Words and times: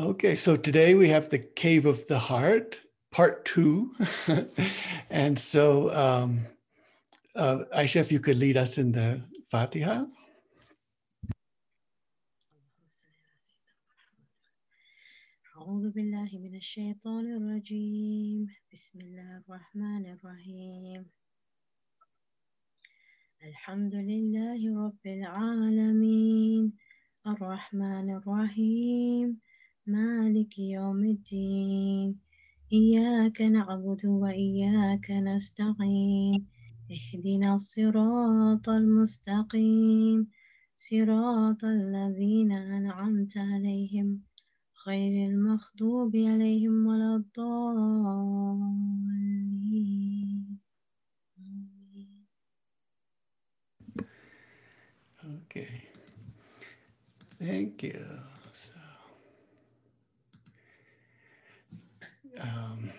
Okay, 0.00 0.34
so 0.34 0.56
today 0.56 0.94
we 0.94 1.08
have 1.10 1.28
the 1.28 1.38
Cave 1.38 1.84
of 1.84 2.06
the 2.06 2.18
Heart, 2.18 2.80
part 3.12 3.44
two. 3.44 3.92
and 5.10 5.38
so, 5.38 5.92
um, 5.94 6.46
uh, 7.36 7.64
Aisha, 7.76 7.96
if 8.00 8.10
you 8.10 8.18
could 8.18 8.38
lead 8.38 8.56
us 8.56 8.78
in 8.78 8.92
the 8.92 9.20
Fatiha. 9.50 10.06
أعوذ 15.60 15.90
بالله 15.92 16.30
من 16.32 16.54
الشيطان 16.56 17.36
الرجيم 17.36 18.48
بسم 18.72 19.00
الله 19.00 19.44
الرحمن 19.44 20.04
الرحيم 20.16 21.04
الحمد 23.44 23.94
لله 23.94 24.60
رب 24.86 25.04
العالمين 25.06 26.72
الرحمن 27.26 28.06
الرحيم 28.16 29.40
مالك 29.87 30.59
يوم 30.59 31.03
الدين؟ 31.03 32.19
إياك 32.73 33.41
نعبد 33.41 34.05
وإياك 34.05 35.11
نستعين. 35.11 36.45
اهدنا 36.91 37.55
الصراط 37.55 38.69
المستقيم. 38.69 40.27
صراط 40.77 41.63
الذين 41.63 42.51
أنعمت 42.51 43.37
عليهم. 43.37 44.21
غير 44.87 45.29
المغضوب 45.29 46.15
عليهم 46.15 46.87
ولا 46.87 47.15
الضالين. 47.15 48.85
Okay. 55.25 55.71
Thank 57.39 57.83
you. 57.83 58.34
Um, 62.39 62.91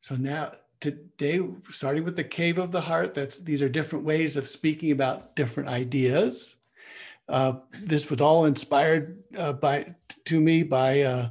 so 0.00 0.16
now 0.16 0.52
today, 0.80 1.40
starting 1.70 2.04
with 2.04 2.16
the 2.16 2.24
cave 2.24 2.58
of 2.58 2.72
the 2.72 2.80
heart, 2.80 3.14
that's 3.14 3.38
these 3.38 3.62
are 3.62 3.68
different 3.68 4.04
ways 4.04 4.36
of 4.36 4.48
speaking 4.48 4.90
about 4.90 5.36
different 5.36 5.68
ideas. 5.68 6.56
Uh, 7.28 7.54
this 7.84 8.10
was 8.10 8.20
all 8.20 8.46
inspired 8.46 9.22
uh, 9.36 9.52
by 9.52 9.94
to 10.24 10.40
me 10.40 10.62
by 10.62 11.00
uh, 11.02 11.28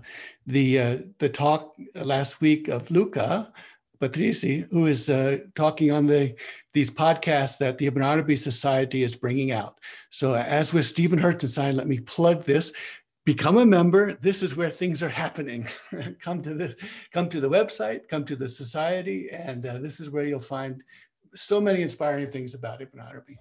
the 0.48 0.80
uh, 0.80 0.98
the 1.20 1.30
talk 1.30 1.76
last 1.96 2.42
week 2.42 2.70
of 2.70 2.90
Luca 2.90 3.52
Patrizi, 4.02 4.68
who 4.72 4.88
is 4.88 5.10
uh, 5.10 5.40
talking 5.54 5.92
on 5.92 6.08
the 6.08 6.34
these 6.74 6.90
podcasts 6.90 7.58
that 7.60 7.78
the 7.78 7.88
Ibn 7.88 8.36
Society 8.36 9.04
is 9.04 9.16
bringing 9.16 9.52
out. 9.52 9.80
So, 10.10 10.34
as 10.34 10.74
with 10.74 10.86
Stephen 10.86 11.20
Hirtenstein, 11.20 11.76
let 11.76 11.88
me 11.88 12.00
plug 12.00 12.44
this. 12.46 12.74
Become 13.24 13.58
a 13.60 13.66
member. 13.66 14.16
This 14.16 14.42
is 14.42 14.58
where 14.58 14.72
things 14.72 15.04
are 15.04 15.10
happening. 15.10 15.68
come 16.22 16.42
to 16.42 16.56
this, 16.56 16.76
come 17.14 17.30
to 17.30 17.40
the 17.40 17.50
website, 17.50 18.08
come 18.08 18.26
to 18.26 18.36
the 18.36 18.50
society, 18.50 19.30
and 19.32 19.64
uh, 19.64 19.78
this 19.78 20.00
is 20.00 20.10
where 20.10 20.26
you'll 20.26 20.40
find 20.40 20.84
so 21.36 21.62
many 21.62 21.84
inspiring 21.84 22.32
things 22.32 22.56
about 22.56 22.82
Ibn 22.82 23.00
Arabi. 23.00 23.38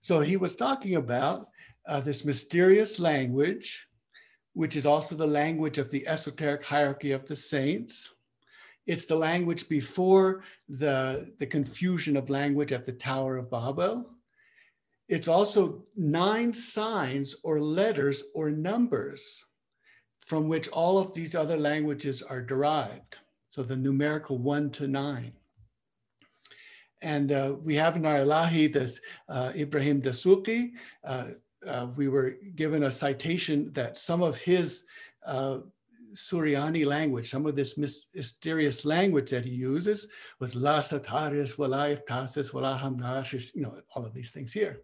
So 0.00 0.20
he 0.20 0.36
was 0.36 0.56
talking 0.56 0.96
about 0.96 1.48
uh, 1.86 2.00
this 2.00 2.24
mysterious 2.24 2.98
language, 2.98 3.86
which 4.52 4.74
is 4.74 4.84
also 4.84 5.14
the 5.14 5.26
language 5.26 5.78
of 5.78 5.90
the 5.90 6.06
esoteric 6.08 6.64
hierarchy 6.64 7.12
of 7.12 7.26
the 7.26 7.36
saints. 7.36 8.14
It's 8.86 9.06
the 9.06 9.16
language 9.16 9.68
before 9.68 10.42
the, 10.68 11.32
the 11.38 11.46
confusion 11.46 12.16
of 12.16 12.30
language 12.30 12.72
at 12.72 12.84
the 12.84 12.92
Tower 12.92 13.36
of 13.36 13.50
Babel. 13.50 14.13
It's 15.08 15.28
also 15.28 15.84
nine 15.96 16.54
signs 16.54 17.36
or 17.42 17.60
letters 17.60 18.24
or 18.34 18.50
numbers 18.50 19.44
from 20.20 20.48
which 20.48 20.68
all 20.68 20.98
of 20.98 21.12
these 21.12 21.34
other 21.34 21.58
languages 21.58 22.22
are 22.22 22.40
derived. 22.40 23.18
So 23.50 23.62
the 23.62 23.76
numerical 23.76 24.38
one 24.38 24.70
to 24.72 24.88
nine. 24.88 25.32
And 27.02 27.32
uh, 27.32 27.54
we 27.62 27.74
have 27.74 27.96
in 27.96 28.06
our 28.06 28.24
this 28.24 29.00
uh, 29.28 29.52
Ibrahim 29.54 30.00
Dasuki. 30.00 30.70
Uh, 31.04 31.26
uh, 31.66 31.88
we 31.96 32.08
were 32.08 32.36
given 32.54 32.84
a 32.84 32.92
citation 32.92 33.72
that 33.74 33.96
some 33.96 34.22
of 34.22 34.36
his 34.36 34.84
uh, 35.26 35.58
Suryani 36.14 36.86
language, 36.86 37.30
some 37.30 37.44
of 37.46 37.56
this 37.56 37.76
mysterious 37.76 38.84
language 38.84 39.30
that 39.30 39.44
he 39.44 39.50
uses 39.50 40.08
was 40.40 40.54
la 40.54 40.80
sataris, 40.80 41.56
tasis, 42.06 42.52
walaham 42.52 43.54
you 43.54 43.62
know, 43.62 43.76
all 43.94 44.06
of 44.06 44.14
these 44.14 44.30
things 44.30 44.52
here. 44.52 44.80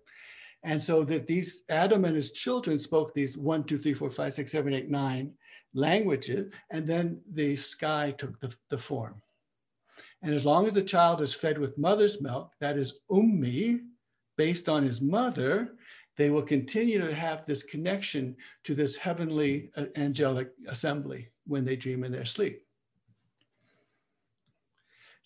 And 0.62 0.82
so 0.82 1.04
that 1.04 1.26
these 1.26 1.62
Adam 1.69 2.04
and 2.04 2.15
his 2.15 2.32
children 2.32 2.78
spoke 2.78 3.15
these 3.15 3.38
one, 3.38 3.65
two, 3.65 3.78
three, 3.78 3.94
four, 3.94 4.10
five, 4.10 4.34
six, 4.34 4.53
seven, 4.53 4.75
eight, 4.75 4.91
nine 4.91 5.32
languages, 5.72 6.53
and 6.71 6.87
then 6.87 7.21
the 7.32 7.56
sky 7.56 8.15
took 8.19 8.38
the, 8.41 8.54
the 8.69 8.78
form. 8.78 9.22
And 10.22 10.34
as 10.34 10.44
long 10.44 10.66
as 10.66 10.75
the 10.75 10.82
child 10.82 11.22
is 11.22 11.32
fed 11.34 11.59
with 11.59 11.78
mother's 11.78 12.20
milk, 12.20 12.53
that 12.60 12.76
is 12.76 13.00
ummi, 13.10 13.81
based 14.37 14.69
on 14.69 14.84
his 14.84 15.00
mother, 15.00 15.76
they 16.16 16.28
will 16.28 16.43
continue 16.43 16.99
to 17.00 17.15
have 17.15 17.47
this 17.47 17.62
connection 17.62 18.37
to 18.65 18.75
this 18.75 18.97
heavenly 18.97 19.70
uh, 19.76 19.87
angelic 19.97 20.50
assembly 20.69 21.28
when 21.47 21.65
they 21.65 21.76
dream 21.76 22.04
in 22.04 22.12
their 22.12 22.26
sleep. 22.26 22.62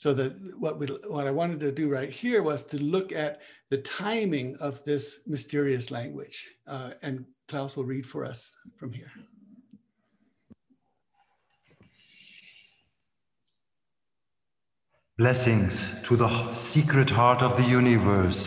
So 0.04 0.12
the, 0.12 0.36
what, 0.58 0.78
we, 0.78 0.86
what 1.08 1.26
I 1.26 1.30
wanted 1.30 1.60
to 1.60 1.72
do 1.72 1.88
right 1.88 2.10
here 2.10 2.42
was 2.42 2.62
to 2.64 2.76
look 2.76 3.10
at 3.10 3.40
the 3.70 3.78
timing 3.78 4.54
of 4.56 4.84
this 4.84 5.20
mysterious 5.26 5.90
language. 5.90 6.46
Uh, 6.66 6.90
and 7.00 7.24
Klaus 7.48 7.74
will 7.74 7.86
read 7.86 8.04
for 8.04 8.26
us 8.26 8.54
from 8.76 8.92
here. 8.92 9.10
Blessings 15.16 15.88
to 16.04 16.16
the 16.18 16.54
secret 16.54 17.08
heart 17.08 17.40
of 17.40 17.56
the 17.56 17.62
universe. 17.62 18.46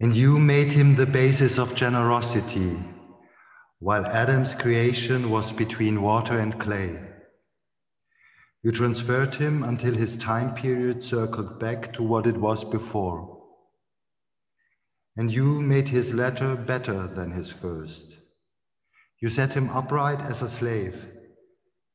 And 0.00 0.14
you 0.14 0.38
made 0.38 0.70
him 0.70 0.96
the 0.96 1.06
basis 1.06 1.58
of 1.58 1.74
generosity, 1.74 2.76
while 3.78 4.04
Adam's 4.04 4.52
creation 4.52 5.30
was 5.30 5.50
between 5.50 6.02
water 6.02 6.40
and 6.40 6.60
clay. 6.60 7.13
You 8.64 8.72
transferred 8.72 9.34
him 9.34 9.62
until 9.62 9.92
his 9.92 10.16
time 10.16 10.54
period 10.54 11.04
circled 11.04 11.60
back 11.60 11.92
to 11.92 12.02
what 12.02 12.26
it 12.26 12.38
was 12.38 12.64
before. 12.64 13.42
And 15.18 15.30
you 15.30 15.60
made 15.60 15.88
his 15.88 16.14
latter 16.14 16.56
better 16.56 17.06
than 17.06 17.30
his 17.30 17.52
first. 17.52 18.16
You 19.20 19.28
set 19.28 19.52
him 19.52 19.68
upright 19.68 20.18
as 20.18 20.40
a 20.40 20.48
slave, 20.48 20.96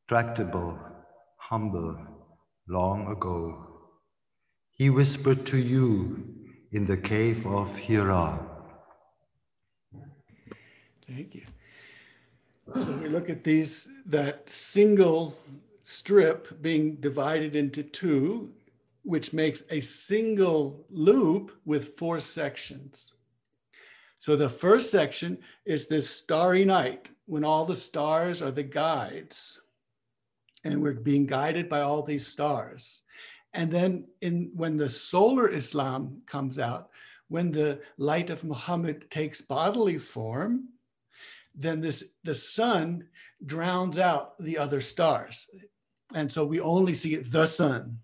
tractable 0.08 0.78
humble 1.38 1.98
long 2.68 3.08
ago. 3.08 3.66
He 4.70 4.92
whispered 4.92 5.48
to 5.48 5.58
you 5.58 6.24
in 6.72 6.86
the 6.86 6.98
cave 6.98 7.48
of 7.48 7.76
Hira. 7.78 8.46
Thank 11.08 11.34
you. 11.34 11.46
So 12.76 12.92
we 12.92 13.10
look 13.10 13.28
at 13.32 13.44
these, 13.44 13.88
that 14.06 14.48
single 14.48 15.36
strip 15.90 16.62
being 16.62 16.96
divided 16.98 17.56
into 17.56 17.82
two, 17.82 18.54
which 19.04 19.34
makes 19.34 19.64
a 19.72 19.80
single 19.80 20.86
loop 20.92 21.60
with 21.66 21.98
four 21.98 22.20
sections. 22.20 23.14
So 24.20 24.36
the 24.36 24.50
first 24.50 24.92
section 24.92 25.40
is 25.66 25.88
this 25.88 26.08
starry 26.08 26.64
night 26.64 27.10
when 27.26 27.44
all 27.44 27.66
the 27.66 27.76
stars 27.76 28.44
are 28.44 28.52
the 28.52 28.64
guides 28.64 29.62
and 30.64 30.80
we're 30.80 30.94
being 30.94 31.26
guided 31.26 31.68
by 31.70 31.82
all 31.82 32.04
these 32.04 32.28
stars. 32.28 33.02
And 33.54 33.72
then 33.72 34.06
in 34.22 34.52
when 34.54 34.78
the 34.78 34.90
solar 34.90 35.50
Islam 35.50 36.22
comes 36.28 36.60
out, 36.60 36.90
when 37.30 37.52
the 37.52 37.82
light 37.98 38.30
of 38.30 38.44
Muhammad 38.44 39.10
takes 39.10 39.42
bodily 39.42 39.98
form, 39.98 40.70
then 41.56 41.82
this 41.82 42.04
the 42.24 42.36
sun 42.36 43.08
drowns 43.44 43.98
out 43.98 44.38
the 44.38 44.58
other 44.60 44.82
stars. 44.82 45.50
And 46.14 46.32
so 46.32 46.46
we 46.46 46.60
only 46.60 46.94
see 46.94 47.16
the 47.16 47.46
sun, 47.46 48.00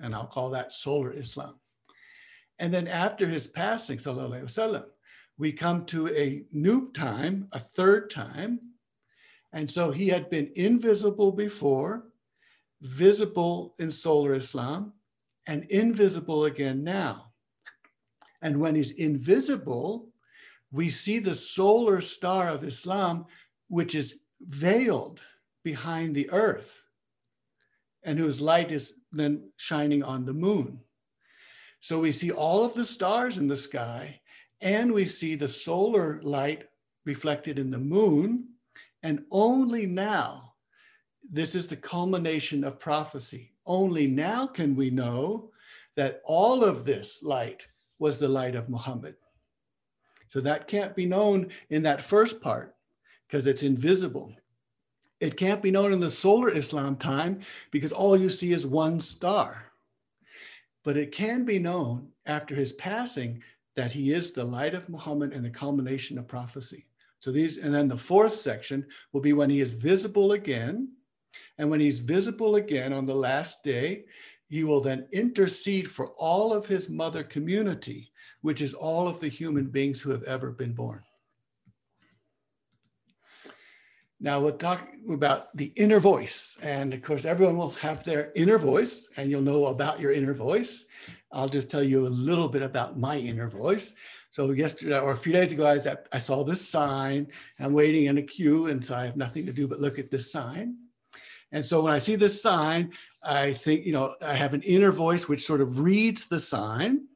and 0.00 0.14
I'll 0.14 0.26
call 0.26 0.50
that 0.50 0.72
solar 0.72 1.12
Islam. 1.12 1.58
And 2.58 2.72
then 2.72 2.86
after 2.86 3.26
his 3.26 3.46
passing, 3.46 3.98
sallallahu 3.98 4.44
wasallam, 4.44 4.84
we 5.38 5.52
come 5.52 5.86
to 5.86 6.08
a 6.08 6.44
new 6.52 6.92
time, 6.92 7.48
a 7.52 7.58
third 7.58 8.10
time, 8.10 8.60
and 9.52 9.68
so 9.68 9.90
he 9.90 10.08
had 10.08 10.30
been 10.30 10.52
invisible 10.54 11.32
before, 11.32 12.04
visible 12.82 13.74
in 13.78 13.90
solar 13.90 14.34
Islam, 14.34 14.92
and 15.46 15.64
invisible 15.64 16.44
again 16.44 16.84
now. 16.84 17.32
And 18.42 18.60
when 18.60 18.74
he's 18.74 18.92
invisible, 18.92 20.10
we 20.70 20.88
see 20.88 21.18
the 21.18 21.34
solar 21.34 22.00
star 22.00 22.48
of 22.48 22.62
Islam, 22.62 23.26
which 23.68 23.94
is 23.94 24.20
veiled 24.40 25.20
behind 25.64 26.14
the 26.14 26.30
earth, 26.30 26.84
and 28.02 28.18
whose 28.18 28.40
light 28.40 28.70
is 28.72 28.94
then 29.12 29.50
shining 29.56 30.02
on 30.02 30.24
the 30.24 30.32
moon. 30.32 30.80
So 31.80 31.98
we 31.98 32.12
see 32.12 32.30
all 32.30 32.64
of 32.64 32.74
the 32.74 32.84
stars 32.84 33.38
in 33.38 33.48
the 33.48 33.56
sky, 33.56 34.20
and 34.60 34.92
we 34.92 35.06
see 35.06 35.34
the 35.34 35.48
solar 35.48 36.20
light 36.22 36.64
reflected 37.04 37.58
in 37.58 37.70
the 37.70 37.78
moon. 37.78 38.48
And 39.02 39.24
only 39.30 39.86
now, 39.86 40.54
this 41.32 41.54
is 41.54 41.66
the 41.66 41.76
culmination 41.76 42.64
of 42.64 42.78
prophecy. 42.78 43.52
Only 43.64 44.06
now 44.06 44.46
can 44.46 44.76
we 44.76 44.90
know 44.90 45.50
that 45.96 46.20
all 46.24 46.64
of 46.64 46.84
this 46.84 47.22
light 47.22 47.66
was 47.98 48.18
the 48.18 48.28
light 48.28 48.54
of 48.54 48.68
Muhammad. 48.68 49.16
So 50.28 50.40
that 50.40 50.68
can't 50.68 50.94
be 50.94 51.06
known 51.06 51.48
in 51.70 51.82
that 51.82 52.02
first 52.02 52.40
part 52.40 52.74
because 53.26 53.46
it's 53.46 53.62
invisible. 53.62 54.34
It 55.20 55.36
can't 55.36 55.62
be 55.62 55.70
known 55.70 55.92
in 55.92 56.00
the 56.00 56.10
solar 56.10 56.50
Islam 56.50 56.96
time 56.96 57.40
because 57.70 57.92
all 57.92 58.16
you 58.16 58.30
see 58.30 58.52
is 58.52 58.66
one 58.66 59.00
star. 59.00 59.66
But 60.82 60.96
it 60.96 61.12
can 61.12 61.44
be 61.44 61.58
known 61.58 62.08
after 62.24 62.54
his 62.54 62.72
passing 62.72 63.42
that 63.76 63.92
he 63.92 64.12
is 64.12 64.32
the 64.32 64.44
light 64.44 64.74
of 64.74 64.88
Muhammad 64.88 65.32
and 65.32 65.44
the 65.44 65.50
culmination 65.50 66.18
of 66.18 66.26
prophecy. 66.26 66.86
So 67.18 67.30
these, 67.30 67.58
and 67.58 67.72
then 67.72 67.86
the 67.86 67.98
fourth 67.98 68.34
section 68.34 68.86
will 69.12 69.20
be 69.20 69.34
when 69.34 69.50
he 69.50 69.60
is 69.60 69.74
visible 69.74 70.32
again. 70.32 70.88
And 71.58 71.70
when 71.70 71.80
he's 71.80 71.98
visible 71.98 72.56
again 72.56 72.94
on 72.94 73.04
the 73.04 73.14
last 73.14 73.62
day, 73.62 74.04
he 74.48 74.64
will 74.64 74.80
then 74.80 75.06
intercede 75.12 75.88
for 75.88 76.08
all 76.12 76.52
of 76.52 76.66
his 76.66 76.88
mother 76.88 77.22
community, 77.22 78.10
which 78.40 78.62
is 78.62 78.74
all 78.74 79.06
of 79.06 79.20
the 79.20 79.28
human 79.28 79.66
beings 79.66 80.00
who 80.00 80.10
have 80.10 80.24
ever 80.24 80.50
been 80.50 80.72
born. 80.72 81.02
Now 84.22 84.38
we'll 84.38 84.52
talk 84.52 84.86
about 85.10 85.56
the 85.56 85.72
inner 85.76 85.98
voice. 85.98 86.58
And 86.60 86.92
of 86.92 87.00
course, 87.02 87.24
everyone 87.24 87.56
will 87.56 87.70
have 87.70 88.04
their 88.04 88.32
inner 88.36 88.58
voice, 88.58 89.08
and 89.16 89.30
you'll 89.30 89.40
know 89.40 89.66
about 89.66 89.98
your 89.98 90.12
inner 90.12 90.34
voice. 90.34 90.84
I'll 91.32 91.48
just 91.48 91.70
tell 91.70 91.82
you 91.82 92.06
a 92.06 92.08
little 92.08 92.48
bit 92.48 92.60
about 92.60 92.98
my 92.98 93.16
inner 93.16 93.48
voice. 93.48 93.94
So 94.28 94.50
yesterday 94.50 94.98
or 94.98 95.12
a 95.12 95.16
few 95.16 95.32
days 95.32 95.52
ago, 95.52 95.64
I, 95.64 95.74
was 95.74 95.86
at, 95.86 96.06
I 96.12 96.18
saw 96.18 96.44
this 96.44 96.66
sign. 96.66 97.28
I'm 97.58 97.72
waiting 97.72 98.06
in 98.06 98.18
a 98.18 98.22
queue, 98.22 98.66
and 98.66 98.84
so 98.84 98.94
I 98.94 99.06
have 99.06 99.16
nothing 99.16 99.46
to 99.46 99.52
do 99.52 99.66
but 99.66 99.80
look 99.80 99.98
at 99.98 100.10
this 100.10 100.30
sign. 100.30 100.76
And 101.52 101.64
so 101.64 101.80
when 101.80 101.92
I 101.92 101.98
see 101.98 102.14
this 102.14 102.42
sign, 102.42 102.92
I 103.22 103.54
think, 103.54 103.86
you 103.86 103.92
know, 103.92 104.16
I 104.20 104.34
have 104.34 104.54
an 104.54 104.62
inner 104.62 104.92
voice 104.92 105.28
which 105.28 105.46
sort 105.46 105.62
of 105.62 105.80
reads 105.80 106.26
the 106.26 106.40
sign. 106.40 107.06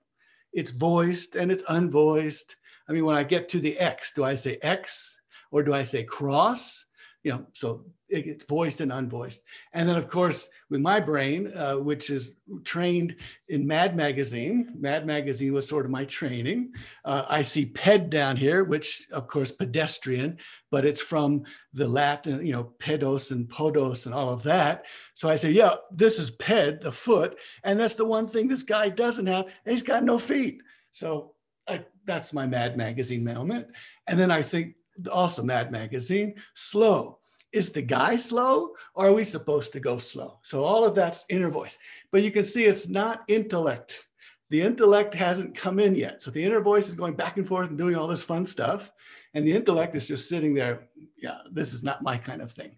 It's 0.52 0.70
voiced 0.70 1.36
and 1.36 1.52
it's 1.52 1.62
unvoiced. 1.64 2.56
I 2.88 2.92
mean, 2.92 3.04
when 3.04 3.14
I 3.14 3.24
get 3.24 3.48
to 3.50 3.60
the 3.60 3.78
X, 3.78 4.12
do 4.14 4.24
I 4.24 4.34
say 4.34 4.58
X 4.62 5.16
or 5.50 5.62
do 5.62 5.72
I 5.72 5.84
say 5.84 6.02
cross? 6.02 6.83
You 7.24 7.32
know, 7.32 7.46
so 7.54 7.86
it's 8.08 8.44
voiced 8.44 8.80
and 8.80 8.92
unvoiced. 8.92 9.40
And 9.72 9.88
then, 9.88 9.96
of 9.96 10.08
course, 10.08 10.48
with 10.70 10.80
my 10.80 11.00
brain, 11.00 11.50
uh, 11.56 11.76
which 11.76 12.10
is 12.10 12.36
trained 12.64 13.16
in 13.48 13.66
Mad 13.66 13.96
Magazine, 13.96 14.74
Mad 14.78 15.06
Magazine 15.06 15.52
was 15.52 15.68
sort 15.68 15.84
of 15.84 15.90
my 15.90 16.04
training. 16.04 16.72
Uh, 17.04 17.24
I 17.28 17.42
see 17.42 17.66
ped 17.66 18.10
down 18.10 18.36
here, 18.36 18.62
which, 18.62 19.06
of 19.10 19.26
course, 19.26 19.50
pedestrian, 19.50 20.38
but 20.70 20.84
it's 20.84 21.00
from 21.00 21.44
the 21.72 21.88
Latin, 21.88 22.44
you 22.46 22.52
know, 22.52 22.72
pedos 22.78 23.30
and 23.30 23.48
podos 23.48 24.06
and 24.06 24.14
all 24.14 24.30
of 24.30 24.42
that. 24.44 24.86
So 25.14 25.28
I 25.28 25.36
say, 25.36 25.50
yeah, 25.50 25.74
this 25.90 26.18
is 26.18 26.30
ped, 26.30 26.82
the 26.82 26.92
foot. 26.92 27.38
And 27.64 27.80
that's 27.80 27.94
the 27.94 28.04
one 28.04 28.26
thing 28.26 28.48
this 28.48 28.62
guy 28.62 28.90
doesn't 28.90 29.26
have. 29.26 29.46
he's 29.64 29.82
got 29.82 30.04
no 30.04 30.18
feet. 30.18 30.62
So 30.92 31.34
I, 31.66 31.84
that's 32.04 32.32
my 32.32 32.46
Mad 32.46 32.76
Magazine 32.76 33.24
moment. 33.24 33.68
And 34.06 34.18
then 34.18 34.30
I 34.30 34.42
think, 34.42 34.74
also 35.10 35.42
Mad 35.42 35.70
Magazine, 35.70 36.34
slow 36.54 37.18
is 37.54 37.70
the 37.70 37.82
guy 37.82 38.16
slow 38.16 38.72
or 38.94 39.06
are 39.06 39.12
we 39.12 39.24
supposed 39.24 39.72
to 39.72 39.80
go 39.80 39.96
slow? 39.98 40.40
So 40.42 40.64
all 40.64 40.84
of 40.84 40.94
that's 40.94 41.24
inner 41.30 41.50
voice. 41.50 41.78
But 42.10 42.22
you 42.22 42.32
can 42.32 42.44
see 42.44 42.64
it's 42.64 42.88
not 42.88 43.22
intellect. 43.28 44.04
The 44.50 44.60
intellect 44.60 45.14
hasn't 45.14 45.56
come 45.56 45.78
in 45.78 45.94
yet. 45.94 46.20
So 46.20 46.30
the 46.30 46.42
inner 46.44 46.60
voice 46.60 46.88
is 46.88 46.94
going 46.94 47.14
back 47.14 47.36
and 47.36 47.46
forth 47.46 47.68
and 47.68 47.78
doing 47.78 47.94
all 47.94 48.08
this 48.08 48.24
fun 48.24 48.44
stuff. 48.44 48.92
And 49.32 49.46
the 49.46 49.52
intellect 49.52 49.94
is 49.94 50.08
just 50.08 50.28
sitting 50.28 50.54
there. 50.54 50.88
Yeah, 51.16 51.38
this 51.50 51.72
is 51.72 51.82
not 51.82 52.02
my 52.02 52.18
kind 52.18 52.42
of 52.42 52.52
thing. 52.52 52.76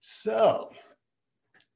So 0.00 0.72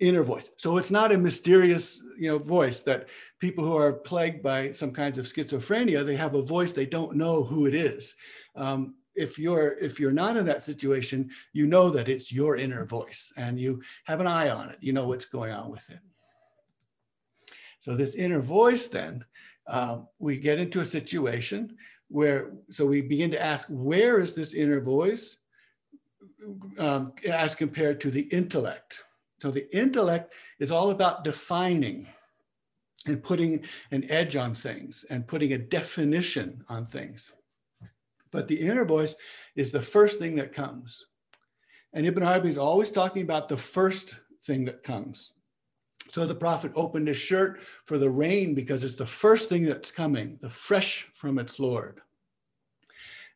inner 0.00 0.22
voice. 0.22 0.50
So 0.56 0.78
it's 0.78 0.90
not 0.90 1.12
a 1.12 1.18
mysterious, 1.18 2.02
you 2.18 2.30
know, 2.30 2.38
voice 2.38 2.80
that 2.80 3.08
people 3.40 3.64
who 3.64 3.76
are 3.76 3.92
plagued 3.92 4.42
by 4.42 4.70
some 4.70 4.92
kinds 4.92 5.18
of 5.18 5.26
schizophrenia, 5.26 6.04
they 6.04 6.16
have 6.16 6.34
a 6.34 6.42
voice, 6.42 6.72
they 6.72 6.86
don't 6.86 7.16
know 7.16 7.42
who 7.42 7.66
it 7.66 7.74
is. 7.74 8.14
Um, 8.54 8.94
if 9.18 9.38
you're 9.38 9.76
if 9.78 9.98
you're 9.98 10.12
not 10.12 10.36
in 10.36 10.46
that 10.46 10.62
situation 10.62 11.30
you 11.52 11.66
know 11.66 11.90
that 11.90 12.08
it's 12.08 12.32
your 12.32 12.56
inner 12.56 12.86
voice 12.86 13.32
and 13.36 13.58
you 13.58 13.82
have 14.04 14.20
an 14.20 14.26
eye 14.26 14.48
on 14.48 14.70
it. 14.70 14.78
You 14.80 14.92
know 14.92 15.08
what's 15.08 15.24
going 15.24 15.52
on 15.52 15.70
with 15.70 15.90
it. 15.90 15.98
So 17.78 17.96
this 17.96 18.14
inner 18.14 18.40
voice 18.40 18.86
then 18.86 19.24
uh, 19.66 19.98
we 20.18 20.38
get 20.38 20.58
into 20.58 20.80
a 20.80 20.84
situation 20.84 21.76
where 22.08 22.52
so 22.70 22.86
we 22.86 23.02
begin 23.02 23.30
to 23.32 23.42
ask 23.42 23.66
where 23.68 24.20
is 24.20 24.34
this 24.34 24.54
inner 24.54 24.80
voice 24.80 25.36
um, 26.78 27.12
as 27.28 27.54
compared 27.54 28.00
to 28.00 28.10
the 28.10 28.22
intellect? 28.22 29.04
So 29.40 29.50
the 29.50 29.74
intellect 29.76 30.32
is 30.58 30.70
all 30.70 30.90
about 30.90 31.22
defining 31.22 32.08
and 33.06 33.22
putting 33.22 33.64
an 33.90 34.10
edge 34.10 34.36
on 34.36 34.54
things 34.54 35.04
and 35.10 35.26
putting 35.26 35.52
a 35.52 35.58
definition 35.58 36.64
on 36.68 36.86
things 36.86 37.32
but 38.30 38.48
the 38.48 38.60
inner 38.60 38.84
voice 38.84 39.14
is 39.56 39.70
the 39.70 39.82
first 39.82 40.18
thing 40.18 40.36
that 40.36 40.52
comes. 40.52 41.06
And 41.92 42.06
Ibn 42.06 42.22
Arabi 42.22 42.48
is 42.48 42.58
always 42.58 42.90
talking 42.90 43.22
about 43.22 43.48
the 43.48 43.56
first 43.56 44.14
thing 44.42 44.64
that 44.66 44.82
comes. 44.82 45.32
So 46.10 46.26
the 46.26 46.34
prophet 46.34 46.72
opened 46.74 47.08
his 47.08 47.16
shirt 47.16 47.60
for 47.84 47.98
the 47.98 48.10
rain 48.10 48.54
because 48.54 48.84
it's 48.84 48.94
the 48.94 49.06
first 49.06 49.48
thing 49.48 49.64
that's 49.64 49.90
coming, 49.90 50.38
the 50.40 50.50
fresh 50.50 51.06
from 51.14 51.38
its 51.38 51.58
Lord. 51.58 52.00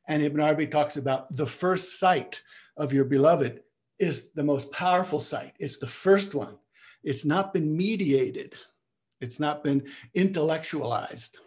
And 0.09 0.23
Ibn 0.23 0.41
Arabi 0.41 0.67
talks 0.67 0.97
about 0.97 1.35
the 1.37 1.47
first 1.47 2.01
sight 2.01 2.43
of 2.77 2.93
your 2.93 3.05
beloved 3.05 3.63
is 3.99 4.31
the 4.31 4.43
most 4.43 4.73
powerful 4.73 5.21
sight. 5.21 5.55
It's 5.59 5.79
the 5.79 5.87
first 5.87 6.35
one. 6.35 6.57
It's 7.05 7.25
not 7.25 7.53
been 7.53 7.77
mediated. 7.77 8.55
It's 9.21 9.39
not 9.39 9.63
been 9.63 9.85
intellectualized. 10.15 11.39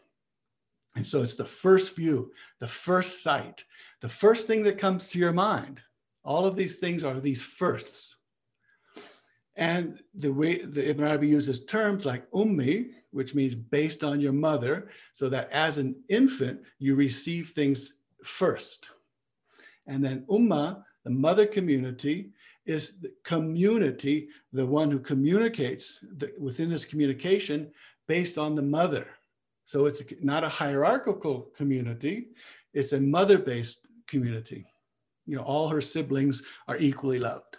And 0.95 1.06
so 1.06 1.21
it's 1.21 1.36
the 1.36 1.45
first 1.45 1.95
view, 1.95 2.31
the 2.59 2.68
first 2.68 3.21
sight, 3.21 3.65
the 4.01 4.09
first 4.09 4.47
thing 4.47 4.63
that 4.63 4.77
comes 4.77 5.07
to 5.09 5.19
your 5.19 5.33
mind. 5.33 5.81
All 6.24 6.45
of 6.45 6.56
these 6.56 6.77
things 6.77 7.03
are 7.03 7.19
these 7.19 7.44
firsts. 7.44 8.15
And 9.57 10.01
the 10.13 10.33
way 10.33 10.57
the 10.57 10.89
Ibn 10.89 11.06
Arabi 11.06 11.27
uses 11.27 11.65
terms 11.65 12.06
like 12.06 12.30
ummi, 12.31 12.89
which 13.12 13.36
means 13.36 13.56
based 13.56 14.03
on 14.03 14.19
your 14.19 14.33
mother, 14.33 14.89
so 15.13 15.30
that 15.30 15.50
as 15.51 15.77
an 15.77 15.96
infant, 16.10 16.62
you 16.79 16.96
receive 16.96 17.50
things 17.50 17.93
first. 18.24 18.89
And 19.88 20.03
then 20.03 20.25
umma, 20.29 20.84
the 21.03 21.12
mother 21.12 21.46
community, 21.46 22.31
is 22.65 23.00
the 23.00 23.13
community, 23.24 24.29
the 24.51 24.65
one 24.65 24.89
who 24.89 25.00
communicates 25.00 26.00
the, 26.17 26.34
within 26.39 26.70
this 26.70 26.84
communication 26.84 27.72
based 28.08 28.38
on 28.38 28.55
the 28.55 28.62
mother. 28.62 29.08
So 29.65 29.88
it's 29.88 30.03
not 30.22 30.43
a 30.43 30.50
hierarchical 30.50 31.50
community, 31.55 32.29
it's 32.74 32.93
a 32.93 33.00
mother 33.00 33.39
based 33.39 33.88
community. 34.07 34.67
You 35.25 35.38
know, 35.38 35.43
all 35.43 35.69
her 35.69 35.81
siblings 35.81 36.43
are 36.67 36.77
equally 36.77 37.19
loved. 37.19 37.57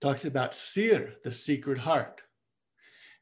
Talks 0.00 0.24
about 0.24 0.54
Sir, 0.54 1.14
the 1.22 1.30
secret 1.30 1.78
heart, 1.78 2.20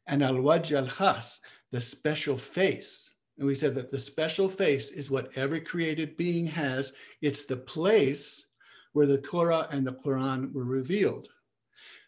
and 0.07 0.23
Al 0.23 0.37
Waj 0.37 0.75
al 0.75 0.87
Khas, 0.87 1.39
the 1.71 1.81
special 1.81 2.37
face. 2.37 3.11
And 3.37 3.47
we 3.47 3.55
said 3.55 3.75
that 3.75 3.91
the 3.91 3.99
special 3.99 4.49
face 4.49 4.91
is 4.91 5.11
what 5.11 5.31
every 5.37 5.61
created 5.61 6.17
being 6.17 6.47
has. 6.47 6.95
It's 7.21 7.45
the 7.45 7.59
place 7.59 8.47
where 8.93 9.07
the 9.07 9.21
Torah 9.21 9.69
and 9.71 9.87
the 9.87 9.93
Quran 9.93 10.53
were 10.53 10.65
revealed. 10.65 11.29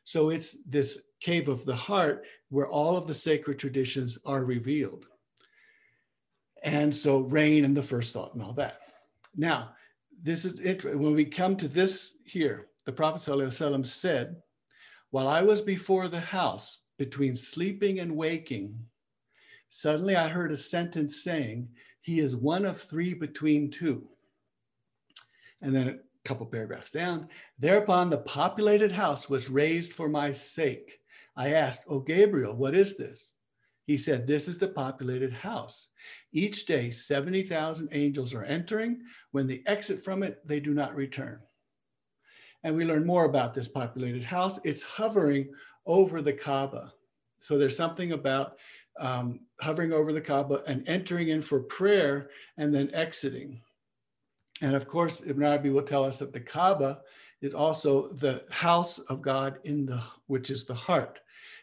So 0.05 0.31
it's 0.31 0.63
this 0.65 1.03
cave 1.21 1.49
of 1.49 1.65
the 1.65 1.77
heart 1.77 2.25
where 2.49 2.69
all 2.69 2.97
of 2.97 3.07
the 3.07 3.15
sacred 3.15 3.59
traditions 3.59 4.19
are 4.25 4.45
revealed. 4.45 5.07
And 6.63 6.95
so 6.95 7.21
rain 7.21 7.65
and 7.65 7.77
the 7.77 7.83
first 7.83 8.13
thought 8.13 8.35
and 8.35 8.43
all 8.43 8.53
that. 8.55 8.81
Now, 9.37 9.75
this 10.23 10.45
is 10.45 10.61
interesting. 10.61 11.03
When 11.03 11.15
we 11.15 11.25
come 11.25 11.57
to 11.57 11.69
this 11.69 12.15
here, 12.25 12.69
the 12.85 12.93
Prophet 12.93 13.21
ﷺ 13.21 13.87
said, 13.87 14.37
While 15.11 15.29
I 15.29 15.43
was 15.43 15.61
before 15.61 16.09
the 16.09 16.21
house, 16.21 16.83
between 16.99 17.35
sleeping 17.35 17.99
and 17.99 18.17
waking, 18.17 18.79
suddenly 19.69 20.15
I 20.15 20.29
heard 20.29 20.53
a 20.53 20.57
sentence 20.57 21.25
saying, 21.25 21.69
He 22.01 22.21
is 22.21 22.37
one 22.37 22.65
of 22.65 22.81
three 22.81 23.15
between 23.15 23.71
two. 23.71 24.07
And 25.61 25.75
then 25.75 25.89
a 25.89 26.29
couple 26.29 26.47
paragraphs 26.47 26.91
down, 26.91 27.29
thereupon 27.59 28.11
the 28.11 28.19
populated 28.19 28.93
house 28.93 29.29
was 29.29 29.51
raised 29.51 29.93
for 29.93 30.09
my 30.09 30.31
sake. 30.31 31.01
I 31.37 31.51
asked, 31.51 31.85
Oh, 31.89 32.01
Gabriel, 32.01 32.55
what 32.55 32.75
is 32.75 32.97
this? 32.97 33.35
He 33.85 33.97
said, 33.97 34.27
This 34.27 34.49
is 34.49 34.59
the 34.59 34.69
populated 34.69 35.33
house. 35.33 35.89
Each 36.33 36.67
day, 36.67 36.91
70,000 36.91 37.89
angels 37.93 38.35
are 38.35 38.45
entering. 38.45 39.03
When 39.33 39.47
they 39.47 39.63
exit 39.67 40.03
from 40.03 40.23
it, 40.23 40.47
they 40.47 40.61
do 40.61 40.73
not 40.73 40.95
return. 40.95 41.41
And 42.65 42.77
we 42.77 42.85
learn 42.85 43.07
more 43.07 43.25
about 43.25 43.55
this 43.55 43.69
populated 43.69 44.23
house. 44.23 44.61
It's 44.65 44.83
hovering 44.83 45.51
over 45.85 46.23
the 46.23 46.33
Kaaba. 46.33 46.93
So 47.41 47.59
there's 47.59 47.77
something 47.77 48.13
about 48.13 48.59
um, 48.99 49.41
hovering 49.61 49.93
over 49.93 50.13
the 50.13 50.21
Kaaba 50.21 50.63
and 50.67 50.87
entering 50.87 51.29
in 51.29 51.43
for 51.43 51.61
prayer 51.61 52.31
and 52.57 52.73
then 52.75 52.91
exiting. 52.95 53.61
And 54.61 54.77
of 54.77 54.87
course, 54.87 55.23
Ibn 55.27 55.43
Arabi 55.43 55.71
will 55.71 55.83
tell 55.83 56.05
us 56.05 56.21
that 56.21 56.33
the 56.33 56.41
Kaaba 56.41 57.01
is 57.41 57.55
also 57.55 58.09
the 58.09 58.45
house 58.51 59.01
of 59.01 59.23
God 59.23 59.59
in 59.65 59.85
the 59.85 60.01
which 60.29 60.51
is 60.51 60.65
the 60.65 60.75
heart. 60.75 61.19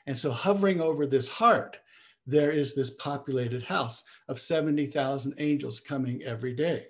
And 0.06 0.18
so 0.18 0.32
hovering 0.32 0.82
over 0.82 1.06
this 1.06 1.28
heart, 1.28 1.78
there 2.29 2.51
is 2.51 2.75
this 2.75 2.91
populated 2.91 3.63
house 3.63 4.03
of 4.27 4.39
70,000 4.39 5.33
angels 5.38 5.79
coming 5.79 6.24
every 6.24 6.53
day. 6.53 6.88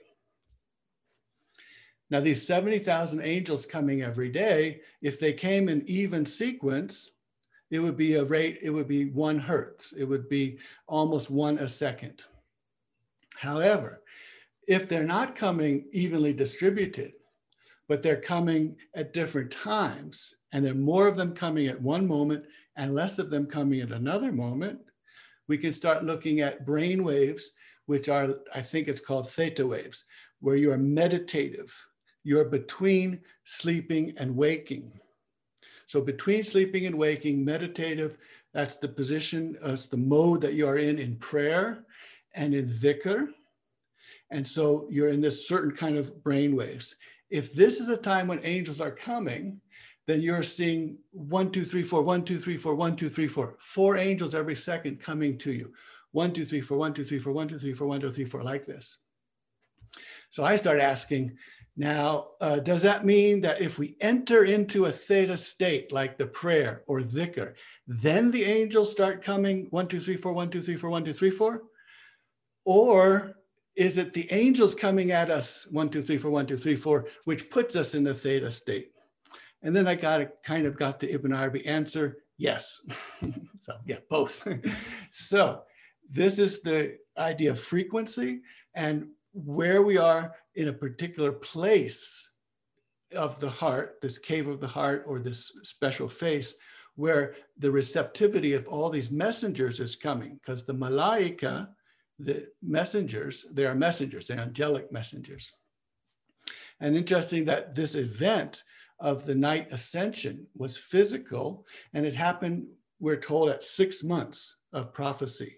Now, 2.10 2.20
these 2.20 2.46
70,000 2.46 3.22
angels 3.22 3.66
coming 3.66 4.02
every 4.02 4.30
day, 4.30 4.82
if 5.02 5.20
they 5.20 5.32
came 5.32 5.70
in 5.70 5.88
even 5.88 6.26
sequence, 6.26 7.12
it 7.70 7.80
would 7.80 7.98
be 7.98 8.16
a 8.16 8.24
rate, 8.24 8.60
it 8.64 8.72
would 8.72 8.88
be 8.88 9.06
one 9.06 9.38
hertz. 9.38 9.94
It 9.94 10.06
would 10.06 10.28
be 10.28 10.58
almost 10.88 11.30
one 11.30 11.60
a 11.60 11.68
second. 11.68 12.24
However, 13.36 14.02
if 14.68 14.90
they're 14.90 15.04
not 15.04 15.36
coming 15.36 15.86
evenly 15.92 16.34
distributed, 16.34 17.14
but 17.88 18.02
they're 18.02 18.22
coming 18.22 18.76
at 18.96 19.14
different 19.14 19.52
times, 19.52 20.36
and 20.52 20.66
there 20.66 20.74
are 20.74 20.76
more 20.76 21.08
of 21.08 21.16
them 21.16 21.34
coming 21.34 21.68
at 21.68 21.82
one 21.82 22.08
moment 22.08 22.46
and 22.76 22.96
less 22.96 23.20
of 23.20 23.30
them 23.30 23.46
coming 23.46 23.82
at 23.82 23.92
another 23.92 24.32
moment, 24.32 24.80
we 25.50 25.58
can 25.58 25.74
start 25.74 26.06
looking 26.06 26.40
at 26.40 26.66
brain 26.66 27.04
waves, 27.04 27.52
which 27.88 28.08
are, 28.08 28.36
I 28.56 28.62
think 28.62 28.88
it's 28.88 29.02
called 29.02 29.30
theta 29.30 29.66
waves, 29.68 30.06
where 30.40 30.56
you 30.56 30.72
are 30.72 30.78
meditative. 30.78 31.76
You're 32.24 32.46
between 32.46 33.20
sleeping 33.44 34.14
and 34.18 34.38
waking. 34.38 34.94
So 35.88 36.02
between 36.02 36.44
sleeping 36.44 36.86
and 36.86 36.96
waking, 36.96 37.44
meditative, 37.44 38.18
that's 38.54 38.78
the 38.78 38.88
position, 38.88 39.58
that's 39.62 39.88
the 39.88 39.98
mode 39.98 40.42
that 40.42 40.54
you 40.54 40.68
are 40.68 40.78
in 40.78 41.00
in 41.00 41.16
prayer 41.16 41.84
and 42.36 42.54
in 42.54 42.70
dhikr. 42.70 43.30
And 44.30 44.46
so 44.46 44.86
you're 44.92 45.10
in 45.10 45.20
this 45.20 45.48
certain 45.48 45.72
kind 45.72 45.98
of 45.98 46.24
brain 46.24 46.56
waves. 46.56 46.94
If 47.32 47.54
this 47.54 47.80
is 47.80 47.90
a 47.90 47.98
time 47.98 48.28
when 48.28 48.40
angels 48.44 48.82
are 48.82 48.92
coming, 48.92 49.62
then 50.10 50.22
you're 50.22 50.42
seeing 50.42 50.98
one, 51.12 51.52
two, 51.52 51.64
three, 51.64 51.84
four, 51.84 52.02
one, 52.02 52.24
two, 52.24 52.40
three, 52.40 52.58
four, 52.58 52.74
one, 52.74 52.96
two, 52.96 53.10
three, 53.10 53.28
four, 53.28 53.56
four 53.60 53.96
angels 53.96 54.34
every 54.34 54.56
second 54.56 55.00
coming 55.00 55.38
to 55.38 55.52
you. 55.52 55.72
One, 56.14 56.34
two, 56.34 56.46
three, 56.46 56.62
four, 56.62 56.80
one, 56.80 56.96
two, 56.96 57.04
three, 57.04 57.20
four, 57.20 57.32
one, 57.32 57.48
two, 57.48 57.60
three, 57.60 57.76
four, 57.76 57.86
one, 57.86 58.02
two, 58.02 58.10
three, 58.10 58.26
four, 58.26 58.44
like 58.44 58.66
this. 58.66 58.98
So 60.32 60.44
I 60.44 60.56
start 60.56 60.80
asking, 60.80 61.38
now, 61.78 62.30
uh, 62.42 62.58
does 62.58 62.82
that 62.82 63.06
mean 63.06 63.42
that 63.42 63.62
if 63.62 63.78
we 63.78 63.98
enter 64.02 64.46
into 64.46 64.86
a 64.86 64.92
theta 64.92 65.38
state, 65.38 65.92
like 65.92 66.18
the 66.18 66.26
prayer 66.26 66.82
or 66.88 67.02
dhikr, 67.02 67.54
then 67.86 68.32
the 68.32 68.44
angels 68.44 68.92
start 68.92 69.24
coming 69.24 69.68
one, 69.70 69.88
two, 69.88 70.00
three, 70.00 70.18
four, 70.18 70.34
one, 70.34 70.50
two, 70.50 70.64
three, 70.64 70.76
four, 70.76 70.90
one, 70.90 71.06
two, 71.06 71.14
three, 71.14 71.30
four? 71.30 71.66
Or 72.66 73.36
is 73.76 74.00
it 74.00 74.14
the 74.14 74.32
angels 74.32 74.74
coming 74.74 75.12
at 75.12 75.30
us 75.30 75.68
one, 75.70 75.90
two, 75.90 76.02
three, 76.02 76.18
four, 76.18 76.32
one, 76.32 76.48
two, 76.48 76.58
three, 76.58 76.76
four, 76.76 77.08
which 77.26 77.52
puts 77.52 77.76
us 77.76 77.94
in 77.94 78.04
the 78.04 78.14
theta 78.16 78.50
state? 78.50 78.92
And 79.62 79.76
then 79.76 79.88
I 79.88 79.96
got 79.96 80.22
a, 80.22 80.32
kind 80.44 80.66
of 80.66 80.78
got 80.78 81.00
the 81.00 81.12
Ibn 81.14 81.34
Arabi 81.34 81.66
answer, 81.66 82.18
yes. 82.38 82.82
so 83.62 83.74
yeah, 83.86 84.00
both. 84.10 84.48
so 85.12 85.64
this 86.08 86.40
is 86.40 86.62
the 86.62 86.98
idea 87.18 87.52
of 87.52 87.60
frequency 87.60 88.42
and 88.74 89.08
where 89.34 89.82
we 89.82 89.98
are 89.98 90.34
in 90.56 90.70
a 90.70 90.74
particular 90.74 91.32
place 91.32 92.32
of 93.16 93.40
the 93.40 93.50
heart, 93.50 93.98
this 94.02 94.18
cave 94.18 94.48
of 94.48 94.60
the 94.60 94.68
heart 94.68 95.04
or 95.08 95.20
this 95.20 95.52
special 95.64 96.08
face, 96.08 96.56
where 96.96 97.36
the 97.58 97.72
receptivity 97.72 98.54
of 98.54 98.68
all 98.68 98.90
these 98.90 99.12
messengers 99.12 99.80
is 99.80 99.96
coming, 99.96 100.40
because 100.42 100.66
the 100.66 100.74
malaika, 100.74 101.70
the 102.20 102.48
messengers, 102.62 103.46
they 103.54 103.66
are 103.66 103.76
messengers, 103.76 104.28
they're 104.28 104.40
angelic 104.40 104.92
messengers. 104.92 105.52
And 106.80 106.96
interesting 106.96 107.46
that 107.46 107.76
this 107.76 107.96
event 107.96 108.64
of 109.00 109.26
the 109.26 109.36
night 109.36 109.72
ascension 109.72 110.46
was 110.56 110.78
physical, 110.78 111.66
and 111.94 112.06
it 112.06 112.14
happened, 112.14 112.68
we're 113.00 113.20
told, 113.20 113.50
at 113.50 113.64
six 113.64 114.04
months 114.04 114.58
of 114.74 114.94
prophecy. 114.94 115.58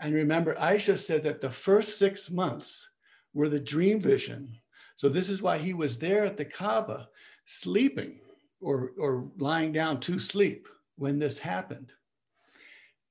And 0.00 0.14
remember, 0.14 0.54
Aisha 0.56 0.98
said 0.98 1.22
that 1.24 1.40
the 1.40 1.50
first 1.50 1.98
six 1.98 2.30
months 2.30 2.88
were 3.34 3.48
the 3.48 3.60
dream 3.60 4.00
vision. 4.00 4.58
So 4.96 5.08
this 5.08 5.30
is 5.30 5.42
why 5.42 5.58
he 5.58 5.74
was 5.74 5.98
there 5.98 6.24
at 6.24 6.36
the 6.36 6.44
Kaaba 6.44 7.08
sleeping 7.44 8.20
or, 8.60 8.92
or 8.98 9.30
lying 9.38 9.72
down 9.72 10.00
to 10.00 10.18
sleep 10.18 10.68
when 10.96 11.18
this 11.18 11.38
happened. 11.38 11.92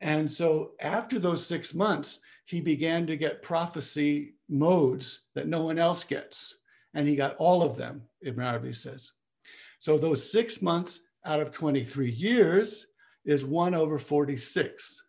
And 0.02 0.30
so 0.30 0.72
after 0.80 1.20
those 1.20 1.46
six 1.46 1.74
months, 1.74 2.20
he 2.46 2.60
began 2.60 3.08
to 3.08 3.16
get 3.16 3.44
prophecy 3.44 4.34
modes 4.50 5.26
that 5.36 5.48
no 5.48 5.64
one 5.64 5.80
else 5.80 6.04
gets. 6.04 6.56
And 6.94 7.08
he 7.08 7.16
got 7.16 7.36
all 7.36 7.64
of 7.64 7.78
them, 7.78 8.04
Ibn 8.22 8.44
Arabi 8.44 8.74
says. 8.74 9.12
So 9.82 9.98
those 9.98 10.32
six 10.32 10.62
months 10.62 11.00
out 11.26 11.40
of 11.40 11.52
23 11.52 12.12
years 12.12 12.86
is 13.26 13.44
one 13.44 13.74
over 13.74 13.98
46. 13.98 15.04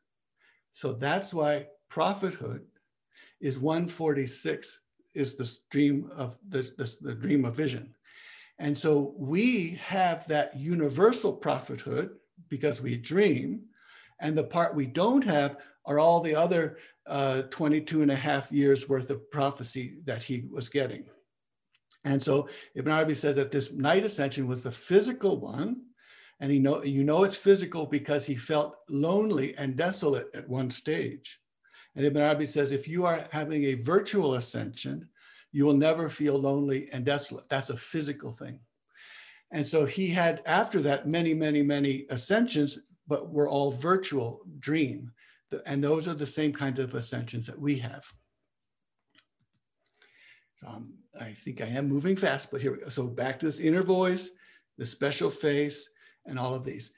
So 0.73 0.95
that's 0.95 1.35
why 1.35 1.67
prophethood 1.91 2.63
is 3.39 3.59
146 3.59 4.81
is 5.15 5.37
the 5.37 5.55
dream 5.71 6.11
of 6.17 6.39
the, 6.49 6.63
the, 6.79 6.97
the 7.03 7.15
dream 7.15 7.45
of 7.45 7.55
vision. 7.55 7.95
And 8.59 8.77
so 8.77 9.15
we 9.19 9.79
have 9.83 10.27
that 10.29 10.57
universal 10.57 11.35
prophethood 11.35 12.17
because 12.49 12.81
we 12.81 12.97
dream. 12.97 13.65
And 14.21 14.39
the 14.39 14.45
part 14.45 14.75
we 14.75 14.87
don't 14.87 15.25
have 15.25 15.59
are 15.85 15.99
all 15.99 16.23
the 16.23 16.35
other 16.35 16.79
uh, 17.07 17.43
22 17.51 18.01
and 18.01 18.11
a 18.11 18.17
half 18.17 18.51
years 18.51 18.89
worth 18.89 19.11
of 19.11 19.31
prophecy 19.31 19.99
that 20.07 20.23
he 20.23 20.45
was 20.51 20.71
getting. 20.71 21.05
And 22.05 22.21
so 22.21 22.49
Ibn 22.75 22.93
Arabi 22.93 23.15
said 23.15 23.37
that 23.37 23.53
this 23.53 23.73
night 23.73 24.05
ascension 24.05 24.47
was 24.47 24.63
the 24.63 24.73
physical 24.73 25.41
one. 25.41 25.83
And 26.41 26.51
he 26.51 26.59
know, 26.59 26.83
you 26.83 27.05
know 27.05 27.23
it's 27.23 27.37
physical 27.37 27.87
because 27.87 28.27
he 28.27 28.35
felt 28.35 28.77
lonely 28.89 29.57
and 29.57 29.77
desolate 29.77 30.27
at 30.35 30.49
one 30.49 30.71
stage. 30.71 31.39
And 31.95 32.05
Ibn 32.05 32.21
Arabi 32.21 32.47
says, 32.47 32.73
if 32.73 32.89
you 32.89 33.07
are 33.07 33.29
having 33.31 33.65
a 33.65 33.75
virtual 33.75 34.35
ascension, 34.35 35.09
you 35.53 35.65
will 35.65 35.75
never 35.75 36.09
feel 36.09 36.39
lonely 36.39 36.89
and 36.93 37.05
desolate. 37.05 37.49
That's 37.49 37.71
a 37.71 37.77
physical 37.77 38.33
thing. 38.33 38.59
And 39.53 39.65
so 39.65 39.85
he 39.85 40.09
had, 40.09 40.41
after 40.47 40.81
that, 40.83 41.07
many, 41.07 41.35
many, 41.35 41.63
many 41.63 42.07
ascensions, 42.11 42.79
but 43.07 43.31
were 43.31 43.49
all 43.49 43.71
virtual 43.71 44.41
dream. 44.59 45.13
And 45.67 45.85
those 45.85 46.09
are 46.09 46.15
the 46.15 46.27
same 46.27 46.53
kinds 46.53 46.81
of 46.81 46.95
ascensions 46.95 47.47
that 47.47 47.59
we 47.59 47.79
have. 47.79 48.05
Um, 50.67 50.95
I 51.21 51.33
think 51.33 51.61
I 51.61 51.67
am 51.67 51.89
moving 51.89 52.17
fast, 52.17 52.51
but 52.51 52.61
here 52.61 52.73
we 52.73 52.79
go. 52.79 52.89
So 52.89 53.07
back 53.07 53.39
to 53.41 53.47
this 53.47 53.61
inner 53.61 53.83
voice, 53.83 54.31
the 54.79 54.87
special 54.87 55.31
face, 55.31 55.89
and 56.27 56.39
all 56.39 56.55
of 56.55 56.65
these. 56.65 56.93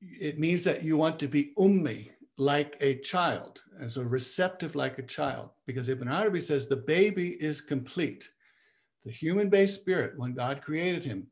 It 0.00 0.38
means 0.38 0.64
that 0.64 0.82
you 0.82 0.96
want 0.96 1.18
to 1.20 1.28
be 1.28 1.52
ummi, 1.58 2.10
like 2.38 2.76
a 2.80 2.96
child, 3.00 3.62
and 3.78 3.90
so 3.90 4.02
receptive 4.02 4.74
like 4.74 4.98
a 4.98 5.02
child, 5.02 5.50
because 5.66 5.88
Ibn 5.90 6.08
Arabi 6.08 6.40
says 6.40 6.66
the 6.66 6.76
baby 6.76 7.36
is 7.40 7.60
complete. 7.60 8.30
The 9.04 9.12
human 9.12 9.50
based 9.50 9.80
spirit, 9.80 10.18
when 10.18 10.32
God 10.34 10.62
created 10.62 11.04
him, 11.04 11.26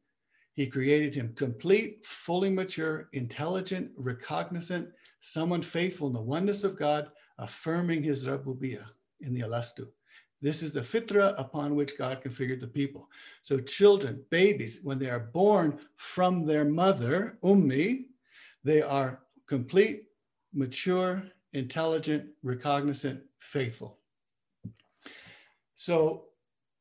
he 0.52 0.66
created 0.66 1.14
him 1.14 1.33
complete, 1.35 2.04
fully 2.04 2.50
mature, 2.50 3.09
intelligent, 3.12 3.90
recognizant, 3.97 4.88
someone 5.21 5.62
faithful 5.62 6.09
in 6.09 6.12
the 6.12 6.21
oneness 6.21 6.64
of 6.64 6.78
God, 6.78 7.11
affirming 7.38 8.02
his 8.02 8.26
Rabbubiyah 8.26 8.87
in 9.21 9.33
the 9.33 9.40
Alastu. 9.40 9.88
This 10.40 10.62
is 10.62 10.73
the 10.73 10.80
fitra 10.80 11.35
upon 11.38 11.75
which 11.75 11.99
God 11.99 12.23
configured 12.23 12.61
the 12.61 12.68
people. 12.68 13.11
So 13.42 13.59
children, 13.59 14.23
babies, 14.30 14.80
when 14.83 14.99
they 14.99 15.11
are 15.11 15.30
born 15.33 15.80
from 15.97 16.47
their 16.47 16.64
mother, 16.64 17.38
ummi, 17.42 18.04
they 18.62 18.83
are 18.83 19.23
complete, 19.47 20.04
mature, 20.52 21.25
intelligent, 21.52 22.28
recognizant, 22.42 23.21
faithful. 23.38 23.99
So 25.75 26.25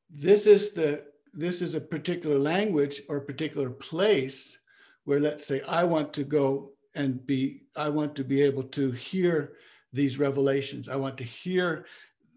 this 0.09 0.47
is 0.47 0.73
the 0.73 1.05
this 1.33 1.61
is 1.61 1.75
a 1.75 1.81
particular 1.81 2.39
language 2.39 3.01
or 3.09 3.17
a 3.17 3.25
particular 3.25 3.69
place 3.69 4.57
where 5.03 5.19
let's 5.19 5.45
say 5.45 5.61
I 5.61 5.83
want 5.83 6.13
to 6.13 6.23
go 6.23 6.71
and 6.95 7.25
be 7.25 7.63
I 7.75 7.89
want 7.89 8.15
to 8.15 8.23
be 8.23 8.41
able 8.41 8.63
to 8.63 8.91
hear 8.91 9.53
these 9.93 10.19
revelations. 10.19 10.89
I 10.89 10.95
want 10.95 11.17
to 11.17 11.23
hear 11.23 11.85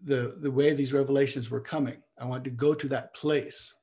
the, 0.03 0.37
the 0.41 0.51
way 0.51 0.73
these 0.73 0.93
revelations 0.93 1.49
were 1.49 1.61
coming. 1.61 2.01
I 2.19 2.25
want 2.25 2.43
to 2.45 2.49
go 2.49 2.73
to 2.73 2.87
that 2.89 3.13
place. 3.13 3.73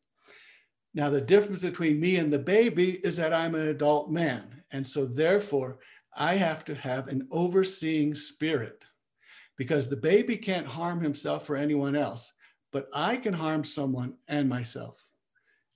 Now, 0.95 1.11
the 1.11 1.21
difference 1.21 1.63
between 1.63 2.01
me 2.01 2.17
and 2.17 2.33
the 2.33 2.39
baby 2.39 2.93
is 3.05 3.17
that 3.17 3.35
I'm 3.35 3.55
an 3.55 3.69
adult 3.69 4.11
man. 4.11 4.63
And 4.73 4.87
so, 4.87 5.07
therefore, 5.07 5.79
I 6.17 6.35
have 6.35 6.65
to 6.67 6.75
have 6.75 7.09
an 7.09 7.29
overseeing 7.31 8.15
spirit 8.15 8.85
because 9.57 9.89
the 9.89 9.97
baby 9.97 10.37
can't 10.37 10.67
harm 10.67 11.01
himself 11.01 11.49
or 11.51 11.57
anyone 11.57 11.95
else, 11.95 12.33
but 12.73 12.89
I 12.95 13.17
can 13.17 13.35
harm 13.35 13.65
someone 13.65 14.15
and 14.29 14.49
myself. 14.49 15.05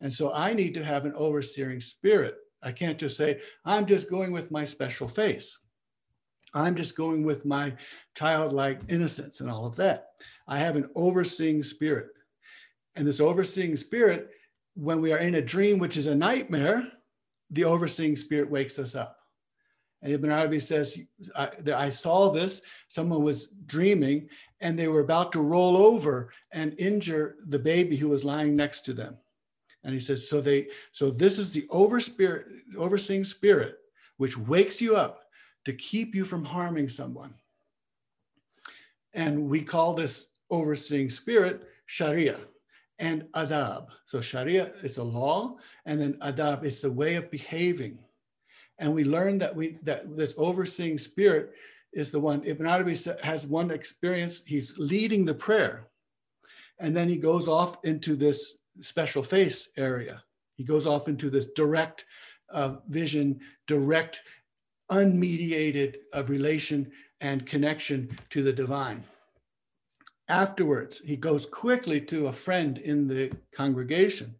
And 0.00 0.12
so 0.12 0.32
I 0.32 0.52
need 0.52 0.74
to 0.74 0.84
have 0.84 1.04
an 1.04 1.14
overseeing 1.14 1.80
spirit. 1.80 2.36
I 2.62 2.72
can't 2.72 2.98
just 2.98 3.16
say, 3.16 3.40
I'm 3.64 3.86
just 3.86 4.10
going 4.10 4.32
with 4.32 4.50
my 4.50 4.64
special 4.64 5.08
face. 5.08 5.58
I'm 6.54 6.74
just 6.74 6.96
going 6.96 7.24
with 7.24 7.44
my 7.44 7.74
childlike 8.14 8.80
innocence 8.88 9.40
and 9.40 9.50
all 9.50 9.64
of 9.64 9.76
that. 9.76 10.08
I 10.46 10.58
have 10.58 10.76
an 10.76 10.90
overseeing 10.94 11.62
spirit. 11.62 12.08
And 12.96 13.06
this 13.06 13.20
overseeing 13.20 13.76
spirit, 13.76 14.30
when 14.74 15.00
we 15.00 15.12
are 15.12 15.18
in 15.18 15.36
a 15.36 15.42
dream, 15.42 15.78
which 15.78 15.96
is 15.96 16.06
a 16.06 16.14
nightmare, 16.14 16.86
the 17.50 17.64
overseeing 17.64 18.16
spirit 18.16 18.50
wakes 18.50 18.78
us 18.78 18.94
up. 18.94 19.18
And 20.02 20.12
Ibn 20.12 20.30
Arabi 20.30 20.58
says, 20.58 20.98
I, 21.36 21.50
I, 21.74 21.88
saw 21.88 22.30
this, 22.30 22.62
someone 22.88 23.22
was 23.22 23.48
dreaming 23.66 24.28
and 24.60 24.76
they 24.76 24.88
were 24.88 25.00
about 25.00 25.30
to 25.32 25.40
roll 25.40 25.76
over 25.76 26.32
and 26.50 26.78
injure 26.78 27.36
the 27.46 27.58
baby 27.58 27.96
who 27.96 28.08
was 28.08 28.24
lying 28.24 28.56
next 28.56 28.80
to 28.86 28.94
them. 28.94 29.16
And 29.84 29.92
he 29.92 30.00
says, 30.00 30.28
so 30.28 30.40
they, 30.40 30.68
so 30.90 31.10
this 31.10 31.38
is 31.38 31.52
the 31.52 31.66
over 31.70 32.00
spirit, 32.00 32.46
overseeing 32.76 33.22
spirit, 33.22 33.76
which 34.16 34.36
wakes 34.36 34.80
you 34.80 34.96
up 34.96 35.24
to 35.66 35.72
keep 35.72 36.14
you 36.16 36.24
from 36.24 36.44
harming 36.44 36.88
someone. 36.88 37.34
And 39.14 39.48
we 39.48 39.62
call 39.62 39.94
this 39.94 40.28
overseeing 40.52 41.10
spirit 41.10 41.64
Sharia 41.86 42.38
and 42.98 43.24
adab. 43.32 43.86
So 44.06 44.20
Sharia 44.20 44.72
is 44.84 44.98
a 44.98 45.04
law, 45.04 45.56
and 45.86 46.00
then 46.00 46.14
adab 46.22 46.64
is 46.64 46.80
the 46.80 46.92
way 46.92 47.16
of 47.16 47.30
behaving. 47.30 47.98
And 48.78 48.94
we 48.94 49.04
learn 49.04 49.38
that 49.38 49.56
we 49.56 49.78
that 49.82 50.14
this 50.16 50.34
overseeing 50.38 50.98
spirit 50.98 51.52
is 51.92 52.10
the 52.10 52.20
one. 52.20 52.44
Ibn 52.44 52.66
Arabi 52.66 52.96
has 53.22 53.46
one 53.46 53.70
experience. 53.70 54.44
He's 54.44 54.78
leading 54.78 55.24
the 55.24 55.34
prayer, 55.34 55.88
and 56.78 56.96
then 56.96 57.08
he 57.08 57.16
goes 57.16 57.48
off 57.48 57.78
into 57.84 58.14
this 58.14 58.58
special 58.80 59.22
face 59.22 59.70
area. 59.76 60.22
He 60.56 60.64
goes 60.64 60.86
off 60.86 61.08
into 61.08 61.30
this 61.30 61.46
direct 61.46 62.04
uh, 62.50 62.76
vision, 62.88 63.40
direct, 63.66 64.22
unmediated 64.90 65.96
of 66.12 66.30
relation 66.30 66.90
and 67.20 67.46
connection 67.46 68.16
to 68.30 68.42
the 68.42 68.52
divine. 68.52 69.04
Afterwards, 70.32 70.98
he 71.04 71.16
goes 71.16 71.44
quickly 71.44 72.00
to 72.00 72.28
a 72.28 72.32
friend 72.32 72.78
in 72.78 73.06
the 73.06 73.30
congregation 73.54 74.34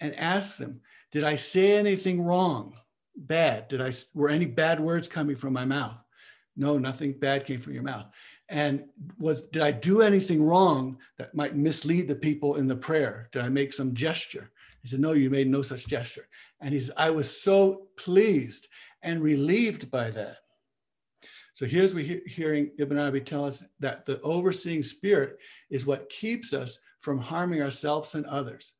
and 0.00 0.12
asks 0.16 0.58
him, 0.58 0.80
Did 1.12 1.22
I 1.22 1.36
say 1.36 1.78
anything 1.78 2.20
wrong? 2.20 2.74
Bad? 3.16 3.68
Did 3.68 3.80
I 3.80 3.92
were 4.14 4.30
any 4.30 4.46
bad 4.46 4.80
words 4.80 5.06
coming 5.06 5.36
from 5.36 5.52
my 5.52 5.64
mouth? 5.64 5.96
No, 6.56 6.76
nothing 6.76 7.12
bad 7.12 7.46
came 7.46 7.60
from 7.60 7.72
your 7.72 7.84
mouth. 7.84 8.06
And 8.48 8.86
was 9.16 9.42
did 9.42 9.62
I 9.62 9.70
do 9.70 10.02
anything 10.02 10.42
wrong 10.42 10.98
that 11.18 11.36
might 11.36 11.54
mislead 11.54 12.08
the 12.08 12.16
people 12.16 12.56
in 12.56 12.66
the 12.66 12.74
prayer? 12.74 13.28
Did 13.30 13.42
I 13.42 13.48
make 13.48 13.72
some 13.72 13.94
gesture? 13.94 14.50
He 14.82 14.88
said, 14.88 14.98
No, 14.98 15.12
you 15.12 15.30
made 15.30 15.48
no 15.48 15.62
such 15.62 15.86
gesture. 15.86 16.26
And 16.60 16.74
he 16.74 16.80
said, 16.80 16.96
I 16.96 17.10
was 17.10 17.40
so 17.40 17.86
pleased 17.96 18.66
and 19.04 19.22
relieved 19.22 19.88
by 19.88 20.10
that. 20.10 20.38
So 21.58 21.66
here's 21.66 21.92
we 21.92 22.04
he- 22.04 22.20
hearing 22.24 22.70
Ibn 22.78 22.96
Arabi 22.96 23.20
tell 23.20 23.44
us 23.44 23.64
that 23.80 24.06
the 24.06 24.20
overseeing 24.20 24.80
spirit 24.80 25.40
is 25.70 25.86
what 25.86 26.08
keeps 26.08 26.52
us 26.52 26.78
from 27.00 27.18
harming 27.18 27.62
ourselves 27.62 28.14
and 28.14 28.24
others. 28.26 28.74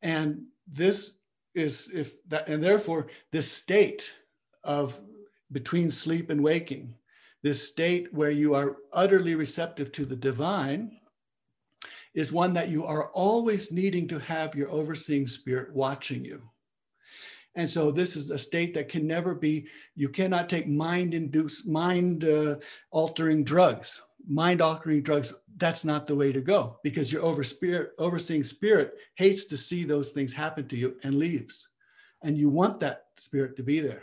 And 0.00 0.44
this 0.68 1.18
is 1.56 1.90
if 1.92 2.14
that, 2.28 2.48
and 2.48 2.62
therefore 2.62 3.08
this 3.32 3.50
state 3.50 4.14
of 4.62 5.00
between 5.50 5.90
sleep 5.90 6.30
and 6.30 6.40
waking, 6.40 6.94
this 7.42 7.68
state 7.68 8.14
where 8.14 8.30
you 8.30 8.54
are 8.54 8.76
utterly 8.92 9.34
receptive 9.34 9.90
to 9.90 10.04
the 10.04 10.14
divine, 10.14 11.00
is 12.14 12.32
one 12.32 12.52
that 12.52 12.68
you 12.68 12.84
are 12.84 13.08
always 13.08 13.72
needing 13.72 14.06
to 14.06 14.20
have 14.20 14.54
your 14.54 14.70
overseeing 14.70 15.26
spirit 15.26 15.74
watching 15.74 16.24
you. 16.24 16.48
And 17.56 17.70
so 17.70 17.90
this 17.90 18.16
is 18.16 18.30
a 18.30 18.38
state 18.38 18.74
that 18.74 18.88
can 18.88 19.06
never 19.06 19.34
be, 19.34 19.68
you 19.94 20.08
cannot 20.08 20.48
take 20.48 20.66
mind 20.66 21.14
induced, 21.14 21.68
mind 21.68 22.24
uh, 22.24 22.56
altering 22.90 23.44
drugs, 23.44 24.02
mind 24.28 24.60
altering 24.60 25.02
drugs. 25.02 25.32
That's 25.56 25.84
not 25.84 26.06
the 26.06 26.16
way 26.16 26.32
to 26.32 26.40
go 26.40 26.80
because 26.82 27.12
your 27.12 27.22
over 27.22 27.44
spirit, 27.44 27.92
overseeing 27.98 28.42
spirit 28.42 28.94
hates 29.14 29.44
to 29.44 29.56
see 29.56 29.84
those 29.84 30.10
things 30.10 30.32
happen 30.32 30.66
to 30.68 30.76
you 30.76 30.96
and 31.04 31.14
leaves. 31.14 31.68
And 32.22 32.36
you 32.36 32.48
want 32.48 32.80
that 32.80 33.06
spirit 33.16 33.56
to 33.56 33.62
be 33.62 33.78
there. 33.78 34.02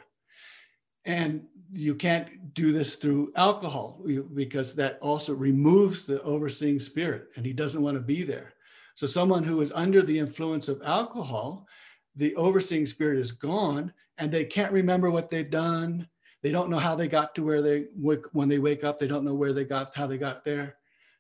And 1.04 1.46
you 1.74 1.96
can't 1.96 2.54
do 2.54 2.72
this 2.72 2.96
through 2.96 3.34
alcohol 3.36 4.06
because 4.34 4.76
that 4.76 5.00
also 5.02 5.34
removes 5.34 6.04
the 6.04 6.22
overseeing 6.22 6.80
spirit 6.80 7.30
and 7.36 7.46
he 7.46 7.54
doesn't 7.54 7.82
want 7.82 7.96
to 7.96 8.02
be 8.02 8.24
there. 8.24 8.54
So 8.96 9.08
someone 9.08 9.44
who 9.44 9.62
is 9.62 9.72
under 9.72 10.02
the 10.02 10.20
influence 10.20 10.68
of 10.68 10.82
alcohol 10.84 11.68
the 12.16 12.36
overseeing 12.36 12.86
spirit 12.86 13.18
is 13.18 13.32
gone 13.32 13.94
and 14.18 14.32
they 14.32 14.46
can't 14.46 14.72
remember 14.72 15.10
what 15.10 15.30
they've 15.30 15.50
done. 15.50 16.08
They 16.44 16.52
don't 16.52 16.70
know 16.70 16.80
how 16.80 16.96
they 16.96 17.08
got 17.08 17.36
to 17.36 17.44
where 17.44 17.62
they 17.62 17.86
when 18.34 18.50
they 18.50 18.60
wake 18.60 18.84
up. 18.84 18.98
They 18.98 19.08
don't 19.08 19.26
know 19.26 19.34
where 19.34 19.54
they 19.54 19.64
got 19.64 19.96
how 19.96 20.08
they 20.08 20.18
got 20.18 20.44
there. 20.44 20.78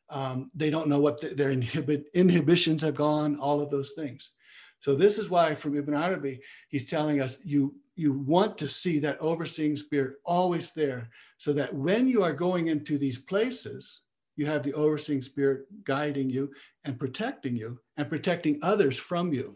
Um, 0.10 0.52
they 0.54 0.70
don't 0.70 0.88
know 0.88 1.00
what 1.00 1.22
the, 1.22 1.30
their 1.30 1.52
inhibit, 1.52 2.06
inhibitions 2.14 2.82
have 2.82 2.96
gone. 2.96 3.38
All 3.38 3.62
of 3.62 3.70
those 3.70 3.92
things. 3.92 4.32
So 4.80 4.96
this 4.96 5.18
is 5.18 5.30
why 5.30 5.56
from 5.56 5.78
Ibn 5.78 5.94
Arabi 5.94 6.42
he's 6.70 6.90
telling 6.90 7.22
us 7.22 7.38
you 7.44 7.76
you 7.96 8.14
want 8.14 8.58
to 8.58 8.68
see 8.68 9.00
that 9.00 9.20
overseeing 9.20 9.76
spirit 9.76 10.18
always 10.26 10.72
there, 10.72 11.10
so 11.38 11.54
that 11.54 11.74
when 11.74 12.08
you 12.08 12.24
are 12.24 12.34
going 12.34 12.68
into 12.68 12.98
these 12.98 13.20
places, 13.20 14.02
you 14.36 14.46
have 14.48 14.64
the 14.64 14.74
overseeing 14.74 15.22
spirit 15.22 15.66
guiding 15.84 16.30
you 16.30 16.52
and 16.84 16.98
protecting 16.98 17.56
you 17.56 17.80
and 17.98 18.10
protecting 18.10 18.60
others 18.64 18.98
from 18.98 19.34
you 19.34 19.56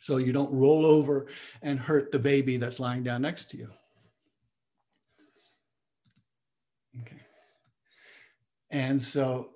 so 0.00 0.16
you 0.16 0.32
don't 0.32 0.52
roll 0.52 0.84
over 0.84 1.26
and 1.62 1.78
hurt 1.78 2.10
the 2.10 2.18
baby 2.18 2.56
that's 2.56 2.80
lying 2.80 3.02
down 3.02 3.22
next 3.22 3.50
to 3.50 3.56
you. 3.58 3.68
Okay. 7.02 7.20
And 8.70 9.00
so 9.00 9.50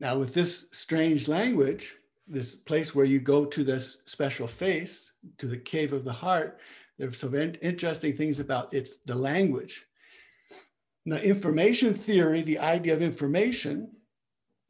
now 0.00 0.18
with 0.18 0.34
this 0.34 0.66
strange 0.72 1.28
language, 1.28 1.94
this 2.26 2.54
place 2.54 2.94
where 2.94 3.04
you 3.04 3.20
go 3.20 3.44
to 3.44 3.62
this 3.62 4.02
special 4.06 4.46
face, 4.46 5.12
to 5.38 5.46
the 5.46 5.58
cave 5.58 5.92
of 5.92 6.04
the 6.04 6.12
heart, 6.12 6.58
there's 6.98 7.18
some 7.18 7.34
interesting 7.34 8.16
things 8.16 8.40
about 8.40 8.72
it's 8.72 8.98
the 9.04 9.14
language. 9.14 9.84
Now, 11.04 11.16
information 11.16 11.92
theory, 11.92 12.40
the 12.40 12.58
idea 12.58 12.94
of 12.94 13.02
information, 13.02 13.90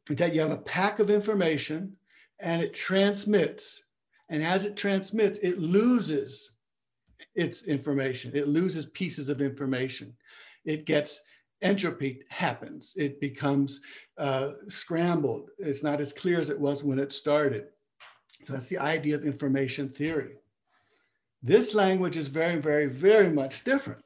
that 0.09 0.33
you 0.33 0.41
have 0.41 0.51
a 0.51 0.57
pack 0.57 0.99
of 0.99 1.09
information 1.09 1.95
and 2.39 2.61
it 2.61 2.73
transmits 2.73 3.84
and 4.29 4.43
as 4.43 4.65
it 4.65 4.75
transmits, 4.75 5.39
it 5.39 5.59
loses 5.59 6.53
its 7.35 7.65
information. 7.65 8.31
It 8.33 8.47
loses 8.47 8.87
pieces 8.87 9.29
of 9.29 9.41
information. 9.41 10.15
It 10.65 10.85
gets 10.85 11.21
entropy 11.61 12.21
happens. 12.29 12.93
It 12.97 13.19
becomes 13.19 13.81
uh, 14.17 14.51
scrambled. 14.67 15.49
It's 15.57 15.83
not 15.83 16.01
as 16.01 16.13
clear 16.13 16.39
as 16.39 16.49
it 16.49 16.59
was 16.59 16.83
when 16.83 16.99
it 16.99 17.13
started. 17.13 17.67
So 18.45 18.53
that's 18.53 18.67
the 18.67 18.79
idea 18.79 19.15
of 19.15 19.25
information 19.25 19.89
theory. 19.89 20.35
This 21.41 21.73
language 21.73 22.17
is 22.17 22.27
very, 22.27 22.57
very, 22.59 22.87
very 22.87 23.29
much 23.29 23.63
different 23.63 24.03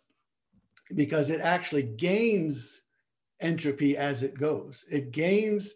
because 0.95 1.29
it 1.29 1.39
actually 1.39 1.83
gains 1.83 2.83
entropy 3.39 3.95
as 3.95 4.23
it 4.23 4.37
goes. 4.37 4.85
It 4.91 5.11
gains 5.11 5.75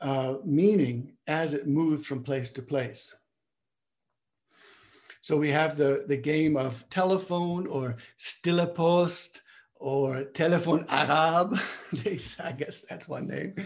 uh, 0.00 0.36
meaning 0.44 1.12
as 1.26 1.54
it 1.54 1.66
moves 1.66 2.06
from 2.06 2.22
place 2.22 2.50
to 2.50 2.62
place. 2.62 3.14
So 5.26 5.36
we 5.36 5.50
have 5.50 5.76
the, 5.76 6.04
the 6.06 6.16
game 6.16 6.56
of 6.56 6.88
telephone 6.88 7.66
or 7.66 7.96
stille 8.16 8.64
post 8.64 9.42
or 9.74 10.22
telephone 10.22 10.86
Arab. 10.88 11.58
I 12.06 12.52
guess 12.52 12.84
that's 12.88 13.08
one 13.08 13.26
name. 13.26 13.56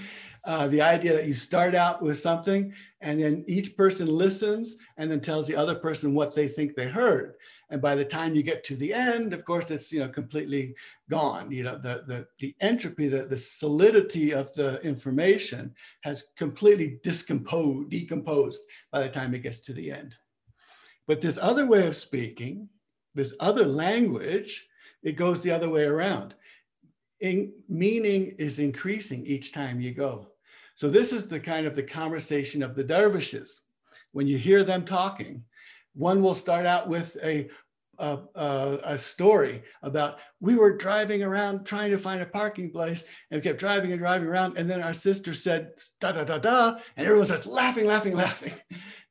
Uh, 0.42 0.68
the 0.68 0.81
idea 0.81 1.12
that 1.12 1.29
you 1.29 1.35
start 1.35 1.75
out 1.75 2.01
with 2.01 2.18
something 2.18 2.73
and 3.03 3.23
then 3.23 3.44
each 3.46 3.77
person 3.77 4.07
listens 4.09 4.77
and 4.96 5.11
then 5.11 5.20
tells 5.20 5.46
the 5.46 5.55
other 5.55 5.75
person 5.75 6.14
what 6.14 6.35
they 6.35 6.49
think 6.49 6.75
they 6.75 6.88
heard. 6.88 7.35
And 7.68 7.83
by 7.83 7.94
the 7.94 8.07
time 8.07 8.35
you 8.35 8.42
get 8.42 8.64
to 8.64 8.75
the 8.75 8.94
end, 8.94 9.35
of 9.35 9.44
course, 9.44 9.70
it's 9.70 9.92
you 9.92 10.01
know 10.01 10.09
completely 10.09 10.75
gone. 11.11 11.53
You 11.53 11.64
know 11.64 11.77
the 11.77 12.05
the 12.07 12.27
the 12.38 12.57
entropy, 12.62 13.07
the 13.07 13.27
the 13.27 13.37
solidity 13.37 14.33
of 14.33 14.51
the 14.55 14.81
information 14.81 15.75
has 16.01 16.25
completely 16.38 17.01
discomposed, 17.03 17.90
decomposed 17.90 18.62
by 18.90 19.03
the 19.03 19.11
time 19.11 19.35
it 19.35 19.42
gets 19.42 19.61
to 19.61 19.75
the 19.75 19.92
end. 19.92 20.16
But 21.07 21.21
this 21.21 21.39
other 21.41 21.67
way 21.67 21.87
of 21.87 21.97
speaking, 21.97 22.69
this 23.15 23.35
other 23.41 23.65
language, 23.65 24.69
it 25.03 25.17
goes 25.17 25.43
the 25.43 25.51
other 25.51 25.69
way 25.69 25.85
around. 25.85 26.35
In, 27.21 27.53
meaning 27.69 28.35
is 28.39 28.59
increasing 28.59 29.27
each 29.27 29.53
time 29.53 29.81
you 29.81 29.93
go. 29.93 30.29
So 30.75 30.89
this 30.89 31.13
is 31.13 31.29
the 31.29 31.41
kind 31.41 31.67
of 31.67 31.77
the 31.77 31.83
conversation 31.83 32.63
of 32.63 32.75
the 32.75 32.85
dervishes. 32.85 33.63
When 34.13 34.27
you 34.27 34.39
hear 34.39 34.65
them 34.65 34.85
talking, 34.85 35.45
one 35.95 36.23
will 36.23 36.35
start 36.35 36.67
out 36.67 36.89
with 36.89 37.17
a, 37.23 37.51
a, 38.01 38.19
a, 38.35 38.81
a, 38.85 38.99
story 38.99 39.63
about 39.83 40.19
we 40.41 40.57
were 40.57 40.77
driving 40.77 41.23
around 41.23 41.65
trying 41.65 41.91
to 41.91 41.99
find 41.99 42.23
a 42.23 42.27
parking 42.27 42.71
place 42.71 43.05
and 43.31 43.39
we 43.39 43.43
kept 43.43 43.61
driving 43.61 43.93
and 43.93 44.01
driving 44.01 44.27
around. 44.27 44.57
And 44.57 44.69
then 44.69 44.83
our 44.83 44.95
sister 44.95 45.35
said, 45.35 45.73
da, 46.01 46.13
da, 46.13 46.25
da, 46.25 46.39
da. 46.39 46.79
And 46.97 47.07
everyone 47.07 47.27
starts 47.27 47.47
laughing, 47.47 47.87
laughing, 47.87 48.17
laughing. 48.17 48.53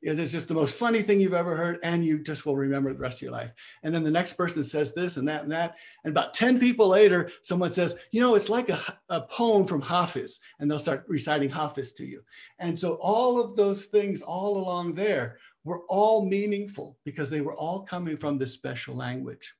because 0.02 0.18
it's 0.18 0.32
just 0.32 0.48
the 0.48 0.54
most 0.54 0.74
funny 0.74 1.02
thing 1.02 1.20
you've 1.20 1.34
ever 1.34 1.56
heard. 1.56 1.78
And 1.84 2.04
you 2.04 2.18
just 2.18 2.44
will 2.44 2.56
remember 2.56 2.92
the 2.92 2.98
rest 2.98 3.18
of 3.18 3.22
your 3.22 3.32
life. 3.32 3.52
And 3.84 3.94
then 3.94 4.02
the 4.02 4.10
next 4.10 4.32
person 4.32 4.64
says 4.64 4.92
this 4.92 5.16
and 5.16 5.28
that 5.28 5.44
and 5.44 5.52
that. 5.52 5.76
And 6.04 6.10
about 6.10 6.34
10 6.34 6.58
people 6.58 6.88
later, 6.88 7.30
someone 7.42 7.70
says, 7.70 7.96
you 8.10 8.20
know, 8.20 8.34
it's 8.34 8.48
like 8.48 8.68
a, 8.68 8.80
a 9.08 9.20
poem 9.22 9.66
from 9.66 9.82
Hafiz. 9.82 10.40
And 10.58 10.68
they'll 10.68 10.80
start 10.80 11.04
reciting 11.06 11.50
Hafiz 11.50 11.92
to 11.92 12.04
you. 12.04 12.22
And 12.58 12.78
so 12.78 12.94
all 12.94 13.40
of 13.40 13.56
those 13.56 13.84
things 13.84 14.20
all 14.20 14.58
along 14.58 14.94
there 14.94 15.38
were 15.64 15.82
all 15.88 16.24
meaningful 16.24 16.98
because 17.04 17.30
they 17.30 17.40
were 17.40 17.54
all 17.54 17.80
coming 17.80 18.16
from 18.16 18.38
this 18.38 18.52
special 18.52 18.94
language. 18.94 19.54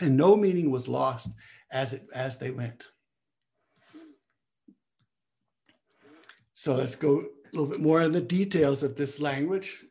And 0.00 0.16
no 0.16 0.36
meaning 0.36 0.70
was 0.70 0.88
lost 0.88 1.30
as, 1.70 1.92
it, 1.92 2.06
as 2.14 2.38
they 2.38 2.50
went. 2.50 2.84
So 6.54 6.74
let's 6.74 6.96
go 6.96 7.20
a 7.20 7.24
little 7.52 7.66
bit 7.66 7.80
more 7.80 8.02
in 8.02 8.12
the 8.12 8.20
details 8.20 8.82
of 8.82 8.94
this 8.96 9.20
language. 9.20 9.84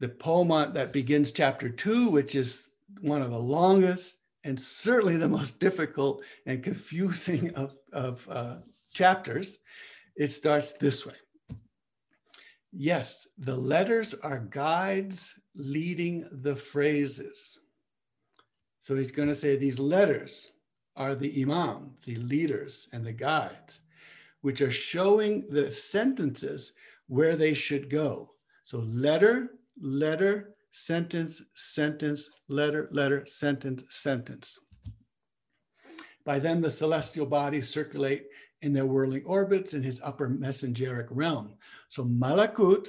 The 0.00 0.08
poem 0.08 0.72
that 0.74 0.92
begins 0.92 1.32
chapter 1.32 1.68
two, 1.68 2.08
which 2.08 2.34
is 2.34 2.68
one 3.00 3.22
of 3.22 3.30
the 3.30 3.38
longest 3.38 4.18
and 4.44 4.58
certainly 4.60 5.16
the 5.16 5.28
most 5.28 5.60
difficult 5.66 6.22
and 6.44 6.62
confusing 6.62 7.54
of, 7.54 7.74
of 7.92 8.26
uh, 8.30 8.56
chapters, 8.92 9.58
it 10.16 10.32
starts 10.32 10.72
this 10.72 11.06
way. 11.06 11.14
Yes, 12.78 13.28
the 13.38 13.56
letters 13.56 14.12
are 14.12 14.38
guides 14.38 15.40
leading 15.54 16.28
the 16.30 16.54
phrases. 16.54 17.58
So 18.82 18.94
he's 18.94 19.10
going 19.10 19.28
to 19.28 19.34
say 19.34 19.56
these 19.56 19.78
letters 19.78 20.50
are 20.94 21.14
the 21.14 21.42
imam, 21.42 21.94
the 22.04 22.16
leaders, 22.16 22.86
and 22.92 23.02
the 23.02 23.14
guides, 23.14 23.80
which 24.42 24.60
are 24.60 24.70
showing 24.70 25.46
the 25.48 25.72
sentences 25.72 26.74
where 27.06 27.34
they 27.34 27.54
should 27.54 27.88
go. 27.88 28.32
So 28.64 28.80
letter, 28.80 29.52
letter, 29.80 30.54
sentence, 30.70 31.40
sentence, 31.54 32.28
letter, 32.46 32.90
letter, 32.92 33.24
sentence, 33.24 33.84
sentence. 33.88 34.58
By 36.26 36.40
then, 36.40 36.60
the 36.60 36.70
celestial 36.70 37.24
bodies 37.24 37.70
circulate 37.70 38.26
in 38.62 38.72
their 38.72 38.86
whirling 38.86 39.22
orbits 39.24 39.74
in 39.74 39.82
his 39.82 40.00
upper 40.02 40.28
messengeric 40.28 41.06
realm. 41.10 41.54
So 41.88 42.04
Malakut 42.04 42.88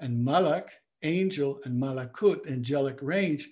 and 0.00 0.24
Malak, 0.24 0.70
angel, 1.02 1.60
and 1.64 1.80
Malakut, 1.80 2.50
angelic 2.50 2.98
range, 3.00 3.48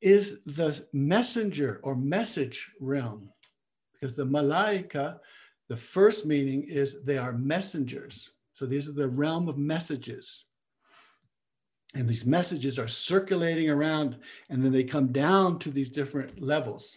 is 0.00 0.40
the 0.44 0.84
messenger 0.92 1.80
or 1.82 1.96
message 1.96 2.70
realm. 2.80 3.30
Because 3.94 4.14
the 4.14 4.26
Malaika, 4.26 5.18
the 5.68 5.76
first 5.76 6.24
meaning 6.24 6.62
is 6.62 7.02
they 7.02 7.18
are 7.18 7.32
messengers. 7.32 8.30
So 8.52 8.66
these 8.66 8.88
are 8.88 8.92
the 8.92 9.08
realm 9.08 9.48
of 9.48 9.58
messages. 9.58 10.44
And 11.94 12.08
these 12.08 12.26
messages 12.26 12.78
are 12.78 12.88
circulating 12.88 13.70
around 13.70 14.18
and 14.50 14.62
then 14.62 14.72
they 14.72 14.84
come 14.84 15.10
down 15.10 15.58
to 15.60 15.70
these 15.70 15.90
different 15.90 16.40
levels 16.40 16.96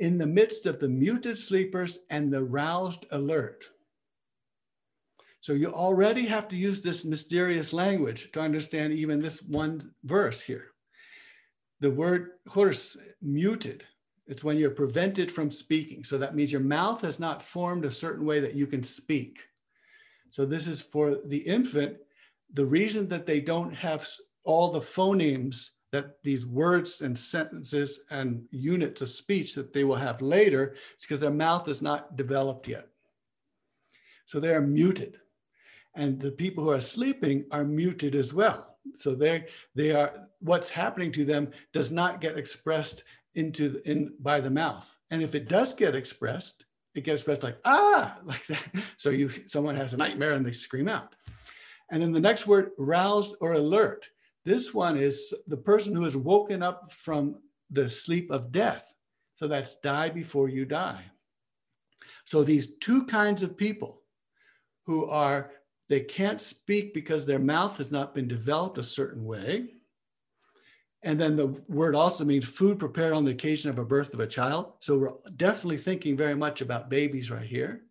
in 0.00 0.18
the 0.18 0.26
midst 0.26 0.66
of 0.66 0.80
the 0.80 0.88
muted 0.88 1.38
sleepers 1.38 1.98
and 2.08 2.32
the 2.32 2.42
roused 2.42 3.06
alert. 3.12 3.66
So 5.42 5.52
you 5.52 5.72
already 5.72 6.26
have 6.26 6.48
to 6.48 6.56
use 6.56 6.80
this 6.80 7.04
mysterious 7.04 7.72
language 7.72 8.32
to 8.32 8.40
understand 8.40 8.92
even 8.92 9.22
this 9.22 9.42
one 9.42 9.80
verse 10.04 10.42
here. 10.42 10.68
The 11.80 11.90
word 11.90 12.32
khurs, 12.48 12.96
muted, 13.22 13.84
it's 14.26 14.44
when 14.44 14.58
you're 14.58 14.70
prevented 14.70 15.32
from 15.32 15.50
speaking. 15.50 16.04
So 16.04 16.16
that 16.18 16.36
means 16.36 16.52
your 16.52 16.60
mouth 16.60 17.02
has 17.02 17.18
not 17.18 17.42
formed 17.42 17.84
a 17.84 17.90
certain 17.90 18.24
way 18.24 18.38
that 18.40 18.54
you 18.54 18.66
can 18.66 18.82
speak. 18.82 19.42
So 20.28 20.46
this 20.46 20.66
is 20.66 20.80
for 20.80 21.16
the 21.26 21.38
infant. 21.38 21.96
The 22.52 22.64
reason 22.64 23.08
that 23.08 23.26
they 23.26 23.40
don't 23.40 23.74
have 23.74 24.06
all 24.44 24.70
the 24.70 24.80
phonemes 24.80 25.70
that 25.92 26.22
these 26.22 26.46
words 26.46 27.00
and 27.00 27.18
sentences 27.18 28.00
and 28.10 28.44
units 28.50 29.02
of 29.02 29.10
speech 29.10 29.54
that 29.54 29.72
they 29.72 29.84
will 29.84 29.96
have 29.96 30.22
later 30.22 30.74
is 30.96 31.04
because 31.04 31.20
their 31.20 31.30
mouth 31.30 31.68
is 31.68 31.82
not 31.82 32.16
developed 32.16 32.68
yet. 32.68 32.86
So 34.24 34.38
they 34.38 34.54
are 34.54 34.60
muted. 34.60 35.18
And 35.94 36.20
the 36.20 36.30
people 36.30 36.62
who 36.62 36.70
are 36.70 36.80
sleeping 36.80 37.46
are 37.50 37.64
muted 37.64 38.14
as 38.14 38.32
well. 38.32 38.76
So 38.94 39.14
they 39.14 39.46
they 39.74 39.90
are 39.90 40.28
what's 40.38 40.68
happening 40.68 41.12
to 41.12 41.24
them 41.24 41.50
does 41.72 41.90
not 41.90 42.20
get 42.20 42.38
expressed 42.38 43.02
into 43.34 43.80
in 43.84 44.14
by 44.20 44.40
the 44.40 44.50
mouth. 44.50 44.88
And 45.10 45.22
if 45.22 45.34
it 45.34 45.48
does 45.48 45.74
get 45.74 45.96
expressed, 45.96 46.64
it 46.94 47.02
gets 47.02 47.22
expressed 47.22 47.42
like 47.42 47.58
ah 47.64 48.18
like 48.24 48.46
that. 48.46 48.64
So 48.96 49.10
you 49.10 49.30
someone 49.46 49.76
has 49.76 49.92
a 49.92 49.96
nightmare 49.96 50.32
and 50.32 50.46
they 50.46 50.52
scream 50.52 50.88
out. 50.88 51.16
And 51.90 52.00
then 52.00 52.12
the 52.12 52.20
next 52.20 52.46
word, 52.46 52.70
roused 52.78 53.34
or 53.40 53.54
alert. 53.54 54.08
This 54.44 54.72
one 54.72 54.96
is 54.96 55.34
the 55.46 55.56
person 55.56 55.94
who 55.94 56.04
has 56.04 56.16
woken 56.16 56.62
up 56.62 56.90
from 56.90 57.36
the 57.70 57.88
sleep 57.88 58.30
of 58.30 58.52
death. 58.52 58.94
So 59.36 59.46
that's 59.46 59.80
die 59.80 60.10
before 60.10 60.48
you 60.48 60.64
die. 60.64 61.04
So 62.24 62.42
these 62.42 62.76
two 62.78 63.04
kinds 63.06 63.42
of 63.42 63.56
people 63.56 64.02
who 64.86 65.06
are, 65.06 65.52
they 65.88 66.00
can't 66.00 66.40
speak 66.40 66.94
because 66.94 67.24
their 67.24 67.38
mouth 67.38 67.76
has 67.78 67.90
not 67.90 68.14
been 68.14 68.28
developed 68.28 68.78
a 68.78 68.82
certain 68.82 69.24
way. 69.24 69.74
And 71.02 71.18
then 71.18 71.36
the 71.36 71.48
word 71.68 71.94
also 71.94 72.24
means 72.24 72.44
food 72.46 72.78
prepared 72.78 73.12
on 73.12 73.24
the 73.24 73.30
occasion 73.30 73.70
of 73.70 73.78
a 73.78 73.84
birth 73.84 74.12
of 74.12 74.20
a 74.20 74.26
child. 74.26 74.74
So 74.80 74.98
we're 74.98 75.12
definitely 75.36 75.78
thinking 75.78 76.16
very 76.16 76.34
much 76.34 76.60
about 76.60 76.90
babies 76.90 77.30
right 77.30 77.46
here. 77.46 77.84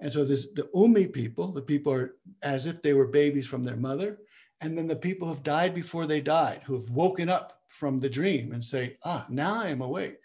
And 0.00 0.12
so 0.12 0.24
this 0.24 0.52
the 0.52 0.68
Ummi 0.74 1.12
people, 1.12 1.52
the 1.52 1.62
people 1.62 1.92
are 1.92 2.14
as 2.42 2.66
if 2.66 2.80
they 2.80 2.92
were 2.92 3.08
babies 3.08 3.46
from 3.46 3.64
their 3.64 3.76
mother 3.76 4.18
and 4.60 4.76
then 4.76 4.86
the 4.86 4.96
people 4.96 5.28
who've 5.28 5.42
died 5.42 5.74
before 5.74 6.06
they 6.06 6.20
died, 6.20 6.62
who 6.64 6.74
have 6.74 6.90
woken 6.90 7.28
up 7.28 7.60
from 7.68 7.98
the 7.98 8.08
dream 8.08 8.52
and 8.52 8.64
say, 8.64 8.96
ah, 9.04 9.26
now 9.28 9.60
I 9.60 9.68
am 9.68 9.82
awake. 9.82 10.18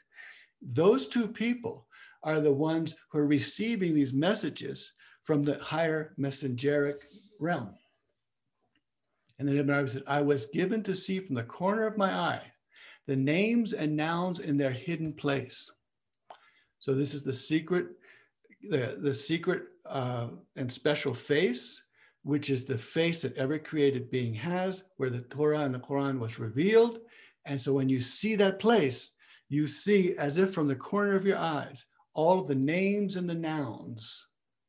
Those 0.62 1.08
two 1.08 1.28
people 1.28 1.88
are 2.24 2.39
the 2.39 2.54
ones 2.54 2.96
who 3.10 3.19
are 3.19 3.28
receiving 3.28 3.93
these 3.93 4.13
messages 4.13 4.93
from 5.24 5.43
the 5.43 5.60
higher 5.60 6.13
messengeric 6.17 7.02
realm. 7.39 7.76
And 9.38 9.48
then 9.48 9.58
Ibn 9.58 9.74
Arabi 9.74 9.89
said, 9.89 10.04
I 10.08 10.22
was 10.22 10.48
given 10.48 10.84
to 10.84 10.96
see 10.96 11.19
from 11.19 11.36
the 11.36 11.43
corner 11.43 11.86
of 11.86 11.98
my 11.98 12.13
eye 12.13 12.41
the 13.08 13.15
names 13.15 13.74
and 13.74 13.96
nouns 13.96 14.39
in 14.39 14.58
their 14.58 14.72
hidden 14.72 15.13
place. 15.13 15.69
So 16.80 16.93
this 16.93 17.13
is 17.13 17.24
the 17.24 17.34
secret, 17.34 17.88
the, 18.62 18.98
the 19.00 19.13
secret 19.13 19.63
uh, 19.86 20.28
and 20.56 20.72
special 20.72 21.13
face 21.13 21.83
which 22.24 22.50
is 22.50 22.64
the 22.64 22.78
face 22.78 23.22
that 23.22 23.38
every 23.38 23.60
created 23.60 24.10
being 24.10 24.34
has, 24.34 24.86
where 24.98 25.10
the 25.10 25.22
Torah 25.22 25.60
and 25.60 25.76
the 25.76 25.80
Quran 25.80 26.20
was 26.20 26.40
revealed. 26.40 27.00
And 27.46 27.60
so 27.60 27.74
when 27.74 27.90
you 27.90 28.00
see 28.00 28.36
that 28.36 28.60
place, 28.60 29.12
you 29.50 29.68
see 29.68 30.16
as 30.18 30.38
if 30.38 30.54
from 30.54 30.68
the 30.68 30.76
corner 30.76 31.16
of 31.16 31.26
your 31.26 31.38
eyes, 31.38 31.86
all 32.14 32.40
of 32.40 32.48
the 32.48 32.56
names 32.56 33.18
and 33.18 33.30
the 33.30 33.36
nouns, 33.36 34.26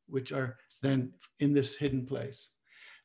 which 0.08 0.32
are 0.32 0.56
then 0.82 1.12
in 1.40 1.52
this 1.52 1.76
hidden 1.76 2.04
place. 2.04 2.50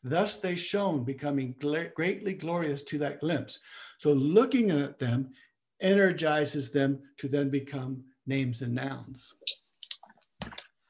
Thus 0.03 0.37
they 0.37 0.55
shone, 0.55 1.03
becoming 1.03 1.55
greatly 1.59 2.33
glorious 2.33 2.83
to 2.83 2.97
that 2.99 3.19
glimpse. 3.19 3.59
So 3.97 4.13
looking 4.13 4.71
at 4.71 4.97
them 4.97 5.29
energizes 5.81 6.71
them 6.71 6.99
to 7.17 7.27
then 7.27 7.49
become 7.49 8.03
names 8.25 8.61
and 8.61 8.73
nouns. 8.73 9.33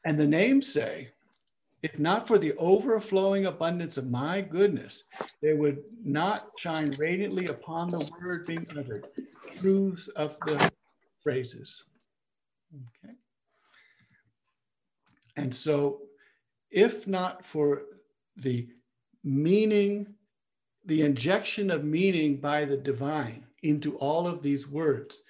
And 0.05 0.17
the 0.17 0.27
names 0.27 0.71
say, 0.71 1.09
if 1.81 1.97
not 1.97 2.27
for 2.27 2.37
the 2.37 2.53
overflowing 2.57 3.45
abundance 3.45 3.97
of 3.97 4.09
my 4.09 4.41
goodness, 4.41 5.05
they 5.41 5.53
would 5.53 5.77
not 6.03 6.43
shine 6.57 6.91
radiantly 6.99 7.47
upon 7.47 7.87
the 7.89 8.11
word 8.21 8.45
being 8.47 8.65
uttered. 8.77 9.07
Truths 9.55 10.07
of 10.09 10.35
the 10.45 10.71
phrases. 11.23 11.85
Okay. 12.73 13.13
And 15.37 15.53
so, 15.55 16.01
if 16.69 17.07
not 17.07 17.45
for 17.45 17.83
the 18.35 18.67
meaning, 19.23 20.15
the 20.85 21.01
injection 21.01 21.71
of 21.71 21.83
meaning 21.83 22.37
by 22.37 22.65
the 22.65 22.77
divine 22.77 23.45
into 23.63 23.95
all 23.97 24.27
of 24.27 24.41
these 24.41 24.67
words, 24.67 25.21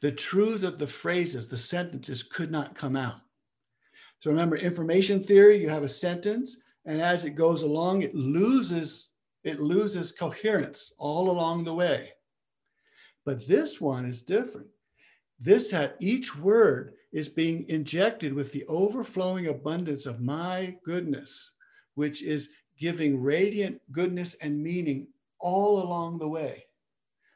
the 0.00 0.12
truths 0.12 0.62
of 0.62 0.78
the 0.78 0.86
phrases, 0.86 1.46
the 1.46 1.56
sentences 1.56 2.22
could 2.22 2.50
not 2.50 2.74
come 2.74 2.96
out. 2.96 3.20
So 4.18 4.30
remember, 4.30 4.56
information 4.56 5.22
theory, 5.22 5.60
you 5.60 5.68
have 5.68 5.82
a 5.82 5.88
sentence, 5.88 6.58
and 6.84 7.00
as 7.00 7.24
it 7.24 7.30
goes 7.30 7.62
along, 7.62 8.02
it 8.02 8.14
loses, 8.14 9.12
it 9.44 9.60
loses 9.60 10.12
coherence 10.12 10.92
all 10.98 11.30
along 11.30 11.64
the 11.64 11.74
way. 11.74 12.10
But 13.24 13.46
this 13.46 13.80
one 13.80 14.06
is 14.06 14.22
different. 14.22 14.68
This 15.38 15.70
had 15.70 15.94
each 16.00 16.36
word 16.36 16.94
is 17.12 17.28
being 17.28 17.68
injected 17.68 18.32
with 18.32 18.52
the 18.52 18.64
overflowing 18.66 19.48
abundance 19.48 20.06
of 20.06 20.20
my 20.20 20.76
goodness, 20.84 21.52
which 21.94 22.22
is 22.22 22.50
giving 22.78 23.22
radiant 23.22 23.80
goodness 23.90 24.34
and 24.40 24.62
meaning 24.62 25.08
all 25.38 25.82
along 25.82 26.18
the 26.18 26.28
way. 26.28 26.65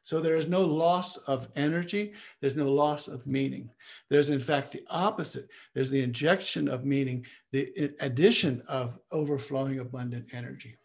So 0.03 0.21
there 0.21 0.37
is 0.37 0.49
no 0.49 0.63
loss 0.63 1.17
of 1.19 1.49
energy, 1.57 2.15
there's 2.41 2.57
no 2.57 2.71
loss 2.71 3.07
of 3.07 3.27
meaning. 3.27 3.71
There's, 4.09 4.31
in 4.31 4.41
fact, 4.41 4.73
the 4.73 4.83
opposite. 4.89 5.49
There's 5.75 5.91
the 5.91 6.03
injection 6.03 6.69
of 6.69 6.85
meaning, 6.85 7.27
the 7.53 7.93
addition 8.01 8.63
of 8.67 8.99
overflowing 9.13 9.79
abundant 9.79 10.27
energy. 10.33 10.77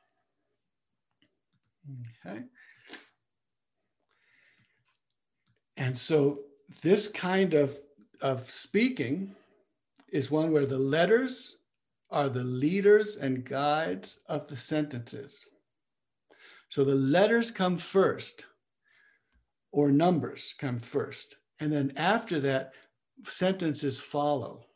Okay. 2.25 2.43
And 5.77 5.97
so 5.97 6.39
this 6.83 7.07
kind 7.07 7.53
of, 7.53 7.77
of 8.21 8.49
speaking 8.49 9.35
is 10.11 10.31
one 10.31 10.51
where 10.51 10.65
the 10.65 10.79
letters 10.79 11.57
are 12.11 12.29
the 12.29 12.43
leaders 12.43 13.17
and 13.17 13.43
guides 13.43 14.19
of 14.27 14.47
the 14.47 14.55
sentences. 14.55 15.47
So 16.69 16.83
the 16.83 16.95
letters 16.95 17.51
come 17.51 17.77
first, 17.77 18.45
or 19.75 19.91
numbers 19.91 20.55
come 20.57 20.79
first. 20.79 21.35
And 21.59 21.69
then 21.69 21.91
after 21.97 22.39
that, 22.39 22.71
sentences 23.25 23.99
follow. 23.99 24.67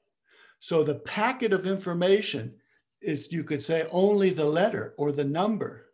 So 0.60 0.84
the 0.84 0.96
packet 0.96 1.54
of 1.54 1.66
information 1.66 2.56
is, 3.02 3.32
you 3.32 3.46
could 3.46 3.62
say, 3.62 3.88
only 3.92 4.30
the 4.30 4.46
letter 4.46 4.96
or 4.98 5.14
the 5.14 5.24
number. 5.24 5.86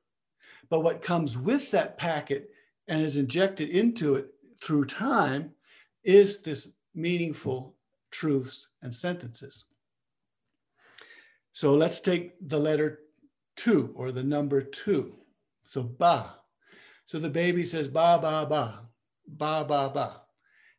But 0.72 0.80
what 0.80 1.04
comes 1.04 1.38
with 1.38 1.70
that 1.70 2.00
packet 2.00 2.50
and 2.88 3.04
is 3.04 3.16
injected 3.16 3.70
into 3.70 4.16
it 4.16 4.34
through 4.60 4.86
time 4.86 5.52
is 6.04 6.42
this 6.42 6.72
meaningful 6.96 7.76
truths 8.10 8.70
and 8.82 8.92
sentences. 8.92 9.66
So 11.52 11.76
let's 11.76 12.00
take 12.00 12.34
the 12.50 12.60
letter 12.60 13.02
two 13.56 13.94
or 13.96 14.12
the 14.12 14.24
number 14.24 14.62
two. 14.62 15.18
So 15.68 15.84
ba. 15.84 16.38
So 17.06 17.20
the 17.20 17.30
baby 17.30 17.64
says 17.64 17.88
ba, 17.88 18.18
ba, 18.20 18.48
ba, 18.50 18.86
ba, 19.28 19.66
ba, 19.68 19.92
ba. 19.94 20.22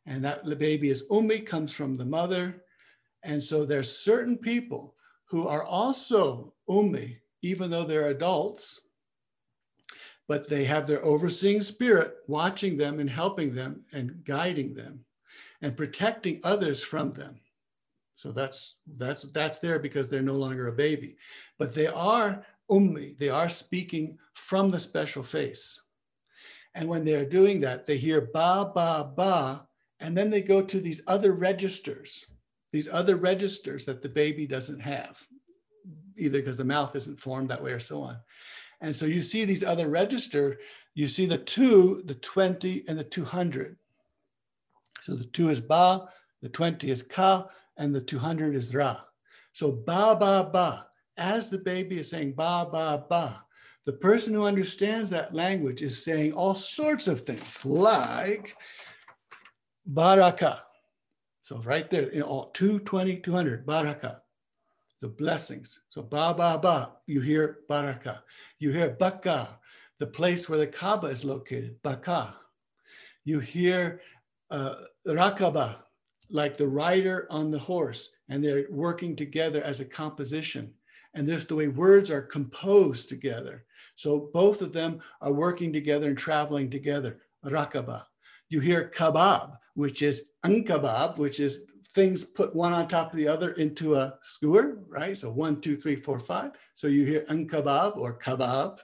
And 0.07 0.25
that 0.25 0.45
the 0.45 0.57
baby 0.57 0.91
is 0.91 1.05
ummi, 1.11 1.45
comes 1.45 1.73
from 1.73 1.97
the 1.97 2.05
mother. 2.05 2.63
And 3.23 3.43
so 3.43 3.65
there's 3.65 3.99
certain 3.99 4.39
people 4.39 4.95
who 5.25 5.49
are 5.49 5.65
also 5.65 6.55
ummi, 6.69 7.17
even 7.43 7.71
though 7.71 7.85
they're 7.85 8.09
adults, 8.09 8.81
but 10.29 10.49
they 10.49 10.65
have 10.65 10.87
their 10.87 11.05
overseeing 11.05 11.61
spirit 11.61 12.17
watching 12.27 12.77
them 12.77 13.01
and 13.01 13.11
helping 13.11 13.55
them 13.55 13.83
and 13.93 14.25
guiding 14.25 14.75
them 14.75 15.05
and 15.63 15.77
protecting 15.77 16.41
others 16.45 16.83
from 16.83 17.13
them. 17.13 17.41
So 18.17 18.33
that's 18.33 18.77
that's 18.97 19.23
that's 19.25 19.59
there 19.59 19.79
because 19.79 20.09
they're 20.09 20.23
no 20.23 20.35
longer 20.35 20.69
a 20.69 20.73
baby, 20.73 21.17
but 21.59 21.73
they 21.73 21.87
are 21.87 22.45
ummi. 22.71 23.17
They 23.19 23.29
are 23.29 23.49
speaking 23.49 24.19
from 24.33 24.71
the 24.71 24.81
special 24.81 25.23
face, 25.23 25.81
and 26.77 26.87
when 26.87 27.07
they're 27.07 27.25
doing 27.25 27.61
that, 27.61 27.87
they 27.87 27.97
hear 27.97 28.21
ba 28.21 28.71
ba 28.73 29.11
ba, 29.17 29.67
and 29.99 30.17
then 30.17 30.29
they 30.29 30.43
go 30.43 30.61
to 30.61 30.79
these 30.79 31.01
other 31.07 31.33
registers, 31.33 32.27
these 32.71 32.87
other 32.93 33.17
registers 33.17 33.87
that 33.87 34.03
the 34.03 34.11
baby 34.11 34.47
doesn't 34.47 34.81
have, 34.81 35.19
either 36.19 36.39
because 36.39 36.59
the 36.59 36.65
mouth 36.65 36.95
isn't 36.95 37.19
formed 37.19 37.49
that 37.49 37.65
way 37.65 37.73
or 37.73 37.81
so 37.81 38.03
on. 38.03 38.19
And 38.83 38.95
so 38.95 39.07
you 39.07 39.23
see 39.23 39.47
these 39.47 39.65
other 39.65 39.89
register, 39.89 40.59
you 40.95 41.07
see 41.07 41.25
the 41.25 41.39
two, 41.39 42.03
the 42.05 42.15
20, 42.17 42.85
and 42.89 42.99
the 42.99 43.05
200. 43.05 43.79
So 45.01 45.15
the 45.15 45.25
two 45.25 45.49
is 45.49 45.63
ba, 45.63 46.09
the 46.43 46.51
20 46.51 46.91
is 46.91 47.03
ka, 47.03 47.47
and 47.79 47.95
the 47.95 48.03
200 48.03 48.55
is 48.55 48.75
ra. 48.75 49.01
So 49.55 49.73
ba, 49.73 50.15
ba, 50.15 50.51
ba. 50.53 50.89
As 51.17 51.49
the 51.49 51.57
baby 51.57 52.01
is 52.01 52.11
saying 52.11 52.33
ba, 52.33 52.69
ba, 52.71 53.03
ba, 53.09 53.46
the 53.87 53.93
person 53.93 54.35
who 54.35 54.45
understands 54.45 55.09
that 55.11 55.35
language 55.35 55.81
is 55.83 56.05
saying 56.05 56.33
all 56.33 56.55
sorts 56.55 57.09
of 57.09 57.23
things 57.23 57.65
like 57.65 58.55
baraka. 59.87 60.63
So 61.43 61.59
right 61.59 61.89
there, 61.89 62.09
in 62.09 62.23
all 62.23 62.51
220, 62.51 63.17
200, 63.19 63.65
baraka 63.65 64.21
the 65.01 65.09
blessings. 65.09 65.79
So 65.91 66.03
ba 66.03 66.35
ba 66.37 66.59
ba, 66.61 66.93
you 67.07 67.21
hear 67.21 67.61
baraka. 67.69 68.23
You 68.59 68.73
hear 68.73 68.91
baka, 68.91 69.59
the 69.99 70.07
place 70.07 70.49
where 70.49 70.59
the 70.59 70.67
Kaaba 70.67 71.09
is 71.09 71.25
located, 71.25 71.77
baka. 71.83 72.35
You 73.25 73.41
hear 73.41 74.01
uh, 74.51 74.75
rakaba, 75.07 75.77
like 76.31 76.57
the 76.57 76.67
rider 76.67 77.27
on 77.31 77.51
the 77.51 77.59
horse, 77.59 78.11
and 78.29 78.43
they're 78.43 78.67
working 78.71 79.17
together 79.17 79.63
as 79.63 79.81
a 79.81 79.85
composition. 79.85 80.73
And 81.17 81.27
there's 81.27 81.47
the 81.47 81.57
way 81.57 81.69
words 81.69 82.11
are 82.11 82.21
composed 82.21 83.09
together. 83.09 83.65
So 83.97 84.31
both 84.35 84.61
of 84.61 84.73
them 84.73 85.01
are 85.23 85.33
working 85.33 85.73
together 85.73 86.09
and 86.09 86.19
traveling 86.19 86.71
together. 86.71 87.21
Rakaba. 87.45 88.05
You 88.51 88.61
hear 88.61 88.93
kabab, 88.95 89.57
which 89.75 90.03
is 90.03 90.25
unkabab, 90.45 91.17
which 91.17 91.41
is 91.41 91.63
things 91.95 92.23
put 92.23 92.55
one 92.55 92.75
on 92.75 92.87
top 92.87 93.13
of 93.13 93.17
the 93.17 93.27
other 93.27 93.53
into 93.53 93.95
a 93.95 94.19
skewer, 94.23 94.79
right? 94.89 95.17
So 95.17 95.31
one, 95.31 95.63
two, 95.63 95.75
three, 95.75 95.97
four, 95.97 96.19
five. 96.19 96.53
So 96.75 96.87
you 96.87 97.07
hear 97.07 97.25
unkabab 97.31 97.97
or 97.97 98.19
kabab. 98.19 98.81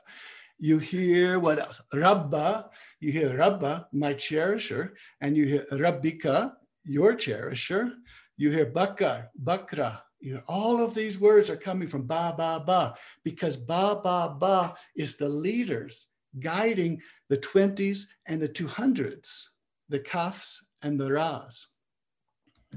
You 0.59 0.79
hear 0.79 1.39
what 1.39 1.59
else? 1.59 1.83
Rabba. 1.93 2.71
You 3.01 3.13
hear 3.13 3.37
Rabba, 3.37 3.89
my 3.93 4.15
cherisher, 4.15 4.93
and 5.21 5.37
you 5.37 5.45
hear 5.45 5.67
Rabbika, 5.71 6.55
your 6.85 7.15
cherisher. 7.15 7.93
You 8.39 8.51
hear 8.51 8.67
Bakar, 8.67 9.31
Bakra. 9.45 10.01
You 10.23 10.35
know, 10.35 10.43
all 10.47 10.81
of 10.81 10.95
these 10.95 11.19
words 11.19 11.51
are 11.51 11.57
coming 11.57 11.89
from 11.89 12.07
ba, 12.07 12.33
ba, 12.37 12.63
ba, 12.65 12.95
because 13.25 13.57
ba, 13.57 14.01
ba, 14.03 14.35
ba 14.39 14.75
is 14.95 15.17
the 15.17 15.29
leaders 15.29 16.07
guiding 16.39 17.03
the 17.29 17.39
20s 17.39 18.05
and 18.27 18.41
the 18.41 18.49
200s, 18.49 19.49
the 19.89 19.99
kafs 19.99 20.65
and 20.81 20.99
the 20.99 21.11
ras. 21.11 21.67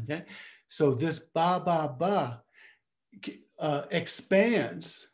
Okay, 0.03 0.23
so 0.67 0.93
this 0.93 1.19
ba 1.19 1.61
ba 1.63 1.95
ba 1.97 2.43
uh, 3.59 3.83
expands. 3.91 5.07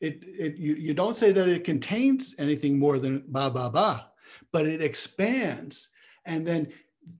It, 0.00 0.22
it 0.24 0.56
you, 0.56 0.74
you 0.74 0.92
don't 0.92 1.16
say 1.16 1.32
that 1.32 1.48
it 1.48 1.64
contains 1.64 2.34
anything 2.38 2.78
more 2.78 2.98
than 2.98 3.22
ba 3.28 3.48
ba 3.48 3.70
ba, 3.70 4.10
but 4.52 4.66
it 4.66 4.82
expands, 4.82 5.88
and 6.26 6.46
then 6.46 6.72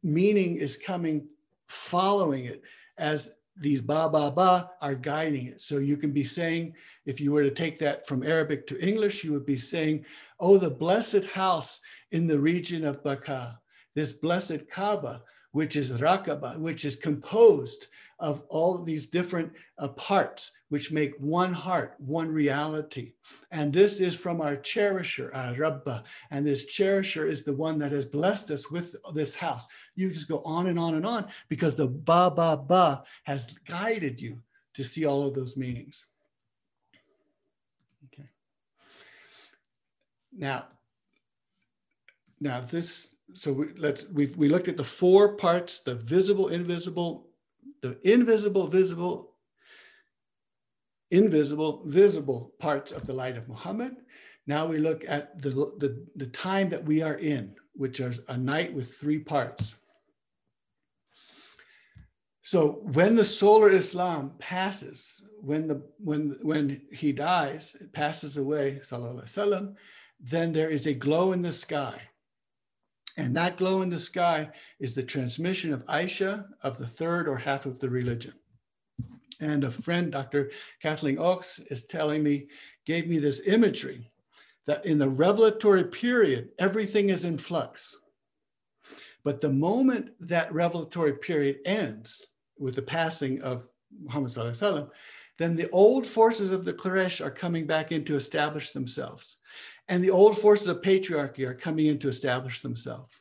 meaning 0.02 0.56
is 0.56 0.76
coming 0.76 1.28
following 1.68 2.44
it 2.44 2.62
as 2.98 3.30
these 3.56 3.80
ba 3.80 4.08
ba 4.08 4.30
ba 4.30 4.70
are 4.80 4.94
guiding 4.94 5.46
it. 5.46 5.60
So 5.60 5.78
you 5.78 5.96
can 5.96 6.12
be 6.12 6.24
saying, 6.24 6.74
if 7.06 7.20
you 7.20 7.32
were 7.32 7.42
to 7.42 7.50
take 7.50 7.78
that 7.78 8.06
from 8.06 8.22
Arabic 8.22 8.66
to 8.68 8.80
English, 8.80 9.22
you 9.22 9.32
would 9.32 9.46
be 9.46 9.56
saying, 9.56 10.04
"Oh, 10.40 10.58
the 10.58 10.70
blessed 10.70 11.24
house 11.26 11.80
in 12.10 12.26
the 12.26 12.38
region 12.38 12.84
of 12.84 13.02
Baka, 13.04 13.58
this 13.94 14.12
blessed 14.12 14.68
Kaaba 14.68 15.22
which 15.54 15.76
is 15.76 15.92
rakaba, 15.92 16.58
which 16.58 16.84
is 16.84 16.96
composed 16.96 17.86
of 18.18 18.42
all 18.48 18.74
of 18.74 18.84
these 18.84 19.06
different 19.06 19.52
uh, 19.78 19.86
parts, 19.86 20.50
which 20.68 20.90
make 20.90 21.14
one 21.20 21.52
heart, 21.52 21.94
one 21.98 22.28
reality. 22.28 23.12
And 23.52 23.72
this 23.72 24.00
is 24.00 24.16
from 24.16 24.40
our 24.40 24.56
cherisher, 24.56 25.30
our 25.32 25.54
Rabba. 25.54 26.02
And 26.32 26.44
this 26.44 26.64
cherisher 26.64 27.28
is 27.28 27.44
the 27.44 27.52
one 27.52 27.78
that 27.78 27.92
has 27.92 28.04
blessed 28.04 28.50
us 28.50 28.68
with 28.68 28.96
this 29.14 29.36
house. 29.36 29.64
You 29.94 30.10
just 30.10 30.28
go 30.28 30.42
on 30.44 30.66
and 30.66 30.78
on 30.78 30.96
and 30.96 31.06
on 31.06 31.28
because 31.48 31.76
the 31.76 31.86
ba, 31.86 32.32
ba, 32.34 32.56
ba 32.56 33.04
has 33.22 33.46
guided 33.64 34.20
you 34.20 34.40
to 34.74 34.82
see 34.82 35.04
all 35.04 35.24
of 35.24 35.34
those 35.34 35.56
meanings. 35.56 36.06
Okay. 38.06 38.28
Now, 40.36 40.64
now 42.40 42.60
this 42.60 43.13
so 43.32 43.52
we, 43.52 43.72
let's 43.78 44.06
we've 44.08 44.36
we 44.36 44.48
looked 44.48 44.68
at 44.68 44.76
the 44.76 44.84
four 44.84 45.36
parts: 45.36 45.80
the 45.80 45.94
visible, 45.94 46.48
invisible, 46.48 47.28
the 47.80 47.98
invisible, 48.08 48.66
visible, 48.66 49.34
invisible, 51.10 51.82
visible 51.86 52.52
parts 52.58 52.92
of 52.92 53.06
the 53.06 53.14
light 53.14 53.36
of 53.36 53.48
Muhammad. 53.48 53.96
Now 54.46 54.66
we 54.66 54.78
look 54.78 55.04
at 55.08 55.40
the, 55.40 55.50
the, 55.50 56.06
the 56.16 56.26
time 56.26 56.68
that 56.68 56.84
we 56.84 57.00
are 57.00 57.16
in, 57.16 57.54
which 57.72 57.98
is 58.00 58.20
a 58.28 58.36
night 58.36 58.74
with 58.74 58.94
three 58.94 59.18
parts. 59.18 59.74
So 62.42 62.80
when 62.82 63.16
the 63.16 63.24
solar 63.24 63.70
Islam 63.70 64.32
passes, 64.38 65.26
when 65.40 65.66
the 65.66 65.82
when 65.98 66.36
when 66.42 66.82
he 66.92 67.12
dies, 67.12 67.74
it 67.80 67.92
passes 67.94 68.36
away, 68.36 68.80
wasallam, 68.82 69.76
then 70.20 70.52
there 70.52 70.68
is 70.68 70.86
a 70.86 70.92
glow 70.92 71.32
in 71.32 71.40
the 71.40 71.52
sky 71.52 72.00
and 73.16 73.36
that 73.36 73.56
glow 73.56 73.82
in 73.82 73.90
the 73.90 73.98
sky 73.98 74.50
is 74.80 74.94
the 74.94 75.02
transmission 75.02 75.72
of 75.72 75.84
Aisha 75.86 76.46
of 76.62 76.78
the 76.78 76.86
third 76.86 77.28
or 77.28 77.36
half 77.36 77.66
of 77.66 77.78
the 77.78 77.88
religion. 77.88 78.34
And 79.40 79.64
a 79.64 79.70
friend, 79.70 80.12
Dr. 80.12 80.50
Kathleen 80.82 81.18
Oaks, 81.18 81.58
is 81.70 81.86
telling 81.86 82.22
me, 82.22 82.48
gave 82.86 83.08
me 83.08 83.18
this 83.18 83.46
imagery 83.46 84.08
that 84.66 84.84
in 84.86 84.98
the 84.98 85.08
revelatory 85.08 85.84
period, 85.84 86.50
everything 86.58 87.10
is 87.10 87.24
in 87.24 87.38
flux. 87.38 87.96
But 89.22 89.40
the 89.40 89.50
moment 89.50 90.10
that 90.20 90.52
revelatory 90.52 91.14
period 91.14 91.58
ends 91.64 92.26
with 92.58 92.74
the 92.74 92.82
passing 92.82 93.42
of 93.42 93.68
Muhammad, 94.02 94.90
then 95.38 95.56
the 95.56 95.70
old 95.70 96.06
forces 96.06 96.50
of 96.50 96.64
the 96.64 96.72
Quraysh 96.72 97.24
are 97.24 97.30
coming 97.30 97.66
back 97.66 97.90
in 97.90 98.04
to 98.04 98.16
establish 98.16 98.70
themselves. 98.70 99.38
And 99.88 100.02
the 100.02 100.10
old 100.10 100.38
forces 100.38 100.68
of 100.68 100.80
patriarchy 100.80 101.46
are 101.46 101.54
coming 101.54 101.86
in 101.86 101.98
to 101.98 102.08
establish 102.08 102.60
themselves. 102.60 103.14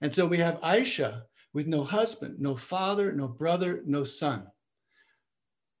And 0.00 0.14
so 0.14 0.26
we 0.26 0.38
have 0.38 0.60
Aisha 0.60 1.22
with 1.52 1.66
no 1.66 1.82
husband, 1.82 2.36
no 2.38 2.54
father, 2.54 3.12
no 3.12 3.26
brother, 3.26 3.82
no 3.86 4.04
son. 4.04 4.46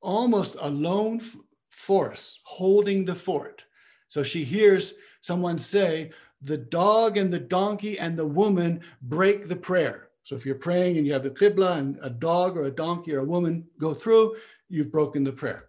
Almost 0.00 0.56
a 0.60 0.68
lone 0.68 1.20
force 1.68 2.40
holding 2.44 3.04
the 3.04 3.14
fort. 3.14 3.64
So 4.08 4.22
she 4.22 4.42
hears 4.42 4.94
someone 5.20 5.58
say, 5.58 6.10
the 6.42 6.58
dog 6.58 7.16
and 7.16 7.32
the 7.32 7.38
donkey 7.38 7.98
and 7.98 8.18
the 8.18 8.26
woman 8.26 8.80
break 9.02 9.46
the 9.46 9.56
prayer. 9.56 10.08
So 10.22 10.34
if 10.34 10.46
you're 10.46 10.54
praying 10.54 10.96
and 10.96 11.06
you 11.06 11.12
have 11.12 11.22
the 11.22 11.30
Qibla 11.30 11.78
and 11.78 11.98
a 12.02 12.10
dog 12.10 12.56
or 12.56 12.64
a 12.64 12.70
donkey 12.70 13.14
or 13.14 13.20
a 13.20 13.24
woman 13.24 13.66
go 13.78 13.94
through, 13.94 14.36
you've 14.68 14.90
broken 14.90 15.22
the 15.22 15.32
prayer. 15.32 15.68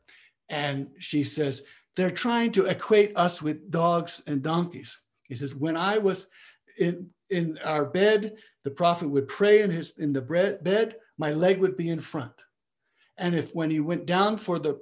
And 0.49 0.89
she 0.99 1.23
says, 1.23 1.63
they're 1.95 2.11
trying 2.11 2.51
to 2.53 2.65
equate 2.65 3.15
us 3.17 3.41
with 3.41 3.69
dogs 3.69 4.21
and 4.27 4.41
donkeys. 4.41 5.01
He 5.23 5.35
says, 5.35 5.55
when 5.55 5.77
I 5.77 5.97
was 5.97 6.27
in, 6.77 7.09
in 7.29 7.57
our 7.63 7.85
bed, 7.85 8.35
the 8.63 8.71
prophet 8.71 9.09
would 9.09 9.27
pray 9.27 9.61
in 9.61 9.69
his 9.69 9.93
in 9.97 10.13
the 10.13 10.21
bed, 10.21 10.95
my 11.17 11.31
leg 11.31 11.59
would 11.59 11.77
be 11.77 11.89
in 11.89 11.99
front. 11.99 12.33
And 13.17 13.35
if 13.35 13.53
when 13.53 13.69
he 13.69 13.79
went 13.79 14.05
down 14.05 14.37
for 14.37 14.57
the 14.57 14.73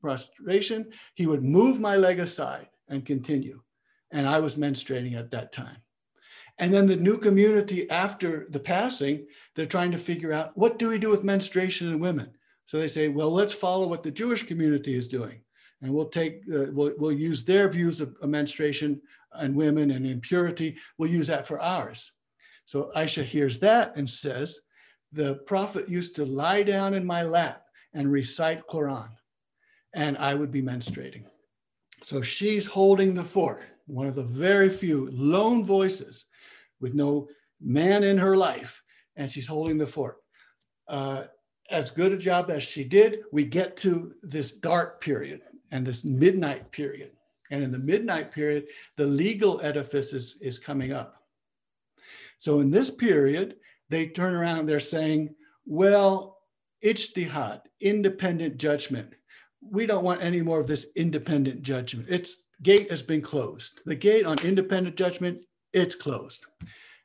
prostration, 0.00 0.90
he 1.14 1.26
would 1.26 1.42
move 1.42 1.80
my 1.80 1.96
leg 1.96 2.20
aside 2.20 2.68
and 2.88 3.06
continue. 3.06 3.62
And 4.10 4.26
I 4.26 4.40
was 4.40 4.56
menstruating 4.56 5.18
at 5.18 5.30
that 5.30 5.52
time. 5.52 5.78
And 6.58 6.74
then 6.74 6.86
the 6.86 6.96
new 6.96 7.16
community 7.16 7.88
after 7.88 8.46
the 8.50 8.60
passing, 8.60 9.26
they're 9.54 9.64
trying 9.64 9.92
to 9.92 9.98
figure 9.98 10.32
out 10.32 10.56
what 10.58 10.78
do 10.78 10.88
we 10.88 10.98
do 10.98 11.08
with 11.08 11.24
menstruation 11.24 11.88
in 11.88 12.00
women? 12.00 12.32
So 12.66 12.78
they 12.78 12.88
say, 12.88 13.08
well, 13.08 13.30
let's 13.30 13.54
follow 13.54 13.88
what 13.88 14.02
the 14.02 14.10
Jewish 14.10 14.42
community 14.42 14.94
is 14.94 15.08
doing. 15.08 15.40
And 15.82 15.92
we'll 15.92 16.08
take, 16.08 16.42
uh, 16.52 16.66
we'll, 16.72 16.92
we'll 16.98 17.12
use 17.12 17.44
their 17.44 17.68
views 17.68 18.00
of, 18.00 18.14
menstruation 18.22 19.00
and 19.32 19.54
women 19.54 19.92
and 19.92 20.06
impurity. 20.06 20.76
We'll 20.98 21.10
use 21.10 21.26
that 21.28 21.46
for 21.46 21.60
ours. 21.60 22.12
So 22.66 22.90
Aisha 22.94 23.24
hears 23.24 23.58
that 23.60 23.96
and 23.96 24.08
says, 24.08 24.60
the 25.12 25.36
prophet 25.46 25.88
used 25.88 26.14
to 26.16 26.24
lie 26.24 26.62
down 26.62 26.94
in 26.94 27.04
my 27.04 27.22
lap 27.22 27.64
and 27.92 28.12
recite 28.12 28.66
Quran, 28.68 29.10
and 29.92 30.16
I 30.18 30.34
would 30.34 30.52
be 30.52 30.62
menstruating. 30.62 31.24
So 32.02 32.22
she's 32.22 32.66
holding 32.66 33.14
the 33.14 33.24
fort, 33.24 33.62
one 33.86 34.06
of 34.06 34.14
the 34.14 34.22
very 34.22 34.70
few 34.70 35.10
lone 35.10 35.64
voices 35.64 36.26
with 36.80 36.94
no 36.94 37.28
man 37.60 38.04
in 38.04 38.18
her 38.18 38.36
life, 38.36 38.82
and 39.16 39.30
she's 39.30 39.46
holding 39.46 39.78
the 39.78 39.86
fort. 39.86 40.18
Uh, 40.86 41.24
as 41.70 41.90
good 41.90 42.12
a 42.12 42.18
job 42.18 42.50
as 42.50 42.62
she 42.62 42.84
did, 42.84 43.20
we 43.32 43.44
get 43.44 43.76
to 43.78 44.12
this 44.22 44.56
dark 44.56 45.00
period 45.00 45.40
and 45.70 45.86
this 45.86 46.04
midnight 46.04 46.70
period. 46.70 47.12
And 47.50 47.62
in 47.62 47.70
the 47.70 47.78
midnight 47.78 48.30
period, 48.30 48.66
the 48.96 49.06
legal 49.06 49.60
edifice 49.60 50.12
is, 50.12 50.36
is 50.40 50.58
coming 50.58 50.92
up. 50.92 51.22
So 52.38 52.60
in 52.60 52.70
this 52.70 52.90
period, 52.90 53.56
they 53.88 54.06
turn 54.06 54.34
around, 54.34 54.66
they're 54.66 54.80
saying, 54.80 55.34
well, 55.66 56.38
ijtihad, 56.84 57.62
independent 57.80 58.56
judgment. 58.56 59.12
We 59.60 59.84
don't 59.86 60.04
want 60.04 60.22
any 60.22 60.40
more 60.40 60.60
of 60.60 60.66
this 60.66 60.86
independent 60.96 61.62
judgment. 61.62 62.08
Its 62.08 62.44
gate 62.62 62.88
has 62.90 63.02
been 63.02 63.20
closed. 63.20 63.80
The 63.84 63.94
gate 63.94 64.24
on 64.26 64.38
independent 64.44 64.96
judgment, 64.96 65.40
it's 65.72 65.94
closed. 65.94 66.46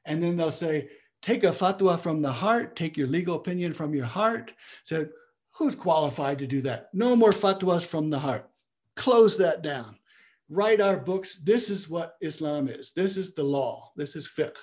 And 0.05 0.21
then 0.21 0.37
they'll 0.37 0.51
say, 0.51 0.89
take 1.21 1.43
a 1.43 1.51
fatwa 1.51 1.99
from 1.99 2.21
the 2.21 2.31
heart, 2.31 2.75
take 2.75 2.95
your 2.95 3.07
legal 3.07 3.35
opinion 3.35 3.73
from 3.73 3.93
your 3.93 4.05
heart. 4.05 4.53
So 4.83 5.07
who's 5.51 5.75
qualified 5.75 6.37
to 6.39 6.47
do 6.47 6.61
that? 6.61 6.89
No 6.93 7.15
more 7.15 7.31
fatwas 7.31 7.85
from 7.85 8.07
the 8.09 8.19
heart. 8.19 8.49
Close 8.95 9.37
that 9.37 9.61
down. 9.61 9.97
Write 10.49 10.81
our 10.81 10.97
books. 10.97 11.35
This 11.35 11.69
is 11.69 11.89
what 11.89 12.15
Islam 12.21 12.67
is. 12.67 12.91
This 12.93 13.17
is 13.17 13.33
the 13.33 13.43
law. 13.43 13.91
This 13.95 14.15
is 14.15 14.27
fiqh. 14.27 14.55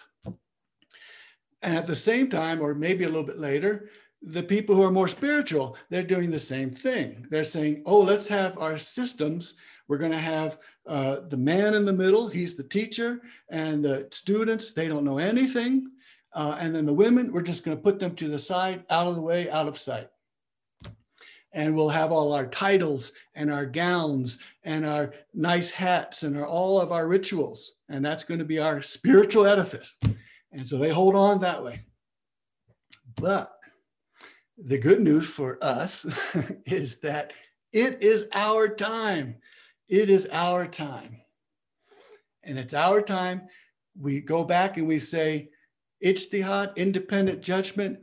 And 1.62 1.76
at 1.76 1.86
the 1.86 1.94
same 1.94 2.28
time, 2.28 2.60
or 2.60 2.74
maybe 2.74 3.04
a 3.04 3.08
little 3.08 3.26
bit 3.26 3.38
later, 3.38 3.90
the 4.22 4.42
people 4.42 4.74
who 4.76 4.82
are 4.82 4.90
more 4.90 5.08
spiritual, 5.08 5.76
they're 5.90 6.02
doing 6.02 6.30
the 6.30 6.38
same 6.38 6.70
thing. 6.70 7.26
They're 7.30 7.44
saying, 7.44 7.82
oh, 7.86 8.00
let's 8.00 8.28
have 8.28 8.58
our 8.58 8.78
systems. 8.78 9.54
We're 9.88 9.98
going 9.98 10.12
to 10.12 10.18
have 10.18 10.58
uh, 10.86 11.20
the 11.28 11.36
man 11.36 11.74
in 11.74 11.84
the 11.84 11.92
middle, 11.92 12.28
he's 12.28 12.54
the 12.54 12.62
teacher, 12.62 13.20
and 13.50 13.84
the 13.84 14.08
students, 14.10 14.72
they 14.72 14.88
don't 14.88 15.04
know 15.04 15.18
anything. 15.18 15.88
Uh, 16.34 16.56
and 16.60 16.74
then 16.74 16.86
the 16.86 16.94
women, 16.94 17.32
we're 17.32 17.42
just 17.42 17.64
going 17.64 17.76
to 17.76 17.82
put 17.82 17.98
them 17.98 18.14
to 18.16 18.28
the 18.28 18.38
side, 18.38 18.84
out 18.88 19.06
of 19.06 19.16
the 19.16 19.20
way, 19.20 19.50
out 19.50 19.68
of 19.68 19.76
sight. 19.76 20.08
And 21.52 21.76
we'll 21.76 21.90
have 21.90 22.12
all 22.12 22.32
our 22.32 22.46
titles 22.46 23.12
and 23.34 23.52
our 23.52 23.66
gowns 23.66 24.38
and 24.64 24.86
our 24.86 25.12
nice 25.34 25.70
hats 25.70 26.22
and 26.22 26.36
our, 26.36 26.46
all 26.46 26.80
of 26.80 26.92
our 26.92 27.06
rituals. 27.06 27.72
And 27.88 28.04
that's 28.04 28.24
going 28.24 28.38
to 28.38 28.44
be 28.44 28.58
our 28.58 28.80
spiritual 28.80 29.46
edifice. 29.46 29.98
And 30.52 30.66
so 30.66 30.78
they 30.78 30.90
hold 30.90 31.14
on 31.14 31.40
that 31.40 31.62
way. 31.62 31.84
But 33.16 33.52
the 34.56 34.78
good 34.78 35.00
news 35.00 35.26
for 35.26 35.58
us 35.62 36.06
is 36.66 37.00
that 37.00 37.32
it 37.72 38.02
is 38.02 38.26
our 38.32 38.68
time. 38.68 39.36
It 39.88 40.10
is 40.10 40.28
our 40.32 40.66
time. 40.66 41.22
And 42.42 42.58
it's 42.58 42.74
our 42.74 43.02
time. 43.02 43.42
We 43.98 44.20
go 44.20 44.44
back 44.44 44.76
and 44.76 44.86
we 44.86 44.98
say, 44.98 45.50
ijtihad, 46.04 46.76
independent 46.76 47.42
judgment. 47.42 47.98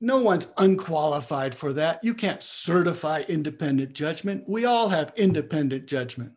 No 0.00 0.22
one's 0.22 0.46
unqualified 0.58 1.54
for 1.54 1.72
that. 1.72 2.02
You 2.02 2.14
can't 2.14 2.42
certify 2.42 3.22
independent 3.28 3.92
judgment. 3.92 4.44
We 4.46 4.64
all 4.64 4.88
have 4.88 5.12
independent 5.16 5.86
judgment. 5.86 6.32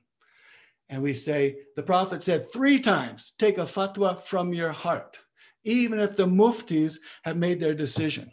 And 0.90 1.04
we 1.04 1.14
say, 1.14 1.58
the 1.76 1.84
Prophet 1.84 2.24
said 2.24 2.52
three 2.52 2.80
times, 2.80 3.34
take 3.38 3.58
a 3.58 3.64
fatwa 3.64 4.20
from 4.22 4.54
your 4.54 4.72
heart, 4.72 5.20
even 5.64 6.00
if 6.00 6.16
the 6.16 6.26
muftis 6.26 6.98
have 7.24 7.38
made 7.38 7.60
their 7.60 7.76
decision. 7.76 8.32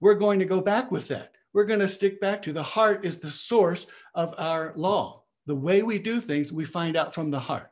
We're 0.00 0.14
going 0.14 0.38
to 0.40 0.44
go 0.44 0.60
back 0.60 0.90
with 0.90 1.08
that. 1.08 1.32
We're 1.54 1.64
going 1.64 1.80
to 1.80 1.88
stick 1.88 2.20
back 2.20 2.42
to 2.42 2.52
the 2.52 2.62
heart 2.62 3.04
is 3.04 3.18
the 3.18 3.30
source 3.30 3.86
of 4.14 4.34
our 4.38 4.74
law. 4.76 5.22
The 5.46 5.54
way 5.54 5.82
we 5.82 5.98
do 5.98 6.20
things, 6.20 6.52
we 6.52 6.64
find 6.64 6.96
out 6.96 7.14
from 7.14 7.30
the 7.30 7.40
heart. 7.40 7.70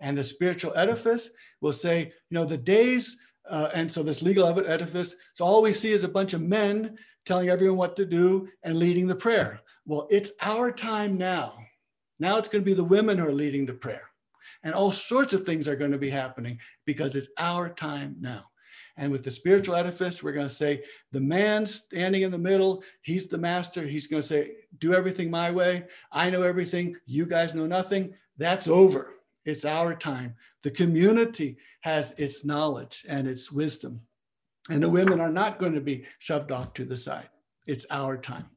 And 0.00 0.16
the 0.16 0.24
spiritual 0.24 0.76
edifice 0.76 1.30
will 1.60 1.72
say, 1.72 2.12
you 2.30 2.34
know, 2.34 2.44
the 2.44 2.58
days, 2.58 3.18
uh, 3.48 3.70
and 3.74 3.90
so 3.90 4.02
this 4.02 4.22
legal 4.22 4.46
edifice, 4.66 5.14
so 5.34 5.44
all 5.44 5.62
we 5.62 5.72
see 5.72 5.92
is 5.92 6.04
a 6.04 6.08
bunch 6.08 6.34
of 6.34 6.42
men 6.42 6.96
telling 7.26 7.48
everyone 7.48 7.78
what 7.78 7.96
to 7.96 8.04
do 8.04 8.48
and 8.62 8.76
leading 8.76 9.06
the 9.06 9.14
prayer. 9.14 9.60
Well, 9.86 10.06
it's 10.10 10.32
our 10.40 10.70
time 10.72 11.18
now 11.18 11.58
now 12.18 12.36
it's 12.36 12.48
going 12.48 12.62
to 12.62 12.68
be 12.68 12.74
the 12.74 12.84
women 12.84 13.18
who 13.18 13.26
are 13.26 13.32
leading 13.32 13.66
the 13.66 13.74
prayer. 13.74 14.02
And 14.62 14.74
all 14.74 14.90
sorts 14.90 15.32
of 15.32 15.44
things 15.44 15.68
are 15.68 15.76
going 15.76 15.92
to 15.92 15.98
be 15.98 16.10
happening 16.10 16.58
because 16.84 17.14
it's 17.14 17.30
our 17.38 17.68
time 17.68 18.16
now. 18.20 18.44
And 18.96 19.12
with 19.12 19.22
the 19.22 19.30
spiritual 19.30 19.76
edifice, 19.76 20.22
we're 20.22 20.32
going 20.32 20.48
to 20.48 20.52
say, 20.52 20.82
the 21.12 21.20
man 21.20 21.64
standing 21.66 22.22
in 22.22 22.32
the 22.32 22.38
middle, 22.38 22.82
he's 23.02 23.28
the 23.28 23.38
master. 23.38 23.86
He's 23.86 24.08
going 24.08 24.20
to 24.20 24.26
say, 24.26 24.54
do 24.78 24.92
everything 24.92 25.30
my 25.30 25.52
way. 25.52 25.84
I 26.10 26.30
know 26.30 26.42
everything. 26.42 26.96
You 27.06 27.24
guys 27.24 27.54
know 27.54 27.66
nothing. 27.66 28.14
That's 28.36 28.66
over. 28.66 29.14
It's 29.48 29.64
our 29.64 29.94
time. 29.94 30.34
The 30.62 30.70
community 30.70 31.56
has 31.80 32.12
its 32.18 32.44
knowledge 32.44 33.06
and 33.08 33.26
its 33.26 33.50
wisdom. 33.50 34.02
And 34.70 34.82
the 34.82 34.90
women 34.90 35.20
are 35.20 35.32
not 35.32 35.58
going 35.58 35.72
to 35.72 35.80
be 35.80 36.04
shoved 36.18 36.52
off 36.52 36.74
to 36.74 36.84
the 36.84 36.96
side. 36.96 37.30
It's 37.66 37.86
our 37.90 38.18
time 38.18 38.50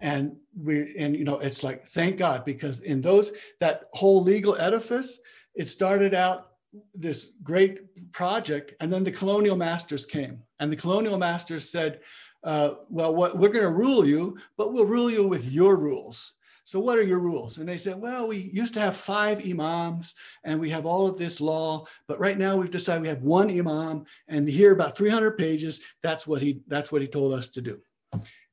and 0.00 0.36
we 0.62 0.94
and 0.98 1.16
you 1.16 1.24
know 1.24 1.38
it's 1.38 1.64
like 1.64 1.86
thank 1.88 2.18
god 2.18 2.44
because 2.44 2.80
in 2.80 3.00
those 3.00 3.32
that 3.58 3.84
whole 3.92 4.22
legal 4.22 4.56
edifice 4.56 5.18
it 5.54 5.68
started 5.68 6.14
out 6.14 6.52
this 6.94 7.28
great 7.42 8.12
project 8.12 8.74
and 8.80 8.92
then 8.92 9.02
the 9.02 9.10
colonial 9.10 9.56
masters 9.56 10.04
came 10.04 10.42
and 10.60 10.70
the 10.70 10.76
colonial 10.76 11.18
masters 11.18 11.70
said 11.70 12.00
uh, 12.44 12.74
well 12.88 13.14
what, 13.14 13.36
we're 13.36 13.48
going 13.48 13.64
to 13.64 13.70
rule 13.70 14.06
you 14.06 14.36
but 14.56 14.72
we'll 14.72 14.84
rule 14.84 15.10
you 15.10 15.26
with 15.26 15.50
your 15.50 15.76
rules 15.76 16.34
so 16.68 16.78
what 16.78 16.98
are 16.98 17.02
your 17.02 17.18
rules 17.20 17.58
and 17.58 17.68
they 17.68 17.78
said 17.78 17.98
well 17.98 18.26
we 18.26 18.50
used 18.52 18.74
to 18.74 18.80
have 18.80 18.96
five 18.96 19.44
imams 19.44 20.14
and 20.44 20.60
we 20.60 20.70
have 20.70 20.86
all 20.86 21.06
of 21.06 21.16
this 21.16 21.40
law 21.40 21.84
but 22.06 22.20
right 22.20 22.38
now 22.38 22.56
we've 22.56 22.70
decided 22.70 23.02
we 23.02 23.08
have 23.08 23.22
one 23.22 23.50
imam 23.50 24.04
and 24.28 24.48
here 24.48 24.72
about 24.72 24.96
300 24.96 25.38
pages 25.38 25.80
that's 26.02 26.26
what 26.26 26.42
he 26.42 26.60
that's 26.66 26.92
what 26.92 27.02
he 27.02 27.08
told 27.08 27.32
us 27.32 27.48
to 27.48 27.60
do 27.60 27.80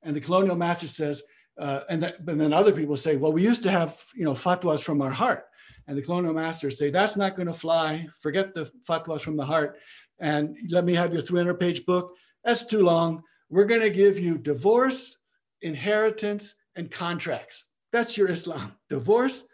and 0.05 0.15
the 0.15 0.21
colonial 0.21 0.55
master 0.55 0.87
says, 0.87 1.23
uh, 1.57 1.81
and, 1.89 2.01
that, 2.03 2.17
and 2.27 2.39
then 2.39 2.53
other 2.53 2.71
people 2.71 2.95
say, 2.95 3.17
well, 3.17 3.33
we 3.33 3.43
used 3.43 3.63
to 3.63 3.71
have, 3.71 4.01
you 4.15 4.23
know, 4.23 4.33
fatwas 4.33 4.83
from 4.83 5.01
our 5.01 5.09
heart. 5.09 5.45
And 5.87 5.97
the 5.97 6.01
colonial 6.01 6.33
masters 6.33 6.77
say, 6.77 6.89
that's 6.89 7.17
not 7.17 7.35
going 7.35 7.47
to 7.47 7.53
fly. 7.53 8.07
Forget 8.21 8.53
the 8.53 8.71
fatwas 8.87 9.21
from 9.21 9.35
the 9.35 9.45
heart. 9.45 9.77
And 10.19 10.55
let 10.69 10.85
me 10.85 10.93
have 10.93 11.11
your 11.11 11.21
300 11.21 11.59
page 11.59 11.85
book. 11.85 12.13
That's 12.43 12.65
too 12.65 12.81
long. 12.81 13.23
We're 13.49 13.65
going 13.65 13.81
to 13.81 13.89
give 13.89 14.19
you 14.19 14.37
divorce, 14.37 15.17
inheritance, 15.61 16.53
and 16.75 16.89
contracts. 16.89 17.65
That's 17.95 18.17
your 18.17 18.29
Islam. 18.29 18.73
Divorce, 18.89 19.47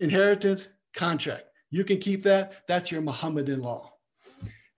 inheritance, 0.00 0.68
contract. 0.94 1.44
You 1.70 1.82
can 1.82 1.96
keep 1.96 2.22
that. 2.24 2.66
That's 2.68 2.92
your 2.92 3.00
Muhammadan 3.00 3.62
law. 3.62 3.94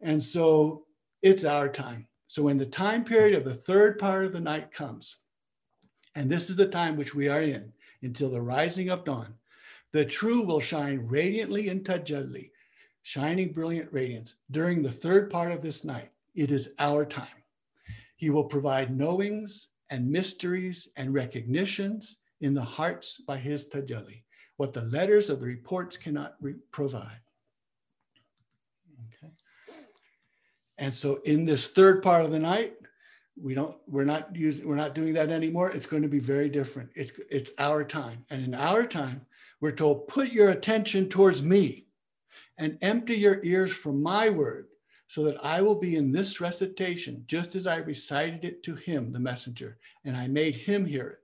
And 0.00 0.22
so 0.22 0.84
it's 1.20 1.44
our 1.44 1.68
time. 1.68 2.06
So 2.28 2.44
when 2.44 2.58
the 2.58 2.64
time 2.64 3.02
period 3.02 3.36
of 3.36 3.44
the 3.44 3.56
third 3.56 3.98
part 3.98 4.24
of 4.24 4.30
the 4.30 4.40
night 4.40 4.70
comes, 4.70 5.16
And 6.14 6.30
this 6.30 6.48
is 6.48 6.54
the 6.54 6.68
time 6.68 6.96
which 6.96 7.12
we 7.12 7.28
are 7.28 7.42
in 7.42 7.72
until 8.02 8.30
the 8.30 8.40
rising 8.40 8.88
of 8.88 9.04
dawn. 9.04 9.34
The 9.90 10.04
true 10.04 10.46
will 10.46 10.60
shine 10.60 11.04
radiantly 11.08 11.70
in 11.70 11.82
Tajalli, 11.82 12.52
shining 13.02 13.52
brilliant 13.52 13.92
radiance 13.92 14.36
during 14.52 14.80
the 14.80 14.92
third 14.92 15.28
part 15.28 15.50
of 15.50 15.60
this 15.60 15.84
night. 15.84 16.12
It 16.36 16.52
is 16.52 16.68
our 16.78 17.04
time. 17.04 17.42
He 18.14 18.30
will 18.30 18.44
provide 18.44 18.96
knowings 18.96 19.70
and 19.90 20.08
mysteries 20.08 20.86
and 20.96 21.12
recognitions 21.12 22.18
in 22.42 22.54
the 22.54 22.62
hearts 22.62 23.20
by 23.20 23.38
his 23.38 23.68
Tajalli, 23.68 24.22
what 24.56 24.72
the 24.72 24.82
letters 24.82 25.30
of 25.30 25.40
the 25.40 25.46
reports 25.46 25.96
cannot 25.96 26.34
re- 26.40 26.54
provide. 26.70 27.20
Okay. 29.06 29.32
And 30.78 30.92
so 30.92 31.20
in 31.24 31.44
this 31.44 31.68
third 31.68 32.02
part 32.02 32.24
of 32.24 32.30
the 32.30 32.38
night, 32.38 32.74
we 33.40 33.54
don't 33.54 33.76
we're 33.88 34.04
not 34.04 34.36
using 34.36 34.68
we're 34.68 34.76
not 34.76 34.94
doing 34.94 35.14
that 35.14 35.30
anymore 35.30 35.70
it's 35.70 35.86
going 35.86 36.02
to 36.02 36.08
be 36.08 36.18
very 36.18 36.50
different 36.50 36.90
it's 36.94 37.18
it's 37.30 37.50
our 37.58 37.82
time 37.82 38.26
and 38.28 38.44
in 38.44 38.54
our 38.54 38.86
time 38.86 39.24
we're 39.58 39.72
told 39.72 40.06
put 40.06 40.30
your 40.30 40.50
attention 40.50 41.08
towards 41.08 41.42
me 41.42 41.86
and 42.58 42.76
empty 42.82 43.14
your 43.16 43.42
ears 43.42 43.72
from 43.72 44.02
my 44.02 44.28
word 44.28 44.66
so 45.12 45.24
that 45.24 45.44
I 45.44 45.60
will 45.60 45.74
be 45.74 45.96
in 45.96 46.10
this 46.10 46.40
recitation 46.40 47.24
just 47.26 47.54
as 47.54 47.66
I 47.66 47.76
recited 47.76 48.46
it 48.46 48.62
to 48.62 48.74
him, 48.74 49.12
the 49.12 49.20
messenger, 49.20 49.76
and 50.06 50.16
I 50.16 50.26
made 50.26 50.54
him 50.54 50.86
hear 50.86 51.06
it. 51.06 51.21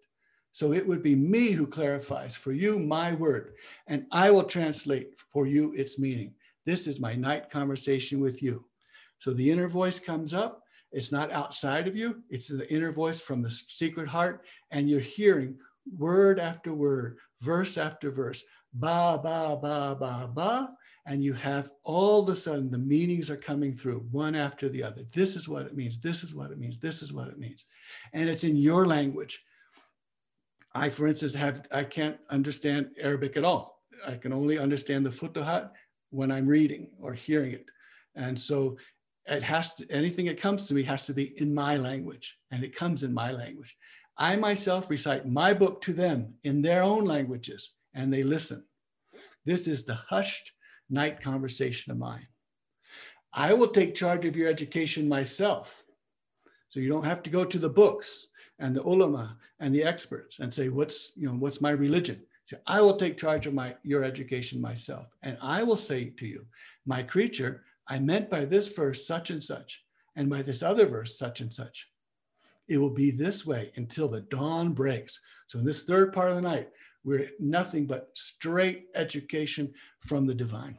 So 0.59 0.73
it 0.73 0.85
would 0.85 1.05
be 1.05 1.15
me 1.15 1.53
who 1.53 1.69
clarifies 1.69 2.35
for 2.35 2.51
you 2.51 2.81
my 2.81 3.15
word, 3.15 3.53
and 3.87 4.07
I 4.11 4.33
will 4.33 4.43
translate 4.43 5.11
for 5.33 5.47
you 5.47 5.73
its 5.75 6.01
meaning. 6.01 6.35
This 6.67 6.89
is 6.89 6.99
my 6.99 7.15
night 7.15 7.49
conversation 7.49 8.19
with 8.19 8.43
you. 8.43 8.65
So 9.19 9.33
the 9.33 9.49
inner 9.49 9.69
voice 9.69 10.01
comes 10.01 10.35
up. 10.35 10.65
It's 10.91 11.13
not 11.13 11.31
outside 11.31 11.87
of 11.87 11.95
you, 11.95 12.25
it's 12.29 12.49
the 12.49 12.69
inner 12.75 12.91
voice 12.91 13.21
from 13.21 13.41
the 13.41 13.53
secret 13.53 14.09
heart, 14.09 14.47
and 14.73 14.91
you're 14.91 14.99
hearing 14.99 15.57
word 15.97 16.41
after 16.41 16.75
word, 16.75 17.19
verse 17.41 17.79
after 17.79 18.11
verse, 18.11 18.43
ba, 18.75 19.17
ba, 19.23 19.57
ba, 19.63 19.97
ba, 19.97 20.29
ba, 20.35 20.71
and 21.07 21.23
you 21.23 21.35
have 21.35 21.71
all 21.85 22.25
of 22.25 22.29
a 22.31 22.35
sudden 22.35 22.69
the 22.69 22.79
meanings 22.79 23.31
are 23.31 23.37
coming 23.37 23.77
through 23.77 24.05
one 24.11 24.35
after 24.35 24.69
the 24.69 24.83
other. 24.83 25.05
This 25.15 25.37
is 25.37 25.49
what 25.49 25.67
it 25.67 25.77
means. 25.77 26.01
This 26.01 26.25
is 26.25 26.35
what 26.35 26.51
it 26.51 26.59
means. 26.59 26.81
This 26.81 27.01
is 27.01 27.13
what 27.13 27.29
it 27.29 27.39
means. 27.39 27.67
And 28.13 28.29
it's 28.29 28.43
in 28.43 28.57
your 28.57 28.87
language. 28.87 29.41
I, 30.75 30.89
for 30.89 31.07
instance, 31.07 31.35
have 31.35 31.67
I 31.73 31.85
can't 31.85 32.19
understand 32.31 32.91
Arabic 33.01 33.37
at 33.37 33.45
all. 33.45 33.83
I 34.07 34.15
can 34.15 34.33
only 34.33 34.59
understand 34.59 35.05
the 35.05 35.11
futuhat 35.11 35.71
when 36.11 36.31
I'm 36.31 36.47
reading 36.47 36.91
or 37.01 37.15
hearing 37.15 37.53
it. 37.53 37.67
And 38.15 38.39
so 38.39 38.77
it 39.27 39.43
has 39.43 39.75
to 39.75 39.91
anything 39.91 40.27
that 40.27 40.41
comes 40.41 40.67
to 40.67 40.75
me 40.75 40.83
has 40.85 41.07
to 41.07 41.15
be 41.15 41.41
in 41.41 41.55
my 41.55 41.77
language, 41.77 42.37
and 42.51 42.65
it 42.65 42.75
comes 42.75 43.03
in 43.03 43.13
my 43.13 43.33
language. 43.33 43.77
I 44.17 44.37
myself 44.37 44.91
recite 44.91 45.27
my 45.27 45.55
book 45.55 45.81
to 45.83 45.93
them 45.93 46.35
in 46.45 46.63
their 46.63 46.83
own 46.83 47.05
languages, 47.05 47.75
and 47.95 48.13
they 48.13 48.23
listen. 48.23 48.65
This 49.45 49.67
is 49.67 49.85
the 49.85 49.95
hushed 49.95 50.53
night 50.91 51.21
conversation 51.21 51.93
of 51.93 51.99
mine. 51.99 52.27
I 53.33 53.53
will 53.53 53.69
take 53.69 53.95
charge 53.95 54.25
of 54.25 54.37
your 54.37 54.49
education 54.49 55.09
myself. 55.09 55.85
So 56.71 56.81
you 56.81 56.89
don't 56.89 57.05
have 57.05 57.23
to 57.25 57.31
go 57.31 57.45
to 57.45 57.59
the 57.59 57.69
books 57.69 58.28
and 58.59 58.75
the 58.75 58.83
ulama 58.83 59.37
and 59.61 59.75
the 59.75 59.85
experts 59.85 60.39
and 60.41 60.53
say, 60.53 60.69
what's, 60.69 61.13
you 61.17 61.27
know, 61.27 61.35
what's 61.35 61.61
my 61.61 61.71
religion? 61.71 62.23
So 62.45 62.57
I 62.67 62.81
will 62.81 62.97
take 62.97 63.19
charge 63.19 63.47
of 63.47 63.55
my 63.55 63.77
your 63.83 64.05
education 64.05 64.61
myself. 64.61 65.07
And 65.23 65.37
I 65.43 65.63
will 65.63 65.77
say 65.77 66.11
to 66.17 66.27
you, 66.27 66.47
my 66.87 67.03
creature, 67.03 67.65
I 67.89 67.99
meant 67.99 68.31
by 68.31 68.45
this 68.45 68.73
verse 68.73 69.07
such 69.07 69.31
and 69.31 69.43
such, 69.43 69.83
and 70.17 70.29
by 70.31 70.43
this 70.43 70.63
other 70.63 70.87
verse 70.87 71.19
such 71.19 71.41
and 71.41 71.53
such. 71.53 71.89
It 72.67 72.79
will 72.79 72.91
be 72.91 73.11
this 73.11 73.47
way 73.47 73.73
until 73.77 74.09
the 74.09 74.23
dawn 74.23 74.73
breaks. 74.73 75.21
So 75.47 75.59
in 75.59 75.65
this 75.65 75.85
third 75.85 76.13
part 76.13 76.31
of 76.31 76.37
the 76.37 76.43
night, 76.43 76.69
we're 77.05 77.31
nothing 77.39 77.87
but 77.87 78.11
straight 78.15 78.87
education 78.95 79.73
from 80.01 80.27
the 80.27 80.35
divine. 80.35 80.79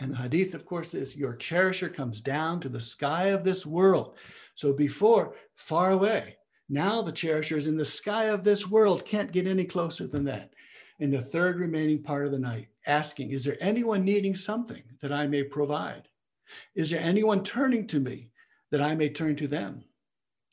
And 0.00 0.12
the 0.12 0.16
hadith, 0.16 0.54
of 0.54 0.64
course, 0.64 0.94
is 0.94 1.16
your 1.16 1.36
cherisher 1.36 1.88
comes 1.88 2.20
down 2.20 2.60
to 2.60 2.68
the 2.68 2.80
sky 2.80 3.26
of 3.26 3.44
this 3.44 3.66
world. 3.66 4.16
So 4.54 4.72
before, 4.72 5.34
far 5.56 5.90
away. 5.90 6.36
Now 6.72 7.02
the 7.02 7.10
cherishers 7.10 7.66
in 7.66 7.76
the 7.76 7.84
sky 7.84 8.26
of 8.26 8.44
this 8.44 8.68
world, 8.68 9.04
can't 9.04 9.32
get 9.32 9.48
any 9.48 9.64
closer 9.64 10.06
than 10.06 10.24
that. 10.26 10.54
In 11.00 11.10
the 11.10 11.20
third 11.20 11.58
remaining 11.58 12.00
part 12.00 12.26
of 12.26 12.32
the 12.32 12.38
night, 12.38 12.68
asking, 12.86 13.32
Is 13.32 13.44
there 13.44 13.56
anyone 13.60 14.04
needing 14.04 14.36
something 14.36 14.82
that 15.00 15.12
I 15.12 15.26
may 15.26 15.42
provide? 15.42 16.08
Is 16.76 16.88
there 16.88 17.00
anyone 17.00 17.42
turning 17.42 17.88
to 17.88 17.98
me 17.98 18.30
that 18.70 18.80
I 18.80 18.94
may 18.94 19.08
turn 19.08 19.34
to 19.36 19.48
them? 19.48 19.82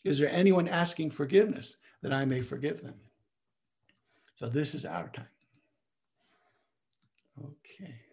Is 0.04 0.18
there 0.18 0.32
anyone 0.32 0.68
asking 0.68 1.12
forgiveness 1.12 1.78
that 2.02 2.14
I 2.14 2.26
may 2.26 2.42
forgive 2.42 2.82
them? 2.82 2.96
So 4.38 4.48
this 4.48 4.74
is 4.74 4.86
our 4.86 5.10
time. 5.10 5.26
Okay. 7.44 8.07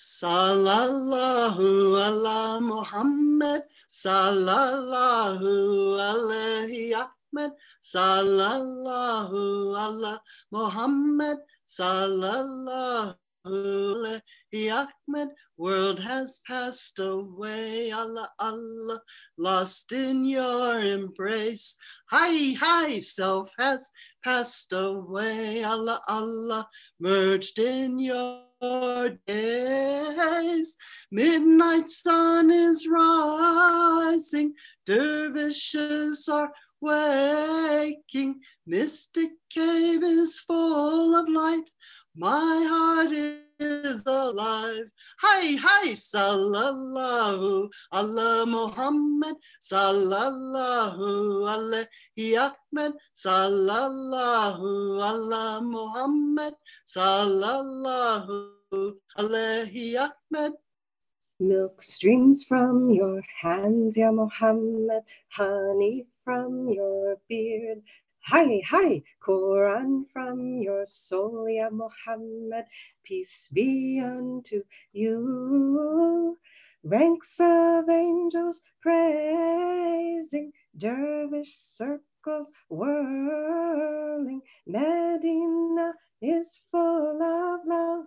Sallallahu 0.00 1.60
ala 1.92 2.56
Muhammad, 2.56 3.68
sallallahu 3.92 5.44
alaihi 6.00 6.96
Ahmed, 6.96 7.52
sallallahu 7.84 9.76
ala 9.76 10.24
Muhammad, 10.48 11.44
sallallahu 11.68 13.12
Ahmed, 14.72 15.28
world 15.60 16.00
has 16.00 16.40
passed 16.46 16.98
away. 16.98 17.90
Allah, 17.92 18.30
Allah, 18.38 19.00
lost 19.36 19.92
in 19.92 20.24
your 20.24 20.80
embrace. 20.80 21.76
Hi, 22.10 22.54
hi, 22.58 22.98
self 23.00 23.52
has 23.58 23.90
passed 24.24 24.72
away. 24.72 25.62
Allah, 25.62 26.00
Allah, 26.08 26.66
merged 26.98 27.58
in 27.58 27.98
your 27.98 29.10
days. 29.26 30.76
Midnight 31.12 31.90
sun 31.90 32.50
is 32.50 32.88
rising. 32.88 34.54
Dervishes 34.86 36.26
are 36.32 36.50
waking. 36.80 38.40
Mystic 38.66 39.32
cave 39.50 40.02
is 40.02 40.40
full 40.40 41.14
of 41.14 41.28
light. 41.28 41.70
My 42.16 42.66
heart 42.66 43.12
is 43.12 43.49
alive. 43.60 44.88
Hi, 45.20 45.56
hi, 45.60 45.92
sallallahu 45.92 47.68
Allah 47.92 48.46
Muhammad, 48.46 49.36
sallallahu 49.60 51.44
alaihi 51.44 52.38
Ahmed, 52.38 52.92
sallallahu 53.14 55.02
Allah 55.02 55.60
Muhammad, 55.62 56.54
sallallahu 56.88 58.52
alaihi 59.18 60.08
Ahmed. 60.08 60.52
Milk 61.40 61.82
streams 61.82 62.44
from 62.44 62.90
your 62.90 63.22
hands, 63.40 63.96
Ya 63.96 64.12
Muhammad, 64.12 65.02
honey 65.28 66.06
from 66.24 66.68
your 66.68 67.16
beard. 67.28 67.82
Hi, 68.24 68.60
hi, 68.68 69.02
Quran 69.24 70.04
from 70.12 70.60
your 70.60 70.84
soul, 70.84 71.48
Ya 71.48 71.70
Muhammad, 71.70 72.66
peace 73.02 73.48
be 73.52 73.98
unto 73.98 74.62
you. 74.92 76.36
Ranks 76.84 77.40
of 77.40 77.88
angels 77.88 78.60
praising, 78.82 80.52
dervish 80.76 81.56
circles 81.56 82.52
whirling. 82.68 84.42
Medina 84.66 85.94
is 86.20 86.60
full 86.70 87.22
of 87.22 87.66
love, 87.66 88.04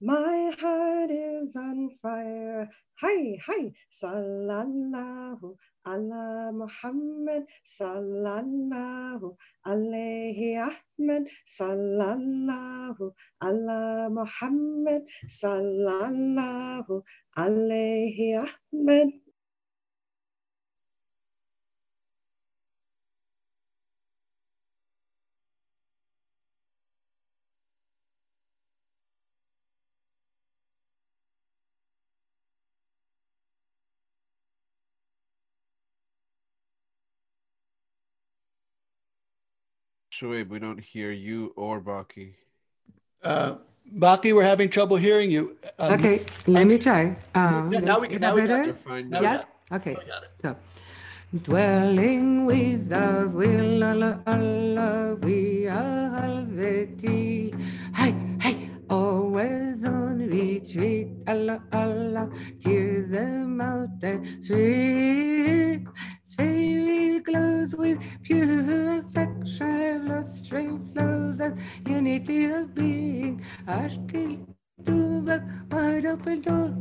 my 0.00 0.54
heart 0.60 1.10
is 1.10 1.56
on 1.56 1.90
fire. 2.00 2.70
Hi, 3.02 3.36
hi, 3.44 3.72
sallallahu 3.92 5.56
ala 5.86 6.52
Muhammad, 6.52 7.46
sallallahu 7.64 9.36
alayhi 9.64 10.58
Ahmed, 10.58 11.30
sallallahu 11.46 13.12
ala 13.40 14.10
Muhammad, 14.10 15.02
sallallahu 15.28 17.02
alayhi 17.36 18.34
Ahmed. 18.46 19.25
Shoaib, 40.20 40.48
we 40.48 40.58
don't 40.58 40.78
hear 40.80 41.10
you 41.12 41.52
or 41.56 41.80
Baki. 41.80 42.32
Uh, 43.22 43.56
Bhakti, 43.92 44.32
we're 44.32 44.42
having 44.44 44.68
trouble 44.70 44.96
hearing 44.96 45.30
you. 45.30 45.56
Um, 45.78 45.92
Okay, 45.94 46.24
let 46.46 46.66
me 46.66 46.78
try. 46.78 47.16
Uh, 47.34 47.68
yeah, 47.70 47.80
now 47.80 48.00
we 48.00 48.08
can. 48.08 48.16
is 48.16 48.20
Now 48.20 48.34
that 48.34 48.42
we 48.42 48.48
got 48.48 48.48
better? 48.48 48.70
it. 48.70 48.78
Fine. 48.84 49.10
Now 49.10 49.20
Yeah? 49.20 49.36
got. 49.36 49.48
Okay. 49.80 49.94
We 49.98 50.04
got 50.10 50.22
it. 50.24 50.30
So, 50.42 50.56
dwelling 51.42 52.46
without 52.46 53.30
will, 53.32 53.84
Allah, 53.84 54.22
Allah, 54.26 55.16
we 55.22 55.66
are 55.68 56.16
already. 56.24 57.52
Hey, 57.94 58.14
hey, 58.40 58.70
always 58.90 59.84
on 59.84 60.18
retreat, 60.28 61.08
Allah, 61.28 61.62
Allah, 61.72 62.30
tear 62.62 63.02
them 63.02 63.60
out 63.60 63.90
and 64.02 64.44
sweep. 64.44 65.88
Glows 67.36 67.74
with 67.76 67.98
pure 68.22 68.98
affection, 68.98 70.06
blood 70.06 70.30
stream 70.30 70.88
flows 70.94 71.38
as 71.38 71.52
unity 71.86 72.46
of 72.46 72.74
being. 72.74 73.44
Ashkill 73.68 74.46
to 74.86 75.20
the 75.20 75.44
wide 75.70 76.06
open 76.06 76.40
door, 76.40 76.72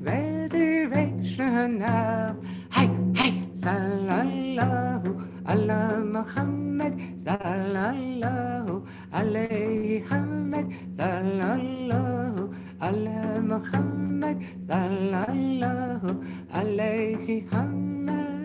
resurrection 0.00 1.78
now. 1.78 2.36
Hey, 2.74 2.90
hey, 3.16 3.32
sallallahu 3.56 5.10
ala 5.48 5.80
Muhammad, 6.04 6.92
sallallahu 7.24 8.86
alayhi 9.14 10.02
Muhammad, 10.04 10.66
sallallahu 11.00 12.52
ala 12.82 13.40
Muhammad, 13.40 14.36
sallallahu 14.68 16.20
alayhi 16.52 17.44
Muhammad. 17.50 18.41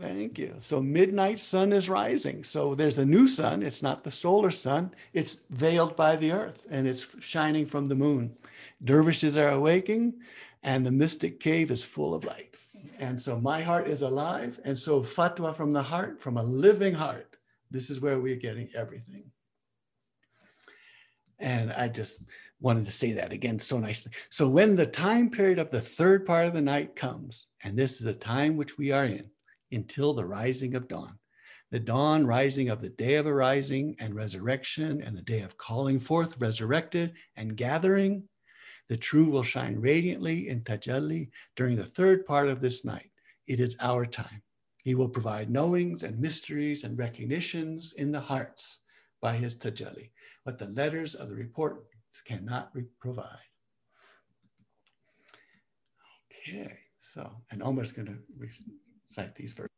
Thank 0.00 0.38
you. 0.38 0.56
So 0.60 0.80
midnight 0.80 1.38
sun 1.38 1.72
is 1.72 1.88
rising. 1.88 2.44
So 2.44 2.74
there's 2.74 2.98
a 2.98 3.04
new 3.04 3.28
sun. 3.28 3.62
It's 3.62 3.82
not 3.82 4.04
the 4.04 4.10
solar 4.10 4.50
sun. 4.50 4.94
It's 5.12 5.42
veiled 5.50 5.96
by 5.96 6.16
the 6.16 6.32
earth 6.32 6.64
and 6.70 6.88
it's 6.88 7.06
shining 7.20 7.66
from 7.66 7.86
the 7.86 7.94
moon. 7.94 8.34
Dervishes 8.82 9.36
are 9.36 9.50
awaking 9.50 10.14
and 10.62 10.84
the 10.84 10.90
mystic 10.90 11.40
cave 11.40 11.70
is 11.70 11.84
full 11.84 12.14
of 12.14 12.24
light. 12.24 12.56
And 12.98 13.20
so 13.20 13.38
my 13.38 13.62
heart 13.62 13.86
is 13.86 14.02
alive. 14.02 14.58
And 14.64 14.76
so 14.76 15.02
fatwa 15.02 15.54
from 15.54 15.72
the 15.72 15.82
heart, 15.82 16.20
from 16.20 16.36
a 16.36 16.42
living 16.42 16.94
heart, 16.94 17.36
this 17.70 17.90
is 17.90 18.00
where 18.00 18.18
we're 18.18 18.36
getting 18.36 18.70
everything. 18.74 19.30
And 21.38 21.72
I 21.72 21.88
just 21.88 22.22
wanted 22.60 22.86
to 22.86 22.92
say 22.92 23.12
that 23.12 23.32
again 23.32 23.58
so 23.58 23.78
nicely. 23.78 24.12
So 24.30 24.48
when 24.48 24.76
the 24.76 24.86
time 24.86 25.30
period 25.30 25.58
of 25.58 25.70
the 25.70 25.80
third 25.80 26.24
part 26.24 26.46
of 26.46 26.54
the 26.54 26.60
night 26.60 26.94
comes, 26.94 27.48
and 27.62 27.76
this 27.76 27.94
is 27.94 28.00
the 28.00 28.14
time 28.14 28.56
which 28.56 28.78
we 28.78 28.92
are 28.92 29.04
in, 29.04 29.28
until 29.72 30.14
the 30.14 30.24
rising 30.24 30.74
of 30.74 30.88
dawn. 30.88 31.18
The 31.70 31.80
dawn 31.80 32.26
rising 32.26 32.68
of 32.68 32.80
the 32.80 32.90
day 32.90 33.14
of 33.14 33.26
arising 33.26 33.96
and 33.98 34.14
resurrection, 34.14 35.02
and 35.02 35.16
the 35.16 35.22
day 35.22 35.40
of 35.40 35.56
calling 35.56 35.98
forth 35.98 36.38
resurrected 36.38 37.14
and 37.36 37.56
gathering. 37.56 38.28
The 38.88 38.96
true 38.98 39.30
will 39.30 39.42
shine 39.42 39.80
radiantly 39.80 40.48
in 40.48 40.60
Tajalli 40.62 41.30
during 41.56 41.76
the 41.76 41.86
third 41.86 42.26
part 42.26 42.48
of 42.48 42.60
this 42.60 42.84
night. 42.84 43.10
It 43.46 43.58
is 43.58 43.76
our 43.80 44.04
time. 44.04 44.42
He 44.84 44.94
will 44.94 45.08
provide 45.08 45.48
knowings 45.48 46.02
and 46.02 46.18
mysteries 46.18 46.84
and 46.84 46.98
recognitions 46.98 47.94
in 47.96 48.12
the 48.12 48.20
hearts 48.20 48.80
by 49.22 49.36
his 49.36 49.56
Tajalli, 49.56 50.10
what 50.42 50.58
the 50.58 50.68
letters 50.68 51.14
of 51.14 51.30
the 51.30 51.36
report 51.36 51.86
cannot 52.26 52.72
provide. 53.00 53.38
Okay, 56.30 56.78
so, 57.00 57.30
and 57.50 57.62
Omar's 57.62 57.92
going 57.92 58.06
to 58.06 58.18
recite 59.12 59.34
these 59.34 59.52
verses. 59.52 59.68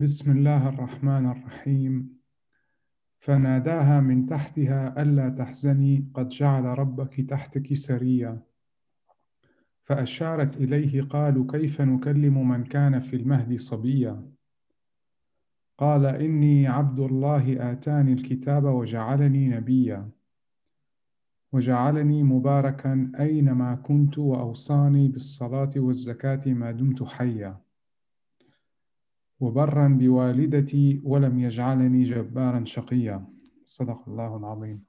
بسم 0.00 0.32
الله 0.32 0.68
الرحمن 0.68 1.30
الرحيم 1.30 2.08
فناداها 3.18 4.00
من 4.00 4.26
تحتها 4.26 5.02
ألا 5.02 5.28
تحزني 5.28 6.10
قد 6.14 6.28
جعل 6.28 6.64
ربك 6.64 7.20
تحتك 7.20 7.74
سريا 7.74 8.42
فأشارت 9.84 10.56
إليه 10.56 11.02
قالوا 11.02 11.46
كيف 11.52 11.80
نكلم 11.80 12.48
من 12.48 12.64
كان 12.64 13.00
في 13.00 13.16
المهد 13.16 13.58
صبيا 13.60 14.32
قال 15.78 16.06
إني 16.06 16.66
عبد 16.66 17.00
الله 17.00 17.72
آتاني 17.72 18.12
الكتاب 18.12 18.64
وجعلني 18.64 19.48
نبيا 19.48 20.10
وجعلني 21.52 22.22
مباركا 22.22 23.12
أينما 23.20 23.74
كنت 23.74 24.18
وأوصاني 24.18 25.08
بالصلاة 25.08 25.70
والزكاة 25.76 26.40
ما 26.46 26.70
دمت 26.70 27.02
حيا 27.02 27.60
وبرا 29.40 29.88
بوالدتي 29.88 31.00
ولم 31.04 31.38
يجعلني 31.38 32.04
جبارا 32.04 32.64
شقيا 32.64 33.26
صدق 33.64 34.08
الله 34.08 34.36
العظيم 34.36 34.84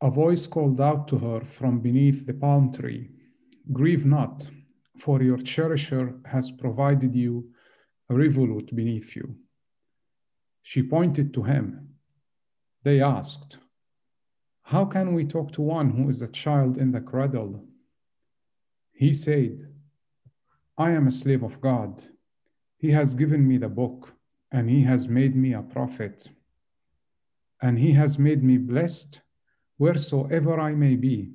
A 0.00 0.10
voice 0.10 0.46
called 0.46 0.80
out 0.80 1.08
to 1.08 1.18
her 1.18 1.40
from 1.44 1.80
beneath 1.80 2.26
the 2.26 2.34
palm 2.34 2.72
tree 2.72 3.10
Grieve 3.72 4.04
not, 4.04 4.46
for 4.98 5.22
your 5.22 5.38
cherisher 5.38 6.20
has 6.26 6.50
provided 6.50 7.14
you 7.14 7.50
a 8.10 8.14
rivulet 8.14 8.74
beneath 8.76 9.16
you. 9.16 9.36
She 10.62 10.82
pointed 10.82 11.32
to 11.34 11.42
him. 11.42 11.88
They 12.82 13.00
asked, 13.00 13.56
How 14.68 14.86
can 14.86 15.12
we 15.12 15.26
talk 15.26 15.52
to 15.52 15.60
one 15.62 15.90
who 15.90 16.08
is 16.08 16.22
a 16.22 16.28
child 16.28 16.78
in 16.78 16.90
the 16.90 17.00
cradle? 17.00 17.62
He 18.92 19.12
said, 19.12 19.68
I 20.78 20.92
am 20.92 21.06
a 21.06 21.10
slave 21.10 21.42
of 21.42 21.60
God. 21.60 22.02
He 22.78 22.90
has 22.92 23.14
given 23.14 23.46
me 23.46 23.58
the 23.58 23.68
book, 23.68 24.14
and 24.50 24.70
He 24.70 24.82
has 24.82 25.06
made 25.06 25.36
me 25.36 25.52
a 25.52 25.60
prophet. 25.60 26.30
And 27.60 27.78
He 27.78 27.92
has 27.92 28.18
made 28.18 28.42
me 28.42 28.56
blessed 28.56 29.20
wheresoever 29.76 30.58
I 30.58 30.74
may 30.74 30.96
be, 30.96 31.32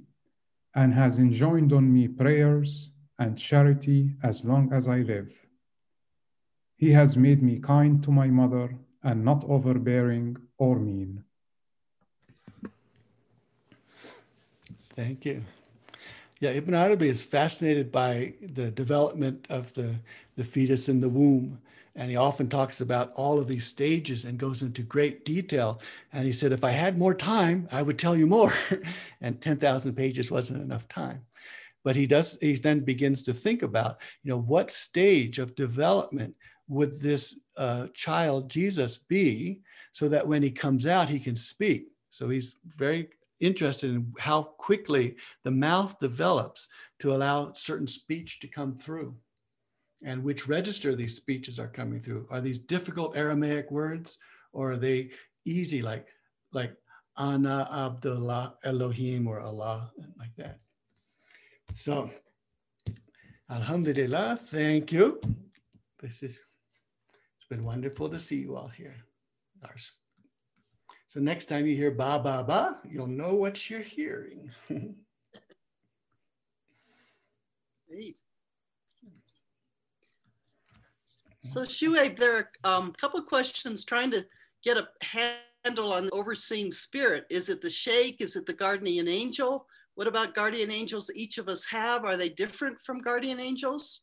and 0.73 0.95
has 0.95 1.19
enjoined 1.19 1.71
on 1.71 1.93
me 1.93 2.07
prayers 2.07 2.89
and 3.19 3.38
charity 3.38 4.15
as 4.23 4.43
long 4.43 4.73
as 4.73 4.88
I 4.88 4.99
live. 4.99 5.32
He 6.77 6.93
has 6.93 7.15
made 7.15 7.43
me 7.43 7.59
kind 7.59 8.03
to 8.03 8.11
my 8.11 8.27
mother 8.27 8.75
and 9.03 9.23
not 9.23 9.45
overbearing 9.47 10.38
or 10.57 10.80
mean. 10.80 11.23
Thank 14.99 15.23
you. 15.23 15.45
Yeah, 16.41 16.49
Ibn 16.49 16.73
Arabi 16.73 17.07
is 17.07 17.23
fascinated 17.23 17.89
by 17.89 18.33
the 18.41 18.69
development 18.69 19.45
of 19.49 19.73
the, 19.73 19.95
the 20.35 20.43
fetus 20.43 20.89
in 20.89 20.99
the 20.99 21.07
womb. 21.07 21.61
And 21.95 22.09
he 22.09 22.17
often 22.17 22.49
talks 22.49 22.81
about 22.81 23.13
all 23.13 23.39
of 23.39 23.47
these 23.47 23.65
stages 23.65 24.25
and 24.25 24.37
goes 24.37 24.61
into 24.61 24.81
great 24.81 25.23
detail. 25.23 25.79
And 26.11 26.25
he 26.25 26.33
said, 26.33 26.51
if 26.51 26.65
I 26.65 26.71
had 26.71 26.97
more 26.97 27.13
time, 27.13 27.69
I 27.71 27.81
would 27.81 27.97
tell 27.97 28.17
you 28.17 28.27
more. 28.27 28.53
and 29.21 29.39
10,000 29.39 29.93
pages 29.93 30.29
wasn't 30.29 30.63
enough 30.63 30.85
time. 30.89 31.21
But 31.85 31.95
he 31.95 32.05
does, 32.05 32.37
he 32.41 32.51
then 32.55 32.81
begins 32.81 33.23
to 33.23 33.33
think 33.33 33.61
about, 33.61 34.01
you 34.23 34.31
know, 34.31 34.41
what 34.41 34.69
stage 34.69 35.39
of 35.39 35.55
development 35.55 36.35
would 36.67 36.99
this 36.99 37.39
uh, 37.55 37.87
child, 37.93 38.49
Jesus, 38.49 38.97
be 38.97 39.61
so 39.93 40.09
that 40.09 40.27
when 40.27 40.43
he 40.43 40.51
comes 40.51 40.85
out, 40.85 41.07
he 41.07 41.21
can 41.21 41.37
speak. 41.37 41.87
So 42.09 42.27
he's 42.27 42.57
very 42.65 43.07
interested 43.39 43.91
in 43.91 44.13
how 44.19 44.43
quickly 44.43 45.15
the 45.43 45.51
mouth 45.51 45.99
develops 45.99 46.67
to 46.99 47.13
allow 47.13 47.53
certain 47.53 47.87
speech 47.87 48.39
to 48.39 48.47
come 48.47 48.75
through 48.75 49.15
and 50.03 50.23
which 50.23 50.47
register 50.47 50.95
these 50.95 51.15
speeches 51.15 51.59
are 51.59 51.67
coming 51.67 52.01
through. 52.01 52.27
Are 52.29 52.41
these 52.41 52.59
difficult 52.59 53.17
aramaic 53.17 53.69
words 53.71 54.17
or 54.53 54.73
are 54.73 54.77
they 54.77 55.09
easy 55.45 55.81
like 55.81 56.07
like 56.53 56.75
ana 57.17 57.67
abdullah 57.71 58.55
elohim 58.63 59.27
or 59.27 59.39
allah 59.41 59.91
like 60.17 60.35
that? 60.37 60.59
So 61.73 62.09
alhamdulillah 63.49 64.37
thank 64.41 64.91
you. 64.91 65.19
This 65.99 66.23
is 66.23 66.41
it's 67.37 67.47
been 67.49 67.65
wonderful 67.65 68.09
to 68.09 68.19
see 68.19 68.37
you 68.37 68.55
all 68.55 68.69
here. 68.69 68.95
Our 69.63 69.75
so 71.10 71.20
next 71.20 71.45
time 71.45 71.66
you 71.66 71.76
hear 71.76 71.89
ba 71.89 72.22
ba 72.24 72.43
ba, 72.47 72.78
you'll 72.88 73.07
know 73.07 73.34
what 73.34 73.68
you're 73.68 73.80
hearing. 73.80 74.51
Great. 77.89 78.20
So 81.39 81.64
Shuaib, 81.64 82.16
there 82.16 82.38
are 82.38 82.51
um, 82.64 82.89
a 82.89 83.01
couple 83.01 83.20
of 83.20 83.26
questions 83.26 83.84
trying 83.84 84.12
to 84.12 84.24
get 84.64 84.78
a 84.78 84.88
handle 85.66 85.93
on 85.93 86.05
the 86.05 86.12
overseeing 86.12 86.70
spirit. 86.70 87.26
Is 87.32 87.49
it 87.49 87.64
the 87.64 87.72
sheikh? 87.72 88.22
Is 88.22 88.36
it 88.36 88.45
the 88.45 88.53
guardian 88.53 89.07
angel? 89.07 89.66
What 89.95 90.05
about 90.05 90.36
guardian 90.36 90.70
angels 90.70 91.10
each 91.16 91.39
of 91.39 91.49
us 91.49 91.66
have? 91.66 92.05
Are 92.05 92.18
they 92.18 92.30
different 92.30 92.80
from 92.84 92.99
guardian 92.99 93.39
angels? 93.39 94.01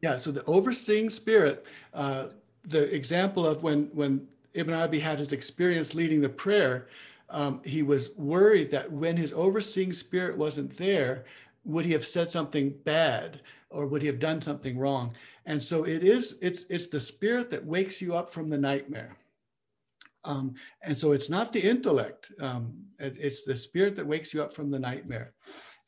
Yeah, 0.00 0.16
so 0.16 0.30
the 0.30 0.44
overseeing 0.44 1.10
spirit, 1.10 1.66
uh, 1.92 2.28
the 2.62 2.94
example 2.94 3.44
of 3.44 3.64
when, 3.64 3.86
when 3.94 4.28
Ibn 4.54 4.72
Arabi 4.72 5.00
had 5.00 5.18
his 5.18 5.32
experience 5.32 5.94
leading 5.94 6.20
the 6.20 6.28
prayer, 6.28 6.88
um, 7.30 7.60
he 7.64 7.82
was 7.82 8.10
worried 8.16 8.70
that 8.70 8.90
when 8.90 9.16
his 9.16 9.32
overseeing 9.32 9.92
spirit 9.92 10.38
wasn't 10.38 10.76
there, 10.76 11.24
would 11.64 11.84
he 11.84 11.92
have 11.92 12.06
said 12.06 12.30
something 12.30 12.74
bad 12.84 13.40
or 13.70 13.86
would 13.86 14.02
he 14.02 14.06
have 14.06 14.18
done 14.20 14.40
something 14.40 14.78
wrong? 14.78 15.14
And 15.46 15.60
so 15.60 15.84
it 15.84 16.04
is, 16.04 16.38
it's, 16.40 16.64
it's 16.68 16.86
the 16.86 17.00
spirit 17.00 17.50
that 17.50 17.64
wakes 17.64 18.00
you 18.00 18.14
up 18.14 18.30
from 18.30 18.48
the 18.48 18.58
nightmare. 18.58 19.16
Um, 20.24 20.54
and 20.82 20.96
so 20.96 21.12
it's 21.12 21.28
not 21.28 21.52
the 21.52 21.60
intellect, 21.60 22.32
um, 22.40 22.72
it, 22.98 23.16
it's 23.18 23.44
the 23.44 23.56
spirit 23.56 23.96
that 23.96 24.06
wakes 24.06 24.32
you 24.32 24.42
up 24.42 24.54
from 24.54 24.70
the 24.70 24.78
nightmare. 24.78 25.34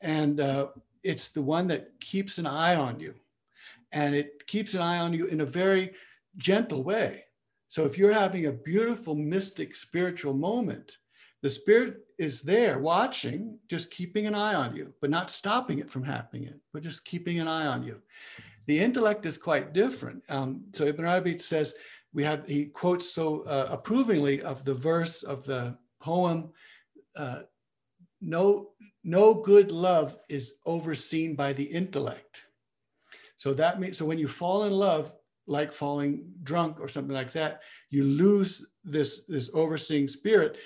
And 0.00 0.40
uh, 0.40 0.68
it's 1.02 1.28
the 1.28 1.42
one 1.42 1.68
that 1.68 1.98
keeps 2.00 2.38
an 2.38 2.46
eye 2.46 2.74
on 2.74 3.00
you. 3.00 3.14
And 3.92 4.14
it 4.14 4.46
keeps 4.46 4.74
an 4.74 4.82
eye 4.82 4.98
on 4.98 5.12
you 5.12 5.26
in 5.26 5.40
a 5.40 5.46
very 5.46 5.92
gentle 6.36 6.82
way. 6.82 7.25
So 7.68 7.84
if 7.84 7.98
you're 7.98 8.12
having 8.12 8.46
a 8.46 8.52
beautiful, 8.52 9.14
mystic, 9.14 9.74
spiritual 9.74 10.34
moment, 10.34 10.96
the 11.42 11.50
spirit 11.50 11.98
is 12.18 12.40
there 12.40 12.78
watching, 12.78 13.58
just 13.68 13.90
keeping 13.90 14.26
an 14.26 14.34
eye 14.34 14.54
on 14.54 14.74
you, 14.74 14.94
but 15.00 15.10
not 15.10 15.30
stopping 15.30 15.78
it 15.80 15.90
from 15.90 16.02
happening, 16.02 16.54
but 16.72 16.82
just 16.82 17.04
keeping 17.04 17.40
an 17.40 17.48
eye 17.48 17.66
on 17.66 17.82
you. 17.82 18.00
The 18.66 18.78
intellect 18.78 19.26
is 19.26 19.36
quite 19.36 19.72
different. 19.72 20.22
Um, 20.28 20.64
so 20.72 20.86
Ibn 20.86 21.04
Arabi 21.04 21.38
says, 21.38 21.74
we 22.14 22.24
have, 22.24 22.48
he 22.48 22.66
quotes 22.66 23.10
so 23.10 23.42
uh, 23.42 23.68
approvingly 23.70 24.42
of 24.42 24.64
the 24.64 24.74
verse 24.74 25.22
of 25.22 25.44
the 25.44 25.76
poem, 26.00 26.50
uh, 27.16 27.40
no, 28.20 28.70
no 29.04 29.34
good 29.34 29.70
love 29.70 30.16
is 30.28 30.54
overseen 30.64 31.34
by 31.34 31.52
the 31.52 31.64
intellect. 31.64 32.42
So 33.36 33.52
that 33.54 33.78
means, 33.78 33.98
so 33.98 34.06
when 34.06 34.18
you 34.18 34.28
fall 34.28 34.64
in 34.64 34.72
love, 34.72 35.12
like 35.46 35.72
falling 35.72 36.24
drunk 36.42 36.80
or 36.80 36.88
something 36.88 37.14
like 37.14 37.32
that, 37.32 37.62
you 37.90 38.04
lose 38.04 38.66
this, 38.84 39.22
this 39.28 39.50
overseeing 39.54 40.08
spirit 40.08 40.58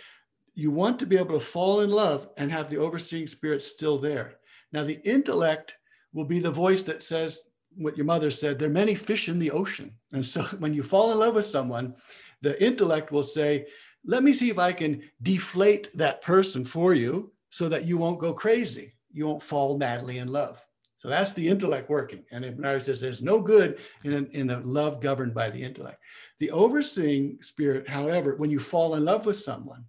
you 0.55 0.71
want 0.71 0.99
to 0.99 1.07
be 1.07 1.17
able 1.17 1.39
to 1.39 1.45
fall 1.45 1.81
in 1.81 1.91
love 1.91 2.29
and 2.37 2.51
have 2.51 2.69
the 2.69 2.77
overseeing 2.77 3.27
spirit 3.27 3.63
still 3.63 3.99
there. 3.99 4.35
Now, 4.73 4.85
the 4.85 5.01
intellect 5.09 5.77
will 6.13 6.25
be 6.25 6.39
the 6.39 6.51
voice 6.51 6.83
that 6.83 7.03
says 7.03 7.41
what 7.77 7.97
your 7.97 8.07
mother 8.07 8.31
said 8.31 8.59
there 8.59 8.69
are 8.69 8.73
many 8.73 8.95
fish 8.95 9.29
in 9.29 9.39
the 9.39 9.53
ocean. 9.53 9.93
And 10.13 10.25
so 10.25 10.43
when 10.59 10.75
you 10.75 10.83
fall 10.83 11.13
in 11.13 11.19
love 11.19 11.35
with 11.35 11.45
someone, 11.45 11.95
the 12.43 12.63
intellect 12.63 13.13
will 13.13 13.23
say, 13.23 13.67
let 14.05 14.23
me 14.23 14.33
see 14.33 14.51
if 14.51 14.59
I 14.59 14.73
can 14.73 15.03
deflate 15.23 15.91
that 15.95 16.23
person 16.23 16.65
for 16.65 16.95
you 16.95 17.33
so 17.51 17.69
that 17.69 17.87
you 17.87 17.99
won't 17.99 18.21
go 18.21 18.33
crazy. 18.33 18.95
You 19.13 19.27
won't 19.27 19.43
fall 19.43 19.77
madly 19.77 20.19
in 20.19 20.29
love. 20.29 20.65
So 21.01 21.09
that's 21.09 21.33
the 21.33 21.49
intellect 21.49 21.89
working. 21.89 22.27
And 22.31 22.45
Ibn 22.45 22.63
Arabi 22.63 22.85
says 22.85 23.01
there's 23.01 23.23
no 23.23 23.41
good 23.41 23.81
in 24.05 24.27
in 24.33 24.51
a 24.51 24.61
love 24.61 25.01
governed 25.01 25.33
by 25.33 25.49
the 25.49 25.63
intellect. 25.63 26.03
The 26.41 26.51
overseeing 26.51 27.41
spirit, 27.41 27.89
however, 27.89 28.37
when 28.37 28.51
you 28.51 28.59
fall 28.59 28.95
in 28.97 29.07
love 29.07 29.25
with 29.25 29.37
someone, 29.37 29.87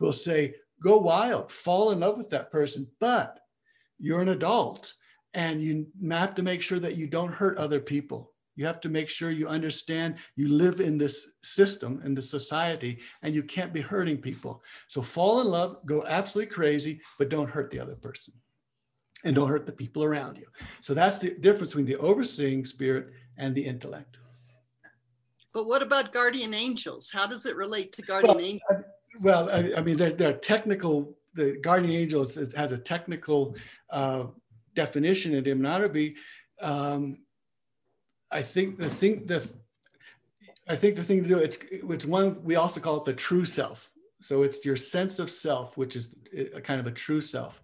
will 0.00 0.14
say, 0.14 0.54
go 0.82 0.96
wild, 0.96 1.52
fall 1.52 1.90
in 1.90 2.00
love 2.00 2.16
with 2.16 2.30
that 2.30 2.50
person, 2.50 2.88
but 2.98 3.40
you're 3.98 4.22
an 4.22 4.30
adult 4.30 4.94
and 5.34 5.62
you 5.62 5.86
have 6.10 6.34
to 6.36 6.42
make 6.42 6.62
sure 6.62 6.80
that 6.80 6.96
you 6.96 7.06
don't 7.06 7.34
hurt 7.34 7.58
other 7.58 7.78
people. 7.78 8.32
You 8.56 8.64
have 8.64 8.80
to 8.80 8.88
make 8.88 9.10
sure 9.10 9.30
you 9.30 9.48
understand 9.48 10.16
you 10.34 10.48
live 10.48 10.80
in 10.80 10.96
this 10.96 11.28
system, 11.42 12.00
in 12.06 12.14
this 12.14 12.30
society, 12.30 13.00
and 13.20 13.34
you 13.34 13.42
can't 13.42 13.74
be 13.74 13.82
hurting 13.82 14.16
people. 14.16 14.62
So 14.86 15.02
fall 15.02 15.42
in 15.42 15.48
love, 15.48 15.84
go 15.84 16.06
absolutely 16.06 16.54
crazy, 16.54 17.02
but 17.18 17.28
don't 17.28 17.50
hurt 17.50 17.70
the 17.70 17.80
other 17.80 17.96
person 17.96 18.32
and 19.24 19.34
don't 19.34 19.48
hurt 19.48 19.66
the 19.66 19.72
people 19.72 20.04
around 20.04 20.36
you. 20.36 20.46
So 20.80 20.94
that's 20.94 21.18
the 21.18 21.30
difference 21.30 21.72
between 21.72 21.86
the 21.86 21.96
overseeing 21.96 22.64
spirit 22.64 23.10
and 23.36 23.54
the 23.54 23.64
intellect. 23.64 24.16
But 25.52 25.66
what 25.66 25.82
about 25.82 26.12
guardian 26.12 26.54
angels? 26.54 27.10
How 27.12 27.26
does 27.26 27.46
it 27.46 27.56
relate 27.56 27.92
to 27.92 28.02
guardian 28.02 28.36
well, 28.36 28.44
angels? 28.44 28.84
well, 29.24 29.50
I, 29.50 29.72
I 29.78 29.80
mean, 29.80 29.96
there, 29.96 30.12
there, 30.12 30.30
are 30.30 30.38
technical, 30.38 31.16
the 31.34 31.58
guardian 31.62 31.94
angel 31.94 32.22
is, 32.22 32.54
has 32.54 32.72
a 32.72 32.78
technical 32.78 33.56
uh, 33.90 34.26
definition 34.74 35.34
in 35.34 35.46
Ibn 35.46 36.14
Um, 36.60 37.18
I 38.30 38.42
think 38.42 38.76
the 38.76 38.90
thing, 38.90 39.26
the, 39.26 39.48
I 40.68 40.76
think 40.76 40.96
the 40.96 41.02
thing 41.02 41.22
to 41.22 41.28
do, 41.28 41.38
it's, 41.38 41.58
it's 41.70 42.04
one, 42.04 42.42
we 42.44 42.56
also 42.56 42.78
call 42.78 42.98
it 42.98 43.04
the 43.04 43.14
true 43.14 43.44
self. 43.44 43.90
So 44.20 44.42
it's 44.42 44.64
your 44.66 44.76
sense 44.76 45.18
of 45.18 45.30
self, 45.30 45.76
which 45.76 45.96
is 45.96 46.14
a 46.54 46.60
kind 46.60 46.80
of 46.80 46.86
a 46.86 46.90
true 46.90 47.20
self. 47.20 47.62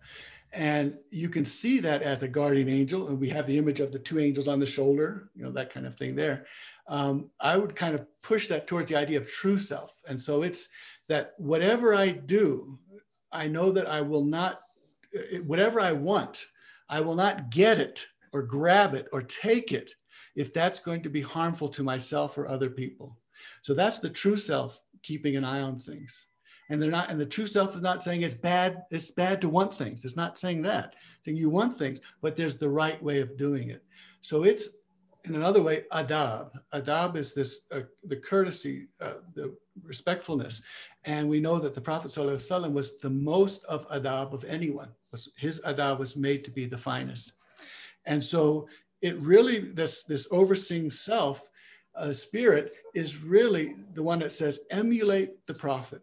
And 0.54 0.96
you 1.10 1.28
can 1.28 1.44
see 1.44 1.80
that 1.80 2.02
as 2.02 2.22
a 2.22 2.28
guardian 2.28 2.68
angel, 2.68 3.08
and 3.08 3.18
we 3.18 3.28
have 3.30 3.46
the 3.46 3.58
image 3.58 3.80
of 3.80 3.92
the 3.92 3.98
two 3.98 4.20
angels 4.20 4.46
on 4.46 4.60
the 4.60 4.66
shoulder, 4.66 5.30
you 5.34 5.42
know, 5.42 5.50
that 5.50 5.70
kind 5.70 5.84
of 5.84 5.96
thing 5.96 6.14
there. 6.14 6.46
Um, 6.86 7.30
I 7.40 7.56
would 7.56 7.74
kind 7.74 7.94
of 7.94 8.06
push 8.22 8.46
that 8.48 8.68
towards 8.68 8.90
the 8.90 8.96
idea 8.96 9.18
of 9.18 9.26
true 9.26 9.58
self. 9.58 9.98
And 10.06 10.20
so 10.20 10.42
it's 10.42 10.68
that 11.08 11.32
whatever 11.38 11.94
I 11.94 12.10
do, 12.10 12.78
I 13.32 13.48
know 13.48 13.72
that 13.72 13.88
I 13.88 14.00
will 14.00 14.24
not, 14.24 14.60
whatever 15.44 15.80
I 15.80 15.92
want, 15.92 16.46
I 16.88 17.00
will 17.00 17.16
not 17.16 17.50
get 17.50 17.80
it 17.80 18.06
or 18.32 18.42
grab 18.42 18.94
it 18.94 19.08
or 19.12 19.22
take 19.22 19.72
it 19.72 19.92
if 20.36 20.54
that's 20.54 20.78
going 20.78 21.02
to 21.02 21.10
be 21.10 21.20
harmful 21.20 21.68
to 21.70 21.82
myself 21.82 22.38
or 22.38 22.46
other 22.46 22.70
people. 22.70 23.18
So 23.62 23.74
that's 23.74 23.98
the 23.98 24.10
true 24.10 24.36
self 24.36 24.80
keeping 25.02 25.36
an 25.36 25.44
eye 25.44 25.62
on 25.62 25.80
things. 25.80 26.26
And 26.70 26.80
they're 26.80 26.90
not, 26.90 27.10
and 27.10 27.20
the 27.20 27.26
true 27.26 27.46
self 27.46 27.74
is 27.74 27.82
not 27.82 28.02
saying 28.02 28.22
it's 28.22 28.34
bad, 28.34 28.84
it's 28.90 29.10
bad 29.10 29.40
to 29.42 29.48
want 29.48 29.74
things. 29.74 30.04
It's 30.04 30.16
not 30.16 30.38
saying 30.38 30.62
that. 30.62 30.94
It's 31.16 31.26
saying 31.26 31.36
you 31.36 31.50
want 31.50 31.78
things, 31.78 32.00
but 32.22 32.36
there's 32.36 32.56
the 32.56 32.68
right 32.68 33.02
way 33.02 33.20
of 33.20 33.36
doing 33.36 33.70
it. 33.70 33.84
So 34.20 34.44
it's 34.44 34.70
in 35.24 35.34
another 35.34 35.62
way, 35.62 35.84
adab. 35.92 36.50
Adab 36.72 37.16
is 37.16 37.32
this 37.32 37.60
uh, 37.72 37.80
the 38.04 38.16
courtesy, 38.16 38.88
uh, 39.00 39.14
the 39.34 39.56
respectfulness, 39.82 40.62
and 41.04 41.28
we 41.28 41.40
know 41.40 41.58
that 41.58 41.74
the 41.74 41.80
Prophet 41.80 42.10
ﷺ 42.10 42.72
was 42.72 42.98
the 42.98 43.10
most 43.10 43.64
of 43.64 43.88
adab 43.88 44.32
of 44.32 44.44
anyone. 44.44 44.90
His 45.36 45.60
adab 45.60 45.98
was 45.98 46.16
made 46.16 46.44
to 46.44 46.50
be 46.50 46.66
the 46.66 46.76
finest, 46.76 47.32
and 48.04 48.22
so 48.22 48.68
it 49.00 49.18
really 49.18 49.60
this 49.60 50.04
this 50.04 50.28
overseeing 50.30 50.90
self 50.90 51.48
uh, 51.94 52.12
spirit 52.12 52.74
is 52.94 53.22
really 53.22 53.74
the 53.94 54.02
one 54.02 54.18
that 54.18 54.32
says 54.32 54.60
emulate 54.70 55.46
the 55.46 55.54
Prophet. 55.54 56.02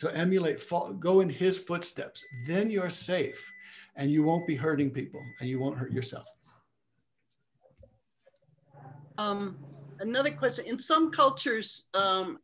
So 0.00 0.08
emulate, 0.08 0.58
fall, 0.58 0.94
go 0.94 1.20
in 1.20 1.28
his 1.28 1.58
footsteps. 1.58 2.24
Then 2.46 2.70
you're 2.70 2.88
safe, 2.88 3.52
and 3.96 4.10
you 4.10 4.22
won't 4.22 4.46
be 4.46 4.54
hurting 4.54 4.92
people, 4.92 5.20
and 5.40 5.46
you 5.46 5.60
won't 5.60 5.76
hurt 5.76 5.92
yourself. 5.92 6.24
Um, 9.18 9.58
another 9.98 10.30
question, 10.30 10.64
in 10.66 10.78
some 10.78 11.10
cultures, 11.10 11.88
um, 11.92 12.38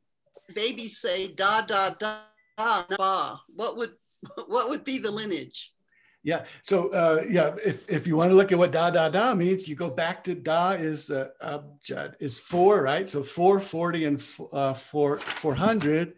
babies 0.55 0.99
say 0.99 1.29
da, 1.29 1.63
da, 1.63 1.95
da, 1.99 2.19
da, 2.59 2.83
ba. 2.91 3.41
What 3.55 3.79
would, 3.79 3.93
what 4.49 4.69
would 4.69 4.85
be 4.85 4.99
the 4.99 5.11
lineage? 5.11 5.73
Yeah. 6.25 6.45
So 6.63 6.91
uh, 6.91 7.25
yeah, 7.27 7.55
if, 7.65 7.89
if 7.89 8.07
you 8.07 8.19
want 8.19 8.33
to 8.33 8.35
look 8.35 8.53
at 8.53 8.59
what 8.59 8.73
da 8.73 8.91
da 8.91 9.09
da 9.09 9.35
means, 9.35 9.67
you 9.67 9.77
go 9.77 9.89
back 9.89 10.25
to 10.25 10.35
da 10.35 10.73
is 10.73 11.11
uh, 11.11 11.29
abjad 11.43 12.17
is 12.21 12.39
four, 12.39 12.83
right? 12.83 13.09
So 13.09 13.23
440 13.23 14.05
and 14.05 14.23
uh, 14.53 14.75
four 14.75 15.19
400. 15.21 16.17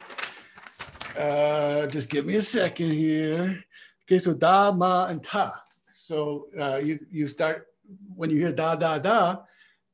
Uh, 1.19 1.89
just 1.89 2.09
give 2.09 2.27
me 2.27 2.37
a 2.37 2.43
second 2.43 2.93
here. 2.93 3.65
Okay, 4.05 4.21
so 4.21 4.33
da 4.33 4.71
ma 4.71 5.07
and 5.07 5.23
ta. 5.23 5.65
So 5.91 6.47
uh, 6.59 6.81
you 6.83 7.01
you 7.11 7.27
start 7.27 7.67
when 8.15 8.31
you 8.31 8.39
hear 8.39 8.53
da 8.53 8.77
da 8.77 8.99
da, 9.01 9.39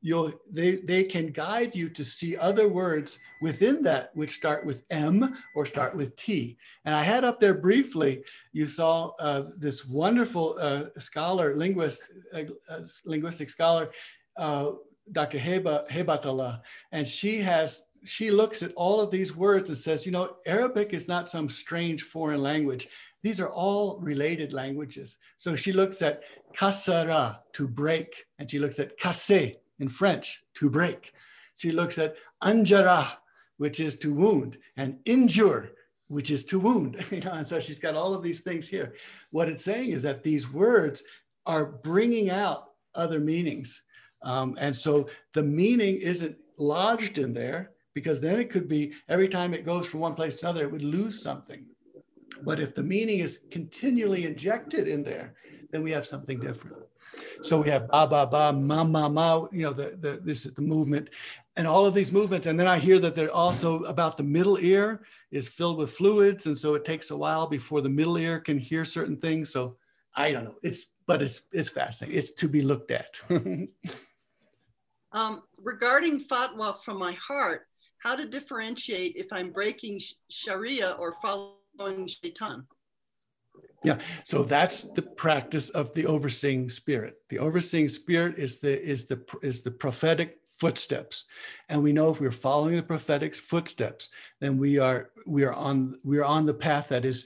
you'll 0.05 0.31
they 0.51 0.75
they 0.75 1.03
can 1.03 1.31
guide 1.31 1.73
you 1.75 1.89
to 1.89 2.03
see 2.03 2.37
other 2.37 2.69
words 2.69 3.17
within 3.41 3.81
that 3.81 4.11
which 4.13 4.29
start 4.29 4.63
with 4.63 4.83
m 4.91 5.35
or 5.55 5.65
start 5.65 5.97
with 5.97 6.15
t 6.15 6.55
and 6.85 6.93
i 6.93 7.01
had 7.01 7.23
up 7.23 7.39
there 7.39 7.55
briefly 7.55 8.23
you 8.53 8.67
saw 8.67 9.09
uh, 9.19 9.45
this 9.57 9.83
wonderful 9.83 10.55
uh, 10.61 10.83
scholar 10.99 11.55
linguist 11.55 12.03
uh, 12.35 12.43
uh 12.69 12.81
linguistic 13.05 13.49
scholar 13.49 13.89
uh, 14.37 14.73
dr 15.11 15.39
heba 15.39 15.89
hebatullah 15.89 16.61
and 16.91 17.07
she 17.07 17.39
has 17.39 17.87
she 18.05 18.31
looks 18.31 18.63
at 18.63 18.73
all 18.75 19.01
of 19.01 19.11
these 19.11 19.35
words 19.35 19.69
and 19.69 19.77
says 19.77 20.05
you 20.05 20.11
know 20.11 20.37
arabic 20.45 20.93
is 20.93 21.07
not 21.07 21.27
some 21.27 21.49
strange 21.49 22.03
foreign 22.03 22.41
language 22.41 22.87
these 23.25 23.39
are 23.39 23.49
all 23.49 23.97
related 24.01 24.53
languages. 24.53 25.17
So 25.37 25.55
she 25.55 25.71
looks 25.73 26.03
at 26.03 26.21
kasara, 26.55 27.39
to 27.53 27.67
break, 27.67 28.25
and 28.37 28.47
she 28.51 28.59
looks 28.59 28.77
at 28.77 28.99
casser, 28.99 29.55
in 29.79 29.89
French, 29.89 30.43
to 30.59 30.69
break. 30.69 31.11
She 31.55 31.71
looks 31.71 31.97
at 31.97 32.17
anjara, 32.43 33.07
which 33.57 33.79
is 33.79 33.97
to 33.97 34.13
wound, 34.13 34.59
and 34.77 34.99
injure, 35.05 35.71
which 36.07 36.29
is 36.29 36.45
to 36.45 36.59
wound. 36.59 37.03
You 37.11 37.21
know, 37.21 37.31
and 37.31 37.47
so 37.47 37.59
she's 37.59 37.79
got 37.79 37.95
all 37.95 38.13
of 38.13 38.21
these 38.21 38.41
things 38.41 38.67
here. 38.67 38.93
What 39.31 39.49
it's 39.49 39.63
saying 39.63 39.89
is 39.89 40.03
that 40.03 40.21
these 40.21 40.47
words 40.53 41.01
are 41.47 41.65
bringing 41.65 42.29
out 42.29 42.73
other 42.93 43.19
meanings. 43.19 43.85
Um, 44.21 44.55
and 44.61 44.75
so 44.75 45.09
the 45.33 45.41
meaning 45.41 45.95
isn't 45.95 46.37
lodged 46.59 47.17
in 47.17 47.33
there 47.33 47.71
because 47.95 48.19
then 48.21 48.39
it 48.39 48.51
could 48.51 48.67
be 48.67 48.93
every 49.09 49.27
time 49.27 49.55
it 49.55 49.65
goes 49.65 49.87
from 49.87 50.01
one 50.01 50.13
place 50.13 50.35
to 50.35 50.45
another, 50.45 50.63
it 50.63 50.71
would 50.71 50.83
lose 50.83 51.23
something. 51.23 51.65
But 52.43 52.59
if 52.59 52.75
the 52.75 52.83
meaning 52.83 53.19
is 53.19 53.45
continually 53.49 54.25
injected 54.25 54.87
in 54.87 55.01
there, 55.03 55.33
then 55.71 55.81
we 55.81 55.91
have 55.91 56.05
something 56.05 56.39
different. 56.39 56.75
So 57.41 57.61
we 57.61 57.69
have 57.69 57.87
ba 57.87 58.05
ba 58.07 58.27
ba, 58.29 58.51
ma 58.51 58.83
ma 58.83 59.07
ma. 59.07 59.47
You 59.53 59.63
know, 59.63 59.73
the, 59.73 59.97
the 59.97 60.19
this 60.21 60.45
is 60.45 60.53
the 60.53 60.61
movement, 60.61 61.09
and 61.55 61.65
all 61.65 61.85
of 61.85 61.93
these 61.93 62.11
movements. 62.11 62.45
And 62.45 62.59
then 62.59 62.67
I 62.67 62.77
hear 62.77 62.99
that 62.99 63.15
they're 63.15 63.31
also 63.31 63.83
about 63.83 64.17
the 64.17 64.23
middle 64.23 64.57
ear 64.59 65.05
is 65.31 65.47
filled 65.47 65.77
with 65.77 65.91
fluids, 65.93 66.45
and 66.45 66.57
so 66.57 66.75
it 66.75 66.83
takes 66.83 67.11
a 67.11 67.17
while 67.17 67.47
before 67.47 67.79
the 67.79 67.89
middle 67.89 68.17
ear 68.17 68.39
can 68.39 68.59
hear 68.59 68.83
certain 68.83 69.15
things. 69.15 69.49
So 69.49 69.77
I 70.13 70.33
don't 70.33 70.43
know. 70.43 70.55
It's 70.61 70.87
but 71.07 71.21
it's 71.21 71.43
it's 71.53 71.69
fascinating. 71.69 72.19
It's 72.19 72.31
to 72.33 72.49
be 72.49 72.61
looked 72.61 72.91
at. 72.91 73.17
Um, 75.15 75.43
regarding 75.63 76.25
fatwa 76.25 76.77
from 76.83 76.99
my 76.99 77.13
heart, 77.13 77.67
how 78.05 78.15
to 78.15 78.25
differentiate 78.25 79.15
if 79.15 79.25
I'm 79.31 79.49
breaking 79.49 79.99
Sharia 80.29 80.91
or 80.99 81.13
following 81.13 82.07
Shaitan? 82.07 82.67
Yeah, 83.83 83.99
so 84.23 84.43
that's 84.43 84.83
the 84.83 85.01
practice 85.01 85.69
of 85.69 85.93
the 85.95 86.05
overseeing 86.05 86.69
spirit. 86.69 87.15
The 87.29 87.39
overseeing 87.39 87.89
spirit 87.89 88.37
is 88.37 88.59
the 88.59 88.81
is 88.81 89.07
the 89.07 89.23
is 89.41 89.61
the 89.61 89.71
prophetic 89.71 90.37
footsteps, 90.51 91.25
and 91.69 91.81
we 91.81 91.93
know 91.93 92.09
if 92.09 92.19
we're 92.19 92.31
following 92.31 92.75
the 92.75 92.83
prophetic 92.83 93.35
footsteps, 93.35 94.09
then 94.39 94.57
we 94.57 94.77
are 94.77 95.09
we 95.25 95.43
are 95.43 95.53
on 95.53 95.95
we 96.03 96.17
are 96.19 96.25
on 96.25 96.45
the 96.45 96.53
path 96.53 96.89
that 96.89 97.05
is 97.05 97.25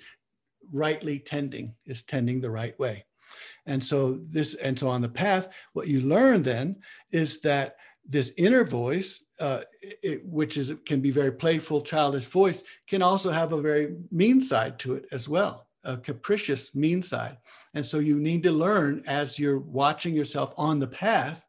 rightly 0.72 1.20
tending 1.20 1.76
is 1.86 2.04
tending 2.04 2.42
the 2.42 2.52
right 2.52 2.78
way, 2.80 3.06
and 3.66 3.84
so 3.84 4.14
this 4.14 4.54
and 4.56 4.78
so 4.78 4.88
on 4.88 5.02
the 5.02 5.10
path, 5.10 5.50
what 5.74 5.88
you 5.88 6.02
learn 6.02 6.44
then 6.44 6.76
is 7.12 7.42
that 7.42 7.76
this 8.06 8.34
inner 8.38 8.64
voice, 8.64 9.24
uh, 9.40 9.62
it, 9.82 10.26
which 10.26 10.58
is 10.58 10.74
can 10.86 11.02
be 11.02 11.12
very 11.12 11.32
playful, 11.32 11.82
childish 11.82 12.26
voice, 12.26 12.64
can 12.88 13.02
also 13.02 13.32
have 13.32 13.52
a 13.52 13.62
very 13.62 13.96
mean 14.12 14.42
side 14.42 14.80
to 14.80 14.96
it 14.96 15.06
as 15.12 15.30
well 15.30 15.68
a 15.84 15.98
capricious 15.98 16.76
mean 16.76 17.02
side. 17.02 17.38
And 17.74 17.84
so 17.84 18.00
you 18.00 18.20
need 18.20 18.44
to 18.44 18.52
learn 18.52 19.04
as 19.08 19.40
you're 19.40 19.60
watching 19.60 20.14
yourself 20.14 20.54
on 20.58 20.80
the 20.80 20.88
path, 20.88 21.46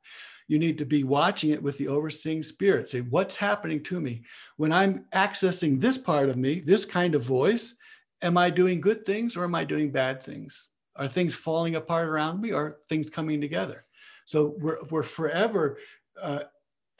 you 0.49 0.59
need 0.59 0.78
to 0.78 0.84
be 0.84 1.05
watching 1.05 1.51
it 1.51 1.62
with 1.62 1.78
the 1.78 1.88
overseeing 1.88 2.43
spirit. 2.43 2.88
Say, 2.88 3.01
what's 3.03 3.36
happening 3.36 3.82
to 3.84 4.01
me? 4.01 4.22
When 4.57 4.72
I'm 4.72 5.05
accessing 5.12 5.80
this 5.80 5.97
part 5.97 6.28
of 6.28 6.36
me, 6.36 6.61
this 6.61 6.84
kind 6.84 7.14
of 7.14 7.22
voice, 7.22 7.74
am 8.22 8.36
I 8.36 8.51
doing 8.51 8.80
good 8.80 9.07
things 9.07 9.36
or 9.36 9.45
am 9.45 9.55
I 9.55 9.64
doing 9.64 9.91
bad 9.91 10.22
things? 10.22 10.68
Are 10.97 11.09
things 11.09 11.34
falling 11.34 11.76
apart 11.76 12.09
around 12.09 12.41
me 12.41 12.53
or 12.53 12.78
things 12.88 13.09
coming 13.09 13.41
together? 13.41 13.84
So 14.26 14.57
we're, 14.59 14.82
we're 14.91 15.03
forever 15.03 15.78
uh, 16.20 16.41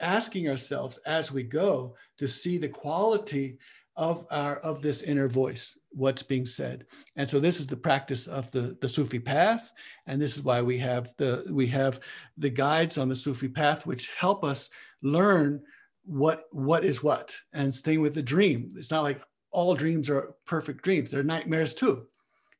asking 0.01 0.49
ourselves 0.49 0.97
as 1.05 1.31
we 1.31 1.43
go 1.43 1.95
to 2.17 2.27
see 2.27 2.57
the 2.57 2.69
quality 2.69 3.57
of 3.97 4.25
our 4.31 4.57
of 4.57 4.81
this 4.81 5.01
inner 5.01 5.27
voice 5.27 5.77
what's 5.91 6.23
being 6.23 6.45
said. 6.45 6.85
And 7.17 7.29
so 7.29 7.39
this 7.39 7.59
is 7.59 7.67
the 7.67 7.77
practice 7.77 8.27
of 8.27 8.49
the 8.51 8.77
the 8.81 8.89
sufi 8.89 9.19
path. 9.19 9.71
And 10.07 10.21
this 10.21 10.37
is 10.37 10.43
why 10.43 10.61
we 10.61 10.77
have 10.79 11.13
the 11.17 11.45
we 11.51 11.67
have 11.67 11.99
the 12.37 12.49
guides 12.49 12.97
on 12.97 13.09
the 13.09 13.15
sufi 13.15 13.49
path 13.49 13.85
which 13.85 14.09
help 14.17 14.43
us 14.43 14.69
learn 15.01 15.61
what 16.03 16.45
what 16.51 16.85
is 16.85 17.03
what. 17.03 17.35
And 17.53 17.73
staying 17.73 18.01
with 18.01 18.13
the 18.13 18.23
dream. 18.23 18.73
It's 18.77 18.91
not 18.91 19.03
like 19.03 19.21
all 19.51 19.75
dreams 19.75 20.09
are 20.09 20.35
perfect 20.45 20.83
dreams. 20.83 21.11
They're 21.11 21.23
nightmares 21.23 21.73
too. 21.73 22.07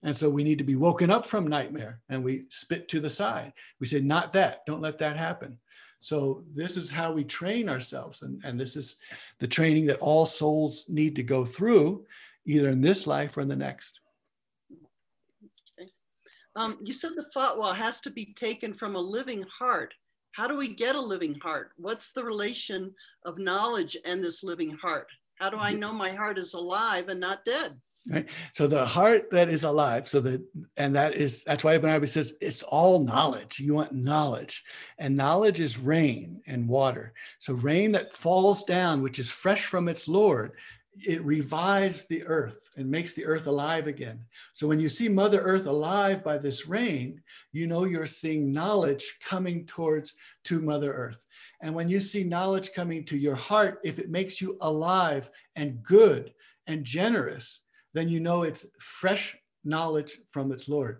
And 0.03 0.15
so 0.15 0.29
we 0.29 0.43
need 0.43 0.57
to 0.57 0.63
be 0.63 0.75
woken 0.75 1.11
up 1.11 1.25
from 1.25 1.47
nightmare 1.47 2.01
and 2.09 2.23
we 2.23 2.45
spit 2.49 2.89
to 2.89 2.99
the 2.99 3.09
side. 3.09 3.53
We 3.79 3.85
say 3.85 4.01
not 4.01 4.33
that. 4.33 4.65
Don't 4.65 4.81
let 4.81 4.97
that 4.97 5.15
happen 5.15 5.59
so 6.01 6.43
this 6.55 6.77
is 6.77 6.89
how 6.89 7.11
we 7.11 7.23
train 7.23 7.69
ourselves. 7.69 8.23
And, 8.23 8.41
and 8.43 8.59
this 8.59 8.75
is 8.75 8.97
the 9.39 9.47
training 9.47 9.85
that 9.85 9.99
all 9.99 10.25
souls 10.25 10.85
need 10.89 11.15
to 11.15 11.23
go 11.23 11.45
through, 11.45 12.05
either 12.43 12.69
in 12.69 12.81
this 12.81 13.05
life 13.05 13.37
or 13.37 13.41
in 13.41 13.47
the 13.47 13.55
next. 13.55 13.99
Okay. 15.79 15.91
Um, 16.55 16.79
you 16.81 16.91
said 16.91 17.11
the 17.15 17.29
fatwa 17.37 17.75
has 17.75 18.01
to 18.01 18.09
be 18.09 18.33
taken 18.33 18.73
from 18.73 18.95
a 18.95 18.99
living 18.99 19.43
heart. 19.43 19.93
How 20.31 20.47
do 20.47 20.57
we 20.57 20.73
get 20.73 20.95
a 20.95 21.01
living 21.01 21.35
heart? 21.39 21.71
What's 21.77 22.13
the 22.13 22.23
relation 22.23 22.95
of 23.25 23.37
knowledge 23.37 23.95
and 24.03 24.23
this 24.23 24.43
living 24.43 24.71
heart? 24.71 25.07
How 25.39 25.51
do 25.51 25.57
I 25.57 25.71
know 25.71 25.93
my 25.93 26.09
heart 26.09 26.39
is 26.39 26.55
alive 26.55 27.09
and 27.09 27.19
not 27.19 27.45
dead? 27.45 27.79
Right. 28.09 28.27
So 28.51 28.65
the 28.65 28.83
heart 28.83 29.29
that 29.29 29.47
is 29.47 29.63
alive, 29.63 30.07
so 30.07 30.21
that 30.21 30.41
and 30.75 30.95
that 30.95 31.13
is 31.13 31.43
that's 31.43 31.63
why 31.63 31.75
Ibn 31.75 31.87
Arabi 31.87 32.07
says 32.07 32.33
it's 32.41 32.63
all 32.63 33.03
knowledge. 33.03 33.59
You 33.59 33.75
want 33.75 33.91
knowledge, 33.91 34.63
and 34.97 35.15
knowledge 35.15 35.59
is 35.59 35.77
rain 35.77 36.41
and 36.47 36.67
water. 36.67 37.13
So 37.37 37.53
rain 37.53 37.91
that 37.91 38.15
falls 38.15 38.63
down, 38.63 39.03
which 39.03 39.19
is 39.19 39.29
fresh 39.29 39.65
from 39.65 39.87
its 39.87 40.07
Lord, 40.07 40.53
it 40.99 41.23
revives 41.23 42.05
the 42.05 42.23
earth 42.25 42.69
and 42.75 42.89
makes 42.89 43.13
the 43.13 43.25
earth 43.25 43.47
alive 43.47 43.87
again. 43.87 44.19
So 44.53 44.67
when 44.67 44.79
you 44.79 44.89
see 44.89 45.07
Mother 45.07 45.39
Earth 45.39 45.65
alive 45.65 46.23
by 46.23 46.37
this 46.37 46.67
rain, 46.67 47.21
you 47.51 47.67
know 47.67 47.85
you're 47.85 48.05
seeing 48.05 48.51
knowledge 48.51 49.17
coming 49.23 49.65
towards 49.65 50.15
to 50.45 50.59
Mother 50.59 50.91
Earth. 50.91 51.25
And 51.61 51.73
when 51.73 51.87
you 51.87 51.99
see 51.99 52.23
knowledge 52.23 52.73
coming 52.73 53.05
to 53.05 53.17
your 53.17 53.35
heart, 53.35 53.79
if 53.83 53.99
it 53.99 54.09
makes 54.09 54.41
you 54.41 54.57
alive 54.61 55.29
and 55.55 55.81
good 55.81 56.33
and 56.67 56.83
generous, 56.83 57.61
then 57.93 58.09
you 58.09 58.19
know 58.19 58.43
it's 58.43 58.65
fresh 58.79 59.35
knowledge 59.63 60.19
from 60.31 60.51
its 60.51 60.67
Lord. 60.67 60.99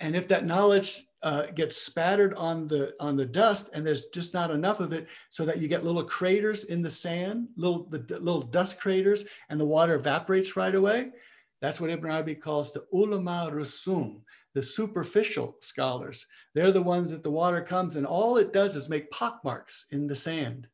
And 0.00 0.16
if 0.16 0.28
that 0.28 0.46
knowledge 0.46 1.06
uh, 1.22 1.46
gets 1.46 1.76
spattered 1.76 2.34
on 2.34 2.66
the 2.66 2.94
on 2.98 3.16
the 3.16 3.26
dust, 3.26 3.68
and 3.74 3.86
there's 3.86 4.06
just 4.06 4.32
not 4.32 4.50
enough 4.50 4.80
of 4.80 4.92
it, 4.92 5.08
so 5.28 5.44
that 5.44 5.58
you 5.58 5.68
get 5.68 5.84
little 5.84 6.04
craters 6.04 6.64
in 6.64 6.80
the 6.80 6.90
sand, 6.90 7.48
little 7.56 7.84
the, 7.90 7.98
little 8.20 8.40
dust 8.40 8.80
craters, 8.80 9.24
and 9.50 9.60
the 9.60 9.64
water 9.64 9.94
evaporates 9.94 10.56
right 10.56 10.74
away. 10.74 11.10
That's 11.60 11.80
what 11.80 11.90
Ibn 11.90 12.10
Arabi 12.10 12.34
calls 12.34 12.72
the 12.72 12.86
ulama 12.92 13.50
rusum, 13.52 14.22
the 14.54 14.62
superficial 14.62 15.56
scholars. 15.60 16.26
They're 16.54 16.72
the 16.72 16.82
ones 16.82 17.10
that 17.10 17.22
the 17.22 17.30
water 17.30 17.60
comes 17.60 17.96
and 17.96 18.06
all 18.06 18.38
it 18.38 18.52
does 18.52 18.76
is 18.76 18.88
make 18.88 19.10
pockmarks 19.10 19.86
in 19.90 20.06
the 20.06 20.16
sand. 20.16 20.68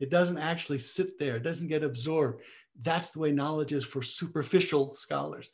It 0.00 0.10
doesn't 0.10 0.38
actually 0.38 0.78
sit 0.78 1.18
there. 1.18 1.36
It 1.36 1.42
doesn't 1.42 1.68
get 1.68 1.84
absorbed. 1.84 2.42
That's 2.80 3.10
the 3.10 3.18
way 3.18 3.32
knowledge 3.32 3.72
is 3.72 3.84
for 3.84 4.02
superficial 4.02 4.94
scholars. 4.94 5.50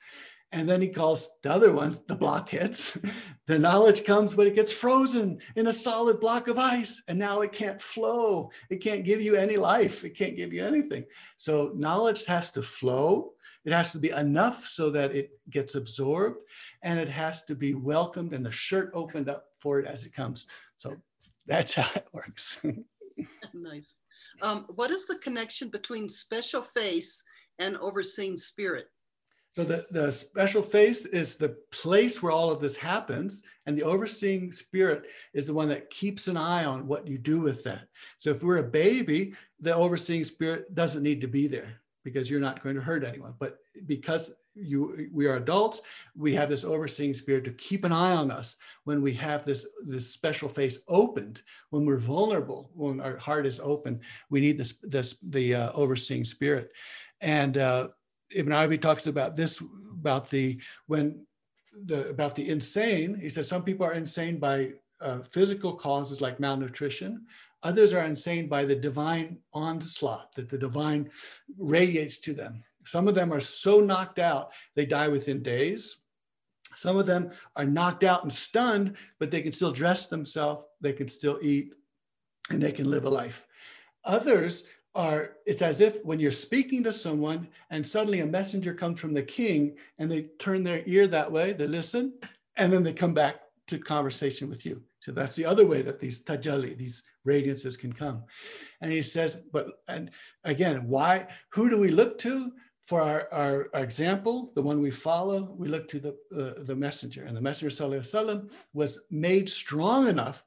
And 0.51 0.67
then 0.67 0.81
he 0.81 0.89
calls 0.89 1.29
the 1.43 1.53
other 1.53 1.73
ones 1.73 1.99
the 1.99 2.17
blockheads. 2.17 2.97
the 3.47 3.59
knowledge 3.59 4.05
comes, 4.05 4.35
but 4.35 4.47
it 4.47 4.55
gets 4.55 4.73
frozen 4.73 5.41
in 5.57 5.67
a 5.67 5.73
solid 5.73 6.21
block 6.21 6.49
of 6.49 6.59
ice. 6.59 7.03
And 7.07 7.19
now 7.19 7.43
it 7.43 7.53
can't 7.53 7.83
flow. 7.83 8.51
It 8.71 8.77
can't 8.77 9.05
give 9.05 9.21
you 9.21 9.35
any 9.35 9.57
life. 9.57 10.05
It 10.05 10.17
can't 10.17 10.37
give 10.37 10.53
you 10.55 10.65
anything. 10.65 11.05
So 11.37 11.73
knowledge 11.75 12.25
has 12.25 12.51
to 12.53 12.63
flow. 12.63 13.33
It 13.67 13.73
has 13.73 13.93
to 13.93 13.99
be 13.99 14.11
enough 14.11 14.67
so 14.67 14.89
that 14.91 15.15
it 15.15 15.33
gets 15.51 15.75
absorbed 15.75 16.39
and 16.83 16.99
it 16.99 17.11
has 17.11 17.45
to 17.45 17.55
be 17.55 17.75
welcomed 17.75 18.33
and 18.33 18.45
the 18.45 18.53
shirt 18.53 18.91
opened 18.95 19.29
up 19.29 19.45
for 19.59 19.79
it 19.79 19.87
as 19.87 20.07
it 20.07 20.15
comes. 20.15 20.47
So 20.79 20.97
that's 21.47 21.75
how 21.75 21.91
it 21.95 22.07
works. 22.13 22.59
nice. 23.53 24.01
Um, 24.43 24.67
what 24.75 24.91
is 24.91 25.07
the 25.07 25.19
connection 25.19 25.69
between 25.69 26.09
special 26.09 26.63
face 26.63 27.23
and 27.59 27.77
overseeing 27.79 28.37
spirit? 28.37 28.87
So 29.57 29.65
the, 29.65 29.87
the 29.91 30.13
special 30.13 30.63
face 30.63 31.05
is 31.05 31.35
the 31.35 31.57
place 31.73 32.23
where 32.23 32.31
all 32.31 32.51
of 32.51 32.61
this 32.61 32.77
happens, 32.77 33.43
and 33.67 33.77
the 33.77 33.83
overseeing 33.83 34.53
spirit 34.53 35.07
is 35.35 35.49
the 35.49 35.55
one 35.55 35.69
that 35.69 35.91
keeps 35.91 36.29
an 36.29 36.37
eye 36.37 36.65
on 36.65 36.87
what 36.87 37.09
you 37.09 37.19
do 37.19 37.41
with 37.41 37.65
that. 37.65 37.89
So 38.19 38.31
if 38.31 38.43
we're 38.45 38.59
a 38.59 38.63
baby, 38.63 39.35
the 39.59 39.75
overseeing 39.75 40.23
spirit 40.23 40.75
doesn't 40.75 41.03
need 41.03 41.21
to 41.23 41.27
be 41.27 41.49
there 41.49 41.81
because 42.05 42.31
you're 42.31 42.41
not 42.41 42.63
going 42.63 42.77
to 42.77 42.81
hurt 42.81 43.05
anyone. 43.05 43.35
But 43.39 43.59
because 43.87 44.33
you 44.61 45.09
we 45.13 45.27
are 45.27 45.37
adults. 45.37 45.81
We 46.17 46.35
have 46.35 46.49
this 46.49 46.65
overseeing 46.65 47.15
spirit 47.15 47.45
to 47.45 47.53
keep 47.53 47.85
an 47.85 47.93
eye 47.93 48.15
on 48.15 48.31
us 48.31 48.57
when 48.85 49.03
we 49.03 49.13
have 49.15 49.45
this 49.45 49.67
this 49.87 50.13
special 50.13 50.49
face 50.49 50.79
opened. 50.89 51.43
When 51.71 51.85
we're 51.85 51.99
vulnerable 51.99 52.71
when 52.75 53.01
our 53.01 53.17
heart 53.17 53.47
is 53.47 53.61
open 53.61 54.01
we 54.31 54.41
need 54.41 54.59
this 54.59 54.75
this 54.83 55.17
the 55.23 55.55
uh, 55.55 55.73
overseeing 55.73 56.25
spirit. 56.25 56.73
And 57.21 57.59
uh, 57.59 57.89
ibn 58.31 58.53
arabi 58.53 58.79
talks 58.79 59.07
about 59.07 59.37
this 59.37 59.63
about 59.93 60.29
the 60.31 60.61
when 60.87 61.27
the 61.85 62.09
about 62.09 62.35
the 62.35 62.49
insane. 62.49 63.19
He 63.21 63.29
says 63.29 63.49
some 63.49 63.63
people 63.63 63.87
are 63.87 63.95
insane 63.95 64.39
by 64.39 64.73
uh, 65.01 65.21
physical 65.21 65.75
causes 65.75 66.21
like 66.21 66.41
malnutrition. 66.41 67.27
Others 67.63 67.93
are 67.93 68.05
insane 68.05 68.49
by 68.49 68.65
the 68.65 68.75
divine 68.75 69.39
onslaught 69.53 70.33
that 70.35 70.49
the 70.49 70.59
divine 70.59 71.11
radiates 71.57 72.19
to 72.19 72.33
them 72.33 72.63
some 72.89 73.07
of 73.07 73.15
them 73.15 73.33
are 73.33 73.41
so 73.41 73.81
knocked 73.81 74.19
out, 74.19 74.51
they 74.75 74.87
die 74.87 75.09
within 75.09 75.43
days. 75.43 75.99
Some 76.75 76.97
of 76.97 77.05
them 77.05 77.33
are 77.55 77.67
knocked 77.67 78.03
out 78.03 78.23
and 78.23 78.33
stunned, 78.33 78.97
but 79.19 79.31
they 79.31 79.43
can 79.43 79.53
still 79.53 79.73
dress 79.73 80.07
themselves, 80.07 80.65
they 80.81 80.95
can 80.95 81.07
still 81.07 81.39
eat, 81.43 81.75
and 82.51 82.63
they 82.63 82.73
can 82.73 82.91
live 82.91 83.05
a 83.05 83.11
life. 83.11 83.47
Others 84.05 84.65
are, 84.95 85.37
it's 85.45 85.61
as 85.61 85.83
if 85.83 86.03
when 86.03 86.19
you're 86.19 86.31
speaking 86.31 86.83
to 86.85 86.93
someone 86.93 87.49
and 87.69 87.87
suddenly 87.87 88.21
a 88.21 88.27
messenger 88.27 88.73
comes 88.73 88.99
from 88.99 89.13
the 89.13 89.23
king 89.23 89.77
and 89.99 90.11
they 90.11 90.23
turn 90.39 90.63
their 90.63 90.83
ear 90.87 91.07
that 91.09 91.31
way, 91.31 91.53
they 91.53 91.67
listen, 91.67 92.15
and 92.57 92.73
then 92.73 92.83
they 92.83 92.95
come 92.95 93.13
back 93.13 93.43
to 93.67 93.79
conversation 93.79 94.49
with 94.49 94.65
you. 94.65 94.83
So 95.01 95.13
that's 95.13 95.37
the 95.37 95.45
other 95.45 95.67
way 95.67 95.83
that 95.83 96.01
these 96.01 96.25
tajalli, 96.25 96.77
these 96.77 97.03
radiances 97.27 97.79
can 97.79 97.93
come. 97.93 98.25
And 98.81 98.91
he 98.91 99.03
says, 99.03 99.43
but, 99.53 99.67
and 99.89 100.11
again, 100.45 100.89
why, 100.89 101.29
who 101.51 101.69
do 101.69 101.79
we 101.79 101.89
look 101.89 102.19
to? 102.21 102.53
for 102.88 103.02
our, 103.02 103.28
our, 103.32 103.68
our, 103.74 103.84
example, 103.84 104.52
the 104.56 104.62
one 104.62 104.82
we 104.82 104.92
follow, 104.92 105.56
we 105.58 105.70
look 105.70 105.88
to 105.90 106.00
the, 106.00 106.18
uh, 106.36 106.64
the 106.64 106.76
messenger. 106.76 107.24
And 107.24 107.36
the 107.36 107.42
messenger 107.42 107.74
وسلم, 107.74 108.50
was 108.74 109.00
made 109.10 109.48
strong 109.50 110.08
enough 110.08 110.44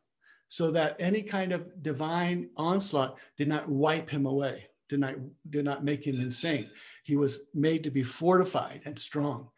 so 0.48 0.70
that 0.70 0.96
any 0.98 1.22
kind 1.22 1.52
of 1.52 1.82
divine 1.82 2.50
onslaught 2.56 3.16
did 3.36 3.48
not 3.48 3.68
wipe 3.68 4.10
him 4.10 4.26
away, 4.26 4.66
did 4.88 5.00
not, 5.00 5.14
did 5.50 5.64
not 5.64 5.84
make 5.84 6.06
him 6.06 6.20
insane. 6.20 6.70
He 7.04 7.16
was 7.16 7.40
made 7.54 7.82
to 7.84 7.90
be 7.90 8.02
fortified 8.02 8.82
and 8.84 8.98
strong. 8.98 9.48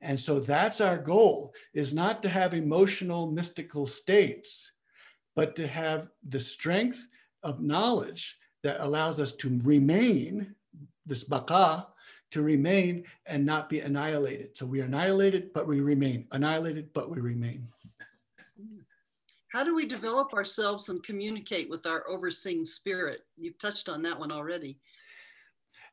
And 0.00 0.18
so 0.18 0.38
that's 0.38 0.80
our 0.80 0.96
goal 0.96 1.52
is 1.74 1.92
not 1.92 2.22
to 2.22 2.28
have 2.28 2.54
emotional 2.54 3.30
mystical 3.30 3.86
states, 3.86 4.70
but 5.34 5.56
to 5.56 5.66
have 5.66 6.08
the 6.28 6.40
strength 6.40 7.06
of 7.42 7.60
knowledge 7.60 8.38
that 8.62 8.80
allows 8.80 9.18
us 9.18 9.32
to 9.32 9.60
remain, 9.64 10.54
this 11.04 11.24
baka, 11.24 11.88
to 12.33 12.41
remain 12.41 13.03
and 13.27 13.45
not 13.45 13.69
be 13.69 13.79
annihilated. 13.79 14.57
So 14.57 14.65
we 14.65 14.81
are 14.81 14.85
annihilated, 14.85 15.53
but 15.53 15.67
we 15.67 15.81
remain. 15.81 16.25
Annihilated, 16.31 16.91
but 16.93 17.09
we 17.09 17.21
remain. 17.21 17.67
How 19.51 19.63
do 19.63 19.75
we 19.75 19.85
develop 19.85 20.33
ourselves 20.33 20.89
and 20.89 21.03
communicate 21.03 21.69
with 21.69 21.85
our 21.85 22.07
overseeing 22.09 22.65
spirit? 22.65 23.21
You've 23.37 23.59
touched 23.59 23.87
on 23.87 24.01
that 24.01 24.19
one 24.19 24.31
already. 24.31 24.79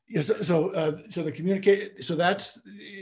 Yeah, 0.09 0.22
so 0.22 0.41
so, 0.41 0.70
uh, 0.70 0.97
so 1.11 1.22
the 1.22 1.30
communicate 1.30 2.03
so 2.03 2.16
that's 2.16 2.59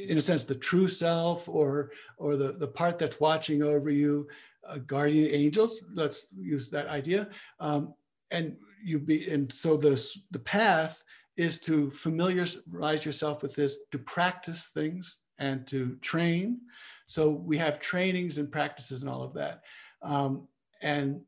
in 0.09 0.18
a 0.18 0.20
sense 0.20 0.45
the 0.45 0.55
true 0.57 0.89
self 0.89 1.49
or 1.49 1.93
or 2.18 2.36
the 2.36 2.53
the 2.53 2.66
part 2.66 2.99
that's 2.99 3.20
watching 3.20 3.62
over 3.62 3.89
you, 3.89 4.26
uh, 4.66 4.78
guardian 4.78 5.32
angels. 5.32 5.80
Let's 5.95 6.26
use 6.36 6.68
that 6.70 6.89
idea. 6.89 7.28
Um, 7.61 7.95
and 8.30 8.57
you 8.84 8.99
be 8.99 9.30
and 9.30 9.51
so 9.51 9.76
the 9.76 9.95
the 10.32 10.41
path 10.41 11.03
is 11.39 11.61
to 11.61 11.89
familiarize 11.93 13.07
yourself 13.07 13.43
with 13.43 13.55
this, 13.55 13.78
to 13.93 13.99
practice 13.99 14.70
things 14.74 15.20
and 15.39 15.66
to 15.68 15.95
train. 16.01 16.61
So 17.07 17.30
we 17.30 17.57
have 17.59 17.78
trainings 17.78 18.39
and 18.39 18.51
practices 18.51 19.03
and 19.03 19.11
all 19.11 19.22
of 19.22 19.34
that. 19.34 19.62
Um, 20.03 20.49
and 20.82 21.20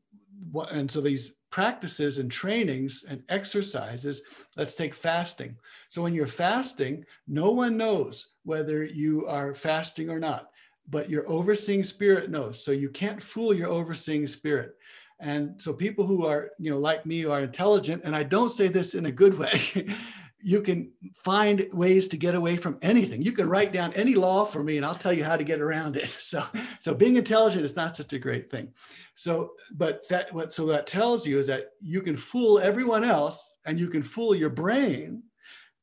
what, 0.51 0.71
and 0.71 0.91
so 0.91 0.99
these 0.99 1.31
practices 1.49 2.17
and 2.17 2.29
trainings 2.29 3.05
and 3.07 3.23
exercises, 3.29 4.21
let's 4.57 4.75
take 4.75 4.93
fasting. 4.93 5.55
So 5.87 6.01
when 6.01 6.13
you're 6.13 6.27
fasting, 6.27 7.05
no 7.25 7.51
one 7.51 7.77
knows 7.77 8.33
whether 8.43 8.83
you 8.83 9.25
are 9.27 9.55
fasting 9.55 10.09
or 10.09 10.19
not, 10.19 10.49
but 10.89 11.09
your 11.09 11.27
overseeing 11.29 11.85
spirit 11.85 12.29
knows. 12.29 12.65
So 12.65 12.71
you 12.71 12.89
can't 12.89 13.21
fool 13.21 13.53
your 13.53 13.69
overseeing 13.69 14.27
spirit. 14.27 14.75
And 15.21 15.61
so 15.61 15.71
people 15.71 16.07
who 16.07 16.25
are, 16.25 16.49
you 16.57 16.71
know, 16.71 16.79
like 16.79 17.05
me, 17.05 17.25
are 17.25 17.41
intelligent, 17.41 18.01
and 18.03 18.15
I 18.15 18.23
don't 18.23 18.49
say 18.49 18.67
this 18.67 18.95
in 18.95 19.05
a 19.05 19.11
good 19.11 19.37
way, 19.37 19.61
you 20.43 20.61
can 20.61 20.91
find 21.13 21.67
ways 21.71 22.07
to 22.07 22.17
get 22.17 22.33
away 22.33 22.57
from 22.57 22.79
anything. 22.81 23.21
You 23.21 23.31
can 23.31 23.47
write 23.47 23.71
down 23.71 23.93
any 23.93 24.15
law 24.15 24.43
for 24.43 24.63
me 24.63 24.77
and 24.77 24.85
I'll 24.85 24.95
tell 24.95 25.13
you 25.13 25.23
how 25.23 25.37
to 25.37 25.43
get 25.43 25.61
around 25.61 25.95
it. 25.95 26.09
So, 26.31 26.43
so 26.79 26.93
being 26.93 27.17
intelligent 27.17 27.63
is 27.63 27.75
not 27.75 27.95
such 27.95 28.13
a 28.13 28.19
great 28.19 28.49
thing. 28.49 28.73
So, 29.13 29.51
but 29.71 30.07
that 30.09 30.33
what 30.33 30.53
so 30.53 30.65
that 30.67 30.87
tells 30.87 31.27
you 31.27 31.37
is 31.37 31.47
that 31.47 31.71
you 31.81 32.01
can 32.01 32.15
fool 32.15 32.57
everyone 32.57 33.03
else 33.03 33.57
and 33.65 33.79
you 33.79 33.89
can 33.89 34.01
fool 34.01 34.33
your 34.33 34.49
brain, 34.49 35.23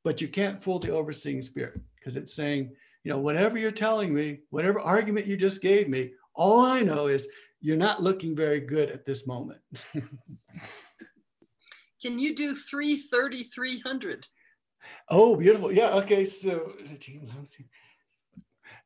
but 0.02 0.20
you 0.20 0.28
can't 0.28 0.60
fool 0.60 0.78
the 0.78 0.90
overseeing 0.90 1.42
spirit 1.42 1.80
because 1.96 2.16
it's 2.16 2.34
saying, 2.34 2.74
you 3.04 3.12
know, 3.12 3.18
whatever 3.18 3.58
you're 3.58 3.70
telling 3.70 4.12
me, 4.12 4.40
whatever 4.50 4.80
argument 4.80 5.26
you 5.26 5.36
just 5.36 5.62
gave 5.62 5.88
me, 5.88 6.12
all 6.34 6.60
I 6.60 6.80
know 6.80 7.08
is 7.08 7.28
you're 7.60 7.76
not 7.76 8.02
looking 8.02 8.36
very 8.36 8.60
good 8.60 8.90
at 8.90 9.04
this 9.04 9.26
moment. 9.26 9.60
Can 12.02 12.18
you 12.18 12.34
do 12.34 12.54
330, 12.54 13.42
300? 13.42 14.26
Oh, 15.10 15.34
beautiful. 15.36 15.72
Yeah. 15.72 15.94
Okay. 15.94 16.24
So, 16.24 16.74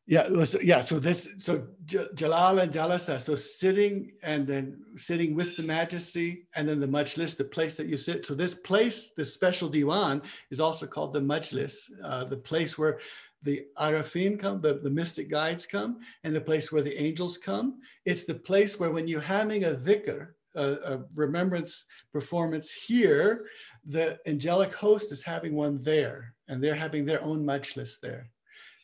yeah. 0.06 0.44
So, 0.44 0.58
yeah. 0.62 0.80
So 0.80 0.98
this, 0.98 1.28
so 1.36 1.66
Jalal 1.84 2.60
and 2.60 2.72
Jalasa. 2.72 3.20
So 3.20 3.34
sitting 3.34 4.12
and 4.22 4.46
then 4.46 4.80
sitting 4.96 5.34
with 5.34 5.56
the 5.56 5.62
majesty 5.62 6.48
and 6.56 6.66
then 6.66 6.80
the 6.80 6.88
majlis, 6.88 7.36
the 7.36 7.44
place 7.44 7.76
that 7.76 7.86
you 7.86 7.98
sit. 7.98 8.24
So 8.24 8.34
this 8.34 8.54
place, 8.54 9.10
this 9.16 9.34
special 9.34 9.70
diwan 9.70 10.24
is 10.50 10.60
also 10.60 10.86
called 10.86 11.12
the 11.12 11.20
majlis, 11.20 11.90
uh, 12.02 12.24
the 12.24 12.38
place 12.38 12.78
where 12.78 12.98
the 13.42 13.64
Arafin 13.78 14.38
come, 14.38 14.60
the, 14.60 14.74
the 14.74 14.90
mystic 14.90 15.30
guides 15.30 15.66
come, 15.66 15.98
and 16.24 16.34
the 16.34 16.40
place 16.40 16.70
where 16.70 16.82
the 16.82 17.00
angels 17.00 17.36
come. 17.36 17.80
It's 18.04 18.24
the 18.24 18.34
place 18.34 18.78
where 18.78 18.90
when 18.90 19.08
you're 19.08 19.20
having 19.20 19.64
a 19.64 19.70
dhikr, 19.70 20.28
a, 20.54 20.62
a, 20.62 21.04
remembrance 21.14 21.84
performance 22.12 22.70
here, 22.70 23.46
the 23.86 24.18
angelic 24.26 24.72
host 24.72 25.12
is 25.12 25.22
having 25.22 25.54
one 25.54 25.80
there, 25.82 26.34
and 26.48 26.62
they're 26.62 26.74
having 26.74 27.04
their 27.04 27.22
own 27.22 27.44
majlis 27.44 28.00
there. 28.00 28.30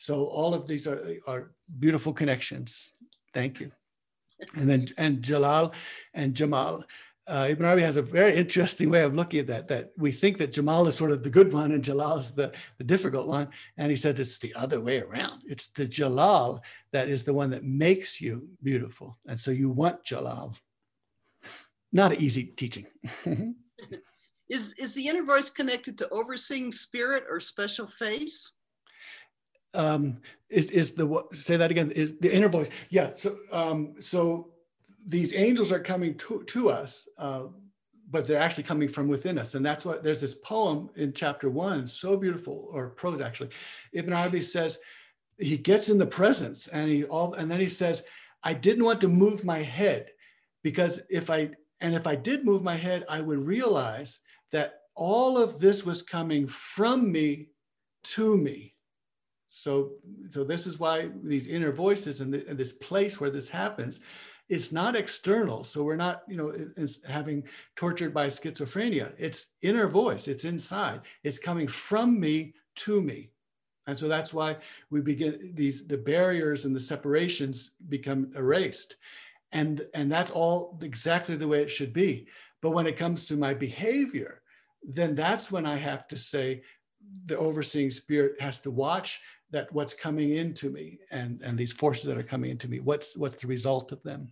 So 0.01 0.25
all 0.27 0.55
of 0.55 0.67
these 0.67 0.87
are, 0.87 1.15
are 1.27 1.53
beautiful 1.79 2.13
connections. 2.13 2.95
Thank 3.35 3.61
you. 3.61 3.71
And 4.55 4.71
then 4.71 4.87
and 4.97 5.21
Jalal 5.21 5.75
and 6.15 6.33
Jamal 6.33 6.85
uh, 7.29 7.47
Ibn 7.51 7.67
Arabi 7.67 7.83
has 7.83 7.97
a 7.97 8.03
very 8.03 8.35
interesting 8.35 8.89
way 8.89 9.03
of 9.03 9.15
looking 9.15 9.41
at 9.41 9.47
that, 9.49 9.69
that 9.69 9.93
we 9.99 10.11
think 10.11 10.39
that 10.39 10.53
Jamal 10.53 10.89
is 10.89 10.97
sort 10.97 11.13
of 11.13 11.23
the 11.23 11.31
good 11.31 11.53
one 11.53 11.73
and 11.73 11.85
Jalal 11.85 12.17
is 12.17 12.31
the, 12.31 12.53
the 12.79 12.85
difficult 12.85 13.29
one. 13.29 13.49
And 13.77 13.91
he 13.91 13.97
says 13.97 14.19
it's 14.19 14.39
the 14.39 14.55
other 14.55 14.81
way 14.81 15.01
around. 15.01 15.43
It's 15.47 15.67
the 15.67 15.87
Jalal 15.87 16.63
that 16.93 17.09
is 17.09 17.25
the 17.25 17.35
one 17.35 17.51
that 17.51 17.65
makes 17.65 18.21
you 18.21 18.49
beautiful. 18.63 19.19
And 19.27 19.39
so 19.39 19.51
you 19.51 19.69
want 19.69 20.05
Jalal. 20.05 20.57
Not 21.93 22.13
an 22.13 22.21
easy 22.21 22.45
teaching. 22.45 22.87
is, 24.49 24.73
is 24.79 24.95
the 24.95 25.09
inner 25.09 25.23
voice 25.23 25.51
connected 25.51 25.99
to 25.99 26.09
overseeing 26.09 26.73
spirit 26.73 27.25
or 27.29 27.41
special 27.41 27.87
face? 27.87 28.53
Um, 29.75 30.23
is, 30.49 30.71
is 30.71 30.93
the, 30.93 31.25
say 31.35 31.59
that 31.59 31.71
again, 31.71 31.91
is 31.91 32.19
the 32.19 32.35
inner 32.35 32.49
voice. 32.49 32.71
Yeah, 32.89 33.11
so, 33.17 33.37
um, 33.53 33.97
so 34.01 34.49
these 35.07 35.35
angels 35.35 35.73
are 35.73 35.81
coming 35.81 36.15
to, 36.17 36.43
to 36.45 36.71
us, 36.71 37.09
uh, 37.19 37.45
but 38.11 38.27
they're 38.27 38.39
actually 38.39 38.65
coming 38.65 38.89
from 38.89 39.09
within 39.09 39.39
us. 39.39 39.55
And 39.55 39.65
that's 39.65 39.85
what 39.85 40.03
there's 40.03 40.21
this 40.21 40.35
poem 40.35 40.91
in 40.97 41.13
chapter 41.13 41.51
one, 41.51 41.87
so 41.87 42.17
beautiful, 42.17 42.69
or 42.73 42.91
prose 42.91 43.21
actually. 43.21 43.51
Ibn 43.93 44.13
Arabi 44.13 44.41
says, 44.41 44.79
he 45.39 45.57
gets 45.57 45.89
in 45.89 45.99
the 45.99 46.07
presence 46.07 46.69
and 46.69 46.89
he 46.89 47.05
all 47.05 47.35
and 47.35 47.51
then 47.51 47.61
he 47.61 47.69
says, 47.69 48.03
I 48.43 48.55
didn't 48.55 48.85
want 48.85 49.01
to 49.03 49.09
move 49.09 49.45
my 49.45 49.63
head 49.63 50.11
because 50.63 51.01
if 51.11 51.31
I 51.31 51.51
and 51.81 51.95
if 51.95 52.07
I 52.07 52.17
did 52.17 52.45
move 52.45 52.63
my 52.63 52.75
head, 52.75 53.05
I 53.09 53.21
would 53.21 53.41
realize 53.41 54.21
that 54.51 54.81
all 54.95 55.39
of 55.39 55.61
this 55.61 55.87
was 55.87 56.03
coming 56.03 56.49
from 56.49 57.13
me 57.13 57.51
to 58.03 58.37
me. 58.37 58.75
So, 59.47 59.93
so 60.31 60.45
this 60.45 60.67
is 60.67 60.79
why 60.79 61.09
these 61.23 61.47
inner 61.47 61.73
voices 61.73 62.21
and, 62.21 62.35
the, 62.35 62.47
and 62.49 62.59
this 62.59 62.73
place 62.73 63.21
where 63.21 63.31
this 63.31 63.49
happens 63.49 64.01
it's 64.49 64.73
not 64.73 64.97
external. 64.97 65.63
So 65.63 65.83
we're 65.83 65.97
not, 65.97 66.23
you 66.29 66.37
know, 66.37 66.53
having 67.07 67.45
tortured 67.77 68.15
by 68.15 68.29
schizophrenia. 68.29 69.13
It's 69.19 69.49
inner 69.63 69.89
voice. 69.89 70.27
It's 70.27 70.45
inside. 70.45 71.03
It's 71.23 71.39
coming 71.39 71.69
from 71.69 72.19
me 72.19 72.55
to 72.77 73.03
me. 73.03 73.31
And 73.87 73.97
so 73.97 74.09
that's 74.09 74.35
why 74.35 74.57
we 74.91 75.01
begin 75.01 75.53
these 75.55 75.87
the 75.87 75.97
barriers 75.97 76.65
and 76.65 76.75
the 76.75 76.81
separations 76.81 77.73
become 77.89 78.31
erased. 78.37 78.97
And, 79.53 79.83
and 79.95 80.13
that's 80.13 80.31
all 80.31 80.79
exactly 80.83 81.37
the 81.37 81.49
way 81.49 81.63
it 81.63 81.71
should 81.71 81.95
be. 81.95 82.29
But 82.61 82.71
when 82.71 82.87
it 82.87 82.99
comes 82.99 83.27
to 83.27 83.37
my 83.37 83.55
behavior, 83.55 84.43
then 84.83 85.15
that's 85.15 85.51
when 85.51 85.65
I 85.65 85.77
have 85.77 86.07
to 86.09 86.19
say 86.19 86.63
the 87.27 87.39
overseeing 87.39 87.91
spirit 87.91 88.41
has 88.41 88.61
to 88.61 88.71
watch 88.71 89.21
that 89.51 89.73
what's 89.73 89.95
coming 89.95 90.33
into 90.33 90.69
me 90.69 90.99
and, 91.11 91.41
and 91.43 91.57
these 91.57 91.73
forces 91.73 92.05
that 92.05 92.19
are 92.19 92.23
coming 92.23 92.51
into 92.51 92.69
me, 92.69 92.81
what's, 92.81 93.17
what's 93.17 93.41
the 93.41 93.47
result 93.47 93.93
of 93.93 94.03
them? 94.03 94.31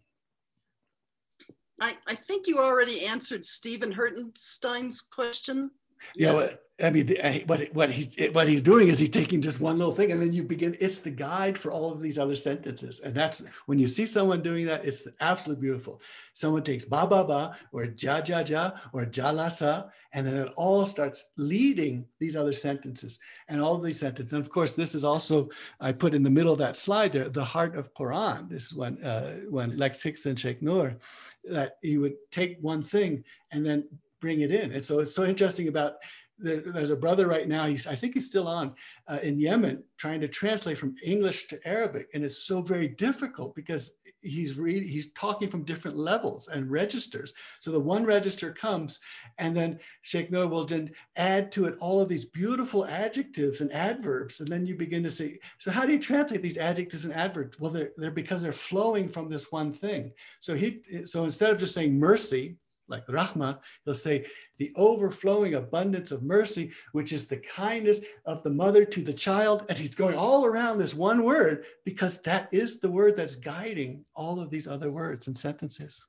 I, 1.81 1.95
I 2.07 2.15
think 2.15 2.47
you 2.47 2.59
already 2.59 3.05
answered 3.05 3.45
Stephen 3.45 3.93
Hirtenstein's 3.93 5.03
question. 5.03 5.71
Yeah, 6.15 6.33
yes. 6.33 6.59
I 6.83 6.91
mean, 6.91 7.17
what 7.47 7.73
what 7.73 7.91
he's 7.91 8.19
what 8.33 8.49
he's 8.49 8.61
doing 8.61 8.89
is 8.89 8.99
he's 8.99 9.09
taking 9.09 9.41
just 9.41 9.61
one 9.61 9.79
little 9.79 9.95
thing, 9.95 10.13
and 10.13 10.21
then 10.21 10.35
you 10.35 10.43
begin. 10.43 10.77
It's 10.79 10.99
the 10.99 11.11
guide 11.11 11.57
for 11.57 11.73
all 11.73 11.91
of 11.91 12.03
these 12.03 12.19
other 12.19 12.37
sentences, 12.37 13.01
and 13.01 13.15
that's 13.15 13.43
when 13.65 13.79
you 13.79 13.87
see 13.87 14.05
someone 14.05 14.43
doing 14.43 14.67
that. 14.67 14.85
It's 14.85 15.09
absolutely 15.21 15.63
beautiful. 15.63 16.03
Someone 16.35 16.65
takes 16.65 16.85
ba 16.85 17.07
ba 17.07 17.25
ba 17.25 17.57
or 17.73 17.85
ja 17.97 18.21
ja 18.27 18.41
ja 18.41 18.73
or 18.93 19.09
ja 19.11 19.49
sa, 19.49 19.85
and 20.13 20.27
then 20.27 20.35
it 20.35 20.53
all 20.57 20.85
starts 20.85 21.31
leading 21.39 22.05
these 22.19 22.37
other 22.37 22.53
sentences 22.53 23.21
and 23.49 23.63
all 23.63 23.77
of 23.77 23.83
these 23.83 23.99
sentences. 23.99 24.35
And 24.35 24.43
of 24.45 24.51
course, 24.51 24.75
this 24.75 24.95
is 24.95 25.03
also 25.03 25.49
I 25.81 25.93
put 25.93 26.13
in 26.13 26.23
the 26.23 26.29
middle 26.29 26.53
of 26.53 26.59
that 26.59 26.77
slide 26.77 27.13
there 27.13 27.31
the 27.31 27.43
heart 27.43 27.75
of 27.75 27.95
Quran. 27.95 28.51
This 28.51 28.67
is 28.67 28.75
when 28.75 29.03
uh, 29.03 29.37
when 29.49 29.79
Lex 29.79 30.03
Hixon 30.03 30.31
and 30.33 30.39
Sheikh 30.39 30.61
Noor 30.61 30.97
that 31.45 31.79
he 31.81 31.97
would 31.97 32.17
take 32.31 32.59
one 32.61 32.83
thing 32.83 33.25
and 33.51 33.65
then 33.65 33.89
bring 34.21 34.41
it 34.41 34.51
in. 34.51 34.73
And 34.73 34.85
so 34.85 34.99
it's 34.99 35.15
so 35.15 35.25
interesting 35.25 35.69
about 35.69 35.95
there, 36.39 36.61
there's 36.61 36.91
a 36.91 36.97
brother 36.97 37.27
right 37.27 37.49
now, 37.49 37.67
he's, 37.67 37.87
I 37.87 37.95
think 37.95 38.15
he's 38.15 38.27
still 38.27 38.49
on 38.49 38.75
uh, 39.09 39.19
in 39.23 39.39
Yemen 39.39 39.83
trying 39.97 40.21
to 40.21 40.29
translate 40.29 40.79
from 40.79 40.95
English 41.03 41.49
to 41.49 41.67
Arabic. 41.67 42.09
And 42.15 42.25
it's 42.25 42.45
so 42.45 42.61
very 42.61 42.89
difficult 42.89 43.55
because 43.55 43.93
he's 44.21 44.59
reading, 44.59 44.89
he's 44.89 45.13
talking 45.13 45.49
from 45.49 45.65
different 45.65 45.97
levels 45.97 46.49
and 46.49 46.71
registers. 46.71 47.33
So 47.61 47.71
the 47.71 47.81
one 47.81 48.05
register 48.05 48.53
comes 48.53 48.99
and 49.39 49.57
then 49.57 49.79
Sheikh 50.03 50.31
Noor 50.31 50.47
will 50.47 50.65
then 50.65 50.91
add 51.17 51.51
to 51.53 51.67
it 51.67 51.77
all 51.81 52.01
of 52.01 52.09
these 52.09 52.25
beautiful 52.25 52.85
adjectives 52.87 53.61
and 53.61 53.73
adverbs. 53.73 54.41
And 54.41 54.49
then 54.49 54.67
you 54.67 54.75
begin 54.75 55.03
to 55.05 55.11
see, 55.11 55.39
so 55.59 55.71
how 55.71 55.87
do 55.87 55.93
you 55.93 55.99
translate 55.99 56.43
these 56.43 56.59
adjectives 56.59 57.05
and 57.05 57.15
adverbs? 57.15 57.59
Well, 57.59 57.71
they're, 57.71 57.93
they're 57.97 58.11
because 58.11 58.43
they're 58.43 58.53
flowing 58.53 59.09
from 59.09 59.29
this 59.29 59.51
one 59.51 59.73
thing. 59.73 60.13
So 60.41 60.55
he, 60.55 60.83
so 61.05 61.25
instead 61.25 61.51
of 61.51 61.59
just 61.59 61.75
saying 61.75 61.99
mercy, 61.99 62.57
like 62.89 63.07
Rahma, 63.07 63.59
he'll 63.85 63.95
say 63.95 64.27
the 64.59 64.73
overflowing 64.77 65.55
abundance 65.55 66.13
of 66.13 66.23
mercy, 66.23 66.73
which 66.93 67.13
is 67.13 67.27
the 67.27 67.39
kindness 67.39 68.01
of 68.25 68.43
the 68.43 68.51
mother 68.51 68.85
to 68.85 69.03
the 69.03 69.13
child. 69.13 69.65
And 69.69 69.79
he's 69.79 69.95
going 69.95 70.17
all 70.17 70.45
around 70.45 70.79
this 70.79 70.95
one 70.95 71.25
word 71.25 71.65
because 71.85 72.21
that 72.23 72.49
is 72.53 72.81
the 72.81 72.91
word 72.91 73.17
that's 73.17 73.37
guiding 73.37 74.05
all 74.15 74.41
of 74.41 74.51
these 74.51 74.67
other 74.67 74.91
words 74.91 75.27
and 75.27 75.37
sentences. 75.37 76.05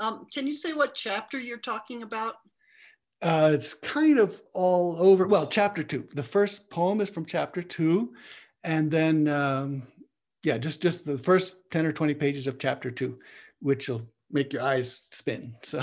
Um, 0.00 0.26
can 0.32 0.46
you 0.46 0.52
say 0.52 0.74
what 0.74 0.94
chapter 0.94 1.38
you're 1.38 1.58
talking 1.58 2.02
about? 2.02 2.36
Uh, 3.20 3.50
it's 3.52 3.74
kind 3.74 4.18
of 4.18 4.40
all 4.52 4.96
over. 4.98 5.26
Well, 5.26 5.48
chapter 5.48 5.82
two. 5.82 6.06
The 6.14 6.22
first 6.22 6.70
poem 6.70 7.00
is 7.00 7.10
from 7.10 7.26
chapter 7.26 7.62
two, 7.62 8.14
and 8.62 8.90
then 8.90 9.26
um, 9.26 9.82
yeah, 10.44 10.56
just 10.56 10.80
just 10.80 11.04
the 11.04 11.18
first 11.18 11.56
ten 11.72 11.84
or 11.84 11.92
twenty 11.92 12.14
pages 12.14 12.46
of 12.46 12.60
chapter 12.60 12.92
two, 12.92 13.18
which 13.58 13.88
will 13.88 14.08
make 14.30 14.52
your 14.52 14.62
eyes 14.62 15.02
spin. 15.10 15.54
So, 15.62 15.82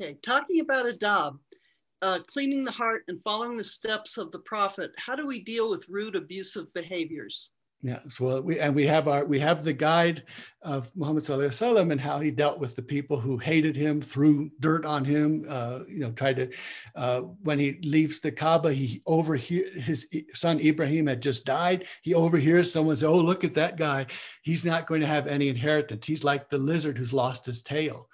Okay, 0.00 0.16
talking 0.22 0.60
about 0.60 0.86
adab, 0.86 1.38
uh, 2.00 2.20
cleaning 2.26 2.64
the 2.64 2.70
heart 2.70 3.04
and 3.08 3.20
following 3.22 3.58
the 3.58 3.64
steps 3.64 4.16
of 4.16 4.32
the 4.32 4.38
prophet. 4.38 4.92
How 4.96 5.14
do 5.14 5.26
we 5.26 5.44
deal 5.44 5.68
with 5.68 5.88
rude, 5.90 6.16
abusive 6.16 6.72
behaviors? 6.72 7.50
Yeah. 7.82 8.00
So 8.08 8.40
we 8.42 8.60
and 8.60 8.74
we 8.74 8.86
have 8.86 9.08
our 9.08 9.24
we 9.24 9.40
have 9.40 9.62
the 9.62 9.72
guide 9.72 10.24
of 10.60 10.94
Muhammad 10.94 11.22
Sallallahu 11.22 11.48
Alaihi 11.48 11.74
Wasallam 11.74 11.92
and 11.92 12.00
how 12.00 12.20
he 12.20 12.30
dealt 12.30 12.58
with 12.60 12.76
the 12.76 12.82
people 12.82 13.18
who 13.18 13.38
hated 13.38 13.74
him, 13.74 14.02
threw 14.02 14.50
dirt 14.60 14.84
on 14.84 15.02
him. 15.02 15.46
Uh, 15.48 15.80
you 15.88 16.00
know, 16.00 16.10
tried 16.12 16.36
to 16.36 16.50
uh, 16.94 17.20
when 17.42 17.58
he 17.58 17.78
leaves 17.82 18.20
the 18.20 18.32
Kaaba, 18.32 18.74
he 18.74 19.02
overhear 19.06 19.70
his 19.80 20.08
son 20.34 20.60
Ibrahim 20.60 21.06
had 21.06 21.22
just 21.22 21.46
died. 21.46 21.86
He 22.02 22.12
overhears 22.12 22.70
someone 22.70 22.96
say, 22.96 23.06
"Oh, 23.06 23.16
look 23.16 23.44
at 23.44 23.54
that 23.54 23.78
guy. 23.78 24.06
He's 24.42 24.64
not 24.64 24.86
going 24.86 25.00
to 25.00 25.06
have 25.06 25.26
any 25.26 25.48
inheritance. 25.48 26.06
He's 26.06 26.24
like 26.24 26.50
the 26.50 26.58
lizard 26.58 26.98
who's 26.98 27.14
lost 27.14 27.46
his 27.46 27.62
tail." 27.62 28.08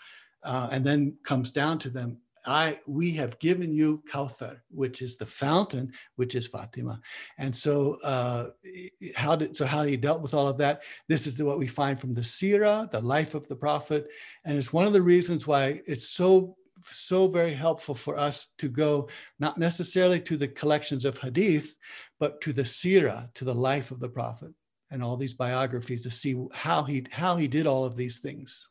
Uh, 0.44 0.68
and 0.70 0.84
then 0.84 1.16
comes 1.24 1.50
down 1.50 1.80
to 1.80 1.90
them. 1.90 2.18
I 2.46 2.78
we 2.86 3.12
have 3.12 3.38
given 3.38 3.72
you 3.74 4.02
Kauthar, 4.10 4.60
which 4.70 5.02
is 5.02 5.16
the 5.16 5.26
fountain, 5.26 5.92
which 6.16 6.34
is 6.34 6.46
Fatima. 6.46 7.00
And 7.38 7.54
so 7.54 7.98
uh, 8.02 8.50
how 9.14 9.36
did 9.36 9.56
so 9.56 9.66
how 9.66 9.82
he 9.82 9.96
dealt 9.96 10.22
with 10.22 10.34
all 10.34 10.48
of 10.48 10.58
that? 10.58 10.82
This 11.08 11.26
is 11.26 11.42
what 11.42 11.58
we 11.58 11.66
find 11.66 12.00
from 12.00 12.14
the 12.14 12.20
Sirah, 12.20 12.90
the 12.90 13.00
life 13.00 13.34
of 13.34 13.48
the 13.48 13.56
Prophet, 13.56 14.08
and 14.44 14.56
it's 14.56 14.72
one 14.72 14.86
of 14.86 14.92
the 14.92 15.02
reasons 15.02 15.46
why 15.46 15.80
it's 15.86 16.10
so 16.10 16.56
so 16.84 17.26
very 17.26 17.54
helpful 17.54 17.94
for 17.94 18.18
us 18.18 18.48
to 18.58 18.68
go 18.68 19.08
not 19.38 19.58
necessarily 19.58 20.20
to 20.20 20.36
the 20.36 20.48
collections 20.48 21.04
of 21.04 21.18
hadith, 21.18 21.74
but 22.20 22.40
to 22.42 22.52
the 22.52 22.62
Sirah, 22.62 23.30
to 23.34 23.44
the 23.44 23.54
life 23.54 23.90
of 23.90 23.98
the 23.98 24.08
Prophet, 24.08 24.52
and 24.90 25.02
all 25.02 25.16
these 25.16 25.34
biographies 25.34 26.02
to 26.02 26.10
see 26.10 26.36
how 26.52 26.84
he 26.84 27.06
how 27.10 27.36
he 27.36 27.48
did 27.48 27.66
all 27.66 27.84
of 27.84 27.96
these 27.96 28.18
things. 28.18 28.68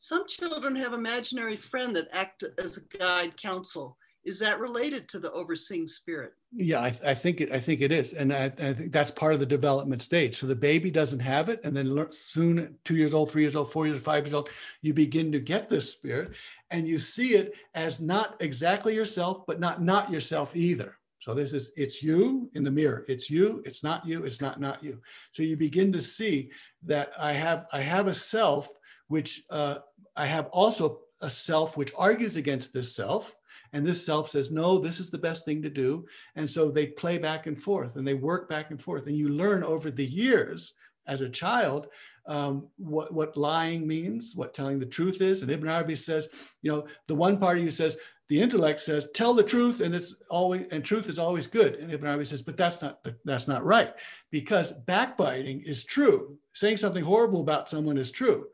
Some 0.00 0.28
children 0.28 0.76
have 0.76 0.92
imaginary 0.92 1.56
friend 1.56 1.94
that 1.96 2.06
act 2.12 2.44
as 2.62 2.76
a 2.76 2.96
guide 2.98 3.36
counsel. 3.36 3.98
Is 4.24 4.38
that 4.38 4.60
related 4.60 5.08
to 5.08 5.18
the 5.18 5.32
overseeing 5.32 5.88
spirit? 5.88 6.34
Yeah, 6.52 6.80
I, 6.80 6.92
I 7.04 7.14
think 7.14 7.40
it. 7.40 7.50
I 7.50 7.58
think 7.58 7.80
it 7.80 7.90
is, 7.90 8.12
and 8.12 8.32
I, 8.32 8.44
I 8.44 8.74
think 8.74 8.92
that's 8.92 9.10
part 9.10 9.34
of 9.34 9.40
the 9.40 9.46
development 9.46 10.00
stage. 10.00 10.38
So 10.38 10.46
the 10.46 10.54
baby 10.54 10.92
doesn't 10.92 11.18
have 11.18 11.48
it, 11.48 11.60
and 11.64 11.76
then 11.76 12.06
soon, 12.12 12.76
two 12.84 12.94
years 12.94 13.12
old, 13.12 13.30
three 13.30 13.42
years 13.42 13.56
old, 13.56 13.72
four 13.72 13.88
years, 13.88 14.00
five 14.00 14.24
years 14.24 14.34
old, 14.34 14.50
you 14.82 14.94
begin 14.94 15.32
to 15.32 15.40
get 15.40 15.68
this 15.68 15.90
spirit, 15.90 16.32
and 16.70 16.86
you 16.86 16.98
see 16.98 17.34
it 17.34 17.54
as 17.74 18.00
not 18.00 18.36
exactly 18.38 18.94
yourself, 18.94 19.46
but 19.48 19.58
not 19.58 19.82
not 19.82 20.12
yourself 20.12 20.54
either. 20.54 20.96
So 21.18 21.34
this 21.34 21.52
is 21.52 21.72
it's 21.76 22.04
you 22.04 22.48
in 22.54 22.62
the 22.62 22.70
mirror. 22.70 23.04
It's 23.08 23.28
you. 23.28 23.62
It's 23.66 23.82
not 23.82 24.06
you. 24.06 24.24
It's 24.24 24.40
not 24.40 24.60
not 24.60 24.82
you. 24.82 25.00
So 25.32 25.42
you 25.42 25.56
begin 25.56 25.92
to 25.92 26.00
see 26.00 26.52
that 26.84 27.10
I 27.18 27.32
have 27.32 27.66
I 27.72 27.80
have 27.80 28.06
a 28.06 28.14
self 28.14 28.68
which 29.08 29.42
uh, 29.50 29.78
I 30.16 30.26
have 30.26 30.46
also 30.46 31.00
a 31.20 31.30
self 31.30 31.76
which 31.76 31.92
argues 31.96 32.36
against 32.36 32.72
this 32.72 32.94
self. 32.94 33.34
And 33.72 33.84
this 33.84 34.04
self 34.04 34.30
says, 34.30 34.50
no, 34.50 34.78
this 34.78 34.98
is 34.98 35.10
the 35.10 35.18
best 35.18 35.44
thing 35.44 35.60
to 35.62 35.68
do. 35.68 36.06
And 36.36 36.48
so 36.48 36.70
they 36.70 36.86
play 36.86 37.18
back 37.18 37.46
and 37.46 37.60
forth 37.60 37.96
and 37.96 38.06
they 38.06 38.14
work 38.14 38.48
back 38.48 38.70
and 38.70 38.80
forth. 38.80 39.06
And 39.06 39.16
you 39.16 39.28
learn 39.28 39.62
over 39.62 39.90
the 39.90 40.06
years 40.06 40.74
as 41.06 41.20
a 41.22 41.28
child 41.28 41.88
um, 42.26 42.68
what, 42.76 43.12
what 43.12 43.36
lying 43.36 43.86
means, 43.86 44.34
what 44.36 44.54
telling 44.54 44.78
the 44.78 44.86
truth 44.86 45.20
is. 45.20 45.42
And 45.42 45.50
Ibn 45.50 45.68
Arabi 45.68 45.96
says, 45.96 46.28
you 46.62 46.70
know, 46.70 46.86
the 47.08 47.14
one 47.14 47.38
part 47.38 47.58
of 47.58 47.64
you 47.64 47.70
says, 47.70 47.96
the 48.28 48.40
intellect 48.40 48.80
says, 48.80 49.08
tell 49.14 49.32
the 49.32 49.42
truth 49.42 49.80
and 49.80 49.94
it's 49.94 50.14
always, 50.30 50.70
and 50.70 50.84
truth 50.84 51.08
is 51.08 51.18
always 51.18 51.46
good. 51.46 51.76
And 51.76 51.90
Ibn 51.90 52.06
Arabi 52.06 52.26
says, 52.26 52.42
but 52.42 52.58
that's 52.58 52.82
not, 52.82 53.00
that's 53.24 53.48
not 53.48 53.64
right 53.64 53.94
because 54.30 54.72
backbiting 54.72 55.62
is 55.62 55.84
true. 55.84 56.38
Saying 56.52 56.76
something 56.76 57.04
horrible 57.04 57.40
about 57.40 57.68
someone 57.68 57.96
is 57.96 58.10
true 58.10 58.46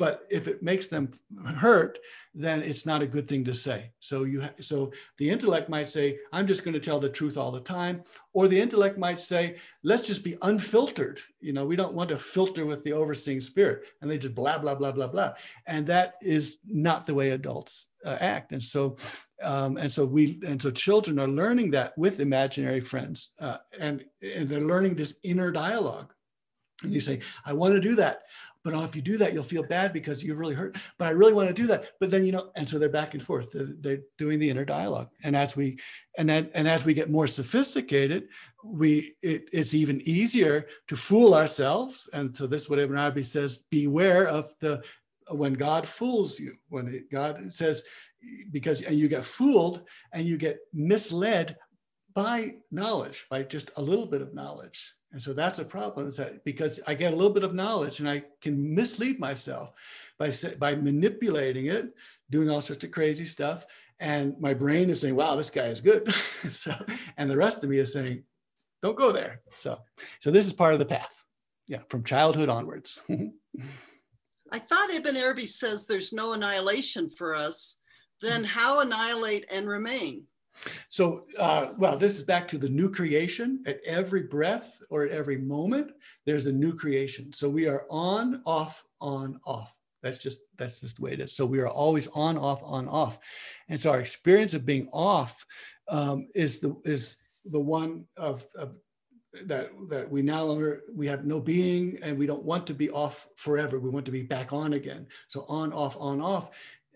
but 0.00 0.26
if 0.30 0.48
it 0.48 0.62
makes 0.62 0.86
them 0.86 1.12
hurt 1.56 1.98
then 2.34 2.62
it's 2.62 2.86
not 2.86 3.02
a 3.02 3.06
good 3.06 3.28
thing 3.28 3.44
to 3.44 3.54
say. 3.54 3.90
So 3.98 4.24
you 4.24 4.42
ha- 4.42 4.60
so 4.60 4.92
the 5.18 5.28
intellect 5.28 5.68
might 5.68 5.88
say 5.88 6.18
i'm 6.32 6.46
just 6.46 6.64
going 6.64 6.74
to 6.74 6.80
tell 6.80 7.00
the 7.00 7.08
truth 7.08 7.36
all 7.36 7.50
the 7.50 7.60
time. 7.60 8.02
Or 8.32 8.48
the 8.48 8.60
intellect 8.60 8.96
might 8.98 9.20
say 9.20 9.56
let's 9.82 10.06
just 10.06 10.24
be 10.24 10.36
unfiltered. 10.42 11.20
You 11.40 11.52
know 11.52 11.66
we 11.66 11.76
don't 11.76 11.94
want 11.94 12.10
to 12.10 12.18
filter 12.18 12.64
with 12.66 12.82
the 12.84 12.92
overseeing 12.92 13.40
spirit. 13.40 13.86
And 14.00 14.10
they 14.10 14.18
just 14.18 14.34
blah 14.34 14.58
blah 14.58 14.74
blah 14.74 14.92
blah 14.92 15.08
blah. 15.08 15.32
And 15.66 15.86
that 15.88 16.14
is 16.22 16.58
not 16.64 17.06
the 17.06 17.14
way 17.14 17.30
adults 17.30 17.86
uh, 18.04 18.16
act. 18.20 18.52
And 18.52 18.62
so 18.62 18.96
um, 19.42 19.76
and 19.76 19.90
so 19.90 20.04
we 20.04 20.40
and 20.46 20.60
so 20.62 20.70
children 20.70 21.18
are 21.18 21.28
learning 21.28 21.72
that 21.72 21.96
with 21.98 22.20
imaginary 22.20 22.80
friends 22.80 23.32
uh, 23.38 23.58
and 23.78 24.04
and 24.22 24.48
they're 24.48 24.60
learning 24.72 24.94
this 24.94 25.18
inner 25.22 25.50
dialogue 25.50 26.12
and 26.82 26.92
you 26.92 27.00
say, 27.00 27.20
I 27.44 27.52
want 27.52 27.74
to 27.74 27.80
do 27.80 27.94
that. 27.96 28.22
But 28.62 28.74
if 28.84 28.94
you 28.94 29.00
do 29.00 29.16
that, 29.16 29.32
you'll 29.32 29.42
feel 29.42 29.62
bad 29.62 29.92
because 29.92 30.22
you 30.22 30.34
really 30.34 30.54
hurt. 30.54 30.76
But 30.98 31.08
I 31.08 31.12
really 31.12 31.32
want 31.32 31.48
to 31.48 31.54
do 31.54 31.66
that. 31.68 31.92
But 31.98 32.10
then, 32.10 32.26
you 32.26 32.32
know, 32.32 32.50
and 32.56 32.68
so 32.68 32.78
they're 32.78 32.90
back 32.90 33.14
and 33.14 33.22
forth. 33.22 33.52
They're, 33.52 33.74
they're 33.80 34.00
doing 34.18 34.38
the 34.38 34.50
inner 34.50 34.66
dialogue. 34.66 35.08
And 35.22 35.34
as 35.34 35.56
we 35.56 35.78
and 36.18 36.28
then 36.28 36.50
and 36.52 36.68
as 36.68 36.84
we 36.84 36.92
get 36.92 37.10
more 37.10 37.26
sophisticated, 37.26 38.28
we 38.62 39.14
it, 39.22 39.48
it's 39.52 39.72
even 39.72 40.02
easier 40.06 40.66
to 40.88 40.96
fool 40.96 41.34
ourselves. 41.34 42.06
And 42.12 42.36
so 42.36 42.46
this 42.46 42.62
is 42.62 42.70
what 42.70 42.78
Ibn 42.78 42.98
Arabi 42.98 43.22
says, 43.22 43.64
beware 43.70 44.28
of 44.28 44.54
the 44.60 44.84
when 45.30 45.54
God 45.54 45.86
fools 45.86 46.38
you, 46.38 46.56
when 46.68 46.88
it, 46.88 47.10
God 47.10 47.52
says, 47.52 47.82
because 48.50 48.82
and 48.82 48.96
you 48.96 49.08
get 49.08 49.24
fooled 49.24 49.82
and 50.12 50.26
you 50.26 50.36
get 50.36 50.58
misled 50.74 51.56
by 52.12 52.56
knowledge, 52.70 53.26
by 53.30 53.42
just 53.42 53.70
a 53.76 53.82
little 53.82 54.06
bit 54.06 54.20
of 54.20 54.34
knowledge. 54.34 54.92
And 55.12 55.20
so 55.20 55.32
that's 55.32 55.58
a 55.58 55.64
problem 55.64 56.10
that 56.12 56.44
because 56.44 56.78
I 56.86 56.94
get 56.94 57.12
a 57.12 57.16
little 57.16 57.32
bit 57.32 57.42
of 57.42 57.54
knowledge 57.54 57.98
and 57.98 58.08
I 58.08 58.22
can 58.40 58.74
mislead 58.74 59.18
myself 59.18 59.72
by, 60.18 60.32
by 60.58 60.74
manipulating 60.76 61.66
it, 61.66 61.92
doing 62.30 62.48
all 62.48 62.60
sorts 62.60 62.84
of 62.84 62.92
crazy 62.92 63.24
stuff. 63.24 63.66
And 63.98 64.34
my 64.40 64.54
brain 64.54 64.88
is 64.88 65.00
saying, 65.00 65.16
wow, 65.16 65.34
this 65.34 65.50
guy 65.50 65.66
is 65.66 65.80
good. 65.80 66.12
so, 66.48 66.74
and 67.16 67.28
the 67.28 67.36
rest 67.36 67.64
of 67.64 67.70
me 67.70 67.78
is 67.78 67.92
saying, 67.92 68.22
don't 68.82 68.96
go 68.96 69.10
there. 69.12 69.42
So, 69.52 69.78
so 70.20 70.30
this 70.30 70.46
is 70.46 70.52
part 70.52 70.74
of 70.74 70.78
the 70.78 70.86
path. 70.86 71.24
Yeah, 71.66 71.80
from 71.88 72.04
childhood 72.04 72.48
onwards. 72.48 73.00
I 74.52 74.58
thought 74.58 74.92
Ibn 74.92 75.16
Arabi 75.16 75.46
says 75.46 75.86
there's 75.86 76.12
no 76.12 76.32
annihilation 76.32 77.10
for 77.10 77.34
us. 77.34 77.76
Then 78.20 78.42
how 78.42 78.80
annihilate 78.80 79.46
and 79.52 79.68
remain? 79.68 80.26
So, 80.88 81.24
uh, 81.38 81.72
well, 81.78 81.96
this 81.96 82.16
is 82.18 82.22
back 82.22 82.48
to 82.48 82.58
the 82.58 82.68
new 82.68 82.90
creation. 82.90 83.62
At 83.66 83.80
every 83.84 84.22
breath 84.22 84.78
or 84.90 85.04
at 85.04 85.12
every 85.12 85.38
moment, 85.38 85.92
there's 86.26 86.46
a 86.46 86.52
new 86.52 86.74
creation. 86.74 87.32
So 87.32 87.48
we 87.48 87.66
are 87.66 87.86
on, 87.90 88.42
off, 88.44 88.84
on, 89.00 89.40
off. 89.44 89.74
That's 90.02 90.18
just 90.18 90.40
that's 90.56 90.80
just 90.80 90.96
the 90.96 91.02
way 91.02 91.12
it 91.12 91.20
is. 91.20 91.34
So 91.34 91.44
we 91.44 91.60
are 91.60 91.68
always 91.68 92.06
on, 92.08 92.38
off, 92.38 92.62
on, 92.64 92.88
off, 92.88 93.18
and 93.68 93.78
so 93.78 93.90
our 93.90 94.00
experience 94.00 94.54
of 94.54 94.64
being 94.64 94.88
off 94.92 95.44
um, 95.88 96.28
is 96.34 96.58
the 96.58 96.74
is 96.84 97.16
the 97.44 97.60
one 97.60 98.06
of, 98.16 98.46
of 98.56 98.74
that 99.44 99.70
that 99.88 100.10
we 100.10 100.22
now 100.22 100.42
longer 100.42 100.82
we 100.92 101.06
have 101.06 101.24
no 101.24 101.38
being 101.38 101.98
and 102.02 102.18
we 102.18 102.26
don't 102.26 102.44
want 102.44 102.66
to 102.66 102.74
be 102.74 102.90
off 102.90 103.28
forever. 103.36 103.78
We 103.78 103.90
want 103.90 104.06
to 104.06 104.12
be 104.12 104.22
back 104.22 104.52
on 104.52 104.72
again. 104.72 105.06
So 105.28 105.44
on, 105.48 105.72
off, 105.72 105.96
on, 106.00 106.20
off 106.20 106.50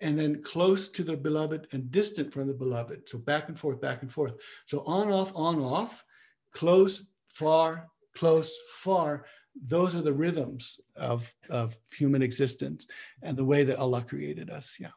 and 0.04 0.18
then 0.18 0.42
close 0.42 0.90
to 0.90 1.02
the 1.02 1.16
beloved 1.16 1.66
and 1.72 1.90
distant 1.90 2.30
from 2.30 2.46
the 2.46 2.52
beloved. 2.52 3.08
So 3.08 3.16
back 3.16 3.48
and 3.48 3.58
forth, 3.58 3.80
back 3.80 4.02
and 4.02 4.12
forth. 4.12 4.34
So 4.66 4.84
on, 4.86 5.10
off, 5.10 5.32
on, 5.34 5.58
off, 5.60 6.04
close, 6.52 7.06
far, 7.28 7.88
close, 8.14 8.54
far. 8.68 9.24
Those 9.66 9.96
are 9.96 10.02
the 10.02 10.12
rhythms 10.12 10.78
of, 10.94 11.32
of 11.48 11.74
human 11.96 12.22
existence 12.22 12.86
and 13.22 13.34
the 13.34 13.46
way 13.46 13.64
that 13.64 13.78
Allah 13.78 14.02
created 14.02 14.50
us. 14.50 14.76
Yeah. 14.78 14.94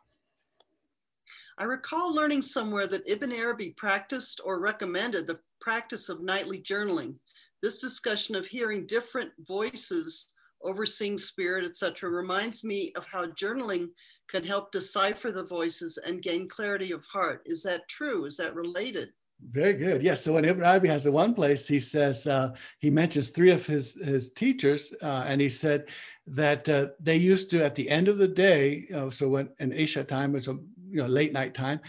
I 1.58 1.64
recall 1.64 2.14
learning 2.14 2.42
somewhere 2.42 2.86
that 2.88 3.08
Ibn 3.08 3.32
Arabi 3.32 3.70
practiced 3.78 4.42
or 4.44 4.60
recommended 4.60 5.26
the 5.26 5.40
practice 5.62 6.10
of 6.10 6.22
nightly 6.22 6.62
journaling. 6.62 7.16
This 7.64 7.80
discussion 7.80 8.36
of 8.36 8.46
hearing 8.46 8.86
different 8.86 9.32
voices, 9.48 10.36
overseeing 10.64 11.18
spirit, 11.18 11.66
etc., 11.66 12.10
reminds 12.10 12.64
me 12.64 12.92
of 12.96 13.06
how 13.06 13.26
journaling 13.28 13.90
can 14.28 14.44
help 14.44 14.72
decipher 14.72 15.32
the 15.32 15.44
voices 15.44 15.98
and 16.06 16.22
gain 16.22 16.48
clarity 16.48 16.92
of 16.92 17.06
heart. 17.06 17.42
Is 17.46 17.64
that 17.64 17.88
true? 17.88 18.26
Is 18.26 18.38
that 18.38 18.56
related? 18.56 19.10
Very 19.50 19.74
good. 19.74 20.02
Yes. 20.02 20.24
So 20.24 20.34
when 20.34 20.46
Ibn 20.46 20.64
Arabi 20.64 20.88
has 20.90 21.04
the 21.04 21.12
one 21.12 21.36
place, 21.36 21.68
he 21.68 21.80
says 21.80 22.26
uh, 22.26 22.56
he 22.80 22.90
mentions 22.90 23.30
three 23.30 23.52
of 23.52 23.66
his 23.66 23.94
his 24.04 24.32
teachers, 24.32 24.94
uh, 25.04 25.26
and 25.28 25.40
he 25.40 25.48
said 25.48 25.86
that 26.26 26.68
uh, 26.68 26.88
they 27.00 27.18
used 27.18 27.52
to 27.52 27.64
at 27.64 27.76
the 27.76 27.88
end 27.88 28.08
of 28.08 28.18
the 28.18 28.28
day, 28.28 28.88
so 29.12 29.30
when 29.30 29.50
in 29.60 29.72
Isha 29.72 30.06
time 30.06 30.34
was 30.34 30.48
a 30.48 30.58
you 30.90 30.98
know 30.98 31.06
late 31.06 31.34
night 31.34 31.54
time, 31.54 31.80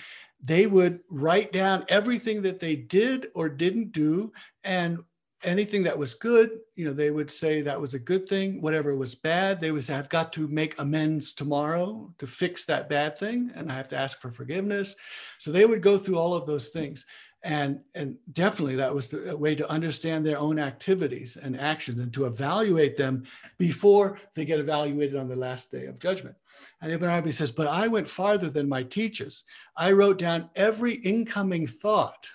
they 0.44 0.66
would 0.66 1.00
write 1.10 1.50
down 1.50 1.86
everything 1.88 2.42
that 2.42 2.60
they 2.60 2.76
did 2.76 3.28
or 3.34 3.48
didn't 3.48 3.92
do, 3.92 4.30
and 4.62 4.98
anything 5.42 5.82
that 5.84 5.98
was 5.98 6.14
good, 6.14 6.50
you 6.74 6.84
know, 6.84 6.92
they 6.92 7.10
would 7.10 7.30
say 7.30 7.62
that 7.62 7.80
was 7.80 7.94
a 7.94 7.98
good 7.98 8.28
thing. 8.28 8.60
Whatever 8.60 8.96
was 8.96 9.14
bad, 9.14 9.60
they 9.60 9.70
would 9.70 9.84
say, 9.84 9.94
I've 9.94 10.08
got 10.08 10.32
to 10.34 10.48
make 10.48 10.78
amends 10.80 11.32
tomorrow 11.32 12.12
to 12.18 12.26
fix 12.26 12.64
that 12.64 12.88
bad 12.88 13.18
thing, 13.18 13.50
and 13.54 13.70
I 13.70 13.74
have 13.74 13.88
to 13.88 13.98
ask 13.98 14.20
for 14.20 14.30
forgiveness. 14.30 14.96
So 15.38 15.50
they 15.50 15.66
would 15.66 15.82
go 15.82 15.98
through 15.98 16.18
all 16.18 16.34
of 16.34 16.46
those 16.46 16.68
things 16.68 17.06
and 17.42 17.80
and 17.94 18.16
definitely 18.32 18.76
that 18.76 18.94
was 18.94 19.08
the 19.08 19.36
way 19.36 19.54
to 19.54 19.70
understand 19.70 20.26
their 20.26 20.38
own 20.38 20.58
activities 20.58 21.36
and 21.36 21.58
actions 21.58 22.00
and 22.00 22.12
to 22.12 22.26
evaluate 22.26 22.96
them 22.96 23.24
before 23.58 24.18
they 24.34 24.44
get 24.44 24.58
evaluated 24.58 25.16
on 25.16 25.28
the 25.28 25.36
last 25.36 25.70
day 25.70 25.86
of 25.86 25.98
judgment 26.00 26.34
and 26.82 26.90
ibn 26.90 27.08
arabi 27.08 27.30
says 27.30 27.52
but 27.52 27.68
i 27.68 27.86
went 27.86 28.08
farther 28.08 28.50
than 28.50 28.68
my 28.68 28.82
teachers 28.82 29.44
i 29.76 29.92
wrote 29.92 30.18
down 30.18 30.50
every 30.56 30.94
incoming 30.94 31.66
thought 31.66 32.28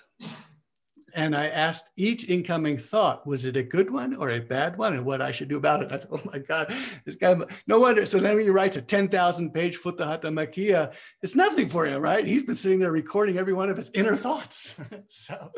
and 1.14 1.34
I 1.36 1.46
asked 1.46 1.90
each 1.96 2.28
incoming 2.28 2.76
thought, 2.76 3.26
was 3.26 3.44
it 3.44 3.56
a 3.56 3.62
good 3.62 3.90
one 3.90 4.14
or 4.16 4.30
a 4.30 4.40
bad 4.40 4.76
one, 4.76 4.94
and 4.94 5.04
what 5.04 5.22
I 5.22 5.32
should 5.32 5.48
do 5.48 5.56
about 5.56 5.82
it. 5.82 5.92
I 5.92 5.98
thought, 5.98 6.20
oh 6.24 6.30
my 6.32 6.38
God, 6.38 6.72
this 7.04 7.16
guy, 7.16 7.36
no 7.66 7.78
wonder. 7.78 8.04
So 8.04 8.18
then 8.18 8.38
he 8.38 8.50
writes 8.50 8.76
a 8.76 8.82
10,000 8.82 9.52
page 9.52 9.78
Futuhat 9.78 10.22
Makia, 10.22 10.92
it's 11.22 11.36
nothing 11.36 11.68
for 11.68 11.86
him, 11.86 12.02
right? 12.02 12.26
He's 12.26 12.42
been 12.42 12.54
sitting 12.54 12.80
there 12.80 12.92
recording 12.92 13.38
every 13.38 13.52
one 13.52 13.70
of 13.70 13.76
his 13.76 13.90
inner 13.94 14.16
thoughts. 14.16 14.74
so, 15.08 15.52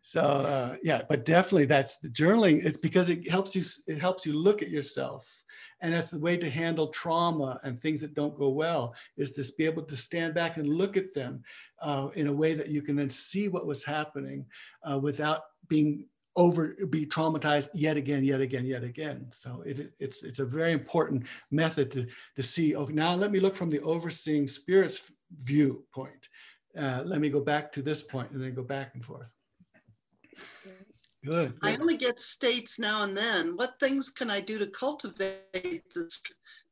so 0.00 0.20
uh, 0.22 0.76
yeah, 0.82 1.02
but 1.08 1.24
definitely 1.24 1.66
that's 1.66 1.98
the 1.98 2.08
journaling. 2.08 2.64
It's 2.64 2.80
because 2.80 3.08
it 3.08 3.28
helps 3.28 3.54
you, 3.54 3.64
it 3.86 4.00
helps 4.00 4.24
you 4.24 4.32
look 4.32 4.62
at 4.62 4.70
yourself 4.70 5.43
and 5.84 5.92
that's 5.92 6.10
the 6.10 6.18
way 6.18 6.38
to 6.38 6.48
handle 6.48 6.88
trauma 6.88 7.60
and 7.62 7.78
things 7.78 8.00
that 8.00 8.14
don't 8.14 8.38
go 8.38 8.48
well 8.48 8.94
is 9.18 9.32
to 9.32 9.44
be 9.58 9.66
able 9.66 9.82
to 9.82 9.94
stand 9.94 10.32
back 10.32 10.56
and 10.56 10.66
look 10.66 10.96
at 10.96 11.12
them 11.12 11.42
uh, 11.82 12.08
in 12.14 12.26
a 12.26 12.32
way 12.32 12.54
that 12.54 12.70
you 12.70 12.80
can 12.80 12.96
then 12.96 13.10
see 13.10 13.48
what 13.48 13.66
was 13.66 13.84
happening 13.84 14.46
uh, 14.82 14.98
without 14.98 15.40
being 15.68 16.06
over 16.36 16.74
be 16.90 17.06
traumatized 17.06 17.68
yet 17.74 17.96
again 17.96 18.24
yet 18.24 18.40
again 18.40 18.64
yet 18.64 18.82
again. 18.82 19.26
So 19.30 19.62
it, 19.64 19.92
it's 20.00 20.24
it's 20.24 20.40
a 20.40 20.44
very 20.44 20.72
important 20.72 21.26
method 21.50 21.92
to 21.92 22.06
to 22.34 22.42
see. 22.42 22.74
Oh 22.74 22.86
now 22.86 23.14
let 23.14 23.30
me 23.30 23.38
look 23.38 23.54
from 23.54 23.70
the 23.70 23.80
overseeing 23.82 24.48
spirits 24.48 24.98
viewpoint 25.36 26.28
uh, 26.78 27.02
let 27.04 27.20
me 27.20 27.28
go 27.28 27.40
back 27.40 27.72
to 27.72 27.82
this 27.82 28.02
point 28.02 28.30
and 28.30 28.40
then 28.40 28.54
go 28.54 28.62
back 28.62 28.94
and 28.94 29.04
forth 29.04 29.30
Good. 31.24 31.54
I 31.62 31.76
only 31.76 31.96
get 31.96 32.20
states 32.20 32.78
now 32.78 33.02
and 33.02 33.16
then. 33.16 33.56
What 33.56 33.80
things 33.80 34.10
can 34.10 34.30
I 34.30 34.40
do 34.40 34.58
to 34.58 34.66
cultivate 34.66 35.82
this 35.94 36.22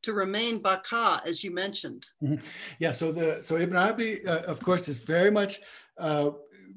to 0.03 0.13
remain 0.13 0.61
baka, 0.61 1.23
as 1.27 1.43
you 1.43 1.51
mentioned? 1.51 2.11
Mm-hmm. 2.23 2.45
Yeah. 2.79 2.91
So 2.91 3.13
the 3.13 3.43
so 3.43 3.57
Ibn 3.57 3.77
Arabi, 3.77 4.27
uh, 4.27 4.43
of 4.43 4.61
course, 4.63 4.89
is 4.89 4.99
very 4.99 5.31
much 5.31 5.61
uh, 5.99 6.31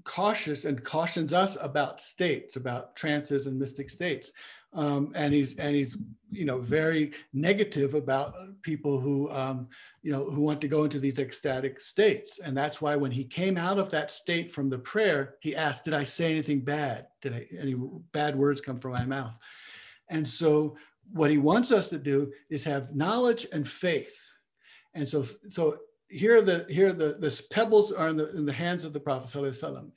cautious 0.04 0.66
and 0.66 0.84
cautions 0.84 1.34
us 1.34 1.58
about 1.62 2.00
states, 2.00 2.56
about 2.56 2.96
trances 2.96 3.46
and 3.48 3.60
mystic 3.60 3.90
states 3.90 4.32
um, 4.76 5.12
and 5.16 5.34
he's 5.34 5.58
and 5.58 5.76
he's 5.76 5.98
you 6.32 6.46
know 6.46 6.60
very 6.60 7.14
negative 7.34 7.94
about 7.94 8.36
people 8.62 9.00
who 9.00 9.32
um, 9.32 9.68
you 10.04 10.12
know 10.12 10.30
who 10.30 10.42
want 10.42 10.60
to 10.62 10.68
go 10.68 10.84
into 10.84 11.00
these 11.00 11.18
ecstatic 11.18 11.80
states. 11.80 12.40
And 12.44 12.56
that's 12.56 12.82
why 12.82 12.96
when 12.96 13.12
he 13.12 13.24
came 13.24 13.58
out 13.58 13.80
of 13.80 13.90
that 13.92 14.12
state 14.12 14.52
from 14.52 14.70
the 14.70 14.78
prayer 14.78 15.36
he 15.40 15.56
asked 15.56 15.86
did 15.86 15.94
i 15.94 16.04
say 16.04 16.32
anything 16.32 16.60
bad? 16.60 17.08
Did 17.22 17.34
I, 17.34 17.48
any 17.60 17.76
bad 18.12 18.36
words 18.36 18.62
come 18.62 18.78
from 18.78 18.92
my 18.92 19.06
mouth? 19.06 19.40
And 20.10 20.28
so 20.28 20.76
what 21.14 21.32
he 21.32 21.38
wants 21.38 21.72
us 21.72 21.90
to 21.90 21.98
do 21.98 22.32
is 22.50 22.64
have 22.66 22.96
knowledge 22.96 23.48
and 23.54 23.68
faith. 23.68 24.30
And 24.94 25.08
so 25.08 25.26
so 25.50 25.78
here 26.10 26.42
the 26.42 26.66
here 26.70 26.94
the 26.94 27.18
the 27.20 27.44
pebbles 27.50 27.92
are 27.92 28.10
in 28.10 28.18
the 28.18 28.30
in 28.36 28.46
the 28.46 28.54
hands 28.54 28.84
of 28.84 28.94
the 28.94 29.00
prophet 29.00 29.34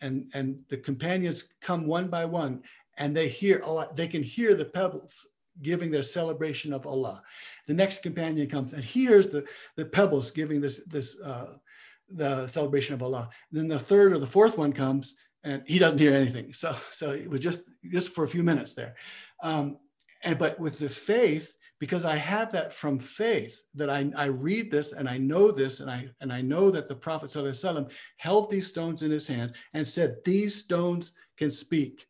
and 0.01 0.27
and 0.35 0.59
the 0.69 0.77
companions 0.77 1.49
come 1.61 1.87
one 1.87 2.09
by 2.09 2.25
one 2.25 2.63
and 2.99 3.17
they 3.17 3.29
hear, 3.29 3.63
oh, 3.65 3.87
they 3.95 4.09
can 4.09 4.23
hear 4.23 4.55
the 4.55 4.65
pebbles 4.65 5.27
giving 5.63 5.91
their 5.91 6.03
celebration 6.03 6.73
of 6.73 6.87
Allah. 6.87 7.23
The 7.67 7.75
next 7.75 8.03
companion 8.03 8.49
comes 8.49 8.73
and 8.73 8.85
hears 8.85 9.29
the, 9.29 9.45
the 9.77 9.87
pebbles 9.87 10.31
giving 10.31 10.61
this, 10.61 10.83
this 10.87 11.19
uh, 11.21 11.55
the 12.11 12.47
celebration 12.47 12.95
of 12.95 13.03
Allah. 13.03 13.29
And 13.51 13.61
then 13.61 13.69
the 13.69 13.79
third 13.79 14.13
or 14.13 14.19
the 14.19 14.27
fourth 14.27 14.57
one 14.57 14.73
comes 14.73 15.15
and 15.45 15.63
he 15.67 15.79
doesn't 15.79 15.99
hear 15.99 16.15
anything. 16.15 16.53
So, 16.53 16.77
so 16.93 17.11
it 17.11 17.29
was 17.29 17.41
just, 17.41 17.61
just 17.93 18.13
for 18.13 18.25
a 18.25 18.29
few 18.29 18.43
minutes 18.43 18.75
there. 18.75 18.97
Um, 19.43 19.79
and, 20.23 20.39
but 20.39 20.59
with 20.59 20.79
the 20.79 20.89
faith, 20.89 21.57
because 21.79 22.05
I 22.05 22.17
have 22.17 22.51
that 22.53 22.73
from 22.73 22.99
faith 22.99 23.63
that 23.75 23.89
I, 23.89 24.11
I 24.17 24.25
read 24.27 24.71
this 24.71 24.93
and 24.93 25.09
I 25.09 25.19
know 25.19 25.53
this 25.53 25.79
and 25.81 25.89
I, 25.91 26.09
and 26.21 26.33
I 26.33 26.41
know 26.41 26.71
that 26.73 26.89
the 26.89 26.97
Prophet 26.97 27.33
held 28.17 28.51
these 28.51 28.67
stones 28.67 29.03
in 29.03 29.11
his 29.13 29.29
hand 29.29 29.55
and 29.75 29.87
said, 29.87 30.17
these 30.25 30.57
stones 30.57 31.13
can 31.37 31.51
speak 31.51 32.08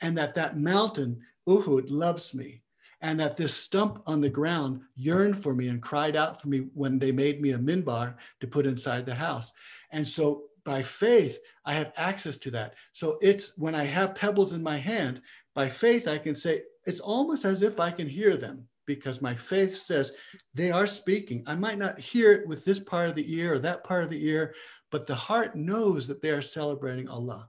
and 0.00 0.16
that 0.18 0.34
that 0.34 0.58
mountain, 0.58 1.20
Uhud, 1.48 1.86
loves 1.88 2.34
me, 2.34 2.62
and 3.00 3.18
that 3.20 3.36
this 3.36 3.54
stump 3.54 4.02
on 4.06 4.20
the 4.20 4.28
ground 4.28 4.80
yearned 4.96 5.38
for 5.38 5.54
me 5.54 5.68
and 5.68 5.82
cried 5.82 6.16
out 6.16 6.42
for 6.42 6.48
me 6.48 6.68
when 6.74 6.98
they 6.98 7.12
made 7.12 7.40
me 7.40 7.52
a 7.52 7.58
minbar 7.58 8.16
to 8.40 8.46
put 8.46 8.66
inside 8.66 9.06
the 9.06 9.14
house. 9.14 9.52
And 9.90 10.06
so 10.06 10.44
by 10.64 10.82
faith, 10.82 11.38
I 11.64 11.74
have 11.74 11.92
access 11.96 12.36
to 12.38 12.50
that. 12.52 12.74
So 12.92 13.18
it's 13.22 13.56
when 13.56 13.74
I 13.74 13.84
have 13.84 14.14
pebbles 14.14 14.52
in 14.52 14.62
my 14.62 14.78
hand, 14.78 15.22
by 15.54 15.68
faith, 15.68 16.06
I 16.06 16.18
can 16.18 16.34
say, 16.34 16.62
it's 16.86 17.00
almost 17.00 17.44
as 17.44 17.62
if 17.62 17.80
I 17.80 17.90
can 17.90 18.08
hear 18.08 18.36
them 18.36 18.68
because 18.86 19.22
my 19.22 19.34
faith 19.34 19.76
says 19.76 20.12
they 20.54 20.70
are 20.70 20.86
speaking. 20.86 21.44
I 21.46 21.54
might 21.54 21.78
not 21.78 22.00
hear 22.00 22.32
it 22.32 22.48
with 22.48 22.64
this 22.64 22.80
part 22.80 23.08
of 23.08 23.14
the 23.14 23.32
ear 23.34 23.54
or 23.54 23.58
that 23.60 23.84
part 23.84 24.04
of 24.04 24.10
the 24.10 24.24
ear, 24.26 24.54
but 24.90 25.06
the 25.06 25.14
heart 25.14 25.54
knows 25.54 26.08
that 26.08 26.22
they 26.22 26.30
are 26.30 26.42
celebrating 26.42 27.08
Allah. 27.08 27.48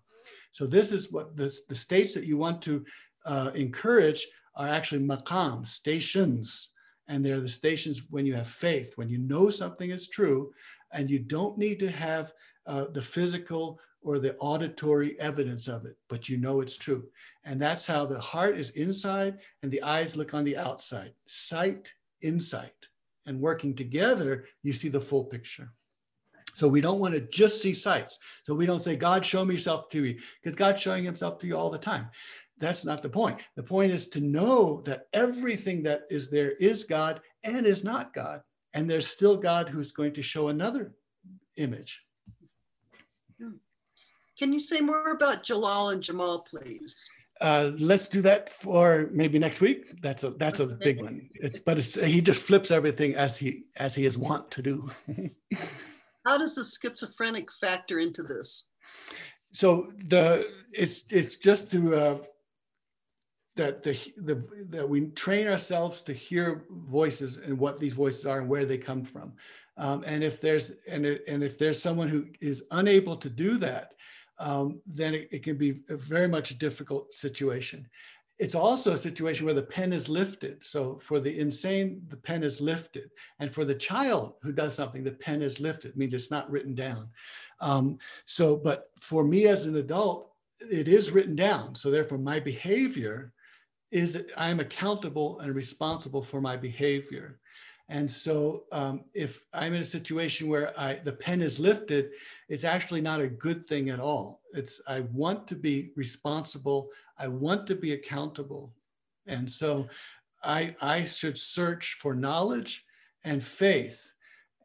So 0.52 0.66
this 0.66 0.92
is 0.92 1.12
what 1.12 1.36
this, 1.36 1.66
the 1.66 1.76
states 1.76 2.14
that 2.14 2.26
you 2.26 2.38
want 2.38 2.62
to 2.64 2.86
uh, 3.26 3.52
encourage 3.56 4.28
are 4.56 4.68
actually 4.68 5.06
maqam, 5.06 5.68
stations. 5.68 6.72
And 7.08 7.26
they're 7.26 7.42
the 7.42 7.50
stations 7.50 8.04
when 8.10 8.26
you 8.26 8.36
have 8.36 8.48
faith, 8.48 8.94
when 8.96 9.10
you 9.10 9.18
know 9.18 9.50
something 9.50 9.90
is 9.90 10.10
true, 10.10 10.52
and 10.94 11.10
you 11.10 11.20
don't 11.20 11.58
need 11.58 11.80
to 11.80 11.90
have 11.90 12.34
uh, 12.66 12.86
the 12.92 13.02
physical 13.02 13.80
or 14.02 14.20
the 14.20 14.36
auditory 14.38 15.20
evidence 15.20 15.68
of 15.68 15.86
it, 15.86 15.98
but 16.08 16.30
you 16.30 16.38
know 16.38 16.62
it's 16.62 16.78
true. 16.78 17.04
And 17.44 17.60
that's 17.60 17.86
how 17.86 18.06
the 18.06 18.20
heart 18.20 18.58
is 18.58 18.72
inside 18.72 19.40
and 19.62 19.72
the 19.72 19.82
eyes 19.82 20.16
look 20.16 20.34
on 20.34 20.44
the 20.44 20.58
outside. 20.58 21.14
Sight, 21.26 21.94
insight. 22.22 22.74
And 23.26 23.40
working 23.40 23.76
together, 23.76 24.46
you 24.64 24.74
see 24.74 24.90
the 24.90 25.02
full 25.02 25.26
picture. 25.26 25.72
So 26.54 26.68
we 26.68 26.82
don't 26.82 27.00
want 27.00 27.14
to 27.14 27.22
just 27.22 27.62
see 27.62 27.74
sights. 27.74 28.20
So 28.42 28.54
we 28.54 28.66
don't 28.66 28.80
say, 28.80 28.96
God, 28.96 29.26
show 29.26 29.46
me 29.46 29.56
yourself 29.56 29.90
to 29.90 30.06
you, 30.06 30.20
because 30.42 30.56
God's 30.56 30.82
showing 30.82 31.04
himself 31.04 31.38
to 31.40 31.48
you 31.48 31.58
all 31.58 31.70
the 31.70 31.78
time. 31.78 32.10
That's 32.58 32.84
not 32.84 33.02
the 33.02 33.10
point. 33.10 33.40
The 33.56 33.64
point 33.64 33.92
is 33.92 34.10
to 34.10 34.22
know 34.22 34.82
that 34.86 35.08
everything 35.14 35.84
that 35.84 36.02
is 36.10 36.30
there 36.30 36.52
is 36.54 36.84
God 36.84 37.22
and 37.44 37.66
is 37.66 37.84
not 37.84 38.14
God. 38.14 38.42
And 38.74 38.90
there's 38.90 39.08
still 39.08 39.38
God 39.38 39.70
who's 39.70 39.92
going 39.92 40.14
to 40.14 40.22
show 40.22 40.50
another 40.50 40.94
image. 41.56 42.02
Can 44.38 44.54
you 44.54 44.60
say 44.60 44.80
more 44.80 45.12
about 45.12 45.44
Jalal 45.44 45.90
and 45.90 46.02
Jamal, 46.02 46.46
please? 46.50 47.10
Uh, 47.42 47.72
let's 47.78 48.08
do 48.08 48.22
that 48.22 48.54
for 48.54 49.10
maybe 49.12 49.40
next 49.40 49.62
week. 49.62 50.02
That's 50.02 50.24
a 50.24 50.32
that's 50.32 50.60
a 50.60 50.68
big 50.68 51.02
one. 51.02 51.30
It's, 51.36 51.60
but 51.62 51.78
it's, 51.78 51.96
he 51.96 52.22
just 52.22 52.42
flips 52.42 52.70
everything 52.72 53.16
as 53.16 53.38
he 53.38 53.66
as 53.78 53.96
he 53.96 54.06
is 54.06 54.18
wont 54.18 54.52
to 54.52 54.62
do. 54.62 54.90
How 56.26 56.38
does 56.38 56.56
the 56.56 56.64
schizophrenic 56.64 57.48
factor 57.62 58.00
into 58.00 58.24
this? 58.24 58.68
So 59.52 59.92
the 60.08 60.48
it's 60.72 61.06
it's 61.10 61.36
just 61.36 61.72
to 61.72 61.96
uh, 61.96 62.18
that 63.56 63.84
the, 63.84 63.94
the 64.18 64.44
that 64.70 64.88
we 64.88 65.08
train 65.08 65.48
ourselves 65.48 66.02
to 66.04 66.14
hear 66.14 66.66
voices 66.70 67.38
and 67.38 67.58
what 67.58 67.78
these 67.78 67.94
voices 67.94 68.26
are 68.26 68.40
and 68.40 68.50
where 68.50 68.66
they 68.66 68.78
come 68.78 69.04
from. 69.04 69.34
Um, 69.78 70.04
and 70.06 70.24
if 70.24 70.40
there's 70.42 70.72
and, 70.90 71.06
it, 71.06 71.24
and 71.28 71.44
if 71.44 71.58
there's 71.58 71.82
someone 71.82 72.10
who 72.10 72.28
is 72.42 72.66
unable 72.72 73.16
to 73.18 73.30
do 73.30 73.58
that, 73.58 73.94
um, 74.40 74.82
then 74.86 75.14
it, 75.14 75.28
it, 75.32 75.44
can 75.44 75.58
be 75.58 75.82
very 75.90 76.28
much 76.28 76.52
a 76.52 76.58
difficult 76.58 77.14
situation 77.14 77.88
it's 78.40 78.56
also 78.56 78.94
a 78.94 78.98
situation 78.98 79.46
where 79.46 79.54
the 79.54 79.62
pen 79.62 79.92
is 79.92 80.08
lifted. 80.08 80.66
So 80.66 80.98
for 81.04 81.20
the 81.20 81.40
insane, 81.40 82.02
the 82.08 82.16
pen 82.16 82.42
is 82.42 82.62
lifted. 82.62 83.10
And 83.40 83.54
for 83.54 83.66
the 83.66 83.76
child 83.76 84.36
who 84.42 84.54
does 84.54 84.74
something, 84.74 85.04
the 85.04 85.12
pen 85.12 85.42
is 85.42 85.60
lifted. 85.60 85.92
I 85.92 85.98
mean, 85.98 86.14
it's 86.14 86.32
not 86.32 86.50
written 86.50 86.74
down. 86.74 87.10
Um, 87.60 87.98
so, 88.26 88.56
but 88.56 88.92
for 88.98 89.26
me 89.26 89.48
as 89.48 89.66
an 89.66 89.76
adult, 89.76 90.32
it 90.72 90.88
is 90.88 91.12
written 91.12 91.36
down. 91.36 91.76
So 91.76 91.92
therefore 91.92 92.18
my 92.18 92.40
behavior 92.40 93.34
is 93.92 94.24
I'm 94.38 94.62
accountable 94.62 95.40
and 95.40 95.54
responsible 95.54 96.24
for 96.24 96.40
my 96.40 96.56
behavior. 96.56 97.40
And 97.90 98.10
so 98.10 98.66
um, 98.72 99.06
if 99.16 99.44
I'm 99.52 99.74
in 99.74 99.82
a 99.82 99.86
situation 99.86 100.48
where 100.48 100.80
I, 100.80 101.00
the 101.04 101.12
pen 101.12 101.42
is 101.42 101.60
lifted, 101.60 102.12
it's 102.48 102.64
actually 102.64 103.02
not 103.02 103.20
a 103.20 103.28
good 103.28 103.68
thing 103.68 103.90
at 103.90 104.00
all. 104.00 104.42
It's, 104.54 104.80
I 104.88 105.02
want 105.12 105.48
to 105.48 105.56
be 105.56 105.92
responsible. 105.96 106.90
I 107.20 107.28
want 107.28 107.68
to 107.68 107.76
be 107.76 107.94
accountable. 107.94 108.74
And 109.28 109.50
so 109.50 109.88
I, 110.44 110.76
I 110.82 111.06
should 111.06 111.38
search 111.38 111.98
for 112.00 112.16
knowledge 112.16 112.86
and 113.24 113.44
faith 113.44 114.12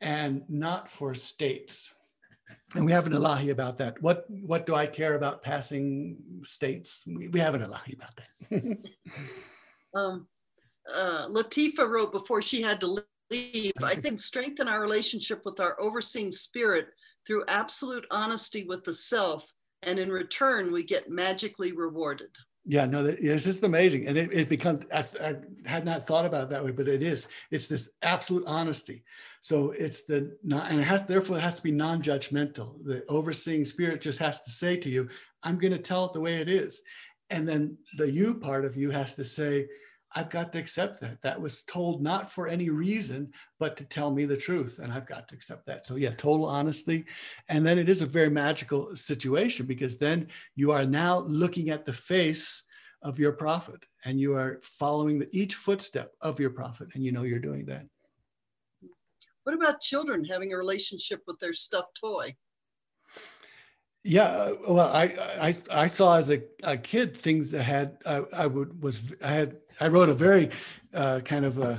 and 0.01 0.43
not 0.49 0.91
for 0.91 1.15
states. 1.15 1.93
And 2.75 2.85
we 2.85 2.93
have 2.93 3.07
an 3.07 3.13
Ilahi 3.13 3.51
about 3.51 3.79
that. 3.79 4.01
What, 4.03 4.25
what 4.29 4.67
do 4.67 4.75
I 4.75 4.87
care 4.87 5.15
about 5.15 5.43
passing 5.43 6.17
states? 6.45 7.05
We, 7.07 7.29
we 7.29 7.41
have 7.41 7.55
an 7.55 7.63
Ilahi 7.63 7.95
about 7.95 8.17
that. 8.17 8.79
Um, 9.97 10.27
uh, 10.93 11.29
Latifa 11.29 11.89
wrote 11.89 12.11
before 12.11 12.43
she 12.43 12.61
had 12.61 12.81
to 12.81 12.99
leave, 13.31 13.73
I 13.81 13.95
think 13.95 14.19
strengthen 14.19 14.67
our 14.67 14.81
relationship 14.81 15.43
with 15.45 15.61
our 15.61 15.81
overseeing 15.81 16.33
spirit 16.33 16.89
through 17.27 17.45
absolute 17.49 18.05
honesty 18.11 18.65
with 18.65 18.83
the 18.83 18.93
self. 18.93 19.49
And 19.87 19.99
in 19.99 20.11
return, 20.11 20.73
we 20.73 20.85
get 20.85 21.11
magically 21.11 21.73
rewarded. 21.73 22.31
Yeah, 22.67 22.87
no, 22.87 23.05
it's 23.05 23.45
just 23.45 23.63
amazing, 23.63 24.07
and 24.07 24.17
it, 24.17 24.33
it 24.33 24.49
becomes. 24.49 24.87
I, 24.91 25.01
I, 25.23 25.35
had 25.67 25.85
not 25.85 26.03
thought 26.03 26.25
about 26.25 26.45
it 26.45 26.49
that 26.49 26.65
way, 26.65 26.71
but 26.71 26.89
it 26.89 27.03
is. 27.03 27.29
It's 27.51 27.69
this 27.69 27.91
absolute 28.01 28.45
honesty. 28.47 29.05
So 29.43 29.73
it's 29.73 30.07
the 30.07 30.35
not, 30.43 30.71
and 30.71 30.81
it 30.81 30.85
has 30.85 31.05
therefore 31.05 31.37
it 31.37 31.43
has 31.43 31.57
to 31.57 31.63
be 31.63 31.73
non-judgmental. 31.73 32.83
The 32.83 33.05
overseeing 33.07 33.67
spirit 33.67 34.01
just 34.01 34.19
has 34.19 34.41
to 34.45 34.51
say 34.51 34.79
to 34.79 34.89
you, 34.89 35.11
"I'm 35.43 35.59
going 35.59 35.75
to 35.75 35.79
tell 35.79 36.07
it 36.07 36.15
the 36.15 36.21
way 36.21 36.37
it 36.37 36.49
is," 36.49 36.83
and 37.29 37.47
then 37.47 37.77
the 37.99 38.11
you 38.11 38.37
part 38.37 38.65
of 38.65 38.79
you 38.79 38.91
has 38.91 39.13
to 39.15 39.25
say, 39.25 39.67
I've 40.15 40.31
got 40.31 40.53
to 40.53 40.59
accept 40.59 41.01
that. 41.01 41.21
That 41.23 41.41
was 41.41 41.63
told 41.63 42.03
not 42.03 42.31
for 42.31 42.49
any 42.49 42.71
reason, 42.71 43.33
but 43.59 43.77
to 43.77 43.85
tell 43.85 44.11
me 44.11 44.25
the 44.25 44.37
truth. 44.37 44.79
And 44.79 44.93
I've 44.93 45.07
got 45.07 45.29
to 45.29 45.35
accept 45.35 45.67
that. 45.67 45.85
So, 45.85 45.97
yeah, 45.97 46.11
total 46.11 46.47
honesty. 46.47 47.07
And 47.49 47.67
then 47.67 47.79
it 47.79 47.89
is 47.89 48.03
a 48.03 48.07
very 48.07 48.31
magical 48.31 48.95
situation 48.95 49.67
because 49.67 49.99
then 49.99 50.29
you 50.55 50.71
are 50.71 50.85
now 50.85 51.21
looking 51.21 51.71
at 51.71 51.85
the 51.85 51.93
face 51.93 52.63
of 53.03 53.19
your 53.19 53.33
prophet 53.33 53.85
and 54.05 54.21
you 54.21 54.35
are 54.35 54.61
following 54.63 55.19
the, 55.19 55.29
each 55.33 55.57
footstep 55.57 56.13
of 56.21 56.39
your 56.39 56.51
prophet. 56.51 56.89
And 56.95 57.05
you 57.05 57.13
know 57.13 57.23
you're 57.23 57.39
doing 57.39 57.67
that. 57.67 57.87
What 59.43 59.55
about 59.55 59.81
children 59.81 60.25
having 60.25 60.53
a 60.53 60.57
relationship 60.57 61.23
with 61.27 61.39
their 61.39 61.53
stuffed 61.53 61.99
toy? 62.01 62.35
Yeah, 64.07 64.53
well, 64.69 64.87
I 64.87 65.05
I, 65.41 65.57
I 65.71 65.87
saw 65.87 66.19
as 66.19 66.29
a, 66.29 66.43
a 66.63 66.77
kid 66.77 67.17
things 67.17 67.51
that 67.53 67.63
had 67.63 67.97
I, 68.05 68.23
I 68.37 68.47
would 68.47 68.83
was 68.83 69.01
I 69.23 69.29
had 69.29 69.57
I 69.81 69.89
wrote 69.89 70.09
a 70.09 70.15
very 70.15 70.51
uh, 70.93 71.21
kind 71.21 71.45
of 71.45 71.59
a 71.59 71.79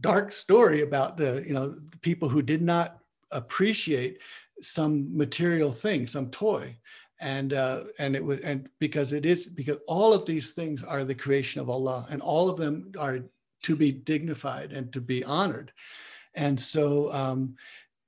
dark 0.00 0.32
story 0.32 0.82
about 0.82 1.16
the 1.16 1.44
you 1.46 1.54
know 1.54 1.76
people 2.00 2.28
who 2.28 2.42
did 2.42 2.62
not 2.62 2.98
appreciate 3.30 4.18
some 4.60 5.16
material 5.16 5.72
thing, 5.72 6.06
some 6.06 6.30
toy, 6.30 6.76
and 7.20 7.52
uh, 7.52 7.84
and 7.98 8.16
it 8.16 8.24
was 8.24 8.40
and 8.40 8.68
because 8.78 9.12
it 9.12 9.26
is 9.26 9.46
because 9.46 9.78
all 9.86 10.12
of 10.12 10.26
these 10.26 10.50
things 10.50 10.82
are 10.82 11.04
the 11.04 11.14
creation 11.14 11.60
of 11.60 11.70
Allah, 11.70 12.06
and 12.10 12.20
all 12.22 12.48
of 12.48 12.56
them 12.56 12.92
are 12.98 13.20
to 13.62 13.76
be 13.76 13.90
dignified 13.90 14.72
and 14.72 14.92
to 14.92 15.00
be 15.00 15.24
honored, 15.24 15.72
and 16.34 16.58
so 16.58 17.12
um, 17.12 17.56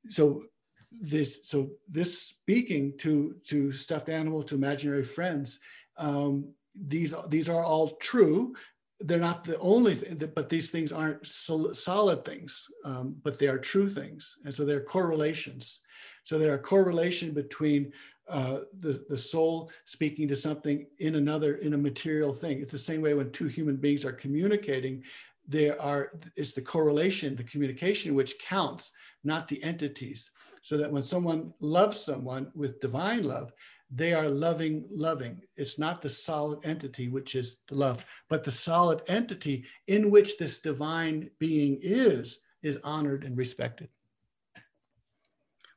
so 0.08 0.44
this 0.90 1.48
so 1.48 1.70
this 1.88 2.20
speaking 2.20 2.96
to 2.98 3.36
to 3.46 3.72
stuffed 3.72 4.08
animal 4.08 4.42
to 4.42 4.56
imaginary 4.56 5.04
friends 5.04 5.60
um, 5.96 6.52
these 6.74 7.14
these 7.28 7.48
are 7.48 7.64
all 7.64 7.90
true 7.96 8.54
they're 9.00 9.18
not 9.18 9.44
the 9.44 9.58
only 9.58 9.94
thing, 9.94 10.20
but 10.34 10.48
these 10.48 10.70
things 10.70 10.92
aren't 10.92 11.26
solid 11.26 12.24
things, 12.24 12.66
um, 12.84 13.16
but 13.22 13.38
they 13.38 13.48
are 13.48 13.58
true 13.58 13.88
things. 13.88 14.36
And 14.44 14.54
so 14.54 14.64
they're 14.64 14.82
correlations. 14.82 15.80
So 16.22 16.38
there 16.38 16.52
are 16.52 16.58
correlation 16.58 17.32
between 17.32 17.92
uh, 18.28 18.60
the, 18.78 19.04
the 19.08 19.16
soul 19.16 19.70
speaking 19.84 20.28
to 20.28 20.36
something 20.36 20.86
in 20.98 21.14
another, 21.14 21.56
in 21.56 21.74
a 21.74 21.78
material 21.78 22.34
thing. 22.34 22.60
It's 22.60 22.72
the 22.72 22.78
same 22.78 23.00
way 23.00 23.14
when 23.14 23.32
two 23.32 23.46
human 23.46 23.76
beings 23.76 24.04
are 24.04 24.12
communicating, 24.12 25.02
there 25.48 25.80
are, 25.80 26.10
it's 26.36 26.52
the 26.52 26.60
correlation, 26.62 27.34
the 27.34 27.44
communication, 27.44 28.14
which 28.14 28.38
counts, 28.38 28.92
not 29.24 29.48
the 29.48 29.62
entities. 29.64 30.30
So 30.62 30.76
that 30.76 30.92
when 30.92 31.02
someone 31.02 31.52
loves 31.60 31.98
someone 31.98 32.52
with 32.54 32.80
divine 32.80 33.24
love, 33.24 33.50
they 33.90 34.14
are 34.14 34.28
loving, 34.28 34.84
loving. 34.90 35.42
It's 35.56 35.78
not 35.78 36.00
the 36.00 36.08
solid 36.08 36.60
entity, 36.64 37.08
which 37.08 37.34
is 37.34 37.58
the 37.68 37.74
love, 37.74 38.04
but 38.28 38.44
the 38.44 38.50
solid 38.50 39.02
entity 39.08 39.64
in 39.88 40.10
which 40.10 40.38
this 40.38 40.60
divine 40.60 41.30
being 41.38 41.78
is, 41.82 42.40
is 42.62 42.78
honored 42.84 43.24
and 43.24 43.36
respected. 43.36 43.88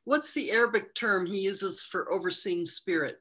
What's 0.04 0.32
the 0.34 0.52
Arabic 0.52 0.94
term 0.94 1.26
he 1.26 1.40
uses 1.40 1.82
for 1.82 2.12
overseeing 2.12 2.66
spirit? 2.66 3.20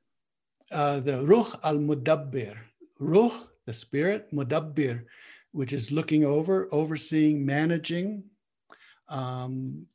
Uh, 0.72 1.00
the 1.00 1.26
ruh 1.26 1.52
al 1.64 1.78
mudabbir. 1.78 2.56
Ruh, 3.00 3.32
the 3.66 3.74
spirit, 3.74 4.32
mudabbir, 4.34 5.06
which 5.54 5.74
is 5.74 5.92
looking 5.92 6.24
over, 6.24 6.68
overseeing, 6.72 7.46
managing. 7.46 8.24
Um, 9.08 9.88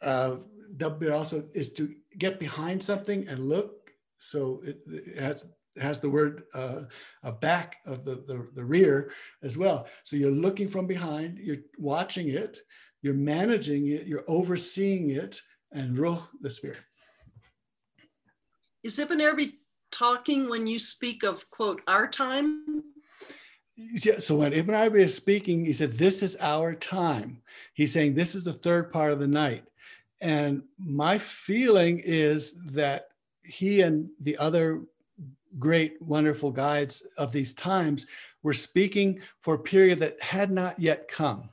uh, 0.00 0.36
dabbir 0.76 1.14
also 1.14 1.44
is 1.52 1.72
to 1.74 1.94
get 2.16 2.38
behind 2.38 2.82
something 2.82 3.28
and 3.28 3.48
look 3.48 3.85
so 4.18 4.62
it, 4.64 4.78
it 4.86 5.18
has 5.22 5.46
has 5.80 5.98
the 5.98 6.10
word 6.10 6.44
uh, 6.54 6.82
a 7.22 7.32
back 7.32 7.76
of 7.84 8.04
the, 8.04 8.16
the, 8.26 8.48
the 8.54 8.64
rear 8.64 9.12
as 9.42 9.58
well. 9.58 9.86
So 10.04 10.16
you're 10.16 10.30
looking 10.30 10.68
from 10.68 10.86
behind, 10.86 11.38
you're 11.38 11.58
watching 11.78 12.28
it, 12.28 12.58
you're 13.02 13.14
managing 13.14 13.88
it, 13.88 14.06
you're 14.06 14.24
overseeing 14.26 15.10
it, 15.10 15.40
and 15.72 15.98
ruh, 15.98 16.22
the 16.40 16.50
spirit. 16.50 16.82
Is 18.82 18.98
Ibn 18.98 19.20
Arabi 19.20 19.58
talking 19.90 20.48
when 20.48 20.66
you 20.66 20.78
speak 20.78 21.24
of, 21.24 21.48
quote, 21.50 21.82
our 21.88 22.06
time? 22.06 22.84
Yeah, 23.76 24.18
so 24.18 24.36
when 24.36 24.52
Ibn 24.52 24.74
Arabi 24.74 25.02
is 25.02 25.14
speaking, 25.14 25.64
he 25.64 25.72
said, 25.72 25.90
This 25.92 26.22
is 26.22 26.36
our 26.40 26.74
time. 26.74 27.42
He's 27.74 27.92
saying, 27.92 28.14
This 28.14 28.34
is 28.34 28.44
the 28.44 28.52
third 28.52 28.90
part 28.90 29.12
of 29.12 29.18
the 29.18 29.26
night. 29.26 29.64
And 30.20 30.62
my 30.78 31.18
feeling 31.18 32.00
is 32.02 32.54
that 32.72 33.08
he 33.48 33.80
and 33.80 34.08
the 34.20 34.36
other 34.38 34.82
great, 35.58 36.00
wonderful 36.02 36.50
guides 36.50 37.06
of 37.16 37.32
these 37.32 37.54
times 37.54 38.06
were 38.42 38.54
speaking 38.54 39.20
for 39.40 39.54
a 39.54 39.58
period 39.58 39.98
that 39.98 40.22
had 40.22 40.50
not 40.50 40.78
yet 40.78 41.08
come. 41.08 41.50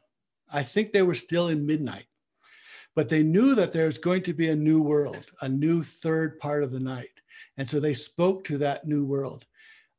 I 0.51 0.63
think 0.63 0.91
they 0.91 1.01
were 1.01 1.15
still 1.15 1.47
in 1.47 1.65
midnight, 1.65 2.05
but 2.95 3.09
they 3.09 3.23
knew 3.23 3.55
that 3.55 3.71
there's 3.71 3.97
going 3.97 4.23
to 4.23 4.33
be 4.33 4.49
a 4.49 4.55
new 4.55 4.81
world, 4.81 5.31
a 5.41 5.49
new 5.49 5.83
third 5.83 6.39
part 6.39 6.63
of 6.63 6.71
the 6.71 6.79
night. 6.79 7.09
And 7.57 7.67
so 7.67 7.79
they 7.79 7.93
spoke 7.93 8.43
to 8.45 8.57
that 8.59 8.85
new 8.85 9.05
world. 9.05 9.45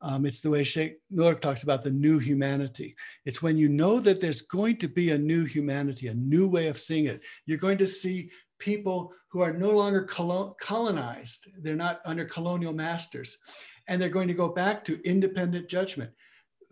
Um, 0.01 0.25
it's 0.25 0.39
the 0.39 0.49
way 0.49 0.63
Sheikh 0.63 0.99
Nur 1.09 1.33
talks 1.35 1.63
about 1.63 1.81
the 1.81 1.89
new 1.89 2.19
humanity. 2.19 2.95
It's 3.25 3.41
when 3.41 3.57
you 3.57 3.69
know 3.69 3.99
that 3.99 4.21
there's 4.21 4.41
going 4.41 4.77
to 4.77 4.87
be 4.87 5.11
a 5.11 5.17
new 5.17 5.45
humanity, 5.45 6.07
a 6.07 6.13
new 6.13 6.47
way 6.47 6.67
of 6.67 6.79
seeing 6.79 7.05
it. 7.05 7.21
You're 7.45 7.57
going 7.57 7.79
to 7.79 7.87
see 7.87 8.29
people 8.59 9.13
who 9.29 9.41
are 9.41 9.53
no 9.53 9.71
longer 9.71 10.03
colonized, 10.03 11.47
they're 11.61 11.75
not 11.75 12.01
under 12.05 12.25
colonial 12.25 12.73
masters, 12.73 13.37
and 13.87 14.01
they're 14.01 14.09
going 14.09 14.27
to 14.27 14.33
go 14.33 14.49
back 14.49 14.83
to 14.85 15.01
independent 15.03 15.69
judgment, 15.69 16.11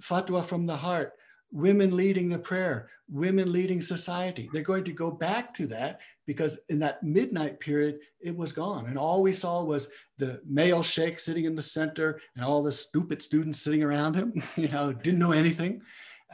fatwa 0.01 0.43
from 0.43 0.65
the 0.65 0.77
heart, 0.77 1.13
women 1.51 1.95
leading 1.95 2.29
the 2.29 2.37
prayer, 2.37 2.89
women 3.07 3.51
leading 3.51 3.79
society. 3.79 4.49
They're 4.51 4.63
going 4.63 4.85
to 4.85 4.91
go 4.91 5.11
back 5.11 5.53
to 5.55 5.67
that 5.67 6.01
because 6.25 6.57
in 6.69 6.79
that 6.79 7.03
midnight 7.03 7.59
period, 7.59 7.99
it 8.19 8.35
was 8.35 8.51
gone. 8.51 8.87
And 8.87 8.97
all 8.97 9.21
we 9.21 9.33
saw 9.33 9.63
was 9.63 9.87
the 10.17 10.41
male 10.47 10.81
sheikh 10.81 11.19
sitting 11.19 11.45
in 11.45 11.55
the 11.55 11.61
center 11.61 12.19
and 12.35 12.43
all 12.43 12.63
the 12.63 12.71
stupid 12.71 13.21
students 13.21 13.61
sitting 13.61 13.83
around 13.83 14.15
him, 14.15 14.41
you 14.55 14.67
know, 14.67 14.91
didn't 14.91 15.19
know 15.19 15.31
anything. 15.31 15.81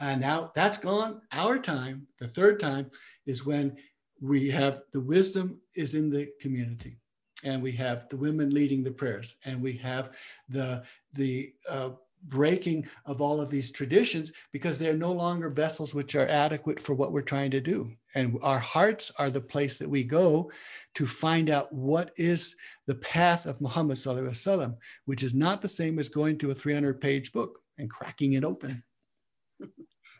And 0.00 0.22
now 0.22 0.52
that's 0.54 0.78
gone. 0.78 1.20
Our 1.30 1.58
time, 1.58 2.06
the 2.18 2.28
third 2.28 2.58
time, 2.58 2.90
is 3.26 3.44
when 3.44 3.76
we 4.20 4.50
have 4.50 4.82
the 4.92 5.00
wisdom 5.00 5.60
is 5.74 5.94
in 5.94 6.10
the 6.10 6.28
community 6.40 6.98
and 7.44 7.62
we 7.62 7.72
have 7.72 8.08
the 8.08 8.16
women 8.16 8.50
leading 8.50 8.82
the 8.82 8.90
prayers 8.90 9.36
and 9.44 9.60
we 9.62 9.72
have 9.74 10.10
the 10.48 10.82
the 11.14 11.52
uh, 11.68 11.90
breaking 12.24 12.86
of 13.06 13.22
all 13.22 13.40
of 13.40 13.50
these 13.50 13.70
traditions 13.70 14.32
because 14.52 14.78
they're 14.78 14.92
no 14.92 15.12
longer 15.12 15.48
vessels 15.48 15.94
which 15.94 16.14
are 16.14 16.28
adequate 16.28 16.78
for 16.78 16.94
what 16.94 17.12
we're 17.12 17.22
trying 17.22 17.50
to 17.50 17.62
do. 17.62 17.90
And 18.14 18.38
our 18.42 18.58
hearts 18.58 19.10
are 19.18 19.30
the 19.30 19.40
place 19.40 19.78
that 19.78 19.88
we 19.88 20.04
go 20.04 20.50
to 20.96 21.06
find 21.06 21.48
out 21.48 21.72
what 21.72 22.10
is 22.16 22.56
the 22.86 22.96
path 22.96 23.46
of 23.46 23.60
muhammad 23.60 23.96
wasallam, 23.96 24.76
which 25.06 25.22
is 25.22 25.34
not 25.34 25.62
the 25.62 25.68
same 25.68 25.98
as 25.98 26.10
going 26.10 26.36
to 26.38 26.50
a 26.50 26.54
300 26.54 27.00
page 27.00 27.32
book 27.32 27.60
and 27.78 27.88
cracking 27.88 28.34
it 28.34 28.44
open 28.44 28.82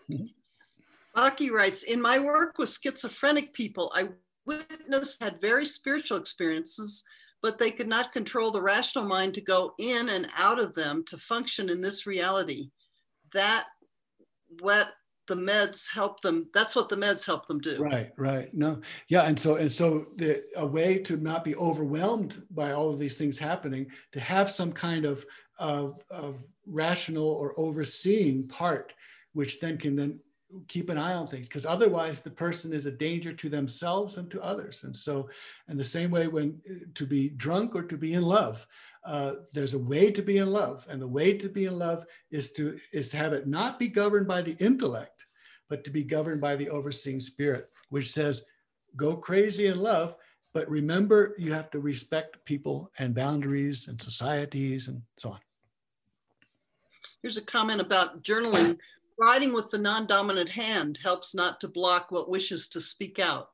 Aki 1.20 1.50
writes, 1.50 1.82
in 1.82 2.00
my 2.00 2.18
work 2.18 2.56
with 2.58 2.70
schizophrenic 2.70 3.52
people, 3.52 3.92
I 3.94 4.08
witnessed 4.46 5.22
had 5.22 5.40
very 5.40 5.66
spiritual 5.66 6.18
experiences, 6.18 7.04
but 7.42 7.58
they 7.58 7.70
could 7.70 7.88
not 7.88 8.12
control 8.12 8.50
the 8.50 8.62
rational 8.62 9.04
mind 9.04 9.34
to 9.34 9.42
go 9.42 9.74
in 9.78 10.08
and 10.08 10.28
out 10.36 10.58
of 10.58 10.74
them 10.74 11.04
to 11.08 11.18
function 11.18 11.68
in 11.68 11.80
this 11.82 12.06
reality. 12.06 12.70
That 13.34 13.66
what 14.60 14.88
the 15.28 15.36
meds 15.36 15.88
help 15.92 16.20
them. 16.22 16.48
That's 16.54 16.74
what 16.74 16.88
the 16.88 16.96
meds 16.96 17.24
help 17.24 17.46
them 17.46 17.60
do. 17.60 17.78
Right, 17.78 18.10
right. 18.16 18.52
No, 18.52 18.80
yeah, 19.08 19.22
and 19.22 19.38
so 19.38 19.54
and 19.56 19.70
so 19.70 20.06
the 20.16 20.42
a 20.56 20.66
way 20.66 20.98
to 20.98 21.16
not 21.18 21.44
be 21.44 21.54
overwhelmed 21.54 22.42
by 22.50 22.72
all 22.72 22.90
of 22.90 22.98
these 22.98 23.16
things 23.16 23.38
happening, 23.38 23.86
to 24.12 24.20
have 24.20 24.50
some 24.50 24.72
kind 24.72 25.04
of 25.04 25.24
of, 25.60 26.00
of 26.10 26.42
rational 26.66 27.28
or 27.28 27.54
overseeing 27.60 28.48
part, 28.48 28.92
which 29.34 29.60
then 29.60 29.78
can 29.78 29.94
then 29.94 30.18
keep 30.68 30.88
an 30.88 30.98
eye 30.98 31.14
on 31.14 31.26
things 31.26 31.46
because 31.46 31.66
otherwise 31.66 32.20
the 32.20 32.30
person 32.30 32.72
is 32.72 32.86
a 32.86 32.90
danger 32.90 33.32
to 33.32 33.48
themselves 33.48 34.16
and 34.16 34.30
to 34.30 34.42
others. 34.42 34.84
And 34.84 34.94
so 34.94 35.28
in 35.68 35.76
the 35.76 35.84
same 35.84 36.10
way 36.10 36.28
when 36.28 36.60
to 36.94 37.06
be 37.06 37.28
drunk 37.30 37.74
or 37.74 37.82
to 37.84 37.96
be 37.96 38.14
in 38.14 38.22
love 38.22 38.66
uh, 39.04 39.34
there's 39.52 39.74
a 39.74 39.78
way 39.78 40.10
to 40.10 40.22
be 40.22 40.38
in 40.38 40.50
love. 40.52 40.86
And 40.88 41.00
the 41.00 41.08
way 41.08 41.36
to 41.36 41.48
be 41.48 41.64
in 41.64 41.78
love 41.78 42.04
is 42.30 42.52
to 42.52 42.78
is 42.92 43.08
to 43.10 43.16
have 43.16 43.32
it 43.32 43.46
not 43.46 43.78
be 43.78 43.88
governed 43.88 44.28
by 44.28 44.42
the 44.42 44.56
intellect 44.58 45.24
but 45.68 45.84
to 45.84 45.90
be 45.90 46.02
governed 46.02 46.40
by 46.40 46.56
the 46.56 46.68
overseeing 46.68 47.20
spirit 47.20 47.70
which 47.90 48.10
says 48.10 48.44
go 48.96 49.16
crazy 49.16 49.66
in 49.66 49.80
love 49.80 50.16
but 50.52 50.68
remember 50.68 51.34
you 51.38 51.52
have 51.52 51.70
to 51.70 51.78
respect 51.78 52.44
people 52.44 52.90
and 52.98 53.14
boundaries 53.14 53.88
and 53.88 54.00
societies 54.02 54.88
and 54.88 55.00
so 55.16 55.30
on. 55.30 55.38
Here's 57.22 57.36
a 57.36 57.42
comment 57.42 57.80
about 57.80 58.22
journaling. 58.22 58.78
Writing 59.20 59.52
with 59.52 59.68
the 59.68 59.78
non-dominant 59.78 60.48
hand 60.48 60.98
helps 61.02 61.34
not 61.34 61.60
to 61.60 61.68
block 61.68 62.10
what 62.10 62.30
wishes 62.30 62.68
to 62.70 62.80
speak 62.80 63.18
out. 63.18 63.50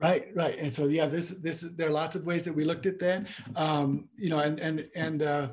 Right, 0.00 0.26
right, 0.34 0.58
and 0.58 0.74
so 0.74 0.86
yeah, 0.86 1.06
this 1.06 1.30
this 1.30 1.60
there 1.60 1.88
are 1.88 1.92
lots 1.92 2.16
of 2.16 2.26
ways 2.26 2.42
that 2.42 2.52
we 2.52 2.64
looked 2.64 2.86
at 2.86 2.98
that, 2.98 3.26
um, 3.54 4.08
you 4.16 4.30
know, 4.30 4.40
and 4.40 4.58
and 4.58 4.84
and 4.96 5.22
uh, 5.22 5.48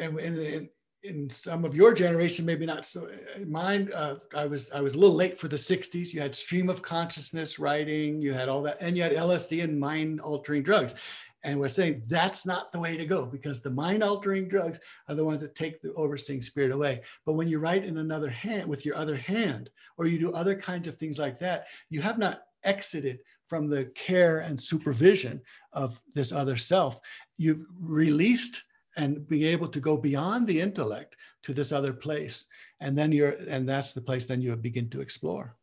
and 0.00 0.18
in, 0.18 0.68
in 1.02 1.30
some 1.30 1.64
of 1.64 1.74
your 1.74 1.92
generation, 1.92 2.44
maybe 2.44 2.66
not 2.66 2.86
so. 2.86 3.08
Mine, 3.46 3.90
uh, 3.92 4.16
I 4.34 4.46
was 4.46 4.70
I 4.72 4.80
was 4.80 4.94
a 4.94 4.98
little 4.98 5.14
late 5.14 5.38
for 5.38 5.48
the 5.48 5.56
'60s. 5.56 6.12
You 6.12 6.20
had 6.20 6.34
stream 6.34 6.68
of 6.68 6.82
consciousness 6.82 7.58
writing, 7.58 8.20
you 8.20 8.32
had 8.32 8.48
all 8.48 8.62
that, 8.62 8.78
and 8.80 8.96
you 8.96 9.02
had 9.02 9.12
LSD 9.12 9.64
and 9.64 9.78
mind 9.78 10.20
altering 10.20 10.62
drugs. 10.62 10.94
And 11.42 11.58
we're 11.58 11.68
saying 11.68 12.02
that's 12.06 12.44
not 12.44 12.70
the 12.70 12.80
way 12.80 12.96
to 12.96 13.06
go 13.06 13.24
because 13.24 13.60
the 13.60 13.70
mind 13.70 14.02
altering 14.02 14.48
drugs 14.48 14.78
are 15.08 15.14
the 15.14 15.24
ones 15.24 15.40
that 15.40 15.54
take 15.54 15.80
the 15.80 15.92
overseeing 15.94 16.42
spirit 16.42 16.70
away. 16.70 17.00
But 17.24 17.32
when 17.32 17.48
you 17.48 17.58
write 17.58 17.84
in 17.84 17.98
another 17.98 18.28
hand 18.28 18.68
with 18.68 18.84
your 18.84 18.96
other 18.96 19.16
hand, 19.16 19.70
or 19.96 20.06
you 20.06 20.18
do 20.18 20.32
other 20.32 20.54
kinds 20.54 20.86
of 20.86 20.96
things 20.96 21.18
like 21.18 21.38
that, 21.38 21.66
you 21.88 22.02
have 22.02 22.18
not 22.18 22.42
exited 22.62 23.20
from 23.48 23.68
the 23.68 23.86
care 23.86 24.40
and 24.40 24.60
supervision 24.60 25.40
of 25.72 26.00
this 26.14 26.30
other 26.30 26.56
self. 26.56 27.00
You've 27.38 27.66
released 27.80 28.62
and 28.96 29.26
being 29.26 29.44
able 29.44 29.68
to 29.68 29.80
go 29.80 29.96
beyond 29.96 30.46
the 30.46 30.60
intellect 30.60 31.16
to 31.44 31.54
this 31.54 31.72
other 31.72 31.92
place. 31.92 32.46
And 32.80 32.96
then 32.96 33.12
you're, 33.12 33.36
and 33.48 33.68
that's 33.68 33.92
the 33.92 34.00
place 34.00 34.26
then 34.26 34.42
you 34.42 34.54
begin 34.56 34.90
to 34.90 35.00
explore. 35.00 35.56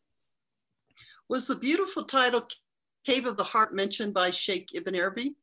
Was 1.29 1.47
the 1.47 1.55
beautiful 1.55 2.03
title 2.03 2.47
Cave 3.05 3.25
of 3.25 3.37
the 3.37 3.43
Heart 3.43 3.75
mentioned 3.75 4.13
by 4.13 4.31
Sheikh 4.31 4.73
Ibn 4.73 4.95
Arabi? 4.95 5.35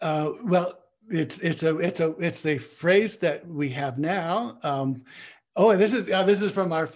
Uh, 0.00 0.32
well, 0.42 0.74
it's 1.10 1.38
it's 1.40 1.62
a 1.62 1.76
it's 1.78 2.00
a 2.00 2.10
it's 2.18 2.42
the 2.42 2.58
phrase 2.58 3.18
that 3.18 3.46
we 3.46 3.70
have 3.70 3.98
now. 3.98 4.58
Um, 4.62 5.04
oh, 5.56 5.70
and 5.70 5.80
this 5.80 5.92
is 5.92 6.10
uh, 6.10 6.22
this 6.22 6.42
is 6.42 6.52
from 6.52 6.72
our 6.72 6.88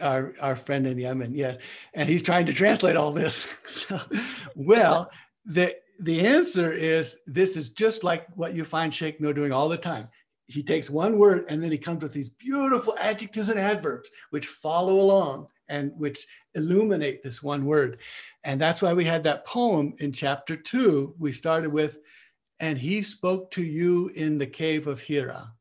our 0.00 0.34
our 0.40 0.56
friend 0.56 0.86
in 0.86 0.98
Yemen, 0.98 1.34
yes, 1.34 1.60
and 1.94 2.08
he's 2.08 2.22
trying 2.22 2.46
to 2.46 2.52
translate 2.52 2.96
all 2.96 3.12
this. 3.12 3.46
so, 3.64 4.00
well, 4.54 5.10
the 5.44 5.76
the 5.98 6.26
answer 6.26 6.72
is 6.72 7.20
this 7.26 7.56
is 7.56 7.70
just 7.70 8.04
like 8.04 8.26
what 8.36 8.54
you 8.54 8.64
find 8.64 8.94
Sheikh 8.94 9.20
Nur 9.20 9.32
doing 9.32 9.52
all 9.52 9.68
the 9.68 9.76
time. 9.76 10.08
He 10.46 10.62
takes 10.62 10.88
one 10.88 11.18
word 11.18 11.44
and 11.50 11.62
then 11.62 11.70
he 11.70 11.76
comes 11.76 12.02
with 12.02 12.14
these 12.14 12.30
beautiful 12.30 12.96
adjectives 12.98 13.50
and 13.50 13.60
adverbs 13.60 14.10
which 14.30 14.46
follow 14.46 14.94
along 14.94 15.48
and 15.68 15.92
which 15.96 16.26
illuminate 16.54 17.22
this 17.22 17.42
one 17.42 17.66
word. 17.66 17.98
And 18.44 18.58
that's 18.58 18.80
why 18.80 18.94
we 18.94 19.04
had 19.04 19.24
that 19.24 19.44
poem 19.44 19.92
in 19.98 20.12
chapter 20.12 20.56
two. 20.56 21.14
We 21.18 21.32
started 21.32 21.70
with 21.70 21.98
and 22.60 22.78
he 22.78 23.02
spoke 23.02 23.50
to 23.52 23.62
you 23.62 24.08
in 24.14 24.38
the 24.38 24.46
cave 24.46 24.86
of 24.86 25.00
Hira. 25.00 25.52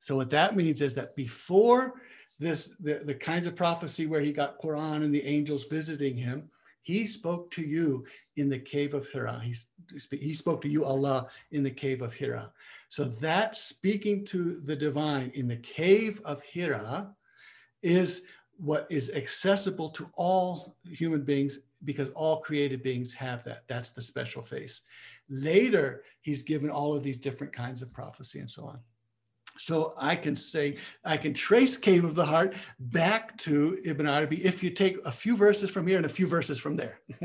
So 0.00 0.16
what 0.16 0.30
that 0.30 0.56
means 0.56 0.80
is 0.80 0.94
that 0.94 1.14
before 1.14 1.94
this, 2.38 2.74
the, 2.80 3.02
the 3.04 3.14
kinds 3.14 3.46
of 3.46 3.54
prophecy 3.54 4.06
where 4.06 4.20
he 4.20 4.32
got 4.32 4.60
Quran 4.60 5.04
and 5.04 5.14
the 5.14 5.24
angels 5.24 5.64
visiting 5.66 6.16
him, 6.16 6.50
he 6.82 7.06
spoke 7.06 7.52
to 7.52 7.62
you 7.62 8.04
in 8.36 8.48
the 8.48 8.58
cave 8.58 8.94
of 8.94 9.06
Hira. 9.08 9.40
He, 9.40 9.54
he 10.16 10.34
spoke 10.34 10.60
to 10.62 10.68
you, 10.68 10.84
Allah, 10.84 11.28
in 11.52 11.62
the 11.62 11.70
cave 11.70 12.02
of 12.02 12.12
Hira. 12.12 12.50
So 12.88 13.04
that 13.20 13.56
speaking 13.56 14.24
to 14.26 14.60
the 14.64 14.74
divine 14.74 15.30
in 15.34 15.46
the 15.46 15.56
cave 15.56 16.20
of 16.24 16.42
Hira 16.42 17.14
is 17.82 18.22
what 18.56 18.86
is 18.90 19.10
accessible 19.10 19.90
to 19.90 20.08
all 20.14 20.76
human 20.84 21.22
beings 21.22 21.60
because 21.84 22.10
all 22.10 22.40
created 22.40 22.82
beings 22.82 23.12
have 23.12 23.42
that. 23.44 23.64
That's 23.68 23.90
the 23.90 24.02
special 24.02 24.42
face. 24.42 24.82
Later, 25.32 26.04
he's 26.20 26.42
given 26.42 26.68
all 26.68 26.94
of 26.94 27.02
these 27.02 27.16
different 27.16 27.54
kinds 27.54 27.80
of 27.80 27.90
prophecy 27.90 28.38
and 28.38 28.50
so 28.50 28.66
on. 28.66 28.78
So 29.58 29.94
I 29.98 30.14
can 30.14 30.36
say, 30.36 30.76
I 31.04 31.16
can 31.16 31.32
trace 31.32 31.76
Cave 31.78 32.04
of 32.04 32.14
the 32.14 32.26
Heart 32.26 32.54
back 32.78 33.36
to 33.38 33.78
Ibn 33.82 34.06
Arabi 34.06 34.44
if 34.44 34.62
you 34.62 34.70
take 34.70 34.98
a 35.06 35.12
few 35.12 35.34
verses 35.36 35.70
from 35.70 35.86
here 35.86 35.96
and 35.96 36.04
a 36.04 36.10
few 36.10 36.26
verses 36.26 36.60
from 36.60 36.76
there. 36.76 37.00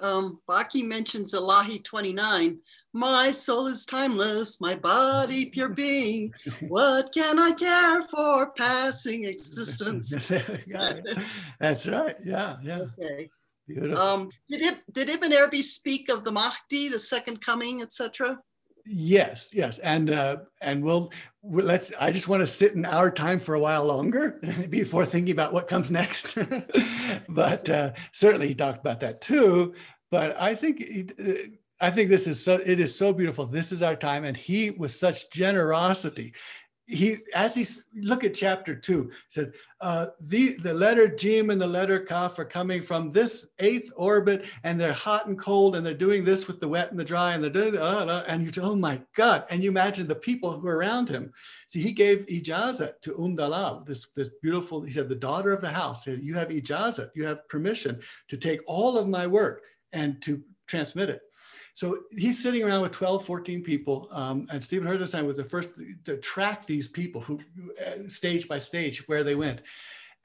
um, 0.00 0.40
Baki 0.48 0.86
mentions 0.86 1.34
Ilahi 1.34 1.84
29. 1.84 2.58
My 2.94 3.30
soul 3.30 3.66
is 3.66 3.84
timeless, 3.84 4.58
my 4.60 4.74
body 4.74 5.50
pure 5.50 5.68
being. 5.68 6.32
What 6.68 7.12
can 7.12 7.38
I 7.38 7.52
care 7.52 8.02
for 8.02 8.52
passing 8.52 9.24
existence? 9.24 10.16
That's 11.60 11.86
right. 11.86 12.16
Yeah, 12.24 12.56
yeah. 12.62 12.86
Okay. 12.98 13.30
Beautiful. 13.74 13.98
Um, 13.98 14.30
did, 14.48 14.62
it, 14.62 14.80
did 14.92 15.08
Ibn 15.08 15.32
Arabi 15.32 15.62
speak 15.62 16.08
of 16.10 16.24
the 16.24 16.32
Mahdi, 16.32 16.88
the 16.88 16.98
second 16.98 17.40
coming, 17.40 17.82
etc.? 17.82 18.38
Yes, 18.86 19.48
yes, 19.52 19.78
and 19.78 20.10
uh, 20.10 20.38
and 20.62 20.82
we'll, 20.82 21.12
we'll 21.42 21.66
let's. 21.66 21.92
I 22.00 22.10
just 22.10 22.28
want 22.28 22.40
to 22.40 22.46
sit 22.46 22.72
in 22.72 22.84
our 22.84 23.10
time 23.10 23.38
for 23.38 23.54
a 23.54 23.60
while 23.60 23.84
longer 23.84 24.40
before 24.68 25.06
thinking 25.06 25.32
about 25.32 25.52
what 25.52 25.68
comes 25.68 25.90
next. 25.90 26.36
but 27.28 27.68
uh, 27.68 27.92
certainly 28.12 28.48
he 28.48 28.54
talked 28.54 28.80
about 28.80 29.00
that 29.00 29.20
too. 29.20 29.74
But 30.10 30.36
I 30.40 30.54
think 30.54 30.82
uh, 31.22 31.32
I 31.80 31.90
think 31.90 32.08
this 32.08 32.26
is 32.26 32.42
so. 32.42 32.60
It 32.64 32.80
is 32.80 32.96
so 32.96 33.12
beautiful. 33.12 33.46
This 33.46 33.70
is 33.70 33.82
our 33.82 33.96
time, 33.96 34.24
and 34.24 34.36
he 34.36 34.70
was 34.70 34.98
such 34.98 35.30
generosity 35.30 36.32
he 36.90 37.18
as 37.34 37.54
he 37.54 37.66
look 37.94 38.24
at 38.24 38.34
chapter 38.34 38.74
two 38.74 39.10
said 39.28 39.52
uh, 39.80 40.06
the 40.20 40.54
the 40.58 40.74
letter 40.74 41.08
jim 41.08 41.50
and 41.50 41.60
the 41.60 41.66
letter 41.66 42.00
kaf 42.00 42.38
are 42.38 42.44
coming 42.44 42.82
from 42.82 43.10
this 43.10 43.46
eighth 43.60 43.92
orbit 43.96 44.44
and 44.64 44.78
they're 44.78 44.92
hot 44.92 45.26
and 45.26 45.38
cold 45.38 45.76
and 45.76 45.86
they're 45.86 45.94
doing 45.94 46.24
this 46.24 46.46
with 46.48 46.60
the 46.60 46.68
wet 46.68 46.90
and 46.90 46.98
the 46.98 47.04
dry 47.04 47.34
and 47.34 47.42
they're 47.42 47.50
doing 47.50 47.72
the, 47.72 47.82
uh, 47.82 48.04
uh, 48.04 48.24
and 48.26 48.44
you 48.44 48.62
oh 48.62 48.74
my 48.74 49.00
god. 49.14 49.44
And 49.50 49.62
you 49.62 49.70
imagine 49.70 50.06
the 50.06 50.14
people 50.14 50.58
who 50.58 50.66
are 50.66 50.76
around 50.76 51.08
him. 51.08 51.32
See 51.68 51.80
he 51.80 51.92
gave 51.92 52.26
ijazat 52.26 53.00
to 53.02 53.18
um 53.18 53.36
dalal 53.36 53.84
this 53.86 54.06
this 54.16 54.30
beautiful 54.42 54.82
he 54.82 54.90
said 54.90 55.08
the 55.08 55.14
daughter 55.14 55.52
of 55.52 55.60
the 55.60 55.70
house. 55.70 56.04
Said, 56.04 56.20
you 56.22 56.34
have 56.34 56.48
ijazat 56.48 57.10
you 57.14 57.24
have 57.26 57.48
permission 57.48 58.00
to 58.28 58.36
take 58.36 58.60
all 58.66 58.98
of 58.98 59.08
my 59.08 59.26
work 59.26 59.62
and 59.92 60.20
to 60.22 60.42
transmit 60.66 61.10
it 61.10 61.22
so 61.80 62.00
he's 62.10 62.42
sitting 62.42 62.62
around 62.62 62.82
with 62.82 62.92
12, 62.92 63.24
14 63.24 63.62
people. 63.62 64.06
Um, 64.12 64.46
and 64.52 64.62
Stephen 64.62 64.86
Hirtenstein 64.86 65.24
was 65.24 65.38
the 65.38 65.44
first 65.44 65.70
to 66.04 66.18
track 66.18 66.66
these 66.66 66.88
people 66.88 67.22
who 67.22 67.40
uh, 67.80 68.06
stage 68.06 68.46
by 68.46 68.58
stage 68.58 69.08
where 69.08 69.24
they 69.24 69.34
went. 69.34 69.62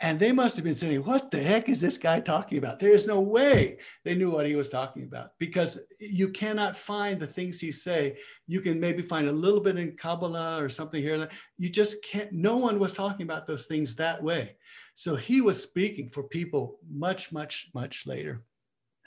And 0.02 0.20
they 0.20 0.34
must 0.34 0.58
have 0.58 0.66
been 0.66 0.74
saying, 0.74 1.06
what 1.06 1.32
the 1.32 1.42
heck 1.42 1.70
is 1.70 1.80
this 1.80 1.98
guy 1.98 2.20
talking 2.20 2.58
about? 2.58 2.82
There 2.82 2.92
is 2.92 3.08
no 3.08 3.22
way 3.22 3.78
they 4.04 4.16
knew 4.16 4.30
what 4.30 4.46
he 4.46 4.58
was 4.58 4.68
talking 4.68 5.04
about 5.04 5.30
because 5.40 5.80
you 5.98 6.28
cannot 6.28 6.76
find 6.76 7.22
the 7.22 7.26
things 7.26 7.62
he 7.62 7.72
say. 7.72 8.18
You 8.48 8.60
can 8.60 8.78
maybe 8.78 9.02
find 9.02 9.30
a 9.30 9.32
little 9.32 9.62
bit 9.62 9.78
in 9.78 9.96
Kabbalah 9.96 10.62
or 10.62 10.68
something 10.68 11.02
here. 11.02 11.30
You 11.58 11.70
just 11.70 12.04
can't, 12.04 12.34
no 12.34 12.58
one 12.58 12.80
was 12.80 12.92
talking 12.92 13.24
about 13.24 13.48
those 13.48 13.66
things 13.66 13.96
that 13.96 14.22
way. 14.22 14.58
So 14.94 15.16
he 15.16 15.40
was 15.40 15.64
speaking 15.64 16.10
for 16.10 16.24
people 16.24 16.80
much, 16.92 17.32
much, 17.32 17.70
much 17.74 18.06
later 18.06 18.44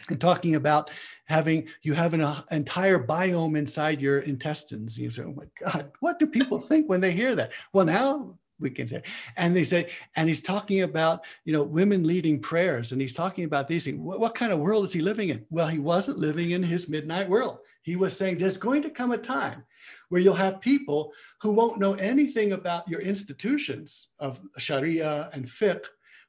and 0.08 0.20
talking 0.20 0.54
about 0.54 0.90
having 1.24 1.68
you 1.82 1.92
have 1.92 2.14
an 2.14 2.20
uh, 2.20 2.42
entire 2.50 2.98
biome 2.98 3.56
inside 3.56 4.00
your 4.00 4.20
intestines. 4.20 4.98
You 4.98 5.10
say, 5.10 5.22
"Oh 5.22 5.34
my 5.34 5.44
God, 5.60 5.92
what 6.00 6.18
do 6.18 6.26
people 6.26 6.60
think 6.60 6.88
when 6.88 7.00
they 7.00 7.12
hear 7.12 7.34
that?" 7.34 7.52
Well, 7.72 7.84
now 7.84 8.38
we 8.60 8.70
can 8.70 8.86
say, 8.86 9.02
and 9.36 9.54
they 9.54 9.64
say, 9.64 9.88
and 10.16 10.28
he's 10.28 10.40
talking 10.40 10.82
about 10.82 11.24
you 11.44 11.52
know 11.52 11.62
women 11.62 12.06
leading 12.06 12.40
prayers, 12.40 12.92
and 12.92 13.00
he's 13.00 13.14
talking 13.14 13.44
about 13.44 13.68
these 13.68 13.84
things. 13.84 13.98
What, 13.98 14.20
what 14.20 14.34
kind 14.34 14.52
of 14.52 14.58
world 14.58 14.84
is 14.84 14.92
he 14.92 15.00
living 15.00 15.30
in? 15.30 15.44
Well, 15.50 15.68
he 15.68 15.78
wasn't 15.78 16.18
living 16.18 16.50
in 16.52 16.62
his 16.62 16.88
midnight 16.88 17.28
world. 17.28 17.58
He 17.82 17.96
was 17.96 18.16
saying 18.16 18.38
there's 18.38 18.58
going 18.58 18.82
to 18.82 18.90
come 18.90 19.12
a 19.12 19.18
time 19.18 19.64
where 20.08 20.20
you'll 20.20 20.34
have 20.34 20.60
people 20.60 21.12
who 21.40 21.52
won't 21.52 21.78
know 21.78 21.94
anything 21.94 22.52
about 22.52 22.88
your 22.88 23.00
institutions 23.00 24.08
of 24.18 24.40
Sharia 24.58 25.30
and 25.32 25.46
fiqh, 25.46 25.86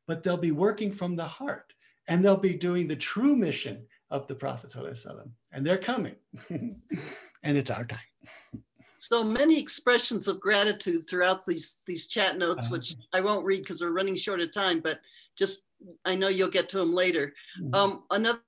but 0.07 0.23
they'll 0.23 0.37
be 0.37 0.51
working 0.51 0.91
from 0.91 1.15
the 1.15 1.25
heart 1.25 1.73
and 2.09 2.25
they'll 2.25 2.35
be 2.35 2.55
doing 2.55 2.87
the 2.87 2.95
true 2.95 3.35
mission 3.35 3.85
of 4.09 4.27
the 4.27 4.35
Prophet. 4.35 4.73
And 5.53 5.65
they're 5.65 5.77
coming. 5.77 6.15
and 6.49 6.77
it's 7.43 7.71
our 7.71 7.85
time. 7.85 7.99
so 8.97 9.23
many 9.23 9.57
expressions 9.57 10.27
of 10.27 10.41
gratitude 10.41 11.07
throughout 11.09 11.45
these 11.47 11.77
these 11.87 12.07
chat 12.07 12.37
notes, 12.37 12.65
Uh-huh. 12.65 12.75
which 12.77 12.95
I 13.13 13.21
won't 13.21 13.45
read 13.45 13.61
because 13.61 13.81
we're 13.81 13.91
running 13.99 14.17
short 14.17 14.41
of 14.41 14.51
time, 14.51 14.79
but 14.81 14.99
just 15.37 15.67
I 16.03 16.15
know 16.15 16.27
you'll 16.27 16.49
get 16.59 16.67
to 16.69 16.77
them 16.79 16.93
later. 16.93 17.33
Mhm. 17.61 17.75
Um, 17.75 18.03
another 18.11 18.41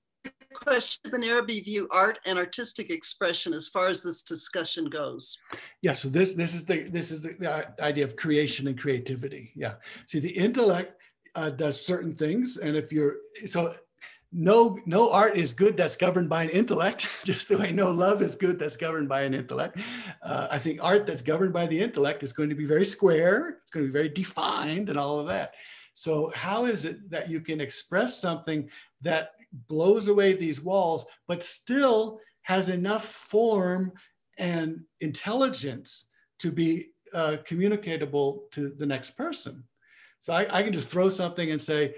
question 0.54 1.00
Ibn 1.06 1.24
Arabi 1.24 1.62
view 1.62 1.88
art 1.92 2.20
and 2.26 2.38
artistic 2.38 2.90
expression 2.92 3.54
as 3.54 3.70
far 3.70 3.88
as 3.88 4.04
this 4.04 4.22
discussion 4.24 4.86
goes. 4.90 5.38
Yeah, 5.82 5.94
so 5.94 6.10
this 6.10 6.34
this 6.34 6.54
is 6.54 6.66
the 6.66 6.84
this 6.98 7.12
is 7.12 7.22
the, 7.22 7.34
the 7.40 7.84
idea 7.92 8.04
of 8.04 8.16
creation 8.18 8.68
and 8.68 8.78
creativity. 8.84 9.54
Yeah. 9.56 9.76
See, 10.08 10.20
the 10.20 10.36
intellect 10.48 11.02
uh, 11.36 11.50
does 11.50 11.84
certain 11.84 12.14
things, 12.14 12.58
and 12.58 12.76
if 12.76 12.92
you're 12.92 13.16
so 13.46 13.74
no 14.34 14.78
no 14.86 15.12
art 15.12 15.36
is 15.36 15.52
good 15.54 15.76
that's 15.76 15.96
governed 15.96 16.30
by 16.30 16.44
an 16.44 16.50
intellect, 16.50 17.08
just 17.26 17.48
the 17.48 17.58
way 17.58 17.72
no 17.72 17.92
love 17.92 18.22
is 18.22 18.36
good 18.36 18.58
that's 18.58 18.78
governed 18.78 19.10
by 19.10 19.22
an 19.22 19.34
intellect. 19.34 19.80
Uh, 20.22 20.48
I 20.52 20.58
think 20.60 20.84
art 20.84 21.06
that's 21.06 21.22
governed 21.22 21.54
by 21.54 21.68
the 21.68 21.80
intellect 21.80 22.24
is 22.24 22.34
going 22.34 22.50
to 22.50 22.56
be 22.56 22.66
very 22.66 22.86
square. 22.86 23.58
It's 23.62 23.72
going 23.72 23.86
to 23.86 23.92
be 23.92 23.98
very 23.98 24.10
defined 24.10 24.90
and 24.90 24.98
all 24.98 25.20
of 25.20 25.28
that. 25.28 25.54
So 25.94 26.32
how 26.34 26.66
is 26.66 26.86
it 26.86 27.10
that 27.10 27.30
you 27.30 27.42
can 27.42 27.60
express 27.60 28.20
something 28.20 28.70
that 29.02 29.32
blows 29.68 30.08
away 30.08 30.34
these 30.34 30.62
walls, 30.62 31.06
but 31.28 31.44
still 31.44 32.20
has 32.44 32.70
enough 32.70 33.06
form 33.06 33.92
and 34.38 34.82
intelligence 35.02 36.08
to 36.40 36.52
be 36.52 36.88
uh, 37.14 37.38
communicatable 37.46 38.44
to 38.52 38.70
the 38.70 38.86
next 38.86 39.12
person. 39.12 39.64
So 40.22 40.34
I, 40.34 40.48
I 40.52 40.64
can 40.64 40.72
just 40.72 40.88
throw 40.88 41.10
something 41.10 41.52
and 41.52 41.62
say, 41.62 41.96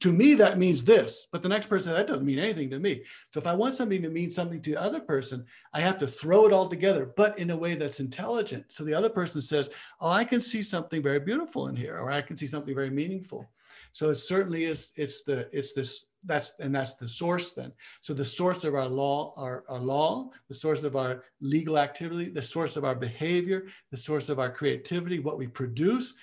to 0.00 0.12
me, 0.12 0.34
that 0.34 0.58
means 0.58 0.84
this, 0.84 1.28
but 1.32 1.42
the 1.42 1.48
next 1.48 1.68
person, 1.68 1.94
that 1.94 2.06
doesn't 2.06 2.26
mean 2.26 2.38
anything 2.38 2.68
to 2.70 2.78
me. 2.78 3.04
So 3.32 3.40
if 3.40 3.46
I 3.46 3.54
want 3.54 3.74
something 3.74 4.02
to 4.02 4.10
mean 4.10 4.30
something 4.30 4.60
to 4.60 4.70
the 4.70 4.80
other 4.80 5.00
person, 5.00 5.46
I 5.72 5.80
have 5.80 5.98
to 6.00 6.06
throw 6.06 6.46
it 6.46 6.52
all 6.52 6.68
together, 6.68 7.12
but 7.16 7.38
in 7.38 7.50
a 7.50 7.56
way 7.56 7.74
that's 7.74 8.00
intelligent. 8.00 8.66
So 8.68 8.84
the 8.84 8.94
other 8.94 9.08
person 9.08 9.40
says, 9.40 9.70
oh, 10.00 10.10
I 10.10 10.24
can 10.24 10.40
see 10.40 10.62
something 10.62 11.02
very 11.02 11.20
beautiful 11.20 11.68
in 11.68 11.76
here, 11.76 11.96
or 11.96 12.10
I 12.10 12.20
can 12.20 12.36
see 12.36 12.46
something 12.46 12.74
very 12.74 12.90
meaningful. 12.90 13.50
So 13.92 14.10
it 14.10 14.16
certainly 14.16 14.64
is, 14.64 14.92
it's 14.96 15.22
the, 15.22 15.48
it's 15.56 15.72
this, 15.72 16.08
that's, 16.24 16.52
and 16.60 16.74
that's 16.74 16.94
the 16.94 17.08
source 17.08 17.52
then. 17.52 17.72
So 18.02 18.12
the 18.12 18.24
source 18.24 18.64
of 18.64 18.74
our 18.74 18.88
law, 18.88 19.32
our, 19.38 19.64
our 19.70 19.80
law, 19.80 20.30
the 20.48 20.54
source 20.54 20.84
of 20.84 20.96
our 20.96 21.24
legal 21.40 21.78
activity, 21.78 22.28
the 22.28 22.42
source 22.42 22.76
of 22.76 22.84
our 22.84 22.94
behavior, 22.94 23.66
the 23.90 23.96
source 23.96 24.28
of 24.28 24.38
our 24.38 24.50
creativity, 24.50 25.18
what 25.18 25.38
we 25.38 25.46
produce, 25.46 26.14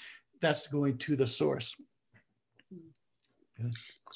that's 0.41 0.67
going 0.67 0.97
to 0.99 1.15
the 1.15 1.27
source. 1.27 1.75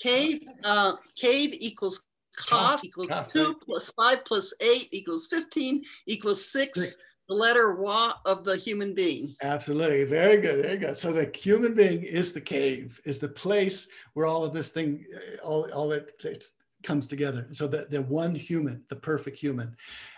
Cave, 0.01 0.41
uh, 0.63 0.93
cave 1.15 1.53
equals 1.59 2.03
Kaf, 2.37 2.81
kaf 2.81 2.85
equals 2.85 3.07
kaf, 3.07 3.31
two 3.31 3.47
right. 3.47 3.55
plus 3.63 3.91
five 3.91 4.25
plus 4.25 4.53
eight 4.59 4.89
equals 4.91 5.27
15 5.27 5.83
equals 6.07 6.43
six, 6.43 6.79
Six. 6.79 6.97
the 7.29 7.35
letter 7.35 7.75
wa 7.75 8.13
of 8.25 8.43
the 8.43 8.57
human 8.57 8.95
being. 8.95 9.35
Absolutely. 9.43 10.03
Very 10.03 10.37
good. 10.37 10.63
Very 10.63 10.77
good. 10.77 10.97
So 10.97 11.11
the 11.13 11.29
human 11.35 11.75
being 11.75 12.01
is 12.03 12.33
the 12.33 12.41
cave, 12.41 12.99
is 13.05 13.19
the 13.19 13.27
place 13.27 13.87
where 14.13 14.25
all 14.25 14.43
of 14.43 14.53
this 14.53 14.69
thing, 14.69 15.05
all, 15.43 15.71
all 15.71 15.89
that 15.89 16.17
place 16.19 16.51
comes 16.83 17.07
together. 17.07 17.47
So 17.51 17.67
that 17.67 17.89
the 17.89 18.01
one 18.01 18.35
human, 18.35 18.83
the 18.89 18.95
perfect 18.95 19.37
human. 19.39 19.75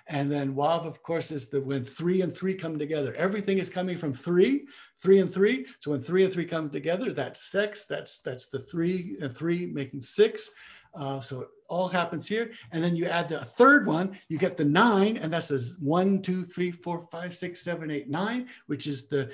And 0.07 0.29
then 0.29 0.55
Wav, 0.55 0.85
of 0.85 1.01
course, 1.01 1.31
is 1.31 1.49
the 1.49 1.61
when 1.61 1.83
three 1.83 2.21
and 2.21 2.35
three 2.35 2.53
come 2.53 2.77
together. 2.77 3.13
Everything 3.15 3.57
is 3.57 3.69
coming 3.69 3.97
from 3.97 4.13
three, 4.13 4.65
three 5.01 5.19
and 5.19 5.31
three. 5.31 5.65
So 5.79 5.91
when 5.91 6.01
three 6.01 6.23
and 6.23 6.33
three 6.33 6.45
come 6.45 6.69
together, 6.69 7.11
that's 7.11 7.51
six. 7.51 7.85
That's 7.85 8.19
that's 8.19 8.47
the 8.47 8.59
three 8.59 9.17
and 9.21 9.35
three 9.35 9.67
making 9.67 10.01
six. 10.01 10.49
Uh, 10.93 11.19
so 11.19 11.41
it 11.41 11.47
all 11.67 11.87
happens 11.87 12.25
here. 12.27 12.51
And 12.71 12.83
then 12.83 12.95
you 12.95 13.05
add 13.05 13.27
the 13.27 13.43
third 13.43 13.85
one, 13.85 14.17
you 14.29 14.37
get 14.37 14.55
the 14.55 14.63
nine, 14.63 15.17
and 15.17 15.31
that's 15.31 15.51
a 15.51 15.59
one, 15.83 16.21
two, 16.21 16.45
three, 16.45 16.71
four, 16.71 17.07
five, 17.11 17.35
six, 17.35 17.61
seven, 17.61 17.91
eight, 17.91 18.09
nine, 18.09 18.47
which 18.67 18.87
is 18.87 19.07
the 19.07 19.29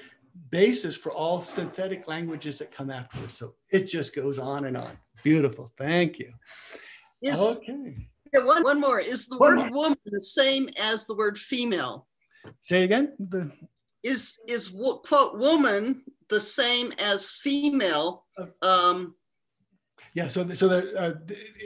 basis 0.50 0.96
for 0.96 1.12
all 1.12 1.42
synthetic 1.42 2.08
languages 2.08 2.58
that 2.60 2.72
come 2.72 2.90
afterwards. 2.90 3.38
So 3.38 3.56
it 3.72 3.84
just 3.84 4.16
goes 4.16 4.40
on 4.40 4.66
and 4.66 4.78
on. 4.78 4.98
Beautiful. 5.24 5.72
Thank 5.78 6.20
you. 6.20 6.34
Is 7.22 7.42
Okay. 7.42 8.08
yeah, 8.34 8.44
one, 8.44 8.64
one 8.64 8.80
more. 8.82 9.00
Is 9.00 9.28
the 9.28 9.38
One 9.38 9.58
word 9.58 9.72
woman 9.72 9.98
the 10.06 10.22
same 10.22 10.70
as 10.80 11.06
the 11.06 11.16
word 11.16 11.38
female? 11.38 12.08
Say 12.62 12.84
again. 12.84 13.14
The, 13.20 13.52
Is 14.04 14.40
is 14.48 14.74
quote 15.06 15.38
woman 15.38 16.04
the 16.30 16.40
same 16.40 16.92
as 16.98 17.30
female? 17.32 18.26
Um, 18.64 19.16
yeah. 20.16 20.28
So, 20.28 20.48
so 20.54 20.68
the, 20.68 21.00
uh, 21.00 21.14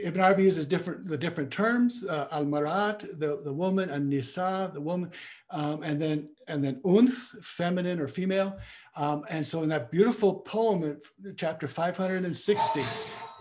Ibn 0.04 0.20
Arabi 0.20 0.44
uses 0.44 0.66
different 0.66 1.08
the 1.08 1.16
different 1.16 1.50
terms. 1.50 2.04
Uh, 2.04 2.28
Al 2.30 2.44
marat, 2.44 2.98
the 3.18 3.40
the 3.42 3.52
woman, 3.52 3.88
and 3.88 4.10
nisa, 4.10 4.70
the 4.74 4.80
woman, 4.80 5.10
um, 5.50 5.82
and 5.82 6.00
then 6.00 6.28
and 6.46 6.62
then 6.62 6.80
unth, 6.84 7.42
feminine 7.42 7.98
or 7.98 8.08
female. 8.08 8.58
Um, 8.96 9.24
and 9.30 9.44
so 9.46 9.62
in 9.62 9.70
that 9.70 9.90
beautiful 9.90 10.34
poem, 10.34 10.84
in 10.84 11.00
chapter 11.36 11.66
560, 11.66 12.84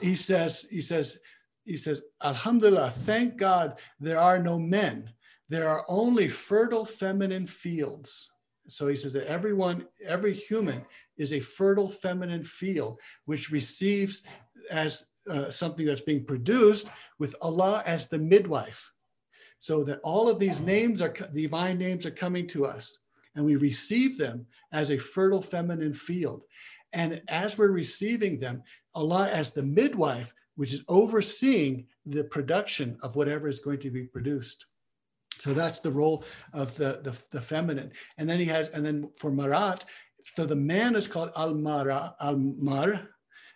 he 0.01 0.15
says 0.15 0.65
he 0.71 0.79
says 0.81 1.19
he 1.65 1.77
says 1.77 2.01
Alhamdulillah, 2.23 2.91
thank 2.91 3.37
God 3.37 3.79
there 3.99 4.19
are 4.19 4.39
no 4.39 4.57
men. 4.57 5.09
There 5.49 5.67
are 5.67 5.85
only 5.87 6.27
fertile 6.27 6.85
feminine 6.85 7.47
fields. 7.47 8.31
So 8.67 8.87
he 8.87 8.95
says 8.95 9.13
that 9.13 9.27
everyone, 9.27 9.85
every 10.05 10.33
human 10.33 10.83
is 11.17 11.33
a 11.33 11.39
fertile 11.39 11.89
feminine 11.89 12.43
field, 12.43 12.99
which 13.25 13.51
receives 13.51 14.23
as 14.71 15.05
uh, 15.29 15.49
something 15.49 15.85
that's 15.85 16.01
being 16.01 16.25
produced 16.25 16.89
with 17.19 17.35
Allah 17.41 17.83
as 17.85 18.09
the 18.09 18.17
midwife. 18.17 18.91
So 19.59 19.83
that 19.83 19.99
all 20.03 20.29
of 20.29 20.39
these 20.39 20.59
names 20.59 21.01
are 21.01 21.13
divine 21.33 21.77
names 21.77 22.05
are 22.05 22.11
coming 22.11 22.47
to 22.49 22.65
us, 22.65 22.99
and 23.35 23.43
we 23.43 23.55
receive 23.55 24.17
them 24.17 24.45
as 24.71 24.91
a 24.91 24.97
fertile 24.97 25.41
feminine 25.41 25.93
field. 25.93 26.43
And 26.93 27.21
as 27.27 27.57
we're 27.57 27.71
receiving 27.71 28.39
them, 28.39 28.63
Allah 28.93 29.29
as 29.29 29.51
the 29.51 29.63
midwife, 29.63 30.33
which 30.55 30.73
is 30.73 30.83
overseeing 30.87 31.85
the 32.05 32.23
production 32.23 32.97
of 33.01 33.15
whatever 33.15 33.47
is 33.47 33.59
going 33.59 33.79
to 33.79 33.91
be 33.91 34.03
produced. 34.03 34.65
So 35.37 35.53
that's 35.53 35.79
the 35.79 35.91
role 35.91 36.23
of 36.53 36.75
the, 36.77 37.01
the, 37.03 37.17
the 37.31 37.41
feminine. 37.41 37.91
And 38.17 38.27
then 38.27 38.39
he 38.39 38.45
has, 38.45 38.69
and 38.69 38.85
then 38.85 39.09
for 39.17 39.31
Marat, 39.31 39.83
so 40.35 40.45
the 40.45 40.55
man 40.55 40.95
is 40.95 41.07
called 41.07 41.31
Al 41.35 41.53
Mara, 41.53 42.15
Al 42.19 42.37
Mar, 42.37 43.09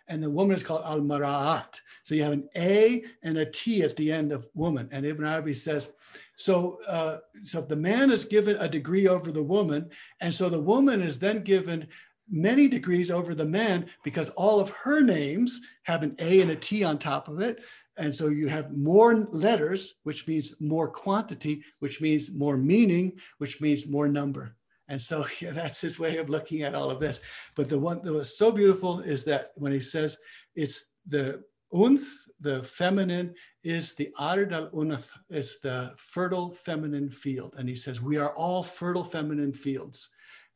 and 0.08 0.22
the 0.22 0.30
woman 0.30 0.56
is 0.56 0.62
called 0.62 0.82
Al 0.84 1.00
Maraat. 1.00 1.80
So 2.02 2.14
you 2.14 2.22
have 2.22 2.32
an 2.32 2.48
A 2.56 3.04
and 3.22 3.38
a 3.38 3.46
T 3.46 3.82
at 3.82 3.96
the 3.96 4.12
end 4.12 4.32
of 4.32 4.48
woman. 4.54 4.88
And 4.92 5.06
Ibn 5.06 5.24
Arabi 5.24 5.54
says, 5.54 5.92
so, 6.36 6.78
uh, 6.88 7.18
so 7.42 7.60
the 7.60 7.76
man 7.76 8.10
is 8.10 8.24
given 8.24 8.56
a 8.56 8.68
degree 8.68 9.06
over 9.08 9.30
the 9.30 9.42
woman, 9.42 9.90
and 10.20 10.32
so 10.32 10.48
the 10.48 10.60
woman 10.60 11.00
is 11.00 11.18
then 11.18 11.40
given 11.42 11.86
many 12.30 12.68
degrees 12.68 13.10
over 13.10 13.34
the 13.34 13.44
man 13.44 13.86
because 14.04 14.30
all 14.30 14.60
of 14.60 14.70
her 14.70 15.00
names 15.00 15.60
have 15.82 16.02
an 16.02 16.14
A 16.18 16.40
and 16.40 16.50
a 16.50 16.56
T 16.56 16.84
on 16.84 16.98
top 16.98 17.28
of 17.28 17.40
it. 17.40 17.62
And 17.98 18.14
so 18.14 18.28
you 18.28 18.48
have 18.48 18.76
more 18.76 19.14
letters, 19.14 19.96
which 20.04 20.26
means 20.26 20.54
more 20.60 20.88
quantity, 20.88 21.62
which 21.80 22.00
means 22.00 22.32
more 22.32 22.56
meaning, 22.56 23.18
which 23.38 23.60
means 23.60 23.86
more 23.86 24.08
number. 24.08 24.56
And 24.88 25.00
so 25.00 25.26
yeah, 25.40 25.52
that's 25.52 25.80
his 25.80 25.98
way 25.98 26.18
of 26.18 26.28
looking 26.28 26.62
at 26.62 26.74
all 26.74 26.90
of 26.90 27.00
this. 27.00 27.20
But 27.56 27.68
the 27.68 27.78
one 27.78 28.02
that 28.02 28.12
was 28.12 28.36
so 28.36 28.50
beautiful 28.50 29.00
is 29.00 29.24
that 29.24 29.52
when 29.56 29.72
he 29.72 29.80
says 29.80 30.18
it's 30.54 30.86
the 31.06 31.42
unth, 31.72 32.06
the 32.40 32.62
feminine, 32.62 33.34
is 33.62 33.94
the 33.94 34.12
ard 34.18 34.52
al 34.52 34.68
unath, 34.70 35.10
it's 35.28 35.58
the 35.60 35.92
fertile 35.96 36.52
feminine 36.52 37.10
field. 37.10 37.54
And 37.56 37.68
he 37.68 37.74
says, 37.74 38.00
we 38.00 38.16
are 38.16 38.34
all 38.34 38.62
fertile 38.62 39.04
feminine 39.04 39.52
fields. 39.52 40.08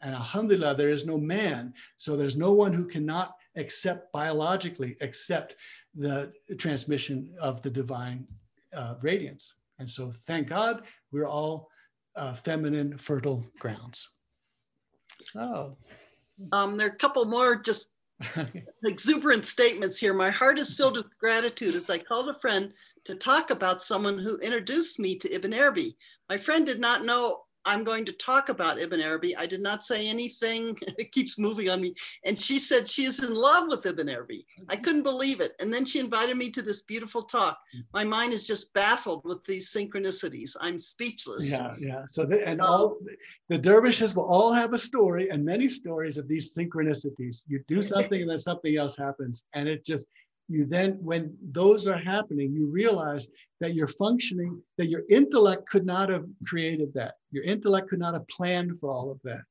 And 0.04 0.14
alhamdulillah, 0.14 0.74
there 0.74 0.90
is 0.90 1.06
no 1.06 1.16
man. 1.16 1.72
So 1.96 2.14
there's 2.14 2.36
no 2.36 2.52
one 2.52 2.74
who 2.74 2.84
cannot 2.84 3.36
accept 3.56 4.12
biologically, 4.12 4.96
accept 5.00 5.56
the 5.94 6.30
transmission 6.58 7.34
of 7.40 7.62
the 7.62 7.70
divine 7.70 8.26
uh, 8.74 8.96
radiance. 9.00 9.54
And 9.78 9.88
so 9.88 10.12
thank 10.26 10.48
God 10.48 10.82
we're 11.10 11.26
all 11.26 11.70
uh, 12.16 12.34
feminine, 12.34 12.98
fertile 12.98 13.44
grounds. 13.58 14.10
Oh. 15.34 15.76
um, 16.52 16.76
there 16.76 16.88
are 16.88 16.92
a 16.92 16.96
couple 16.96 17.24
more 17.24 17.56
just 17.56 17.94
exuberant 18.84 19.46
statements 19.46 19.98
here. 19.98 20.12
My 20.12 20.30
heart 20.30 20.58
is 20.58 20.74
filled 20.74 20.98
with 20.98 21.18
gratitude 21.18 21.74
as 21.74 21.88
I 21.88 21.98
called 21.98 22.28
a 22.28 22.38
friend 22.40 22.72
to 23.04 23.14
talk 23.14 23.50
about 23.50 23.82
someone 23.82 24.18
who 24.18 24.36
introduced 24.38 25.00
me 25.00 25.16
to 25.16 25.34
Ibn 25.34 25.52
Arabi. 25.54 25.96
My 26.28 26.36
friend 26.36 26.66
did 26.66 26.80
not 26.80 27.04
know 27.04 27.43
I'm 27.64 27.84
going 27.84 28.04
to 28.04 28.12
talk 28.12 28.48
about 28.48 28.80
Ibn 28.80 29.00
Arabi. 29.00 29.36
I 29.36 29.46
did 29.46 29.60
not 29.60 29.84
say 29.84 30.08
anything. 30.08 30.78
it 30.98 31.12
keeps 31.12 31.38
moving 31.38 31.70
on 31.70 31.80
me. 31.80 31.94
And 32.24 32.38
she 32.38 32.58
said 32.58 32.88
she 32.88 33.04
is 33.04 33.22
in 33.22 33.34
love 33.34 33.68
with 33.68 33.86
Ibn 33.86 34.08
Arabi. 34.08 34.46
I 34.68 34.76
couldn't 34.76 35.02
believe 35.02 35.40
it. 35.40 35.52
And 35.60 35.72
then 35.72 35.84
she 35.84 36.00
invited 36.00 36.36
me 36.36 36.50
to 36.50 36.62
this 36.62 36.82
beautiful 36.82 37.22
talk. 37.22 37.58
My 37.92 38.04
mind 38.04 38.32
is 38.32 38.46
just 38.46 38.72
baffled 38.74 39.24
with 39.24 39.44
these 39.46 39.72
synchronicities. 39.72 40.56
I'm 40.60 40.78
speechless. 40.78 41.50
Yeah, 41.50 41.74
yeah. 41.78 42.02
So 42.08 42.24
the, 42.24 42.46
and 42.46 42.60
all 42.60 42.98
the 43.48 43.58
dervishes 43.58 44.14
will 44.14 44.24
all 44.24 44.52
have 44.52 44.72
a 44.72 44.78
story 44.78 45.30
and 45.30 45.44
many 45.44 45.68
stories 45.68 46.18
of 46.18 46.28
these 46.28 46.54
synchronicities. 46.54 47.44
You 47.46 47.62
do 47.68 47.80
something 47.94 48.20
and 48.20 48.30
then 48.30 48.38
something 48.38 48.76
else 48.76 48.96
happens, 48.96 49.44
and 49.54 49.68
it 49.68 49.84
just 49.84 50.06
you 50.48 50.66
then, 50.66 50.98
when 51.00 51.36
those 51.52 51.86
are 51.86 51.96
happening, 51.96 52.52
you 52.52 52.66
realize 52.66 53.28
that 53.60 53.74
you're 53.74 53.86
functioning, 53.86 54.62
that 54.76 54.88
your 54.88 55.02
intellect 55.08 55.68
could 55.68 55.86
not 55.86 56.08
have 56.10 56.26
created 56.46 56.92
that. 56.94 57.14
Your 57.30 57.44
intellect 57.44 57.88
could 57.88 57.98
not 57.98 58.14
have 58.14 58.28
planned 58.28 58.78
for 58.78 58.92
all 58.92 59.10
of 59.10 59.20
that. 59.24 59.42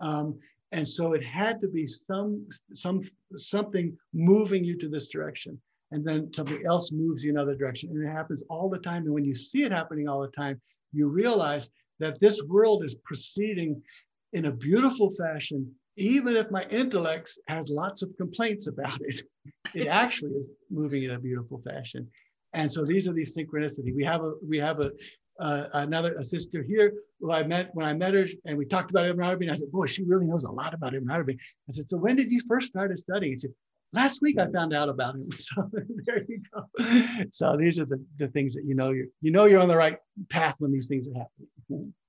Um, 0.00 0.38
and 0.72 0.86
so 0.86 1.12
it 1.12 1.24
had 1.24 1.60
to 1.60 1.68
be 1.68 1.86
some, 1.86 2.46
some, 2.74 3.02
something 3.36 3.96
moving 4.12 4.64
you 4.64 4.76
to 4.78 4.88
this 4.88 5.08
direction. 5.08 5.60
And 5.90 6.04
then 6.04 6.32
something 6.32 6.62
else 6.66 6.92
moves 6.92 7.24
you 7.24 7.30
another 7.30 7.54
direction. 7.54 7.90
And 7.90 8.06
it 8.06 8.10
happens 8.10 8.42
all 8.50 8.68
the 8.68 8.78
time. 8.78 9.04
And 9.04 9.14
when 9.14 9.24
you 9.24 9.34
see 9.34 9.62
it 9.62 9.72
happening 9.72 10.08
all 10.08 10.20
the 10.20 10.28
time, 10.28 10.60
you 10.92 11.08
realize 11.08 11.70
that 11.98 12.20
this 12.20 12.42
world 12.44 12.84
is 12.84 12.94
proceeding 12.94 13.82
in 14.32 14.46
a 14.46 14.52
beautiful 14.52 15.10
fashion, 15.10 15.70
even 15.98 16.36
if 16.36 16.50
my 16.50 16.64
intellect 16.70 17.30
has 17.48 17.68
lots 17.68 18.02
of 18.02 18.16
complaints 18.16 18.66
about 18.66 19.00
it. 19.02 19.22
It 19.74 19.86
actually 19.86 20.32
is 20.32 20.48
moving 20.70 21.02
in 21.02 21.10
a 21.10 21.18
beautiful 21.18 21.60
fashion. 21.60 22.08
And 22.54 22.72
so 22.72 22.86
these 22.86 23.06
are 23.06 23.12
these 23.12 23.36
synchronicity. 23.36 23.94
We 23.94 24.04
have 24.04 24.22
a 24.22 24.32
we 24.46 24.58
have 24.58 24.80
a 24.80 24.90
uh, 25.38 25.64
another 25.74 26.14
a 26.14 26.24
sister 26.24 26.62
here 26.62 26.94
who 27.20 27.32
I 27.32 27.42
met 27.42 27.74
when 27.74 27.86
I 27.86 27.92
met 27.92 28.14
her 28.14 28.26
and 28.46 28.56
we 28.56 28.64
talked 28.64 28.90
about 28.90 29.06
Ibn 29.06 29.22
Arabi 29.22 29.46
and 29.46 29.52
I 29.52 29.56
said, 29.56 29.70
boy, 29.70 29.86
she 29.86 30.04
really 30.04 30.26
knows 30.26 30.44
a 30.44 30.50
lot 30.50 30.72
about 30.72 30.94
Ibn 30.94 31.10
Arabi. 31.10 31.36
I 31.68 31.72
said, 31.72 31.90
so 31.90 31.98
when 31.98 32.16
did 32.16 32.32
you 32.32 32.40
first 32.48 32.68
start 32.68 32.96
studying? 32.98 33.32
He 33.32 33.38
said, 33.38 33.52
last 33.92 34.22
week 34.22 34.38
I 34.38 34.50
found 34.50 34.74
out 34.74 34.88
about 34.88 35.14
him. 35.14 35.28
So 35.38 35.70
there 36.06 36.24
you 36.26 36.40
go. 36.54 37.28
So 37.30 37.56
these 37.56 37.78
are 37.78 37.84
the, 37.84 38.02
the 38.16 38.28
things 38.28 38.54
that 38.54 38.64
you 38.64 38.74
know 38.74 38.90
you're 38.92 39.06
you 39.20 39.30
know 39.30 39.44
you're 39.44 39.60
on 39.60 39.68
the 39.68 39.76
right 39.76 39.98
path 40.30 40.56
when 40.60 40.72
these 40.72 40.86
things 40.86 41.06
are 41.08 41.18
happening. 41.18 41.92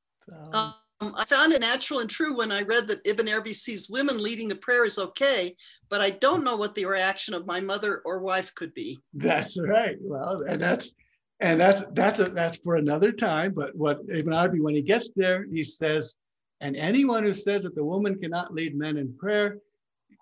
So, 0.53 0.74
Um, 1.02 1.14
I 1.16 1.24
found 1.26 1.54
it 1.54 1.62
natural 1.62 2.02
and 2.02 2.10
true 2.10 2.36
when 2.36 2.52
I 2.52 2.64
read 2.64 2.88
that 2.88 3.06
Ibn 3.06 3.28
Arabi 3.28 3.54
sees 3.54 3.90
women 3.90 4.22
leading 4.22 4.50
the 4.50 4.56
prayer 4.56 4.86
is 4.86 4.98
okay, 4.98 5.56
but 5.88 6.02
I 6.02 6.10
don't 6.10 6.44
know 6.44 6.58
what 6.58 6.76
the 6.76 6.86
reaction 6.86 7.34
of 7.34 7.46
my 7.46 7.62
mother 7.62 8.02
or 8.06 8.20
wife 8.20 8.54
could 8.56 8.74
be. 8.74 9.00
That's 9.14 9.58
right. 9.60 9.96
Well, 10.02 10.44
and 10.48 10.62
that's 10.62 10.96
and 11.40 11.60
that's 11.60 11.86
that's 11.94 12.20
a 12.20 12.26
that's 12.26 12.58
for 12.58 12.76
another 12.76 13.14
time. 13.14 13.54
But 13.54 13.76
what 13.76 14.02
Ibn 14.10 14.34
Arabi, 14.34 14.60
when 14.60 14.76
he 14.76 14.82
gets 14.82 15.10
there, 15.16 15.46
he 15.50 15.64
says, 15.64 16.16
and 16.60 16.76
anyone 16.76 17.24
who 17.24 17.34
says 17.34 17.64
that 17.64 17.76
the 17.76 17.84
woman 17.84 18.20
cannot 18.20 18.54
lead 18.54 18.76
men 18.76 18.98
in 18.98 19.16
prayer, 19.18 19.60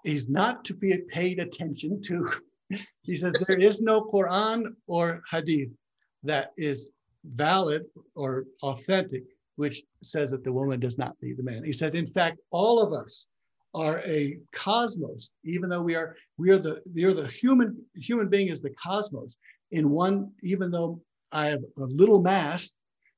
is 0.05 0.29
not 0.29 0.63
to 0.65 0.75
be 0.75 0.95
paid 1.09 1.39
attention 1.39 2.03
to. 2.03 2.29
he 3.01 3.15
says 3.15 3.33
there 3.47 3.59
is 3.59 3.81
no 3.81 4.01
Quran 4.01 4.75
or 4.85 5.23
Hadith 5.31 5.71
that 6.23 6.51
is 6.55 6.91
valid 7.23 7.85
or 8.15 8.45
authentic, 8.61 9.23
which 9.57 9.83
says 10.01 10.31
that 10.31 10.43
the 10.43 10.51
woman 10.51 10.79
does 10.79 10.97
not 10.97 11.15
need 11.21 11.37
the 11.37 11.43
man. 11.43 11.63
He 11.63 11.73
said, 11.73 11.95
in 11.95 12.07
fact, 12.07 12.39
all 12.51 12.81
of 12.81 12.93
us 12.93 13.27
are 13.73 13.99
a 14.05 14.39
cosmos, 14.53 15.31
even 15.43 15.69
though 15.69 15.81
we 15.81 15.95
are 15.95 16.15
we 16.37 16.51
are 16.51 16.57
the 16.57 16.81
we 16.95 17.03
are 17.03 17.13
the 17.13 17.27
human 17.27 17.77
human 17.95 18.29
being 18.29 18.47
is 18.47 18.61
the 18.61 18.71
cosmos 18.71 19.37
in 19.71 19.89
one, 19.89 20.31
even 20.41 20.71
though 20.71 21.01
I 21.31 21.47
have 21.47 21.63
a 21.77 21.83
little 21.83 22.21
mass, 22.21 22.75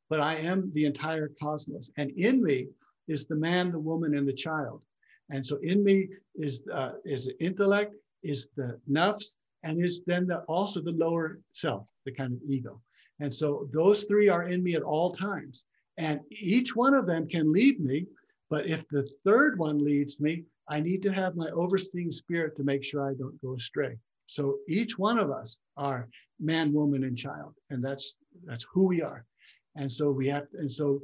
but 0.10 0.20
I 0.20 0.36
am 0.36 0.72
the 0.74 0.86
entire 0.86 1.30
cosmos. 1.40 1.92
And 1.98 2.10
in 2.12 2.42
me 2.44 2.68
is 3.08 3.26
the 3.28 3.36
man, 3.36 3.72
the 3.72 3.80
woman, 3.80 4.18
and 4.18 4.28
the 4.28 4.34
child. 4.34 4.82
And 5.30 5.46
so 5.46 5.58
in 5.58 5.84
me 5.84 6.08
is 6.36 6.64
uh, 6.74 6.94
is 7.06 7.26
the 7.26 7.44
intellect, 7.44 7.94
is 8.24 8.48
the 8.56 8.80
nafs, 8.90 9.38
and 9.64 9.84
is 9.84 10.02
then 10.08 10.26
the, 10.28 10.40
also 10.48 10.82
the 10.82 10.92
lower 10.92 11.40
self, 11.54 11.86
the 12.06 12.12
kind 12.12 12.34
of 12.34 12.40
ego. 12.50 12.82
And 13.20 13.34
so 13.34 13.70
those 13.74 14.06
three 14.06 14.30
are 14.30 14.44
in 14.44 14.64
me 14.64 14.76
at 14.76 14.84
all 14.84 15.12
times. 15.12 15.66
And 16.00 16.22
each 16.32 16.76
one 16.76 16.94
of 16.94 17.06
them 17.06 17.28
can 17.28 17.52
lead 17.52 17.80
me. 17.82 18.08
But 18.50 18.66
if 18.66 18.88
the 18.88 19.08
third 19.24 19.60
one 19.60 19.84
leads 19.84 20.20
me, 20.20 20.46
I 20.70 20.80
need 20.80 21.04
to 21.04 21.12
have 21.12 21.36
my 21.36 21.50
overseeing 21.50 22.12
spirit 22.12 22.56
to 22.56 22.64
make 22.64 22.84
sure 22.84 23.08
I 23.08 23.14
don't 23.14 23.40
go 23.42 23.56
astray. 23.56 23.98
So 24.26 24.60
each 24.68 24.98
one 24.98 25.20
of 25.20 25.30
us 25.30 25.60
are 25.76 26.08
man, 26.40 26.72
woman, 26.72 27.04
and 27.04 27.18
child, 27.18 27.54
and 27.70 27.84
that's 27.84 28.16
that's 28.46 28.66
who 28.72 28.86
we 28.86 29.02
are. 29.02 29.26
And 29.76 29.92
so 29.92 30.10
we 30.12 30.28
have, 30.28 30.46
and 30.54 30.72
so 30.72 31.02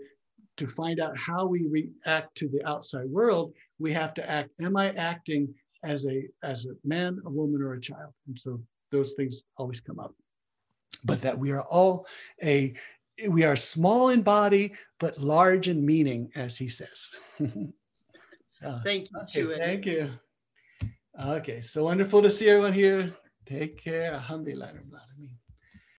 to 0.57 0.67
find 0.67 0.99
out 0.99 1.17
how 1.17 1.45
we 1.45 1.67
react 1.67 2.35
to 2.37 2.47
the 2.47 2.63
outside 2.65 3.09
world, 3.09 3.53
we 3.79 3.91
have 3.91 4.13
to 4.15 4.29
act. 4.29 4.51
Am 4.61 4.77
I 4.77 4.93
acting 4.93 5.53
as 5.83 6.05
a 6.05 6.27
as 6.43 6.67
a 6.67 6.75
man, 6.87 7.19
a 7.25 7.29
woman, 7.29 7.61
or 7.61 7.73
a 7.73 7.81
child? 7.81 8.13
And 8.27 8.37
so 8.37 8.61
those 8.91 9.13
things 9.13 9.43
always 9.57 9.81
come 9.81 9.99
up. 9.99 10.13
But 11.03 11.21
that 11.21 11.37
we 11.37 11.51
are 11.51 11.63
all 11.63 12.07
a 12.43 12.73
we 13.29 13.43
are 13.43 13.55
small 13.55 14.09
in 14.09 14.21
body 14.21 14.73
but 14.99 15.17
large 15.19 15.67
in 15.67 15.85
meaning, 15.85 16.31
as 16.35 16.57
he 16.57 16.69
says. 16.69 17.15
Uh, 18.63 18.81
Thank 18.83 19.09
you, 19.35 19.51
okay, 19.51 19.59
thank 19.59 19.85
you. 19.85 20.09
Okay, 21.23 21.61
so 21.61 21.83
wonderful 21.83 22.21
to 22.23 22.29
see 22.29 22.49
everyone 22.49 22.73
here. 22.73 23.13
Take 23.45 23.77
care. 23.83 24.13
Alhamdulillah. 24.13 24.71